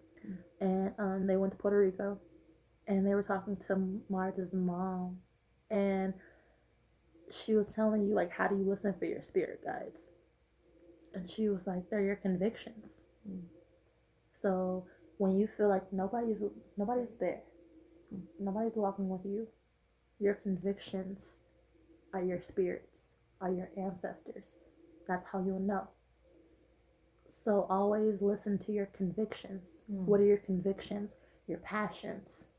And 0.61 0.93
um, 0.99 1.27
they 1.27 1.37
went 1.37 1.53
to 1.53 1.59
Puerto 1.59 1.79
Rico 1.79 2.19
and 2.87 3.07
they 3.07 3.14
were 3.14 3.22
talking 3.22 3.57
to 3.68 4.01
Marta's 4.11 4.55
mom. 4.55 5.18
And 5.70 6.14
she 7.30 7.55
was 7.55 7.70
telling 7.70 8.07
you, 8.07 8.14
like, 8.14 8.32
how 8.32 8.49
do 8.49 8.57
you 8.57 8.68
listen 8.68 8.95
for 8.99 9.07
your 9.07 9.22
spirit 9.22 9.62
guides? 9.64 10.11
And 11.14 11.28
she 11.28 11.49
was 11.49 11.66
like, 11.66 11.91
they're 11.91 12.03
your 12.03 12.16
convictions. 12.16 13.03
Mm. 13.28 13.45
So 14.32 14.87
when 15.18 15.39
you 15.39 15.47
feel 15.47 15.68
like 15.68 15.93
nobody's 15.93 16.43
nobody's 16.76 17.12
there, 17.20 17.43
nobody's 18.39 18.76
walking 18.76 19.09
with 19.09 19.24
you, 19.24 19.49
your 20.18 20.35
convictions 20.35 21.45
are 22.12 22.22
your 22.22 22.43
spirits, 22.43 23.14
are 23.41 23.51
your 23.51 23.70
ancestors. 23.76 24.59
That's 25.07 25.26
how 25.32 25.39
you'll 25.39 25.61
know. 25.61 25.89
So 27.28 27.66
always 27.68 28.22
listen 28.22 28.59
to 28.59 28.72
your 28.72 28.87
convictions. 28.87 29.82
Mm. 29.91 30.05
What 30.07 30.20
are 30.20 30.24
your 30.24 30.39
convictions? 30.39 31.16
Your 31.47 31.59
passions. 31.59 32.51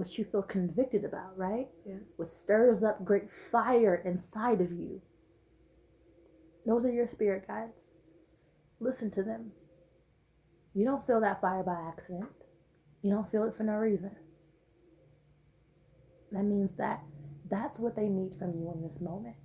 What 0.00 0.16
you 0.16 0.24
feel 0.24 0.40
convicted 0.40 1.04
about, 1.04 1.36
right? 1.36 1.68
Yeah. 1.86 1.96
What 2.16 2.28
stirs 2.28 2.82
up 2.82 3.04
great 3.04 3.30
fire 3.30 3.94
inside 4.02 4.62
of 4.62 4.72
you. 4.72 5.02
Those 6.64 6.86
are 6.86 6.90
your 6.90 7.06
spirit 7.06 7.46
guides. 7.46 7.92
Listen 8.80 9.10
to 9.10 9.22
them. 9.22 9.50
You 10.72 10.86
don't 10.86 11.04
feel 11.04 11.20
that 11.20 11.42
fire 11.42 11.62
by 11.62 11.76
accident. 11.86 12.30
You 13.02 13.10
don't 13.10 13.28
feel 13.28 13.44
it 13.44 13.52
for 13.52 13.62
no 13.64 13.74
reason. 13.74 14.16
That 16.32 16.44
means 16.44 16.76
that 16.76 17.02
that's 17.50 17.78
what 17.78 17.94
they 17.94 18.08
need 18.08 18.34
from 18.34 18.54
you 18.54 18.72
in 18.74 18.82
this 18.82 19.02
moment. 19.02 19.36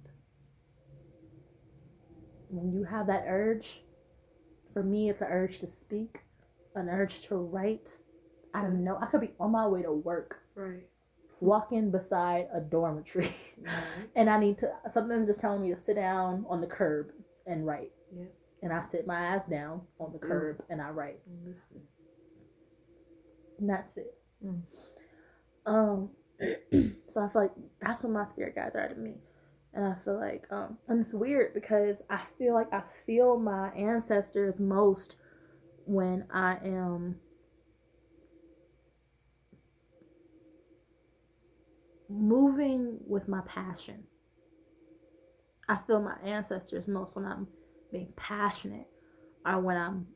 When 2.48 2.72
you 2.72 2.86
have 2.86 3.08
that 3.08 3.26
urge, 3.28 3.82
for 4.72 4.84
me, 4.84 5.10
it's 5.10 5.20
an 5.20 5.28
urge 5.30 5.60
to 5.60 5.68
speak, 5.68 6.20
an 6.76 6.88
urge 6.88 7.20
to 7.28 7.36
write. 7.36 7.98
I 8.54 8.62
don't 8.62 8.86
know. 8.86 8.98
I 9.02 9.08
could 9.08 9.20
be 9.20 9.34
on 9.38 9.52
my 9.52 9.68
way 9.68 9.82
to 9.82 9.92
work, 9.92 10.45
Right. 10.56 10.88
walking 11.42 11.92
beside 11.92 12.48
a 12.54 12.62
dormitory, 12.62 13.36
Right. 13.62 13.74
and 14.16 14.30
I 14.30 14.40
need 14.40 14.58
to, 14.60 14.72
something's 14.88 15.28
just 15.28 15.42
telling 15.42 15.62
me 15.62 15.70
to 15.70 15.76
sit 15.76 15.96
down 15.96 16.46
on 16.50 16.62
the 16.62 16.68
curb 16.68 17.12
and 17.46 17.66
write. 17.66 17.92
Yeah. 18.16 18.26
And 18.64 18.74
I 18.74 18.82
sit 18.82 19.06
my 19.06 19.20
ass 19.20 19.46
down 19.46 19.82
on 20.00 20.12
the 20.14 20.20
curb 20.20 20.64
and 20.70 20.82
I 20.82 20.90
write. 20.90 21.20
Listen. 21.46 21.82
And 23.60 23.70
that's 23.70 23.98
it. 23.98 24.18
Mm. 24.44 24.62
Um, 25.66 26.10
so 27.08 27.22
I 27.24 27.30
feel 27.30 27.42
like 27.44 27.52
that's 27.82 28.04
what 28.04 28.14
my 28.14 28.24
spirit 28.24 28.56
guides 28.56 28.76
are 28.76 28.88
to 28.88 28.96
me. 28.96 29.16
And 29.74 29.86
I 29.86 29.96
feel 29.96 30.20
like, 30.20 30.46
um, 30.52 30.78
and 30.88 31.00
it's 31.00 31.14
weird 31.14 31.54
because 31.54 32.02
I 32.10 32.22
feel 32.38 32.54
like 32.54 32.74
I 32.74 32.84
feel 33.06 33.38
my 33.38 33.70
ancestors 33.72 34.60
most 34.60 35.18
when 35.86 36.26
I 36.34 36.58
am 36.64 37.18
moving 42.16 43.00
with 43.08 43.28
my 43.28 43.42
passion. 43.42 44.06
I 45.68 45.78
feel 45.78 46.02
my 46.02 46.18
ancestors 46.24 46.88
most 46.88 47.16
when 47.16 47.26
I'm 47.26 47.48
being 47.92 48.14
passionate 48.16 48.88
or 49.46 49.60
when 49.60 49.78
I'm 49.78 50.08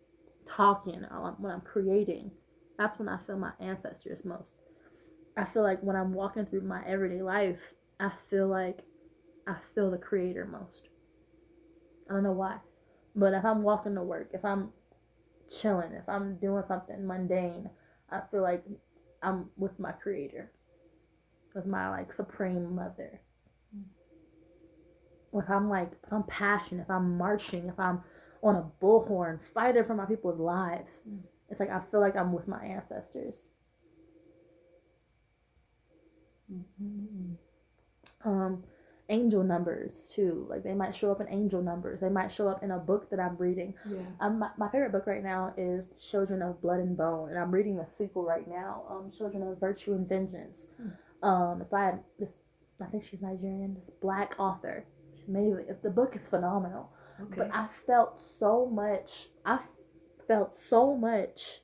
talking 0.46 1.06
or 1.06 1.36
when 1.38 1.52
I'm 1.52 1.62
creating. 1.62 2.32
That's 2.78 2.98
when 2.98 3.10
I 3.10 3.18
feel 3.18 3.38
my 3.38 3.52
ancestors 3.60 4.24
most. 4.24 4.56
I 5.36 5.46
feel 5.46 5.64
like 5.64 5.82
when 5.82 5.96
I'm 5.96 6.14
walking 6.14 6.46
through 6.46 6.62
my 6.62 6.84
everyday 6.86 7.22
life, 7.22 7.74
I 8.00 8.10
feel 8.10 8.48
like 8.48 8.84
I 9.48 9.56
feel 9.74 9.92
the 9.92 9.98
creator 9.98 10.46
most. 10.46 10.90
I 12.10 12.14
don't 12.14 12.24
know 12.24 12.32
why. 12.32 12.58
But 13.16 13.34
if 13.34 13.44
I'm 13.44 13.64
walking 13.64 13.96
to 13.96 14.04
work, 14.04 14.30
if 14.34 14.46
I'm 14.46 14.70
chilling, 15.50 15.94
if 15.94 16.08
I'm 16.08 16.38
doing 16.38 16.64
something 16.68 17.06
mundane, 17.06 17.70
I 18.10 18.22
feel 18.32 18.42
like 18.42 18.64
I'm 19.22 19.50
with 19.58 19.80
my 19.80 19.92
creator. 19.92 20.52
With 21.56 21.66
my 21.66 21.90
like 21.90 22.14
supreme 22.14 22.76
mother. 22.76 23.22
If 25.34 25.50
I'm 25.50 25.70
like 25.70 25.92
if 26.06 26.12
I'm 26.14 26.24
passionate, 26.24 26.84
if 26.84 26.90
I'm 26.90 27.18
marching, 27.18 27.68
if 27.68 27.80
I'm 27.80 28.02
on 28.42 28.56
a 28.56 28.66
bullhorn 28.82 29.44
fighting 29.44 29.84
for 29.84 29.94
my 29.96 30.06
people's 30.06 30.40
lives, 30.40 31.06
Mm. 31.08 31.20
it's 31.50 31.60
like 31.60 31.70
I 31.70 31.80
feel 31.82 32.00
like 32.00 32.16
I'm 32.16 32.32
with 32.34 32.48
my 32.48 32.64
ancestors. 32.64 33.50
Mm-hmm. 36.52 37.34
um 38.28 38.64
angel 39.08 39.44
numbers 39.44 40.12
too 40.16 40.48
like 40.50 40.64
they 40.64 40.74
might 40.74 40.96
show 40.96 41.12
up 41.12 41.22
in 41.22 41.28
angel 41.30 41.62
numbers 41.62 42.02
they 42.02 42.10
might 42.10 42.32
show 42.32 42.48
up 42.50 42.64
in 42.64 42.72
a 42.72 42.80
book 42.80 43.12
that 43.12 43.20
i'm 43.20 43.38
reading 43.38 43.76
Yeah. 43.88 44.00
um, 44.20 44.40
my, 44.40 44.50
my 44.58 44.68
favorite 44.70 44.92
book 44.92 45.06
right 45.06 45.22
now 45.24 45.54
is 45.58 45.90
children 46.10 46.42
of 46.42 46.60
blood 46.60 46.80
and 46.80 46.98
bone 46.98 47.30
and 47.30 47.38
i'm 47.38 47.52
reading 47.52 47.78
the 47.78 47.86
sequel 47.86 48.24
right 48.24 48.48
now 48.48 48.82
um 48.90 49.12
children 49.16 49.44
of 49.44 49.60
virtue 49.60 49.94
and 49.94 50.08
vengeance 50.10 50.70
um 51.24 51.62
it's 51.62 51.70
by 51.70 51.96
this 52.18 52.38
i 52.82 52.86
think 52.86 53.04
she's 53.04 53.22
nigerian 53.22 53.74
this 53.74 53.90
black 53.90 54.36
author 54.40 54.86
she's 55.16 55.28
amazing 55.28 55.64
It's- 55.64 55.82
the 55.84 55.90
book 55.90 56.16
is 56.16 56.28
phenomenal 56.28 56.92
Okay. 57.22 57.34
but 57.38 57.50
i 57.54 57.68
felt 57.68 58.20
so 58.20 58.66
much 58.66 59.30
i 59.46 59.56
f- 59.56 59.70
felt 60.28 60.56
so 60.56 60.96
much 60.96 61.62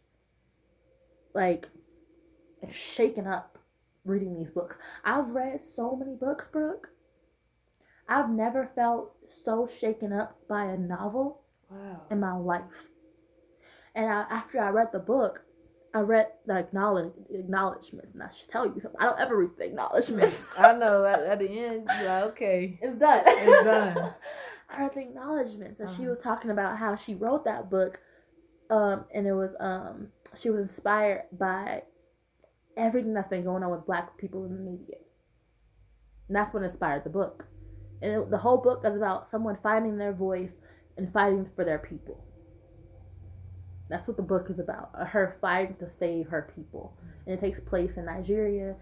like 1.34 1.70
shaken 2.72 3.28
up 3.28 3.58
reading 4.06 4.36
these 4.38 4.52
books. 4.52 4.78
I've 5.04 5.32
read 5.32 5.64
so 5.64 5.96
many 5.96 6.16
books, 6.16 6.48
Brooke. 6.48 6.90
I've 8.08 8.30
never 8.30 8.66
felt 8.68 9.16
so 9.28 9.66
shaken 9.68 10.14
up 10.14 10.38
by 10.48 10.66
a 10.66 10.78
novel 10.78 11.42
Wow. 11.72 12.04
in 12.12 12.20
my 12.20 12.34
life. 12.34 12.90
And 13.96 14.06
I, 14.12 14.22
after 14.30 14.60
I 14.60 14.70
read 14.70 14.92
the 14.92 15.00
book, 15.00 15.45
I 15.96 16.02
read 16.02 16.28
the 16.46 16.58
acknowledge, 16.58 17.14
acknowledgments, 17.32 18.12
and 18.12 18.22
I 18.22 18.28
should 18.28 18.50
tell 18.50 18.66
you 18.66 18.78
something. 18.82 19.00
I 19.00 19.06
don't 19.06 19.20
ever 19.20 19.38
read 19.38 19.52
the 19.58 19.66
acknowledgments. 19.68 20.46
I 20.58 20.76
know 20.76 21.06
at, 21.06 21.22
at 21.22 21.40
the 21.40 21.48
end, 21.50 21.90
you're 22.00 22.10
like, 22.10 22.24
okay. 22.26 22.78
it's 22.82 22.98
done. 22.98 23.24
It's 23.26 23.64
done. 23.64 24.14
I 24.70 24.82
read 24.82 24.94
the 24.94 25.00
acknowledgments, 25.02 25.80
and 25.80 25.90
she 25.90 26.02
Uh-huh. 26.02 26.10
was 26.10 26.22
talking 26.22 26.52
about 26.52 26.78
how 26.78 26.96
she 26.96 27.16
wrote 27.16 27.46
that 27.46 27.70
book, 27.70 28.02
um, 28.70 29.06
and 29.14 29.26
it 29.26 29.32
was 29.34 29.56
um, 29.62 30.10
she 30.36 30.50
was 30.50 30.60
inspired 30.60 31.24
by 31.32 31.84
everything 32.76 33.14
that's 33.14 33.30
been 33.30 33.46
going 33.46 33.64
on 33.64 33.72
with 33.72 33.86
Black 33.86 34.18
people 34.18 34.44
in 34.44 34.54
the 34.54 34.60
media, 34.60 34.98
and 36.28 36.36
that's 36.36 36.54
what 36.54 36.62
inspired 36.62 37.06
the 37.06 37.10
book. 37.10 37.48
And 38.02 38.12
it, 38.12 38.30
the 38.32 38.40
whole 38.40 38.58
book 38.58 38.82
is 38.86 38.98
about 38.98 39.26
someone 39.26 39.56
finding 39.56 39.98
their 39.98 40.12
voice 40.12 40.58
and 40.98 41.12
fighting 41.14 41.46
for 41.56 41.64
their 41.64 41.80
people. 41.80 42.26
That's 43.90 44.08
what 44.08 44.18
the 44.18 44.24
book 44.24 44.50
is 44.50 44.60
about. 44.60 44.90
uh, 44.96 45.06
Her 45.06 45.38
fighting 45.40 45.76
to 45.78 45.88
save 45.88 46.30
her 46.30 46.52
people, 46.56 46.98
and 47.26 47.36
it 47.36 47.40
takes 47.40 47.60
place 47.60 47.98
in 47.98 48.06
Nigeria. 48.06 48.76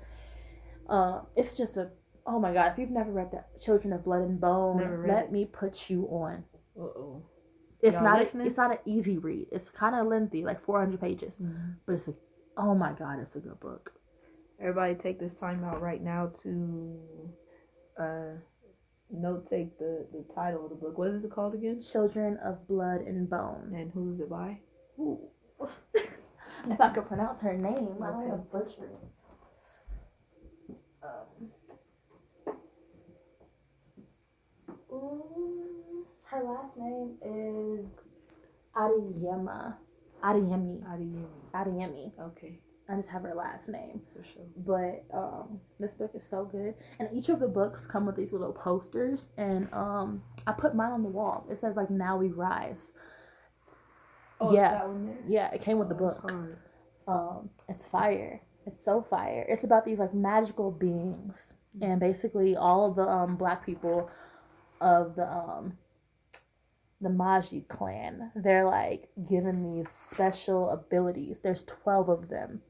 Uh, 0.87 1.21
it's 1.35 1.57
just 1.57 1.77
a 1.77 1.91
oh 2.25 2.39
my 2.39 2.53
god! 2.53 2.71
If 2.71 2.77
you've 2.77 2.89
never 2.91 3.11
read 3.11 3.31
that, 3.31 3.61
Children 3.61 3.93
of 3.93 4.03
Blood 4.05 4.21
and 4.21 4.39
Bone, 4.39 5.05
let 5.07 5.25
it. 5.25 5.31
me 5.31 5.45
put 5.45 5.89
you 5.89 6.05
on. 6.05 6.45
Uh 6.79 6.83
oh. 6.83 7.23
It's 7.81 7.95
Y'all 7.97 8.05
not. 8.05 8.19
A, 8.21 8.41
it's 8.45 8.57
not 8.57 8.71
an 8.71 8.77
easy 8.85 9.17
read. 9.17 9.47
It's 9.51 9.69
kind 9.69 9.93
of 9.95 10.07
lengthy, 10.07 10.43
like 10.43 10.59
four 10.61 10.79
hundred 10.79 11.01
pages, 11.01 11.41
but 11.85 11.93
it's 11.93 12.07
a 12.07 12.13
oh 12.55 12.73
my 12.75 12.93
god! 12.93 13.19
It's 13.19 13.35
a 13.35 13.39
good 13.39 13.59
book. 13.59 13.93
Everybody 14.59 14.95
take 14.95 15.19
this 15.19 15.37
time 15.37 15.65
out 15.65 15.81
right 15.81 16.01
now 16.01 16.31
to 16.43 16.99
uh 17.99 18.31
note 19.11 19.45
take 19.45 19.77
the, 19.77 20.07
the 20.13 20.23
title 20.33 20.63
of 20.63 20.69
the 20.69 20.75
book. 20.77 20.97
What 20.97 21.09
is 21.09 21.25
it 21.25 21.31
called 21.31 21.53
again? 21.53 21.81
Children 21.81 22.37
of 22.37 22.67
Blood 22.67 23.01
and 23.01 23.29
Bone. 23.29 23.73
And 23.75 23.91
who's 23.91 24.19
it 24.21 24.29
by? 24.29 24.59
Ooh. 24.99 25.19
if 26.69 26.79
I 26.81 26.89
could 26.89 27.05
pronounce 27.05 27.41
her 27.41 27.53
name, 27.57 27.97
I 28.01 28.07
don't 28.07 28.19
Okay. 28.21 28.29
want 28.29 28.51
to 28.51 28.57
butcher 28.57 28.85
it. 28.85 30.75
Um, 31.03 31.51
her 36.25 36.43
last 36.43 36.77
name 36.77 37.17
is 37.21 37.99
Adiyema. 38.75 39.77
Adeyemi. 40.23 40.81
Adeyemi. 40.83 41.25
Adeyemi. 41.53 42.11
Okay, 42.19 42.59
I 42.87 42.95
just 42.95 43.09
have 43.09 43.23
her 43.23 43.33
last 43.35 43.69
name. 43.69 44.01
for 44.15 44.23
sure. 44.23 44.43
But 44.55 45.03
um, 45.13 45.59
this 45.79 45.95
book 45.95 46.11
is 46.15 46.25
so 46.27 46.45
good, 46.45 46.75
and 46.99 47.09
each 47.13 47.29
of 47.29 47.39
the 47.39 47.47
books 47.47 47.85
come 47.85 48.05
with 48.05 48.15
these 48.15 48.31
little 48.31 48.53
posters, 48.53 49.29
and 49.37 49.71
um, 49.73 50.23
I 50.47 50.53
put 50.53 50.75
mine 50.75 50.91
on 50.91 51.03
the 51.03 51.09
wall. 51.09 51.45
It 51.49 51.57
says 51.57 51.75
like 51.75 51.89
"Now 51.89 52.17
We 52.17 52.29
Rise." 52.29 52.93
Oh, 54.43 54.53
Yeah. 54.53 54.65
is 54.73 54.79
that 54.79 54.87
one 54.87 55.05
there? 55.05 55.17
Yeah, 55.27 55.51
it 55.53 55.61
came 55.61 55.79
with 55.79 55.89
the 55.89 55.95
Oh, 55.95 55.97
book. 55.97 56.33
um 57.07 57.49
it's 57.69 57.87
fire. 57.87 58.41
It's 58.65 58.83
so 58.83 59.01
fire. 59.01 59.45
It's 59.49 59.63
about 59.63 59.85
these 59.85 59.99
like 59.99 60.13
magical 60.13 60.71
beings. 60.71 61.53
And 61.81 61.99
basically 61.99 62.55
all 62.55 62.85
of 62.85 62.95
the 62.95 63.07
um 63.09 63.35
black 63.35 63.65
people 63.65 64.09
of 64.81 65.15
the 65.15 65.29
um 65.31 65.77
the 67.01 67.09
Maji 67.09 67.67
clan 67.67 68.31
they're 68.33 68.65
like 68.65 69.09
given 69.27 69.63
these 69.63 69.89
special 69.89 70.69
abilities. 70.69 71.39
There's 71.39 71.63
12 71.65 72.09
of 72.09 72.29
them. 72.29 72.61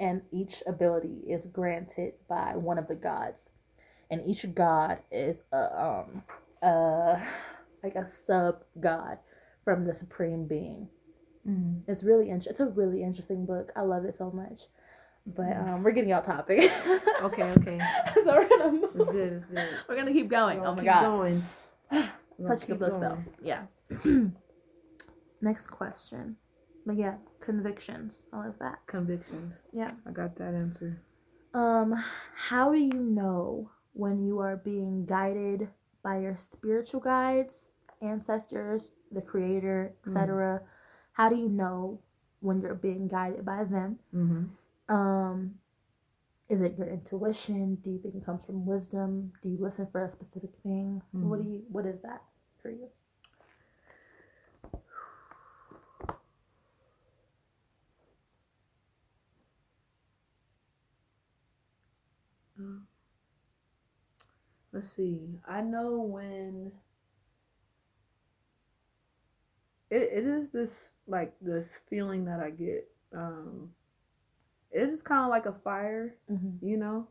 And 0.00 0.22
each 0.32 0.62
ability 0.66 1.24
is 1.28 1.46
granted 1.46 2.14
by 2.28 2.56
one 2.56 2.78
of 2.78 2.88
the 2.88 2.94
gods. 2.96 3.50
And 4.10 4.22
each 4.26 4.54
god 4.54 4.98
is 5.10 5.42
a 5.52 5.84
um 5.84 6.22
uh 6.62 7.20
like 7.82 7.94
a 7.94 8.04
sub 8.04 8.64
god 8.80 9.18
from 9.64 9.84
the 9.84 9.94
supreme 9.94 10.46
being 10.46 10.88
Mm. 11.48 11.82
it's 11.86 12.02
really 12.04 12.28
int- 12.30 12.46
it's 12.46 12.60
a 12.60 12.66
really 12.66 13.02
interesting 13.02 13.46
book. 13.46 13.72
I 13.74 13.80
love 13.82 14.04
it 14.04 14.14
so 14.14 14.30
much. 14.30 14.66
But 15.26 15.46
Mm. 15.46 15.68
um, 15.68 15.82
we're 15.82 15.92
getting 15.92 16.12
off 16.12 16.24
topic. 16.24 16.70
Okay, 17.20 17.50
okay. 17.58 17.80
so 18.24 18.26
we're 18.36 18.48
gonna 18.48 18.72
move. 18.72 18.90
It's 18.94 19.04
good, 19.06 19.32
it's 19.32 19.44
good. 19.46 19.68
We're 19.88 19.96
gonna 19.96 20.12
keep 20.12 20.28
going. 20.28 20.60
Oh 20.64 20.70
my 20.72 20.76
keep 20.76 20.84
god, 20.84 21.02
Going. 21.02 21.42
Such 22.46 22.62
a 22.64 22.66
good 22.68 22.78
book 22.78 23.00
though. 23.00 23.18
Yeah. 23.42 23.62
Next 25.40 25.66
question. 25.68 26.36
But 26.86 26.96
yeah, 26.96 27.16
convictions. 27.40 28.22
I 28.32 28.36
love 28.46 28.54
that. 28.60 28.78
Convictions. 28.86 29.66
Yeah. 29.72 29.92
I 30.06 30.10
got 30.12 30.36
that 30.36 30.54
answer. 30.54 31.02
Um, 31.54 31.94
how 32.36 32.72
do 32.72 32.78
you 32.78 32.92
know 32.94 33.70
when 33.94 34.22
you 34.24 34.38
are 34.38 34.56
being 34.56 35.04
guided 35.06 35.68
by 36.02 36.20
your 36.20 36.36
spiritual 36.36 37.00
guides, 37.00 37.70
ancestors, 38.00 38.92
the 39.10 39.20
creator, 39.22 39.94
etc.? 40.06 40.62
How 41.18 41.28
do 41.28 41.36
you 41.36 41.48
know 41.48 41.98
when 42.38 42.60
you're 42.60 42.76
being 42.76 43.08
guided 43.08 43.44
by 43.44 43.64
them? 43.64 43.98
Mm-hmm. 44.14 44.94
Um, 44.94 45.56
is 46.48 46.62
it 46.62 46.78
your 46.78 46.86
intuition? 46.86 47.74
Do 47.82 47.90
you 47.90 47.98
think 47.98 48.14
it 48.14 48.24
comes 48.24 48.46
from 48.46 48.64
wisdom? 48.64 49.32
Do 49.42 49.48
you 49.48 49.58
listen 49.60 49.88
for 49.90 50.04
a 50.04 50.08
specific 50.08 50.50
thing? 50.62 51.02
What 51.10 51.42
do 51.42 51.50
you? 51.50 51.62
What 51.70 51.86
is 51.86 52.00
that 52.02 52.22
for 52.62 52.70
you? 52.70 52.88
Let's 64.72 64.88
see. 64.88 65.40
I 65.48 65.62
know 65.62 65.98
when 65.98 66.70
it, 69.90 70.10
it 70.12 70.24
is 70.26 70.50
this 70.50 70.92
like 71.06 71.32
this 71.40 71.68
feeling 71.88 72.24
that 72.26 72.40
I 72.40 72.50
get. 72.50 72.88
Um 73.14 73.70
it 74.70 74.88
is 74.88 75.02
kind 75.02 75.24
of 75.24 75.30
like 75.30 75.46
a 75.46 75.52
fire, 75.64 76.14
Mm-hmm. 76.30 76.66
you 76.66 76.76
know? 76.76 77.08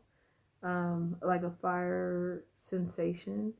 Um 0.62 1.16
like 1.22 1.42
a 1.42 1.50
fire 1.62 2.44
sensation 2.56 3.54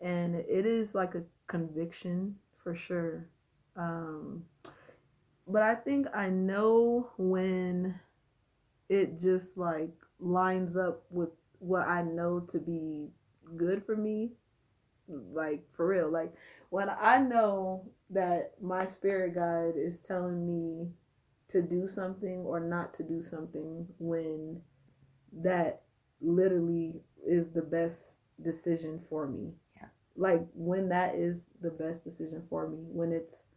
and 0.00 0.34
it 0.36 0.66
is 0.66 0.94
like 0.94 1.14
a 1.14 1.22
conviction 1.46 2.36
for 2.56 2.74
sure. 2.74 3.28
Um 3.76 4.44
but 5.46 5.62
I 5.62 5.74
think 5.74 6.06
I 6.14 6.28
know 6.30 7.10
when 7.18 7.98
it 8.88 9.20
just 9.20 9.56
like 9.58 9.90
lines 10.20 10.76
up 10.76 11.02
with 11.10 11.30
what 11.58 11.86
I 11.88 12.02
know 12.02 12.40
to 12.40 12.58
be 12.58 13.08
good 13.56 13.84
for 13.84 13.96
me. 13.96 14.32
Like 15.08 15.64
for 15.72 15.86
real. 15.88 16.10
Like 16.10 16.32
when 16.70 16.88
I 16.90 17.18
know 17.20 17.84
that 18.12 18.54
my 18.62 18.84
spirit 18.86 19.34
guide 19.34 19.74
is 19.76 20.00
telling 20.00 20.46
me 20.46 20.90
to 21.48 21.62
do 21.62 21.88
something 21.88 22.40
or 22.46 22.60
not 22.60 22.94
to 22.94 23.04
do 23.04 23.22
something 23.22 23.86
when 23.98 24.62
that 25.32 25.82
literally 26.20 27.02
is 27.26 27.50
the 27.50 27.62
best 27.62 28.18
decision 28.42 28.98
for 28.98 29.26
me. 29.28 29.52
Yeah. 29.76 29.88
Like 30.16 30.46
when 30.54 30.88
that 30.90 31.14
is 31.16 31.50
the 31.60 31.70
best 31.70 32.04
decision 32.04 32.42
for 32.48 32.68
me, 32.68 32.78
when 32.90 33.12
it's 33.12 33.48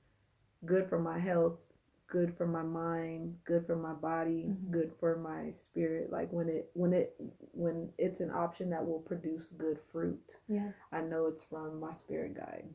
good 0.66 0.88
for 0.90 1.00
my 1.00 1.20
health, 1.20 1.60
good 2.08 2.36
for 2.38 2.48
my 2.48 2.64
mind, 2.64 3.38
good 3.46 3.66
for 3.66 3.76
my 3.76 3.94
body, 3.94 4.46
Mhm. 4.50 4.72
good 4.72 4.94
for 5.00 5.18
my 5.18 5.52
spirit. 5.52 6.12
Like 6.12 6.32
when 6.32 6.50
it 6.50 6.70
when 6.74 6.94
it 6.94 7.16
when 7.54 7.94
it's 7.98 8.22
an 8.22 8.32
option 8.32 8.70
that 8.72 8.86
will 8.88 9.00
produce 9.02 9.50
good 9.52 9.80
fruit. 9.80 10.40
Yeah. 10.48 10.72
I 10.92 11.02
know 11.02 11.28
it's 11.28 11.44
from 11.44 11.80
my 11.80 11.92
spirit 11.94 12.36
guide. 12.36 12.74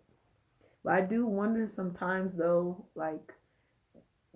But 0.85 0.95
I 0.95 1.01
do 1.03 1.27
wonder 1.27 1.67
sometimes 1.67 2.37
though, 2.37 2.87
like 2.95 3.35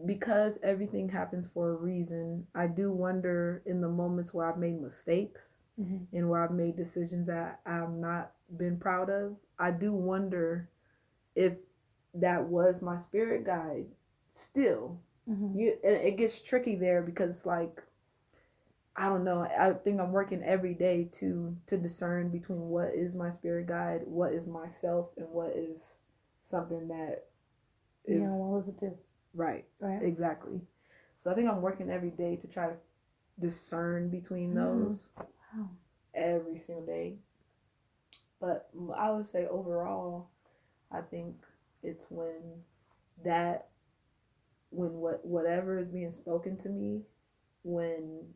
because 0.06 0.58
everything 0.62 1.08
happens 1.08 1.46
for 1.46 1.70
a 1.70 1.76
reason, 1.76 2.46
I 2.54 2.66
do 2.66 2.90
wonder 2.92 3.62
in 3.64 3.80
the 3.80 3.88
moments 3.88 4.34
where 4.34 4.50
I've 4.50 4.58
made 4.58 4.80
mistakes 4.80 5.62
Mm-hmm. 5.80 6.16
and 6.16 6.30
where 6.30 6.44
I've 6.44 6.52
made 6.52 6.76
decisions 6.76 7.26
that 7.26 7.58
I've 7.66 7.90
not 7.90 8.30
been 8.56 8.78
proud 8.78 9.10
of, 9.10 9.34
I 9.58 9.72
do 9.72 9.92
wonder 9.92 10.68
if 11.34 11.54
that 12.14 12.44
was 12.44 12.80
my 12.80 12.96
spirit 12.96 13.44
guide 13.44 13.86
still. 14.30 15.00
Mm-hmm. 15.28 15.58
You 15.58 15.78
and 15.82 15.96
it 15.96 16.16
gets 16.16 16.40
tricky 16.40 16.76
there 16.76 17.02
because 17.02 17.44
like 17.44 17.82
I 18.96 19.08
don't 19.08 19.24
know. 19.24 19.42
I 19.42 19.72
think 19.72 20.00
I'm 20.00 20.12
working 20.12 20.42
every 20.44 20.74
day 20.74 21.08
to 21.14 21.56
to 21.66 21.76
discern 21.76 22.28
between 22.28 22.60
what 22.68 22.94
is 22.94 23.16
my 23.16 23.30
spirit 23.30 23.66
guide, 23.66 24.02
what 24.04 24.32
is 24.32 24.46
myself, 24.46 25.10
and 25.16 25.28
what 25.30 25.50
is 25.56 26.02
something 26.44 26.88
that 26.88 27.26
is 28.04 28.20
Yeah. 28.22 28.36
What 28.36 28.50
was 28.58 28.68
it 28.68 28.76
do? 28.78 28.98
right. 29.32 29.66
Right. 29.80 30.02
Exactly. 30.02 30.60
So 31.18 31.30
I 31.30 31.34
think 31.34 31.48
I'm 31.48 31.62
working 31.62 31.90
every 31.90 32.10
day 32.10 32.36
to 32.36 32.46
try 32.46 32.68
to 32.68 32.76
discern 33.40 34.10
between 34.10 34.52
Mhm. 34.52 34.54
those 34.54 35.10
Wow. 35.16 35.70
every 36.12 36.58
single 36.58 36.84
day. 36.84 37.18
But 38.40 38.68
I 38.94 39.10
would 39.10 39.26
say 39.26 39.46
overall, 39.46 40.28
I 40.90 41.00
think 41.00 41.46
it's 41.82 42.10
when 42.10 42.64
that 43.24 43.70
when 44.70 44.92
what 45.00 45.24
whatever 45.24 45.78
is 45.78 45.88
being 45.88 46.12
spoken 46.12 46.56
to 46.58 46.68
me, 46.68 47.06
when 47.62 48.34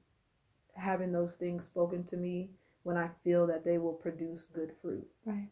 having 0.75 1.13
those 1.13 1.37
things 1.37 1.65
spoken 1.65 2.05
to 2.05 2.17
me 2.17 2.51
when 2.85 2.97
I 2.97 3.09
feel 3.09 3.47
that 3.49 3.65
they 3.65 3.77
will 3.79 3.93
produce 3.95 4.47
good 4.47 4.73
fruit. 4.73 5.07
Right. 5.27 5.51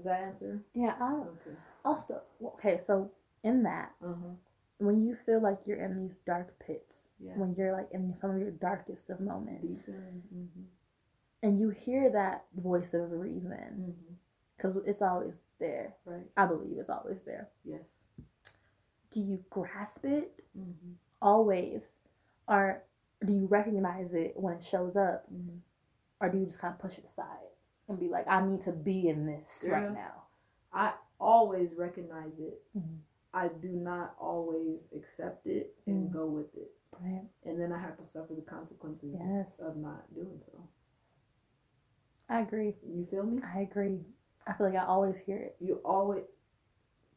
Does 0.00 0.06
that 0.06 0.20
answer? 0.22 0.60
Yeah. 0.74 0.94
I, 0.98 1.12
Okay. 1.14 1.56
also, 1.84 2.22
okay. 2.42 2.78
So 2.78 3.10
in 3.42 3.62
that, 3.64 3.92
huh. 4.02 4.14
when 4.78 5.02
you 5.04 5.14
feel 5.14 5.40
like 5.42 5.58
you're 5.66 5.82
in 5.84 5.98
these 6.06 6.20
dark 6.20 6.58
pits, 6.58 7.08
Yeah. 7.18 7.36
when 7.36 7.54
you're 7.54 7.72
like 7.72 7.88
in 7.92 8.16
some 8.16 8.30
of 8.30 8.38
your 8.38 8.50
darkest 8.50 9.10
of 9.10 9.20
moments, 9.20 9.90
Mm-hmm. 9.90 10.62
and 11.42 11.60
you 11.60 11.68
hear 11.70 12.08
that 12.10 12.46
voice 12.56 12.94
of 12.94 13.12
reason, 13.12 13.50
Mm-hmm. 13.50 14.14
because 14.56 14.76
it's 14.86 15.02
always 15.02 15.42
there. 15.58 15.94
Right. 16.06 16.30
I 16.36 16.46
believe 16.46 16.78
it's 16.78 16.88
always 16.90 17.20
there. 17.22 17.48
Yes. 17.64 17.82
Do 19.10 19.20
you 19.20 19.44
grasp 19.50 20.04
it 20.06 20.32
Mm-hmm. 20.58 20.92
always, 21.20 21.96
or 22.48 22.82
do 23.24 23.32
you 23.34 23.46
recognize 23.46 24.14
it 24.14 24.32
when 24.36 24.54
it 24.54 24.64
shows 24.64 24.96
up, 24.96 25.26
Mm-hmm. 25.30 25.58
or 26.22 26.30
do 26.30 26.38
you 26.38 26.46
just 26.46 26.58
kind 26.58 26.72
of 26.74 26.80
push 26.80 26.96
it 26.96 27.04
aside 27.04 27.48
and 27.90 27.98
be 28.00 28.08
like, 28.08 28.26
I 28.28 28.46
need 28.46 28.62
to 28.62 28.72
be 28.72 29.08
in 29.08 29.26
this 29.26 29.64
Yeah. 29.66 29.74
right 29.74 29.92
now? 29.92 30.22
I 30.72 30.94
always 31.18 31.74
recognize 31.74 32.40
it. 32.40 32.62
Mhm. 32.76 33.00
I 33.34 33.48
do 33.48 33.68
not 33.68 34.14
always 34.18 34.90
accept 34.92 35.46
it 35.46 35.76
and 35.86 36.08
Mm. 36.08 36.12
go 36.12 36.26
with 36.26 36.54
it. 36.56 36.72
Right. 37.00 37.28
And 37.44 37.60
then 37.60 37.72
I 37.72 37.78
have 37.78 37.96
to 37.98 38.04
suffer 38.04 38.34
the 38.34 38.42
consequences 38.42 39.14
Yes. 39.18 39.60
of 39.60 39.76
not 39.76 40.12
doing 40.14 40.40
so. 40.42 40.68
I 42.28 42.40
agree. 42.40 42.76
You 42.86 43.06
feel 43.06 43.24
me? 43.24 43.42
I 43.42 43.60
agree. 43.60 44.04
I 44.46 44.52
feel 44.54 44.66
like 44.66 44.76
I 44.76 44.84
always 44.86 45.18
hear 45.18 45.36
it. 45.38 45.56
You 45.60 45.76
always 45.84 46.24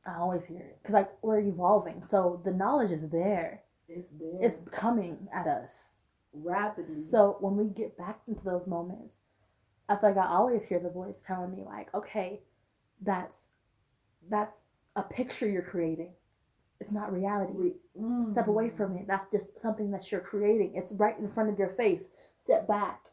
I 0.06 0.16
always 0.18 0.44
hear 0.46 0.60
it 0.60 0.80
because 0.82 0.94
like 0.94 1.24
we're 1.24 1.40
evolving, 1.40 2.04
so 2.04 2.42
the 2.44 2.52
knowledge 2.54 2.92
is 2.92 3.10
there. 3.10 3.64
it's 3.88 4.10
there. 4.10 4.38
It's 4.42 4.58
coming 4.70 5.30
at 5.32 5.48
us. 5.48 6.00
rapidly. 6.34 6.84
So 6.84 7.38
when 7.40 7.56
we 7.56 7.66
get 7.70 7.96
back 7.96 8.22
into 8.28 8.44
those 8.44 8.66
moments, 8.68 9.20
I 9.90 9.96
feel 9.96 10.10
like 10.10 10.26
I 10.26 10.28
always 10.28 10.66
hear 10.66 10.80
the 10.80 10.90
voice 10.90 11.22
telling 11.22 11.52
me 11.52 11.64
like, 11.64 11.94
okay, 11.94 12.42
that's 13.02 13.50
that's 14.30 14.62
a 14.96 15.04
picture 15.04 15.48
you're 15.48 15.62
creating. 15.62 16.14
It's 16.80 16.92
not 16.92 17.14
reality. 17.14 17.74
Mm. 18.00 18.26
Step 18.26 18.48
away 18.48 18.70
from 18.70 18.96
it. 18.98 19.08
That's 19.08 19.30
just 19.32 19.60
something 19.60 19.92
that 19.92 20.12
you're 20.12 20.22
creating. 20.22 20.74
It's 20.76 20.92
right 20.94 21.18
in 21.18 21.30
front 21.30 21.50
of 21.50 21.60
your 21.60 21.70
face. 21.70 22.10
Step 22.38 22.68
back. 22.68 23.06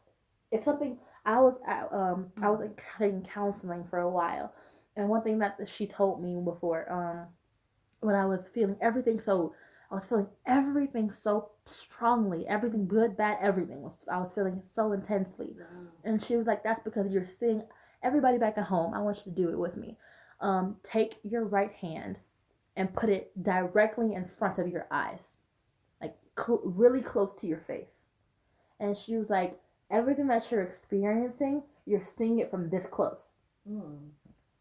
If 0.51 0.63
something, 0.63 0.97
I 1.25 1.39
was 1.39 1.59
at, 1.65 1.91
um, 1.93 2.31
I 2.41 2.49
was 2.49 2.59
like 2.59 2.81
in 2.99 3.23
counseling 3.23 3.85
for 3.85 3.99
a 3.99 4.09
while, 4.09 4.53
and 4.95 5.07
one 5.07 5.21
thing 5.21 5.39
that 5.39 5.57
she 5.67 5.87
told 5.87 6.21
me 6.21 6.39
before, 6.43 6.91
um, 6.91 7.27
when 8.01 8.15
I 8.15 8.25
was 8.25 8.49
feeling 8.49 8.75
everything 8.81 9.19
so, 9.19 9.53
I 9.91 9.95
was 9.95 10.07
feeling 10.07 10.29
everything 10.45 11.11
so 11.11 11.49
strongly, 11.65 12.47
everything 12.47 12.87
good, 12.87 13.17
bad, 13.17 13.37
everything 13.41 13.81
was. 13.81 14.05
I 14.09 14.19
was 14.19 14.33
feeling 14.33 14.61
so 14.61 14.93
intensely, 14.93 15.57
and 16.05 16.21
she 16.21 16.37
was 16.37 16.47
like, 16.47 16.63
"That's 16.63 16.79
because 16.79 17.11
you're 17.11 17.25
seeing 17.25 17.63
everybody 18.01 18.37
back 18.37 18.57
at 18.57 18.65
home. 18.65 18.93
I 18.93 19.01
want 19.01 19.17
you 19.17 19.23
to 19.33 19.41
do 19.41 19.49
it 19.49 19.59
with 19.59 19.75
me. 19.75 19.97
Um, 20.39 20.77
take 20.81 21.19
your 21.23 21.43
right 21.43 21.73
hand 21.73 22.19
and 22.75 22.93
put 22.93 23.09
it 23.09 23.43
directly 23.43 24.13
in 24.13 24.25
front 24.25 24.57
of 24.57 24.69
your 24.69 24.87
eyes, 24.89 25.39
like 26.01 26.15
cl- 26.39 26.61
really 26.63 27.01
close 27.01 27.35
to 27.35 27.47
your 27.47 27.59
face." 27.59 28.05
And 28.79 28.95
she 28.95 29.17
was 29.17 29.29
like, 29.29 29.59
"Everything 29.89 30.27
that 30.27 30.49
you're 30.49 30.63
experiencing, 30.63 31.63
you're 31.85 32.03
seeing 32.03 32.39
it 32.39 32.49
from 32.49 32.69
this 32.69 32.85
close." 32.85 33.33
Mm. 33.69 34.11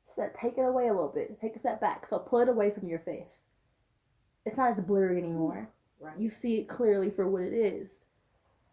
She 0.09 0.15
said, 0.15 0.35
"Take 0.35 0.59
it 0.59 0.63
away 0.63 0.89
a 0.89 0.93
little 0.93 1.09
bit. 1.09 1.39
Take 1.39 1.55
a 1.55 1.61
step 1.61 1.81
back. 1.81 2.05
So 2.05 2.19
pull 2.19 2.41
it 2.41 2.49
away 2.49 2.71
from 2.73 2.89
your 2.89 2.99
face. 2.99 3.47
It's 4.45 4.57
not 4.57 4.71
as 4.71 4.81
blurry 4.81 5.19
anymore." 5.19 5.71
Right. 6.01 6.19
you 6.19 6.31
see 6.31 6.57
it 6.57 6.67
clearly 6.67 7.11
for 7.11 7.29
what 7.29 7.43
it 7.43 7.53
is. 7.53 8.07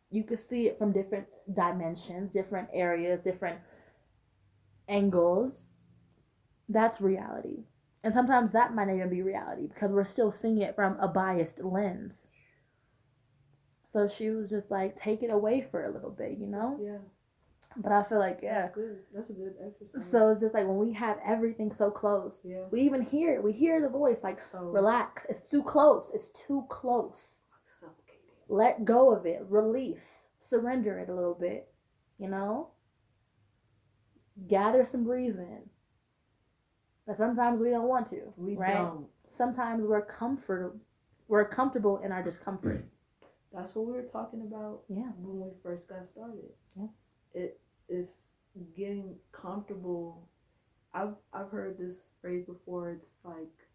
You 0.10 0.24
can 0.24 0.38
see 0.38 0.68
it 0.68 0.78
from 0.78 0.94
different 0.94 1.28
dimensions, 1.54 2.32
different 2.32 2.70
areas, 2.74 3.24
different 3.24 3.60
angles. 4.88 5.74
That's 6.70 7.02
reality. 7.02 7.66
And 8.04 8.14
sometimes 8.14 8.54
that 8.54 8.74
might 8.74 8.86
not 8.88 8.96
even 8.96 9.10
be 9.10 9.22
reality 9.22 9.68
because 9.68 9.92
we're 9.92 10.06
still 10.06 10.32
seeing 10.32 10.60
it 10.60 10.76
from 10.76 10.98
a 11.00 11.10
biased 11.10 11.62
lens. 11.64 12.30
So 13.84 14.08
she 14.08 14.30
was 14.30 14.50
just 14.50 14.72
like, 14.72 14.96
take 14.96 15.24
it 15.24 15.30
away 15.30 15.62
for 15.62 15.84
a 15.84 15.92
little 15.92 16.12
bit, 16.12 16.38
you 16.38 16.48
know? 16.48 16.78
yeah. 16.82 17.00
But 17.76 17.92
I 17.92 18.04
feel 18.04 18.20
like, 18.20 18.40
yeah. 18.42 18.62
That's 18.62 18.76
good. 18.76 18.98
That's 19.14 19.30
a 19.30 19.34
good 19.34 19.54
exercise. 19.66 20.10
So 20.10 20.30
it's 20.30 20.40
just 20.40 20.54
like 20.54 20.66
when 20.66 20.78
we 20.78 20.94
have 20.94 21.20
everything 21.26 21.72
so 21.72 21.92
close, 21.92 22.46
yeah. 22.48 22.66
we 22.72 22.82
even 22.82 23.02
hear 23.02 23.36
it. 23.36 23.44
We 23.44 23.52
hear 23.52 23.82
the 23.82 23.90
voice 23.90 24.24
like, 24.24 24.40
So 24.40 24.60
relax. 24.60 25.26
It's 25.26 25.50
too 25.52 25.64
close. 25.64 26.12
It's 26.14 26.30
too 26.30 26.66
close. 26.70 27.42
suffocating. 27.64 28.22
let 28.48 28.86
go 28.86 29.12
of 29.12 29.26
it, 29.26 29.44
release, 29.48 30.30
surrender 30.40 30.98
it 31.00 31.10
a 31.10 31.14
little 31.14 31.36
bit, 31.40 31.68
you 32.18 32.30
know? 32.30 32.70
Gather 34.48 34.86
some 34.86 35.08
reason. 35.08 35.70
But 37.06 37.18
sometimes 37.18 37.62
we 37.62 37.70
don't 37.70 37.88
want 37.88 38.08
to, 38.08 38.34
We 38.38 38.56
right? 38.56 38.76
don't. 38.76 39.08
Sometimes 39.30 39.84
we're 39.86 40.06
comfort 40.06 40.78
we're 41.28 41.48
comfortable 41.48 41.98
in 41.98 42.12
our 42.14 42.24
discomfort. 42.24 42.86
That's 43.54 43.76
what 43.76 43.86
we 43.86 43.92
were 43.94 44.04
talking 44.04 44.42
about 44.42 44.84
Yeah. 44.88 45.12
when 45.18 45.40
we 45.42 45.52
first 45.62 45.90
got 45.90 46.08
started. 46.08 46.52
Yeah. 46.78 46.88
It 47.34 47.60
is 47.90 48.30
getting 48.76 49.16
comfortable. 49.32 50.28
I've 50.94 51.16
I've 51.34 51.50
heard 51.50 51.78
this 51.78 52.12
phrase 52.22 52.46
before. 52.46 52.92
It's 52.92 53.20
like 53.24 53.68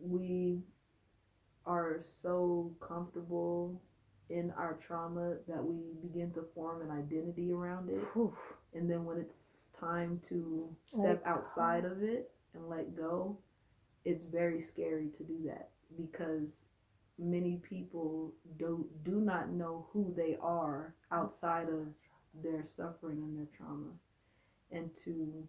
we 0.00 0.62
are 1.64 1.98
so 2.00 2.74
comfortable 2.80 3.80
in 4.28 4.52
our 4.56 4.74
trauma 4.74 5.34
that 5.46 5.62
we 5.62 5.76
begin 6.02 6.32
to 6.32 6.42
form 6.54 6.82
an 6.82 6.90
identity 6.90 7.52
around 7.52 7.90
it. 7.90 8.00
Whew. 8.14 8.34
And 8.74 8.90
then 8.90 9.04
when 9.04 9.18
it's 9.18 9.52
time 9.78 10.20
to 10.28 10.74
step 10.86 11.24
go. 11.24 11.30
outside 11.30 11.84
of 11.84 12.02
it 12.02 12.30
and 12.54 12.68
let 12.68 12.96
go, 12.96 13.38
it's 14.04 14.24
very 14.24 14.60
scary 14.60 15.10
to 15.16 15.22
do 15.22 15.38
that 15.46 15.70
because 15.96 16.64
many 17.18 17.56
people 17.56 18.32
do 18.58 18.88
do 19.04 19.20
not 19.20 19.50
know 19.50 19.86
who 19.92 20.12
they 20.16 20.36
are 20.40 20.94
outside 21.10 21.68
of 21.68 21.86
their 22.34 22.64
suffering 22.64 23.22
and 23.22 23.36
their 23.36 23.48
trauma. 23.56 23.92
And 24.70 24.94
to 25.04 25.48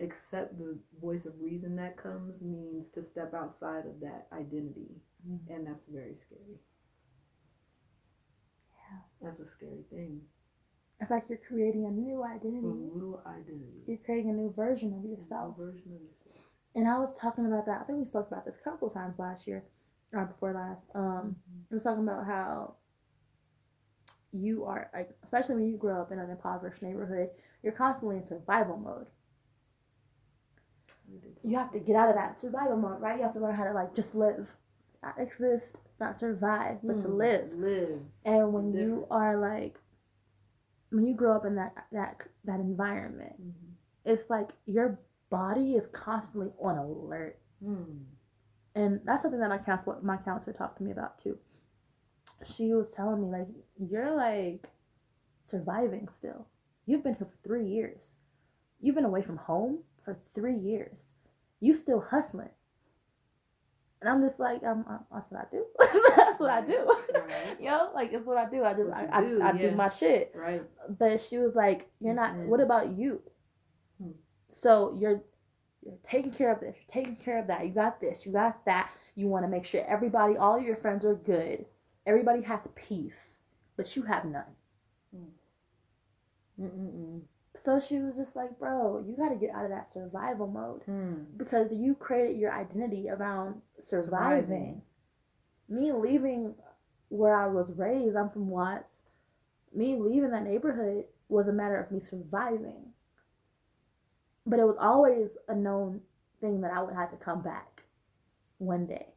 accept 0.00 0.58
the 0.58 0.78
voice 1.00 1.26
of 1.26 1.40
reason 1.40 1.76
that 1.76 1.96
comes 1.96 2.42
means 2.42 2.90
to 2.90 3.02
step 3.02 3.32
outside 3.34 3.86
of 3.86 4.00
that 4.00 4.26
identity. 4.32 5.00
Mhm. 5.26 5.48
And 5.48 5.66
that's 5.66 5.86
very 5.86 6.14
scary. 6.16 6.60
Yeah. 8.74 8.98
That's 9.20 9.40
a 9.40 9.46
scary 9.46 9.82
thing. 9.90 10.22
It's 11.00 11.10
like 11.10 11.28
you're 11.28 11.38
creating 11.38 11.86
a 11.86 11.90
new 11.90 12.22
identity. 12.22 12.58
A 12.66 12.70
new 12.70 13.20
identity. 13.26 13.82
You're 13.86 13.98
creating 13.98 14.30
a 14.30 14.34
new 14.34 14.50
version 14.52 14.92
of 14.94 15.04
A 15.04 15.08
yourself. 15.08 15.56
version 15.56 15.92
of 15.94 16.00
yourself. 16.00 16.50
And 16.74 16.88
I 16.88 16.98
was 16.98 17.18
talking 17.18 17.46
about 17.46 17.66
that. 17.66 17.80
I 17.82 17.84
think 17.84 17.98
we 17.98 18.04
spoke 18.04 18.28
about 18.28 18.44
this 18.44 18.58
a 18.58 18.62
couple 18.62 18.88
times 18.90 19.18
last 19.18 19.46
year, 19.46 19.64
or 20.12 20.26
before 20.26 20.52
last. 20.52 20.86
Um, 20.94 21.36
I 21.70 21.74
was 21.74 21.84
talking 21.84 22.04
about 22.04 22.24
how 22.26 22.76
you 24.32 24.64
are 24.64 24.90
like, 24.94 25.10
especially 25.22 25.56
when 25.56 25.68
you 25.68 25.76
grow 25.76 26.00
up 26.00 26.12
in 26.12 26.18
an 26.18 26.30
impoverished 26.30 26.82
neighborhood, 26.82 27.30
you're 27.62 27.72
constantly 27.72 28.16
in 28.16 28.24
survival 28.24 28.76
mode. 28.76 29.06
You 31.44 31.56
have 31.58 31.72
to 31.72 31.78
get 31.80 31.96
out 31.96 32.08
of 32.08 32.14
that 32.14 32.38
survival 32.38 32.76
mode, 32.76 33.00
right? 33.00 33.16
You 33.16 33.24
have 33.24 33.32
to 33.34 33.40
learn 33.40 33.54
how 33.54 33.64
to 33.64 33.72
like 33.72 33.94
just 33.94 34.14
live, 34.14 34.56
not 35.02 35.18
exist, 35.18 35.80
not 36.00 36.16
survive, 36.16 36.78
but 36.82 36.98
to 37.00 37.08
Mm, 37.08 37.18
live. 37.18 37.52
Live. 37.52 38.00
And 38.24 38.52
when 38.52 38.72
you 38.72 39.06
are 39.10 39.36
like, 39.38 39.80
when 40.90 41.06
you 41.06 41.14
grow 41.14 41.34
up 41.36 41.44
in 41.44 41.56
that 41.56 41.86
that 41.92 42.26
that 42.44 42.60
environment, 42.60 43.34
Mm-hmm. 43.40 43.72
it's 44.04 44.30
like 44.30 44.50
your 44.66 45.00
body 45.30 45.74
is 45.74 45.86
constantly 45.86 46.52
on 46.60 46.76
alert. 46.78 47.38
Mm. 47.64 48.04
and 48.74 49.00
that's 49.04 49.22
something 49.22 49.40
that 49.40 49.48
my 49.48 49.58
counselor 49.58 49.98
my 50.02 50.16
counselor 50.16 50.52
talked 50.56 50.78
to 50.78 50.82
me 50.82 50.90
about 50.90 51.18
too 51.22 51.38
she 52.44 52.72
was 52.72 52.90
telling 52.90 53.22
me 53.22 53.38
like 53.38 53.48
you're 53.78 54.14
like 54.14 54.68
surviving 55.42 56.08
still. 56.10 56.46
You've 56.86 57.02
been 57.02 57.14
here 57.14 57.26
for 57.26 57.48
three 57.48 57.66
years. 57.66 58.16
You've 58.80 58.94
been 58.94 59.04
away 59.04 59.22
from 59.22 59.36
home 59.36 59.80
for 60.04 60.18
three 60.34 60.56
years. 60.56 61.14
You 61.60 61.74
still 61.74 62.00
hustling. 62.00 62.50
And 64.00 64.10
i'm 64.10 64.20
just 64.20 64.40
like 64.40 64.64
um, 64.64 64.84
uh, 64.88 64.98
that's 65.12 65.30
what 65.30 65.40
i 65.40 65.46
do. 65.50 65.64
That's 66.16 66.40
what 66.40 66.50
i 66.50 66.60
do. 66.60 66.92
Right. 67.14 67.56
yo 67.60 67.90
like 67.94 68.12
it's 68.12 68.26
what 68.26 68.36
i 68.36 68.48
do. 68.48 68.64
I 68.64 68.72
just 68.72 68.90
i, 68.90 69.02
you 69.02 69.08
I, 69.12 69.20
do, 69.22 69.42
I 69.42 69.52
do 69.52 69.70
my 69.72 69.88
shit. 69.88 70.32
Right. 70.34 70.62
but 70.88 71.20
she 71.20 71.38
was 71.38 71.54
like 71.54 71.88
you're 72.00 72.14
not 72.14 72.34
what 72.36 72.60
about 72.60 72.90
you? 72.90 73.22
Hmm. 74.00 74.10
so 74.48 74.96
you're 74.98 75.22
you're 75.84 75.98
taking 76.02 76.32
care 76.32 76.52
of 76.52 76.60
this. 76.60 76.76
You're 76.76 77.02
taking 77.02 77.16
care 77.16 77.38
of 77.38 77.48
that. 77.48 77.66
You 77.66 77.72
got 77.72 78.00
this. 78.00 78.24
You 78.24 78.32
got 78.32 78.64
that. 78.66 78.92
You 79.16 79.26
want 79.26 79.44
to 79.44 79.48
make 79.48 79.64
sure 79.64 79.84
everybody 79.86 80.36
all 80.36 80.60
your 80.60 80.76
friends 80.76 81.04
are 81.04 81.14
good 81.14 81.66
everybody 82.06 82.42
has 82.42 82.66
peace 82.74 83.40
but 83.76 83.96
you 83.96 84.02
have 84.02 84.24
none 84.24 84.54
Mm-mm-mm. 86.60 87.22
so 87.56 87.80
she 87.80 87.98
was 87.98 88.16
just 88.16 88.36
like 88.36 88.58
bro 88.58 89.02
you 89.06 89.16
got 89.16 89.30
to 89.30 89.36
get 89.36 89.54
out 89.54 89.64
of 89.64 89.70
that 89.70 89.86
survival 89.86 90.46
mode 90.46 90.82
Mm. 90.86 91.26
because 91.36 91.72
you 91.72 91.94
created 91.94 92.36
your 92.36 92.52
identity 92.52 93.08
around 93.10 93.62
surviving, 93.80 94.02
Surviving. 94.42 94.82
me 95.68 95.92
leaving 95.92 96.54
where 97.08 97.34
I 97.36 97.46
was 97.46 97.72
raised, 97.74 98.16
I'm 98.16 98.30
from 98.30 98.48
Watts. 98.48 99.02
Me 99.74 99.96
leaving 99.96 100.30
that 100.30 100.44
neighborhood 100.44 101.04
was 101.28 101.46
a 101.48 101.52
matter 101.52 101.76
of 101.78 101.90
me 101.90 102.00
surviving. 102.00 102.92
But 104.46 104.58
it 104.60 104.64
was 104.66 104.76
always 104.80 105.36
a 105.46 105.54
known 105.54 106.00
thing 106.40 106.62
that 106.62 106.72
I 106.72 106.82
would 106.82 106.94
have 106.94 107.10
to 107.10 107.16
come 107.18 107.42
back 107.42 107.82
one 108.58 108.86
day. 108.86 109.08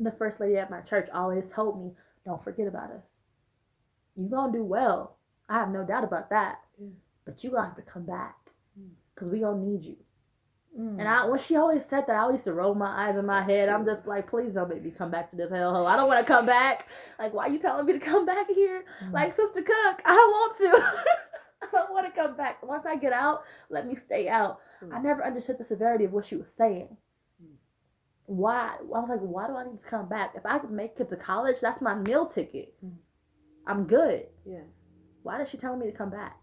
The 0.00 0.10
first 0.10 0.40
lady 0.40 0.56
at 0.56 0.70
my 0.70 0.80
church 0.80 1.08
always 1.12 1.52
told 1.52 1.78
me, 1.78 1.92
Don't 2.24 2.42
forget 2.42 2.66
about 2.66 2.90
us. 2.90 3.18
you 4.16 4.28
going 4.28 4.52
to 4.52 4.58
do 4.58 4.64
well. 4.64 5.16
I 5.48 5.58
have 5.58 5.70
no 5.70 5.84
doubt 5.84 6.04
about 6.04 6.30
that. 6.30 6.58
Yeah. 6.80 6.88
But 7.24 7.44
you 7.44 7.50
going 7.50 7.62
to 7.62 7.66
have 7.68 7.76
to 7.76 7.82
come 7.82 8.06
back 8.06 8.36
Mm. 8.78 8.90
because 9.14 9.28
we 9.28 9.40
going 9.40 9.60
to 9.60 9.66
need 9.68 9.84
you. 9.84 9.96
Mm. 10.78 11.00
And 11.00 11.08
I, 11.08 11.26
when 11.26 11.38
she 11.40 11.56
always 11.56 11.84
said 11.84 12.06
that, 12.06 12.14
I 12.16 12.30
used 12.30 12.44
to 12.44 12.52
roll 12.54 12.74
my 12.76 12.86
eyes 13.08 13.16
in 13.18 13.26
my 13.26 13.42
head. 13.42 13.68
I'm 13.68 13.84
just 13.84 14.06
like, 14.06 14.28
please 14.28 14.54
don't 14.54 14.68
make 14.68 14.84
me 14.84 14.92
come 14.92 15.10
back 15.10 15.30
to 15.30 15.36
this 15.36 15.50
hellhole. 15.50 15.86
I 15.86 15.96
don't 15.96 16.06
want 16.06 16.24
to 16.24 16.32
come 16.32 16.46
back. 16.46 16.88
Like, 17.18 17.34
why 17.34 17.46
are 17.46 17.50
you 17.50 17.58
telling 17.58 17.84
me 17.84 17.94
to 17.94 17.98
come 17.98 18.24
back 18.24 18.48
here? 18.48 18.84
Mm. 19.04 19.12
Like, 19.12 19.32
Sister 19.32 19.60
Cook, 19.62 20.02
I 20.04 20.12
don't 20.14 20.30
want 20.30 20.56
to. 20.58 21.02
I 21.62 21.66
don't 21.72 21.92
want 21.92 22.06
to 22.06 22.12
come 22.12 22.36
back. 22.36 22.64
Once 22.64 22.86
I 22.86 22.94
get 22.96 23.12
out, 23.12 23.42
let 23.68 23.86
me 23.86 23.96
stay 23.96 24.28
out. 24.28 24.60
True. 24.78 24.90
I 24.94 25.00
never 25.00 25.24
understood 25.24 25.58
the 25.58 25.64
severity 25.64 26.04
of 26.04 26.12
what 26.12 26.24
she 26.24 26.36
was 26.36 26.52
saying. 26.54 26.96
Why? 28.30 28.76
I 28.78 29.00
was 29.00 29.08
like, 29.08 29.18
why 29.18 29.48
do 29.48 29.56
I 29.56 29.64
need 29.64 29.78
to 29.78 29.84
come 29.84 30.08
back? 30.08 30.34
If 30.36 30.46
I 30.46 30.60
could 30.60 30.70
make 30.70 31.00
it 31.00 31.08
to 31.08 31.16
college, 31.16 31.56
that's 31.60 31.80
my 31.80 31.96
meal 31.96 32.24
ticket. 32.24 32.74
Mm. 32.84 32.94
I'm 33.66 33.84
good. 33.88 34.26
yeah. 34.46 34.60
Why 35.24 35.42
is 35.42 35.50
she 35.50 35.56
telling 35.56 35.80
me 35.80 35.86
to 35.86 35.92
come 35.92 36.10
back? 36.10 36.36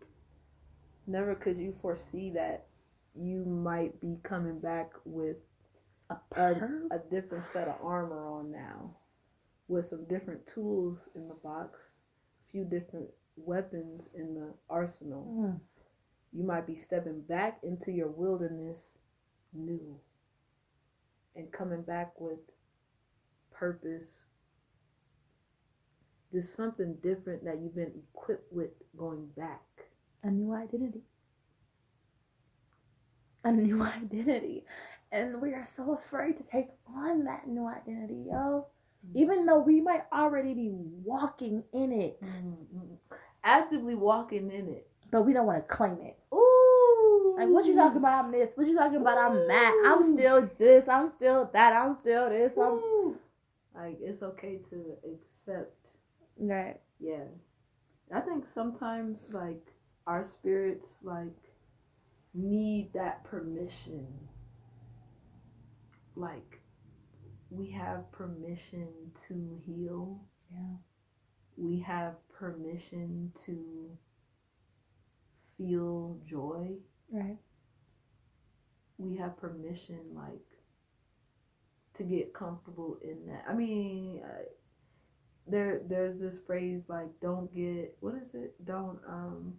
Never 1.08 1.34
could 1.34 1.58
you 1.58 1.72
foresee 1.72 2.30
that 2.32 2.68
you 3.16 3.46
might 3.46 4.02
be 4.02 4.20
coming 4.22 4.60
back 4.60 4.92
with 5.06 5.38
A 6.10 6.18
a, 6.36 6.52
a 6.92 7.00
different 7.10 7.46
set 7.46 7.70
of 7.70 7.78
armor 7.82 8.28
on 8.28 8.52
now, 8.52 8.98
with 9.70 9.86
some 9.86 10.06
different 10.08 10.46
tools 10.46 11.10
in 11.16 11.30
the 11.30 11.36
box, 11.36 12.02
a 12.48 12.52
few 12.52 12.66
different 12.66 13.08
weapons 13.38 14.10
in 14.14 14.36
the 14.36 14.54
arsenal. 14.70 15.26
Mm. 15.40 15.60
You 16.34 16.44
might 16.44 16.68
be 16.68 16.76
stepping 16.76 17.22
back 17.22 17.60
into 17.64 17.94
your 17.94 18.10
wilderness 18.10 19.00
new 19.54 20.00
and 21.38 21.52
coming 21.52 21.84
back 21.84 22.20
with 22.20 22.40
purpose. 23.54 24.26
Just 26.34 26.56
something 26.56 26.96
different 27.02 27.46
that 27.46 27.60
you've 27.62 27.76
been 27.76 27.94
equipped 28.14 28.52
with 28.52 28.72
going 28.98 29.28
back. 29.38 29.62
a 30.24 30.30
new 30.32 30.54
identity. 30.54 31.02
A 33.44 33.52
new 33.52 33.82
identity. 34.02 34.66
And 35.12 35.42
we 35.42 35.54
are 35.54 35.66
so 35.66 35.94
afraid 35.94 36.36
to 36.38 36.48
take 36.48 36.68
on 36.94 37.24
that 37.26 37.48
new 37.48 37.66
identity, 37.68 38.26
yo. 38.30 38.68
Even 39.14 39.46
though 39.46 39.60
we 39.60 39.80
might 39.80 40.04
already 40.12 40.54
be 40.54 40.70
walking 40.74 41.64
in 41.72 41.92
it, 41.94 42.22
Mm. 42.22 42.98
Actively 43.44 43.96
walking 43.96 44.52
in 44.52 44.68
it. 44.68 44.90
but 45.12 45.22
we 45.22 45.32
don't 45.32 45.46
want 45.46 45.58
to 45.66 45.74
claim 45.74 45.98
it. 46.02 46.18
Ooh. 46.34 46.57
Like, 47.38 47.50
what 47.50 47.66
you 47.66 47.76
talking 47.76 47.98
about? 47.98 48.26
I'm 48.26 48.32
this. 48.32 48.54
What 48.56 48.66
you 48.66 48.76
talking 48.76 48.98
about? 49.00 49.18
I'm 49.20 49.48
that. 49.48 49.84
I'm 49.86 50.02
still 50.02 50.50
this. 50.58 50.88
I'm 50.88 51.08
still 51.08 51.50
that. 51.54 51.74
I'm 51.74 51.94
still 51.94 52.30
this. 52.30 52.58
I'm 52.58 53.16
Like 53.76 54.00
it's 54.02 54.24
okay 54.24 54.60
to 54.72 54.98
accept. 55.14 55.98
right. 56.40 56.80
Yeah. 57.00 57.26
I 58.12 58.22
think 58.22 58.48
sometimes 58.48 59.34
like 59.34 59.74
our 60.08 60.24
spirits 60.24 61.02
like 61.04 61.38
need 62.34 62.92
that 62.94 63.24
permission. 63.24 64.08
Like 66.16 66.62
we 67.52 67.70
have 67.72 68.12
permission 68.12 68.88
to 69.28 69.62
heal. 69.64 70.22
Yeah. 70.52 70.78
We 71.56 71.82
have 71.82 72.16
permission 72.30 73.32
to 73.46 73.92
feel 75.56 76.20
joy. 76.26 76.78
Right. 77.12 77.38
we 78.98 79.18
have 79.18 79.38
permission 79.38 80.00
like 80.14 80.46
to 81.96 82.04
get 82.04 82.34
comfortable 82.34 82.98
in 83.04 83.26
that 83.28 83.44
i 83.50 83.54
mean 83.54 84.22
uh, 84.24 84.44
there 85.48 85.82
there's 85.88 86.20
this 86.20 86.40
phrase 86.40 86.90
like 86.90 87.10
don't 87.22 87.54
get 87.56 87.98
what 88.02 88.16
is 88.16 88.34
it 88.36 88.54
don't 88.66 89.00
um 89.08 89.54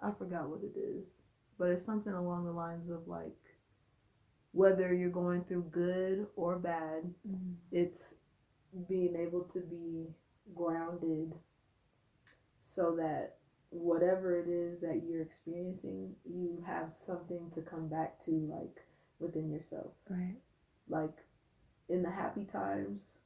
i 0.00 0.10
forgot 0.12 0.48
what 0.48 0.60
it 0.62 0.78
is 0.78 1.22
but 1.58 1.68
it's 1.68 1.84
something 1.84 2.12
along 2.12 2.44
the 2.44 2.52
lines 2.52 2.90
of 2.90 3.06
like 3.08 3.36
whether 4.52 4.94
you're 4.94 5.10
going 5.10 5.44
through 5.44 5.64
good 5.70 6.26
or 6.36 6.58
bad 6.58 7.12
Mm. 7.28 7.54
it's 7.72 8.16
being 8.88 9.16
able 9.16 9.44
to 9.44 9.60
be 9.60 10.08
grounded 10.54 11.32
so 12.60 12.96
that 12.96 13.36
whatever 13.74 14.38
it 14.38 14.48
is 14.48 14.80
that 14.80 15.02
you're 15.04 15.22
experiencing 15.22 16.14
you 16.24 16.62
have 16.66 16.92
something 16.92 17.50
to 17.50 17.60
come 17.60 17.88
back 17.88 18.22
to 18.24 18.30
like 18.50 18.84
within 19.18 19.50
yourself 19.50 19.92
Right. 20.08 20.36
like 20.88 21.16
in 21.88 22.02
the 22.02 22.10
happy 22.10 22.44
times 22.44 23.18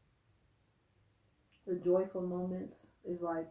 the 1.66 1.74
joyful 1.74 2.22
moments 2.22 2.92
is 3.04 3.22
like 3.22 3.48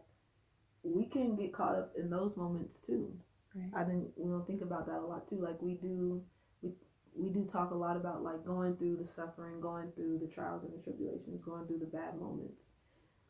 we 0.82 1.04
can 1.06 1.36
get 1.36 1.52
caught 1.52 1.76
up 1.76 1.92
in 1.96 2.10
those 2.10 2.36
moments 2.36 2.80
too 2.80 3.12
Right. 3.54 3.70
I 3.74 3.84
think 3.84 4.08
we 4.16 4.30
don't 4.30 4.46
think 4.46 4.62
about 4.62 4.86
that 4.86 4.98
a 4.98 5.06
lot 5.06 5.26
too. 5.26 5.40
Like 5.40 5.60
we 5.62 5.74
do, 5.74 6.22
we 6.62 6.70
we 7.14 7.30
do 7.30 7.44
talk 7.44 7.70
a 7.70 7.74
lot 7.74 7.96
about 7.96 8.22
like 8.22 8.44
going 8.44 8.76
through 8.76 8.96
the 8.98 9.06
suffering, 9.06 9.60
going 9.60 9.90
through 9.92 10.18
the 10.18 10.26
trials 10.28 10.64
and 10.64 10.72
the 10.78 10.82
tribulations, 10.82 11.42
going 11.42 11.66
through 11.66 11.78
the 11.78 11.86
bad 11.86 12.20
moments, 12.20 12.72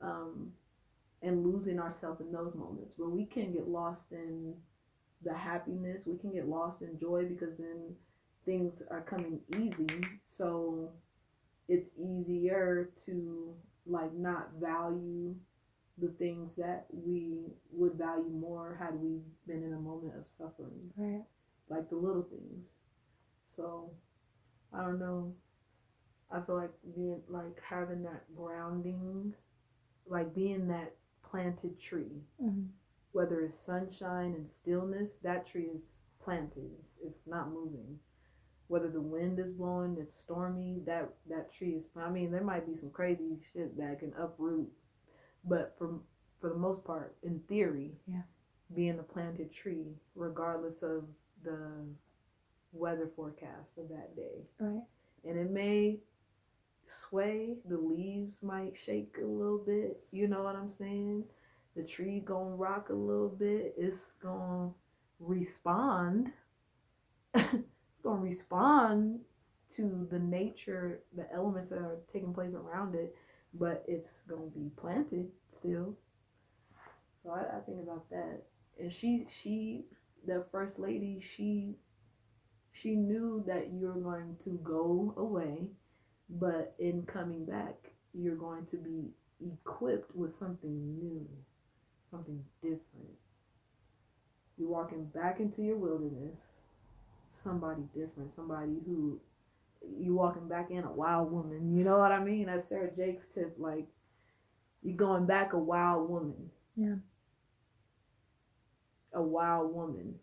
um, 0.01 0.53
and 1.23 1.45
losing 1.45 1.79
ourselves 1.81 2.21
in 2.21 2.33
those 2.33 2.55
moments. 2.55 2.95
But 2.99 3.11
we 3.11 3.27
can 3.27 3.53
get 3.53 3.69
lost 3.69 4.13
in 4.13 4.55
the 5.23 5.35
happiness. 5.35 6.07
We 6.07 6.17
can 6.19 6.33
get 6.33 6.49
lost 6.49 6.83
in 6.83 6.99
joy 6.99 7.25
because 7.27 7.57
then 7.57 7.95
things 8.45 8.83
are 8.91 9.01
coming 9.03 9.41
easy. 9.59 10.01
So 10.25 10.93
it's 11.69 11.91
easier 11.99 12.91
to 13.07 13.55
like 13.87 14.15
not 14.15 14.51
value 14.61 15.35
the 16.01 16.09
things 16.19 16.55
that 16.57 16.87
we 16.93 17.47
would 17.73 17.95
value 17.95 18.31
more 18.31 18.77
had 18.81 18.95
we 18.95 19.19
been 19.47 19.65
in 19.65 19.73
a 19.73 19.81
moment 19.81 20.17
of 20.17 20.27
suffering, 20.27 20.93
Right. 20.97 21.25
like 21.69 21.91
the 21.91 21.97
little 21.97 22.23
things. 22.23 22.77
So, 23.47 23.91
I 24.73 24.83
don't 24.83 25.01
know. 25.01 25.35
I 26.31 26.41
feel 26.43 26.55
like 26.57 26.71
being 26.95 27.21
like 27.29 27.61
having 27.69 28.03
that 28.05 28.25
grounding, 28.37 29.35
like 30.07 30.35
being 30.35 30.69
that 30.69 30.95
planted 31.31 31.79
tree, 31.81 32.23
Mm-hmm. 32.43 32.67
whether 33.13 33.41
it's 33.41 33.59
sunshine 33.59 34.35
and 34.35 34.49
stillness, 34.49 35.17
that 35.19 35.47
tree 35.47 35.71
is 35.75 35.83
planted. 36.23 36.71
It's, 36.79 36.99
it's 37.05 37.27
not 37.27 37.51
moving. 37.53 37.99
Whether 38.69 38.91
the 38.91 39.01
wind 39.01 39.39
is 39.39 39.53
blowing, 39.53 39.97
it's 39.99 40.15
stormy. 40.15 40.83
That 40.85 41.09
that 41.31 41.51
tree 41.53 41.71
is. 41.71 41.87
I 41.97 42.11
mean, 42.11 42.31
there 42.31 42.45
might 42.45 42.67
be 42.67 42.77
some 42.77 42.91
crazy 42.91 43.39
shit 43.53 43.77
that 43.79 44.01
can 44.01 44.13
uproot, 44.19 44.71
but 45.45 45.75
for 45.79 46.01
for 46.39 46.51
the 46.51 46.57
most 46.59 46.85
part, 46.85 47.17
in 47.23 47.41
theory, 47.49 47.93
Yeah. 48.07 48.23
being 48.75 48.99
a 48.99 49.03
planted 49.03 49.51
tree, 49.53 49.97
regardless 50.15 50.83
of 50.83 51.05
the 51.43 51.59
weather 52.73 53.09
forecast 53.17 53.79
of 53.79 53.89
that 53.89 54.15
day, 54.15 54.47
Right. 54.61 54.85
and 55.25 55.39
it 55.39 55.51
may 55.51 56.01
sway. 56.91 57.57
The 57.69 57.79
leaves 57.79 58.43
might 58.43 58.77
shake 58.77 59.17
a 59.23 59.27
little 59.27 59.59
bit. 59.59 60.01
You 60.11 60.29
know 60.29 60.43
what 60.43 60.57
I'm 60.57 60.71
saying? 60.71 61.25
The 61.77 61.83
tree 61.83 62.21
gonna 62.21 62.57
rock 62.57 62.89
a 62.89 62.95
little 62.95 63.29
bit. 63.29 63.75
It's 63.77 64.13
gonna 64.13 64.71
respond. 65.21 66.33
it's 67.35 68.03
gonna 68.03 68.21
respond 68.21 69.21
to 69.77 70.07
the 70.11 70.19
nature, 70.19 71.03
the 71.15 71.31
elements 71.33 71.71
that 71.71 71.79
are 71.79 71.99
taking 72.13 72.33
place 72.33 72.55
around 72.55 72.95
it, 72.95 73.15
but 73.55 73.85
it's 73.87 74.23
gonna 74.23 74.51
be 74.55 74.71
planted 74.77 75.29
still. 75.47 75.97
So 77.23 77.31
I, 77.31 77.59
I 77.59 77.61
think 77.61 77.81
about 77.83 78.09
that. 78.11 78.45
And 78.79 78.93
she, 78.93 79.27
she, 79.29 79.85
the 80.27 80.45
first 80.51 80.79
lady, 80.79 81.21
she, 81.21 81.77
she 82.73 82.95
knew 82.95 83.43
that 83.47 83.73
you're 83.73 84.01
going 84.01 84.37
to 84.41 84.51
go 84.63 85.15
away 85.17 85.69
but 86.29 86.75
in 86.79 87.03
coming 87.03 87.45
back, 87.45 87.93
you're 88.15 88.37
going 88.37 88.67
to 88.67 88.77
be 88.77 89.11
equipped 89.41 90.15
with 90.15 90.33
something 90.33 90.99
new, 90.99 91.27
something 92.03 92.45
different. 92.61 93.17
You're 94.57 94.69
walking 94.69 95.05
back 95.07 95.41
into 95.41 95.63
your 95.63 95.77
wilderness, 95.77 96.61
somebody 97.31 97.83
different, 97.95 98.31
somebody 98.31 98.81
who 98.85 99.21
you 99.97 100.15
walking 100.15 100.49
back 100.49 100.71
in 100.71 100.85
a 100.85 100.91
wild 100.91 101.31
woman. 101.31 101.77
You 101.77 101.85
know 101.85 101.99
what 101.99 102.13
I 102.13 102.23
mean? 102.23 102.47
That's 102.47 102.69
Sarah 102.69 102.91
Jakes' 102.95 103.29
tip. 103.29 103.55
Like 103.59 103.87
you're 104.83 104.97
going 104.97 105.27
back 105.27 105.53
a 105.53 105.59
wild 105.59 106.09
woman. 106.11 106.51
Yeah. 106.77 106.97
A 109.13 109.23
wild 109.23 109.75
woman. 109.75 110.17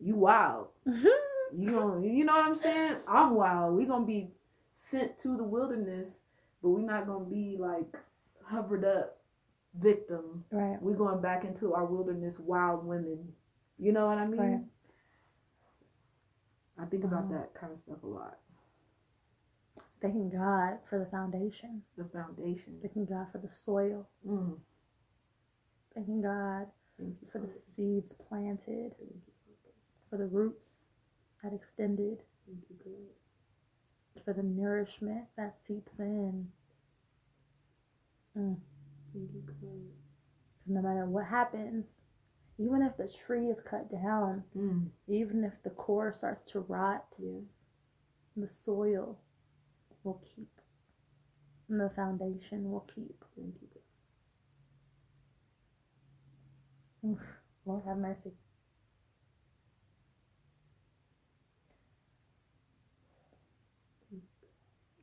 You 0.00 0.14
wild. 0.14 0.68
Mm-hmm. 0.86 1.25
You 1.54 1.70
gonna, 1.70 2.06
you 2.06 2.24
know 2.24 2.34
what 2.34 2.46
I'm 2.46 2.54
saying? 2.54 2.96
I'm 3.08 3.34
wild. 3.34 3.76
We 3.76 3.84
gonna 3.84 4.06
be 4.06 4.30
sent 4.72 5.18
to 5.18 5.36
the 5.36 5.44
wilderness, 5.44 6.22
but 6.62 6.70
we're 6.70 6.80
not 6.80 7.06
gonna 7.06 7.24
be 7.24 7.56
like 7.58 7.96
hovered 8.44 8.84
up 8.84 9.18
victim. 9.78 10.44
Right. 10.50 10.80
We're 10.80 10.96
going 10.96 11.20
back 11.20 11.44
into 11.44 11.74
our 11.74 11.84
wilderness 11.84 12.38
wild 12.38 12.84
women. 12.84 13.32
You 13.78 13.92
know 13.92 14.06
what 14.06 14.18
I 14.18 14.26
mean? 14.26 14.40
Right. 14.40 14.64
I 16.78 16.84
think 16.86 17.04
about 17.04 17.26
Wow. 17.26 17.38
that 17.38 17.54
kind 17.54 17.72
of 17.72 17.78
stuff 17.78 18.02
a 18.02 18.06
lot. 18.06 18.38
Thanking 20.00 20.30
God 20.30 20.78
for 20.84 20.98
the 20.98 21.06
foundation. 21.06 21.82
The 21.96 22.04
foundation. 22.04 22.78
Thanking 22.80 23.06
God 23.06 23.28
for 23.32 23.38
the 23.38 23.50
soil. 23.50 24.08
Mm. 24.26 24.58
Thanking 25.94 26.22
God 26.22 26.66
Thank 26.98 27.16
you 27.20 27.28
for 27.28 27.38
the 27.40 27.50
seeds 27.50 28.14
planted, 28.14 28.92
for 28.98 29.04
for 30.08 30.16
the 30.18 30.26
roots 30.26 30.86
extended, 31.52 32.24
for 34.24 34.32
the 34.32 34.42
nourishment 34.42 35.26
that 35.36 35.54
seeps 35.54 35.98
in. 36.00 36.52
Mm. 38.36 38.60
Thank 39.12 39.32
you 39.32 39.42
for 39.60 39.74
it. 39.76 39.94
'Cause 40.58 40.68
no 40.68 40.82
matter 40.82 41.06
what 41.06 41.26
happens, 41.26 42.02
even 42.58 42.82
if 42.82 42.96
the 42.96 43.08
tree 43.08 43.48
is 43.48 43.60
cut 43.60 43.88
down, 43.90 44.44
Mm. 44.54 44.90
even 45.06 45.44
if 45.44 45.62
the 45.62 45.70
core 45.70 46.12
starts 46.12 46.44
to 46.46 46.60
rot, 46.60 47.18
Yeah. 47.18 47.42
the 48.36 48.48
soil 48.48 49.18
will 50.02 50.18
keep. 50.22 50.60
And 51.68 51.80
the 51.80 51.90
foundation 51.90 52.70
will 52.70 52.80
keep. 52.82 53.24
Oof, 57.04 57.42
Lord 57.64 57.84
have 57.84 57.98
mercy. 57.98 58.36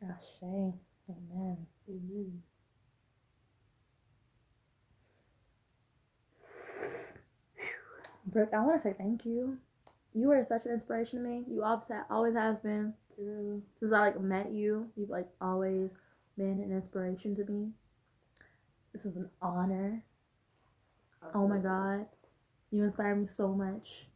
Ashe. 0.04 0.44
Amen. 0.44 1.68
Amen. 1.90 2.44
Brooke, 8.26 8.50
I 8.54 8.62
want 8.62 8.76
to 8.76 8.80
say 8.80 8.94
thank 8.98 9.26
you. 9.26 9.58
You 10.14 10.32
are 10.32 10.44
such 10.46 10.66
an 10.66 10.72
inspiration 10.72 11.24
to 11.24 11.30
me. 11.30 11.44
You 11.48 11.64
obviously 11.64 11.98
always 12.10 12.36
have 12.36 12.64
been. 12.64 12.94
Girl. 13.18 13.62
Since 13.80 13.94
I 13.94 14.00
like 14.00 14.20
met 14.20 14.52
you, 14.52 14.90
you've 14.96 15.10
like 15.10 15.28
always 15.40 15.92
been 16.38 16.62
an 16.64 16.72
inspiration 16.72 17.36
to 17.36 17.46
me. 17.46 17.70
This 18.92 19.06
is 19.06 19.18
an 19.18 19.30
honor. 19.42 20.04
Oh 21.34 21.48
my 21.48 21.58
god. 21.58 22.08
You 22.72 22.84
inspire 22.84 23.16
me 23.16 23.28
so 23.28 23.50
much. 23.50 24.08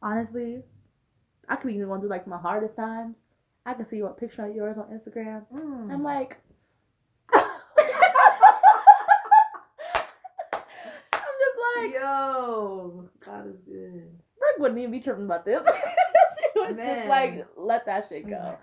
Honestly, 0.00 0.62
I 1.48 1.56
could 1.56 1.68
be 1.68 1.74
even 1.74 1.88
going 1.88 2.00
through 2.00 2.10
like 2.10 2.26
my 2.26 2.38
hardest 2.38 2.76
times. 2.76 3.26
I 3.64 3.74
can 3.74 3.84
see 3.84 4.00
a 4.00 4.08
picture 4.08 4.44
of 4.46 4.54
yours 4.54 4.78
on 4.78 4.86
Instagram. 4.88 5.46
Mm. 5.52 5.92
I'm 5.92 6.02
like, 6.02 6.38
I'm 7.32 7.42
just 11.12 11.58
like, 11.76 11.92
Yo, 11.94 13.08
God 13.24 13.46
is 13.48 13.58
good. 13.60 14.10
Brooke 14.38 14.58
wouldn't 14.58 14.78
even 14.80 14.90
be 14.90 15.00
tripping 15.00 15.24
about 15.26 15.44
this. 15.44 15.62
she 16.38 16.60
would 16.60 16.76
just 16.78 17.06
like 17.06 17.46
let 17.56 17.86
that 17.86 18.04
shit 18.08 18.28
go. 18.28 18.34
Okay. 18.36 18.56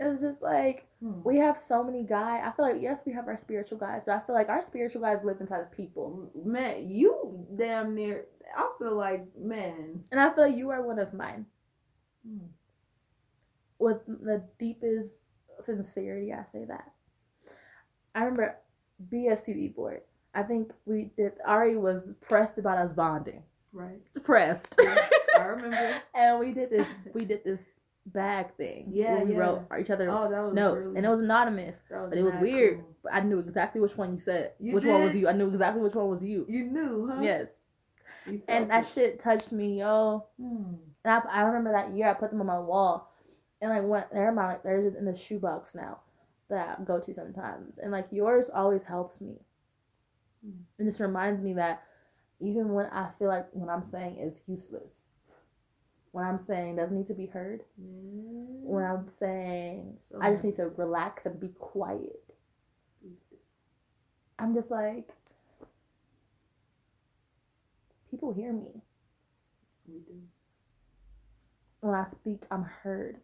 It 0.00 0.04
was 0.08 0.20
just 0.20 0.40
like 0.42 0.86
Hmm. 1.02 1.20
we 1.24 1.38
have 1.38 1.58
so 1.58 1.82
many 1.82 2.04
guys. 2.04 2.42
I 2.44 2.52
feel 2.52 2.64
like 2.64 2.80
yes, 2.80 3.02
we 3.04 3.12
have 3.12 3.26
our 3.26 3.36
spiritual 3.36 3.76
guys, 3.78 4.04
but 4.04 4.14
I 4.14 4.20
feel 4.24 4.36
like 4.36 4.48
our 4.48 4.62
spiritual 4.62 5.02
guys 5.02 5.24
live 5.24 5.40
inside 5.40 5.60
of 5.62 5.72
people. 5.72 6.30
Man, 6.44 6.88
you 6.88 7.44
damn 7.56 7.96
near. 7.96 8.26
I 8.56 8.70
feel 8.78 8.94
like 8.94 9.26
man. 9.36 10.04
And 10.12 10.20
I 10.20 10.32
feel 10.32 10.44
like 10.46 10.56
you 10.56 10.70
are 10.70 10.80
one 10.80 11.00
of 11.00 11.12
mine. 11.12 11.46
Hmm. 12.24 12.46
With 13.82 14.06
the 14.06 14.44
deepest 14.58 15.26
sincerity, 15.60 16.32
I 16.32 16.44
say 16.44 16.64
that. 16.64 16.92
I 18.14 18.20
remember 18.20 18.56
BS2E 19.10 19.74
board. 19.74 20.02
I 20.34 20.42
think 20.42 20.72
we 20.86 21.10
did. 21.16 21.32
Ari 21.44 21.76
was 21.76 22.14
pressed 22.20 22.58
about 22.58 22.78
us 22.78 22.92
bonding. 22.92 23.42
Right. 23.72 24.00
Pressed. 24.24 24.78
I 25.38 25.44
remember. 25.44 26.02
and 26.14 26.38
we 26.38 26.52
did 26.52 26.70
this. 26.70 26.86
We 27.12 27.24
did 27.24 27.44
this 27.44 27.68
bag 28.06 28.54
thing. 28.56 28.90
Yeah, 28.92 29.16
where 29.16 29.24
we 29.24 29.32
yeah. 29.32 29.38
wrote 29.38 29.66
each 29.80 29.90
other 29.90 30.10
Oh, 30.10 30.30
that 30.30 30.42
was 30.42 30.54
notes, 30.54 30.86
really, 30.86 30.96
and 30.96 31.06
it 31.06 31.08
was 31.08 31.22
anonymous, 31.22 31.82
that 31.90 32.10
but 32.10 32.18
it 32.18 32.22
was 32.22 32.34
weird. 32.40 32.78
cool. 32.78 32.96
But 33.04 33.14
I 33.14 33.20
knew 33.20 33.38
exactly 33.38 33.80
which 33.80 33.96
one 33.96 34.12
you 34.14 34.20
said. 34.20 34.52
You 34.60 34.74
which 34.74 34.84
one 34.84 35.02
was 35.02 35.14
you? 35.14 35.28
I 35.28 35.32
knew 35.32 35.48
exactly 35.48 35.82
which 35.82 35.94
one 35.94 36.08
was 36.08 36.22
you. 36.22 36.46
You 36.48 36.64
knew, 36.64 37.10
huh? 37.12 37.20
Yes, 37.22 37.60
and 38.48 38.70
that 38.70 38.86
shit 38.86 39.18
touched 39.18 39.52
me, 39.52 39.80
yo. 39.80 40.26
Hmm. 40.40 40.74
And 41.04 41.22
I, 41.28 41.40
I 41.40 41.42
remember 41.42 41.72
that 41.72 41.90
year 41.90 42.08
I 42.08 42.14
put 42.14 42.30
them 42.30 42.40
on 42.40 42.46
my 42.46 42.60
wall, 42.60 43.11
and 43.62 43.70
like 43.70 43.84
what 43.84 44.12
they're 44.12 44.32
my 44.32 44.48
like 44.48 44.62
they're 44.64 44.82
just 44.82 44.96
in 44.96 45.04
the 45.04 45.14
shoebox 45.14 45.74
now 45.74 46.00
that 46.50 46.80
I 46.80 46.82
go 46.82 47.00
to 47.00 47.14
sometimes, 47.14 47.78
and 47.78 47.92
like 47.92 48.08
yours 48.10 48.50
always 48.50 48.84
helps 48.84 49.20
me. 49.20 49.36
Mm. 50.46 50.62
It 50.78 50.84
just 50.84 51.00
reminds 51.00 51.40
me 51.40 51.54
that 51.54 51.84
even 52.40 52.74
when 52.74 52.86
I 52.86 53.10
feel 53.18 53.28
like 53.28 53.46
what 53.52 53.72
I'm 53.72 53.84
saying 53.84 54.18
is 54.18 54.42
useless, 54.48 55.04
what 56.10 56.24
I'm 56.24 56.38
saying 56.38 56.76
doesn't 56.76 56.96
need 56.96 57.06
to 57.06 57.14
be 57.14 57.26
heard, 57.26 57.62
when 57.78 58.84
I'm 58.84 59.08
saying 59.08 59.98
So 60.10 60.18
I 60.20 60.30
just 60.32 60.44
need 60.44 60.56
to 60.56 60.68
relax 60.76 61.24
and 61.24 61.38
be 61.40 61.50
quiet, 61.50 62.20
I'm 64.40 64.52
just 64.52 64.72
like 64.72 65.12
people 68.10 68.32
hear 68.32 68.52
me. 68.52 68.82
We 69.86 70.00
do. 70.00 70.20
when 71.80 71.94
I 71.94 72.04
speak, 72.04 72.42
I'm 72.50 72.64
heard. 72.64 73.18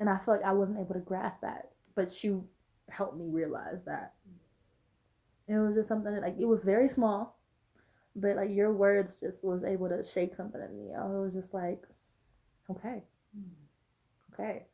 And 0.00 0.08
I 0.08 0.18
feel 0.18 0.34
like 0.34 0.44
I 0.44 0.52
wasn't 0.52 0.80
able 0.80 0.94
to 0.94 1.00
grasp 1.00 1.42
that. 1.42 1.68
But 1.94 2.24
you 2.24 2.48
helped 2.88 3.16
me 3.16 3.26
realize 3.28 3.84
that. 3.84 4.14
It 5.46 5.58
was 5.58 5.74
just 5.74 5.88
something 5.88 6.12
that, 6.12 6.22
like 6.22 6.36
it 6.38 6.46
was 6.46 6.64
very 6.64 6.88
small. 6.88 7.38
But 8.16 8.36
like 8.36 8.50
your 8.50 8.72
words 8.72 9.20
just 9.20 9.44
was 9.44 9.62
able 9.62 9.88
to 9.88 10.02
shake 10.02 10.34
something 10.34 10.60
in 10.60 10.76
me. 10.76 10.94
I 10.94 11.04
was 11.04 11.34
just 11.34 11.54
like, 11.54 11.82
okay, 12.70 13.02
okay. 14.32 14.64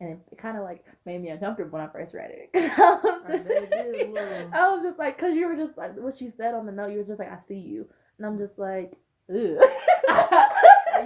And 0.00 0.10
it, 0.10 0.18
it 0.32 0.38
kind 0.38 0.56
of 0.56 0.62
like 0.62 0.84
made 1.04 1.20
me 1.20 1.28
uncomfortable 1.28 1.78
when 1.78 1.86
I 1.86 1.92
first 1.92 2.14
read 2.14 2.30
it. 2.30 2.50
I 2.54 2.98
was 3.02 3.28
just, 3.28 3.48
did. 3.48 4.16
I 4.52 4.70
was 4.70 4.82
just 4.82 4.98
like, 4.98 5.18
cause 5.18 5.34
you 5.34 5.48
were 5.48 5.56
just 5.56 5.76
like 5.76 5.96
what 5.96 6.20
you 6.20 6.30
said 6.30 6.54
on 6.54 6.66
the 6.66 6.72
note. 6.72 6.90
You 6.90 6.98
were 6.98 7.04
just 7.04 7.18
like, 7.18 7.32
I 7.32 7.38
see 7.38 7.58
you, 7.58 7.88
and 8.16 8.26
I'm 8.26 8.38
just 8.38 8.58
like, 8.58 8.92
ugh. 9.30 9.58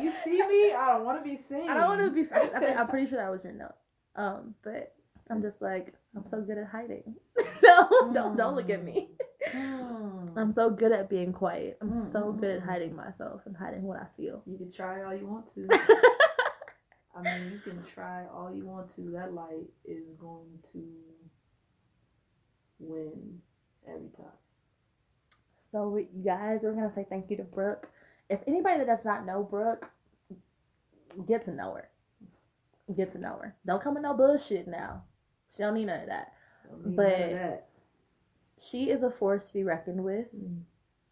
you 0.03 0.11
see 0.11 0.47
me? 0.47 0.73
I 0.73 0.93
don't 0.93 1.05
want 1.05 1.23
to 1.23 1.31
be 1.31 1.37
seen. 1.37 1.69
I 1.69 1.74
don't 1.74 1.99
want 1.99 2.01
to 2.01 2.11
be. 2.11 2.31
I, 2.33 2.41
I 2.41 2.61
think, 2.61 2.79
I'm 2.79 2.89
pretty 2.89 3.07
sure 3.09 3.19
that 3.19 3.31
was 3.31 3.45
your 3.45 3.53
note. 3.53 3.74
Um, 4.16 4.55
but 4.62 4.95
I'm 5.31 5.43
just 5.43 5.62
like 5.62 5.95
I'm 6.16 6.27
so 6.27 6.41
good 6.43 6.59
at 6.59 6.69
hiding. 6.69 7.15
no, 7.62 7.89
don't 8.12 8.37
don't 8.37 8.55
look 8.57 8.70
at 8.70 8.83
me. 8.85 9.11
Hmm. 9.51 10.29
I'm 10.37 10.53
so 10.53 10.70
good 10.70 10.93
at 10.93 11.11
being 11.11 11.33
quiet. 11.33 11.79
I'm 11.81 11.95
so 11.95 12.33
Mm, 12.33 12.41
good 12.41 12.51
at 12.51 12.61
mm, 12.61 12.65
mm. 12.65 12.69
hiding 12.69 12.97
myself 12.97 13.43
and 13.47 13.57
hiding 13.57 13.83
what 13.83 13.99
I 13.99 14.07
feel. 14.16 14.43
You 14.47 14.57
can 14.57 14.70
try 14.73 15.03
all 15.03 15.15
you 15.15 15.27
want 15.27 15.53
to. 15.55 15.69
I 17.15 17.23
mean, 17.23 17.53
you 17.53 17.59
can 17.59 17.83
try 17.85 18.24
all 18.33 18.55
you 18.55 18.66
want 18.66 18.95
to. 18.97 19.11
That 19.12 19.35
light 19.35 19.69
is 19.85 20.05
going 20.19 20.59
to 20.73 20.85
win 22.79 23.41
every 23.87 24.09
time. 24.16 24.39
So 25.59 25.97
you 25.97 26.24
guys, 26.24 26.62
we're 26.65 26.73
gonna 26.73 26.93
say 26.93 27.07
thank 27.09 27.31
you 27.31 27.37
to 27.39 27.45
Brooke. 27.45 27.91
If 28.33 28.41
anybody 28.47 28.79
that 28.79 28.87
does 28.87 29.05
not 29.05 29.27
know 29.27 29.43
Brooke, 29.43 29.91
get 31.27 31.45
to 31.45 31.53
know 31.53 31.75
her. 31.75 31.91
Get 32.97 33.11
to 33.11 33.19
know 33.19 33.39
her. 33.43 33.57
Don't 33.67 33.83
come 33.83 33.95
with 33.95 34.03
no 34.03 34.15
bullshit 34.15 34.67
now. 34.67 35.05
She 35.55 35.63
don't 35.63 35.75
need 35.75 35.87
none 35.87 36.01
of 36.01 36.07
that. 36.07 36.33
But- 36.85 37.05
of 37.05 37.31
that. 37.31 37.69
She 38.59 38.91
is 38.91 39.03
a 39.03 39.11
force 39.11 39.49
to 39.49 39.55
be 39.55 39.65
reckoned 39.65 40.05
with. 40.05 40.29
Mm. 40.35 40.63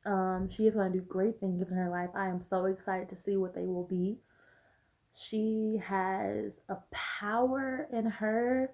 Um, 0.06 0.48
she 0.48 0.66
is 0.66 0.76
going 0.76 0.92
to 0.92 0.98
do 0.98 1.04
great 1.04 1.40
things 1.40 1.70
in 1.70 1.76
her 1.76 1.90
life. 1.90 2.10
I 2.14 2.28
am 2.28 2.40
so 2.40 2.64
excited 2.66 3.08
to 3.10 3.16
see 3.16 3.36
what 3.36 3.54
they 3.54 3.66
will 3.66 3.86
be. 3.86 4.18
She 5.12 5.80
has 5.82 6.60
a 6.68 6.76
power 6.90 7.88
in 7.92 8.06
her 8.06 8.70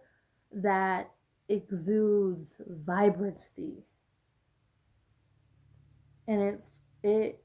that 0.53 1.11
exudes 1.49 2.61
vibrancy. 2.69 3.85
And 6.29 6.43
it's 6.43 6.83
it 7.03 7.43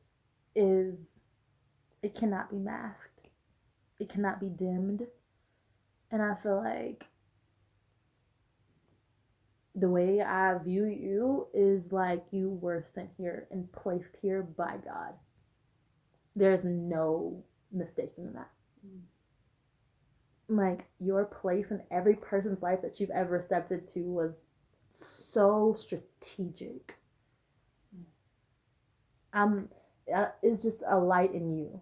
is 0.55 1.21
it 2.01 2.15
cannot 2.15 2.49
be 2.49 2.57
masked. 2.57 3.27
It 3.99 4.09
cannot 4.09 4.39
be 4.39 4.47
dimmed. 4.47 5.07
And 6.09 6.21
I 6.21 6.35
feel 6.35 6.57
like 6.57 7.05
the 9.73 9.89
way 9.89 10.21
I 10.21 10.57
view 10.57 10.85
you 10.85 11.47
is 11.53 11.93
like 11.93 12.25
you 12.31 12.49
were 12.49 12.83
sent 12.83 13.11
here 13.17 13.47
and 13.49 13.71
placed 13.71 14.17
here 14.21 14.41
by 14.41 14.77
God. 14.83 15.13
There's 16.35 16.65
no 16.65 17.43
mistaking 17.71 18.33
that. 18.33 18.51
Mm. 18.85 19.01
Like 20.49 20.87
your 20.99 21.23
place 21.23 21.71
in 21.71 21.83
every 21.89 22.15
person's 22.15 22.61
life 22.61 22.81
that 22.81 22.99
you've 22.99 23.11
ever 23.11 23.41
stepped 23.41 23.71
into 23.71 24.03
was 24.03 24.43
so 24.89 25.73
strategic. 25.73 26.97
Um, 29.33 29.69
uh, 30.13 30.27
it's 30.41 30.63
just 30.63 30.83
a 30.87 30.97
light 30.97 31.33
in 31.33 31.55
you 31.57 31.81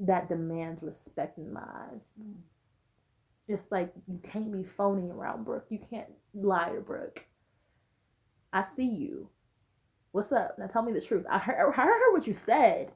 that 0.00 0.28
demands 0.28 0.82
respect 0.82 1.38
in 1.38 1.52
my 1.52 1.62
eyes. 1.92 2.14
Mm. 2.20 2.34
it's 3.48 3.66
like 3.70 3.92
you 4.08 4.18
can't 4.22 4.52
be 4.52 4.64
phony 4.64 5.10
around 5.10 5.44
Brooke. 5.44 5.66
You 5.68 5.78
can't 5.78 6.10
lie 6.34 6.70
to 6.70 6.80
Brooke. 6.80 7.26
I 8.52 8.62
see 8.62 8.86
you. 8.86 9.28
What's 10.12 10.32
up? 10.32 10.58
Now 10.58 10.66
tell 10.66 10.82
me 10.82 10.92
the 10.92 11.00
truth. 11.00 11.24
I 11.30 11.38
heard, 11.38 11.72
I 11.76 11.82
heard 11.82 12.12
what 12.12 12.26
you 12.26 12.32
said. 12.34 12.92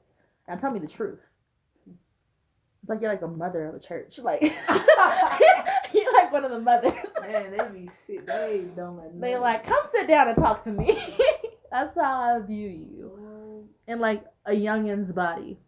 Now 0.47 0.55
tell 0.55 0.71
me 0.71 0.79
the 0.79 0.87
truth. 0.87 1.33
It's 2.81 2.89
like 2.89 3.01
you're 3.01 3.11
like 3.11 3.21
a 3.21 3.27
mother 3.27 3.65
of 3.65 3.75
a 3.75 3.79
church. 3.79 4.19
Like 4.19 4.41
you're 5.93 6.13
like 6.13 6.31
one 6.31 6.45
of 6.45 6.51
the 6.51 6.59
mothers. 6.59 6.93
Man, 7.21 7.55
they 7.57 7.79
be 7.79 7.87
sick. 7.87 8.27
They 8.27 8.65
don't 8.75 8.97
let. 8.97 9.19
They 9.19 9.37
like 9.37 9.63
come 9.65 9.83
sit 9.85 10.07
down 10.07 10.27
and 10.27 10.35
talk 10.37 10.63
to 10.63 10.71
me. 10.71 10.97
That's 11.71 11.95
how 11.95 12.37
I 12.37 12.39
view 12.45 12.69
you 12.69 13.24
in 13.87 13.99
like 13.99 14.25
a 14.45 14.53
youngin's 14.53 15.11
body. 15.11 15.59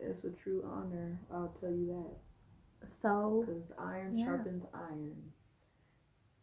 it's 0.00 0.24
a 0.24 0.30
true 0.30 0.62
honor. 0.66 1.20
I'll 1.32 1.54
tell 1.60 1.70
you 1.70 1.86
that. 1.86 2.88
So 2.88 3.44
Because 3.46 3.72
iron 3.78 4.16
Yeah. 4.16 4.24
sharpens 4.24 4.66
iron. 4.74 5.32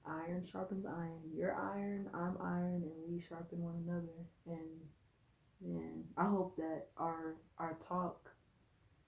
Iron 0.05 0.43
sharpens 0.43 0.85
iron. 0.85 1.21
You're 1.33 1.53
iron, 1.55 2.09
I'm 2.13 2.37
iron, 2.41 2.83
and 2.83 2.93
we 3.07 3.19
sharpen 3.19 3.61
one 3.61 3.83
another. 3.87 4.25
And 4.47 4.89
man, 5.61 6.05
I 6.17 6.25
hope 6.27 6.55
that 6.57 6.87
our 6.97 7.35
our 7.59 7.75
talk, 7.75 8.31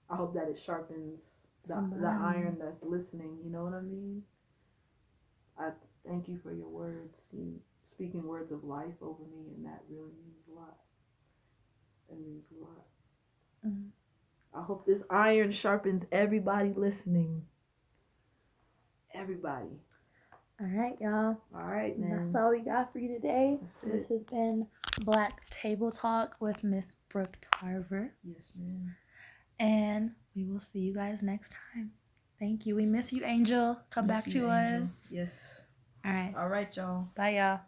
I 0.08 0.14
hope 0.16 0.34
that 0.34 0.48
it 0.48 0.56
sharpens 0.58 1.48
the, 1.64 1.74
the 2.00 2.06
iron 2.06 2.58
that's 2.60 2.84
listening. 2.84 3.40
You 3.42 3.50
know 3.50 3.64
what 3.64 3.74
I 3.74 3.80
mean? 3.80 4.22
I 5.58 5.70
thank 6.06 6.28
you 6.28 6.36
for 6.38 6.52
your 6.52 6.68
words. 6.68 7.28
You 7.32 7.60
speaking 7.86 8.24
words 8.24 8.52
of 8.52 8.62
life 8.64 9.02
over 9.02 9.24
me, 9.24 9.52
and 9.56 9.64
that 9.66 9.82
really 9.88 10.12
means 10.12 10.46
a 10.48 10.54
lot. 10.54 10.78
It 12.10 12.18
means 12.20 12.44
a 12.56 12.60
lot. 12.62 12.86
Mhm. 13.66 13.90
I 14.52 14.62
hope 14.62 14.86
this 14.86 15.04
iron 15.10 15.50
sharpens 15.50 16.06
everybody 16.12 16.72
listening. 16.72 17.46
Everybody. 19.12 19.80
all 20.60 20.66
right, 20.68 20.96
y'all. 21.00 21.36
All 21.54 21.66
right, 21.66 21.98
man. 21.98 22.16
That's 22.18 22.34
all 22.34 22.50
we 22.50 22.60
got 22.60 22.92
for 22.92 22.98
you 23.00 23.08
today. 23.14 23.58
This 23.62 24.08
has 24.08 24.22
been 24.22 24.66
Black 25.04 25.48
Table 25.50 25.90
Talk 25.90 26.36
with 26.40 26.62
Miss 26.62 26.94
Brooke 27.08 27.36
Tarver. 27.50 28.12
Yes, 28.22 28.52
man. 28.56 28.94
And 29.58 30.14
we 30.34 30.44
will 30.46 30.60
see 30.60 30.80
you 30.80 30.94
guys 30.94 31.22
next 31.22 31.52
time. 31.72 31.92
Thank 32.38 32.66
you. 32.66 32.76
We 32.76 32.86
miss 32.86 33.12
you, 33.12 33.24
Angel. 33.24 33.78
Come 33.90 34.06
Miss 34.08 34.24
back 34.24 34.26
you, 34.34 34.42
to 34.42 34.50
Angel. 34.52 34.82
us. 34.82 35.06
Yes. 35.10 35.66
All 36.04 36.12
right. 36.12 36.34
All 36.36 36.48
right, 36.48 36.76
y'all. 36.76 37.08
Bye, 37.16 37.36
y'all. 37.36 37.60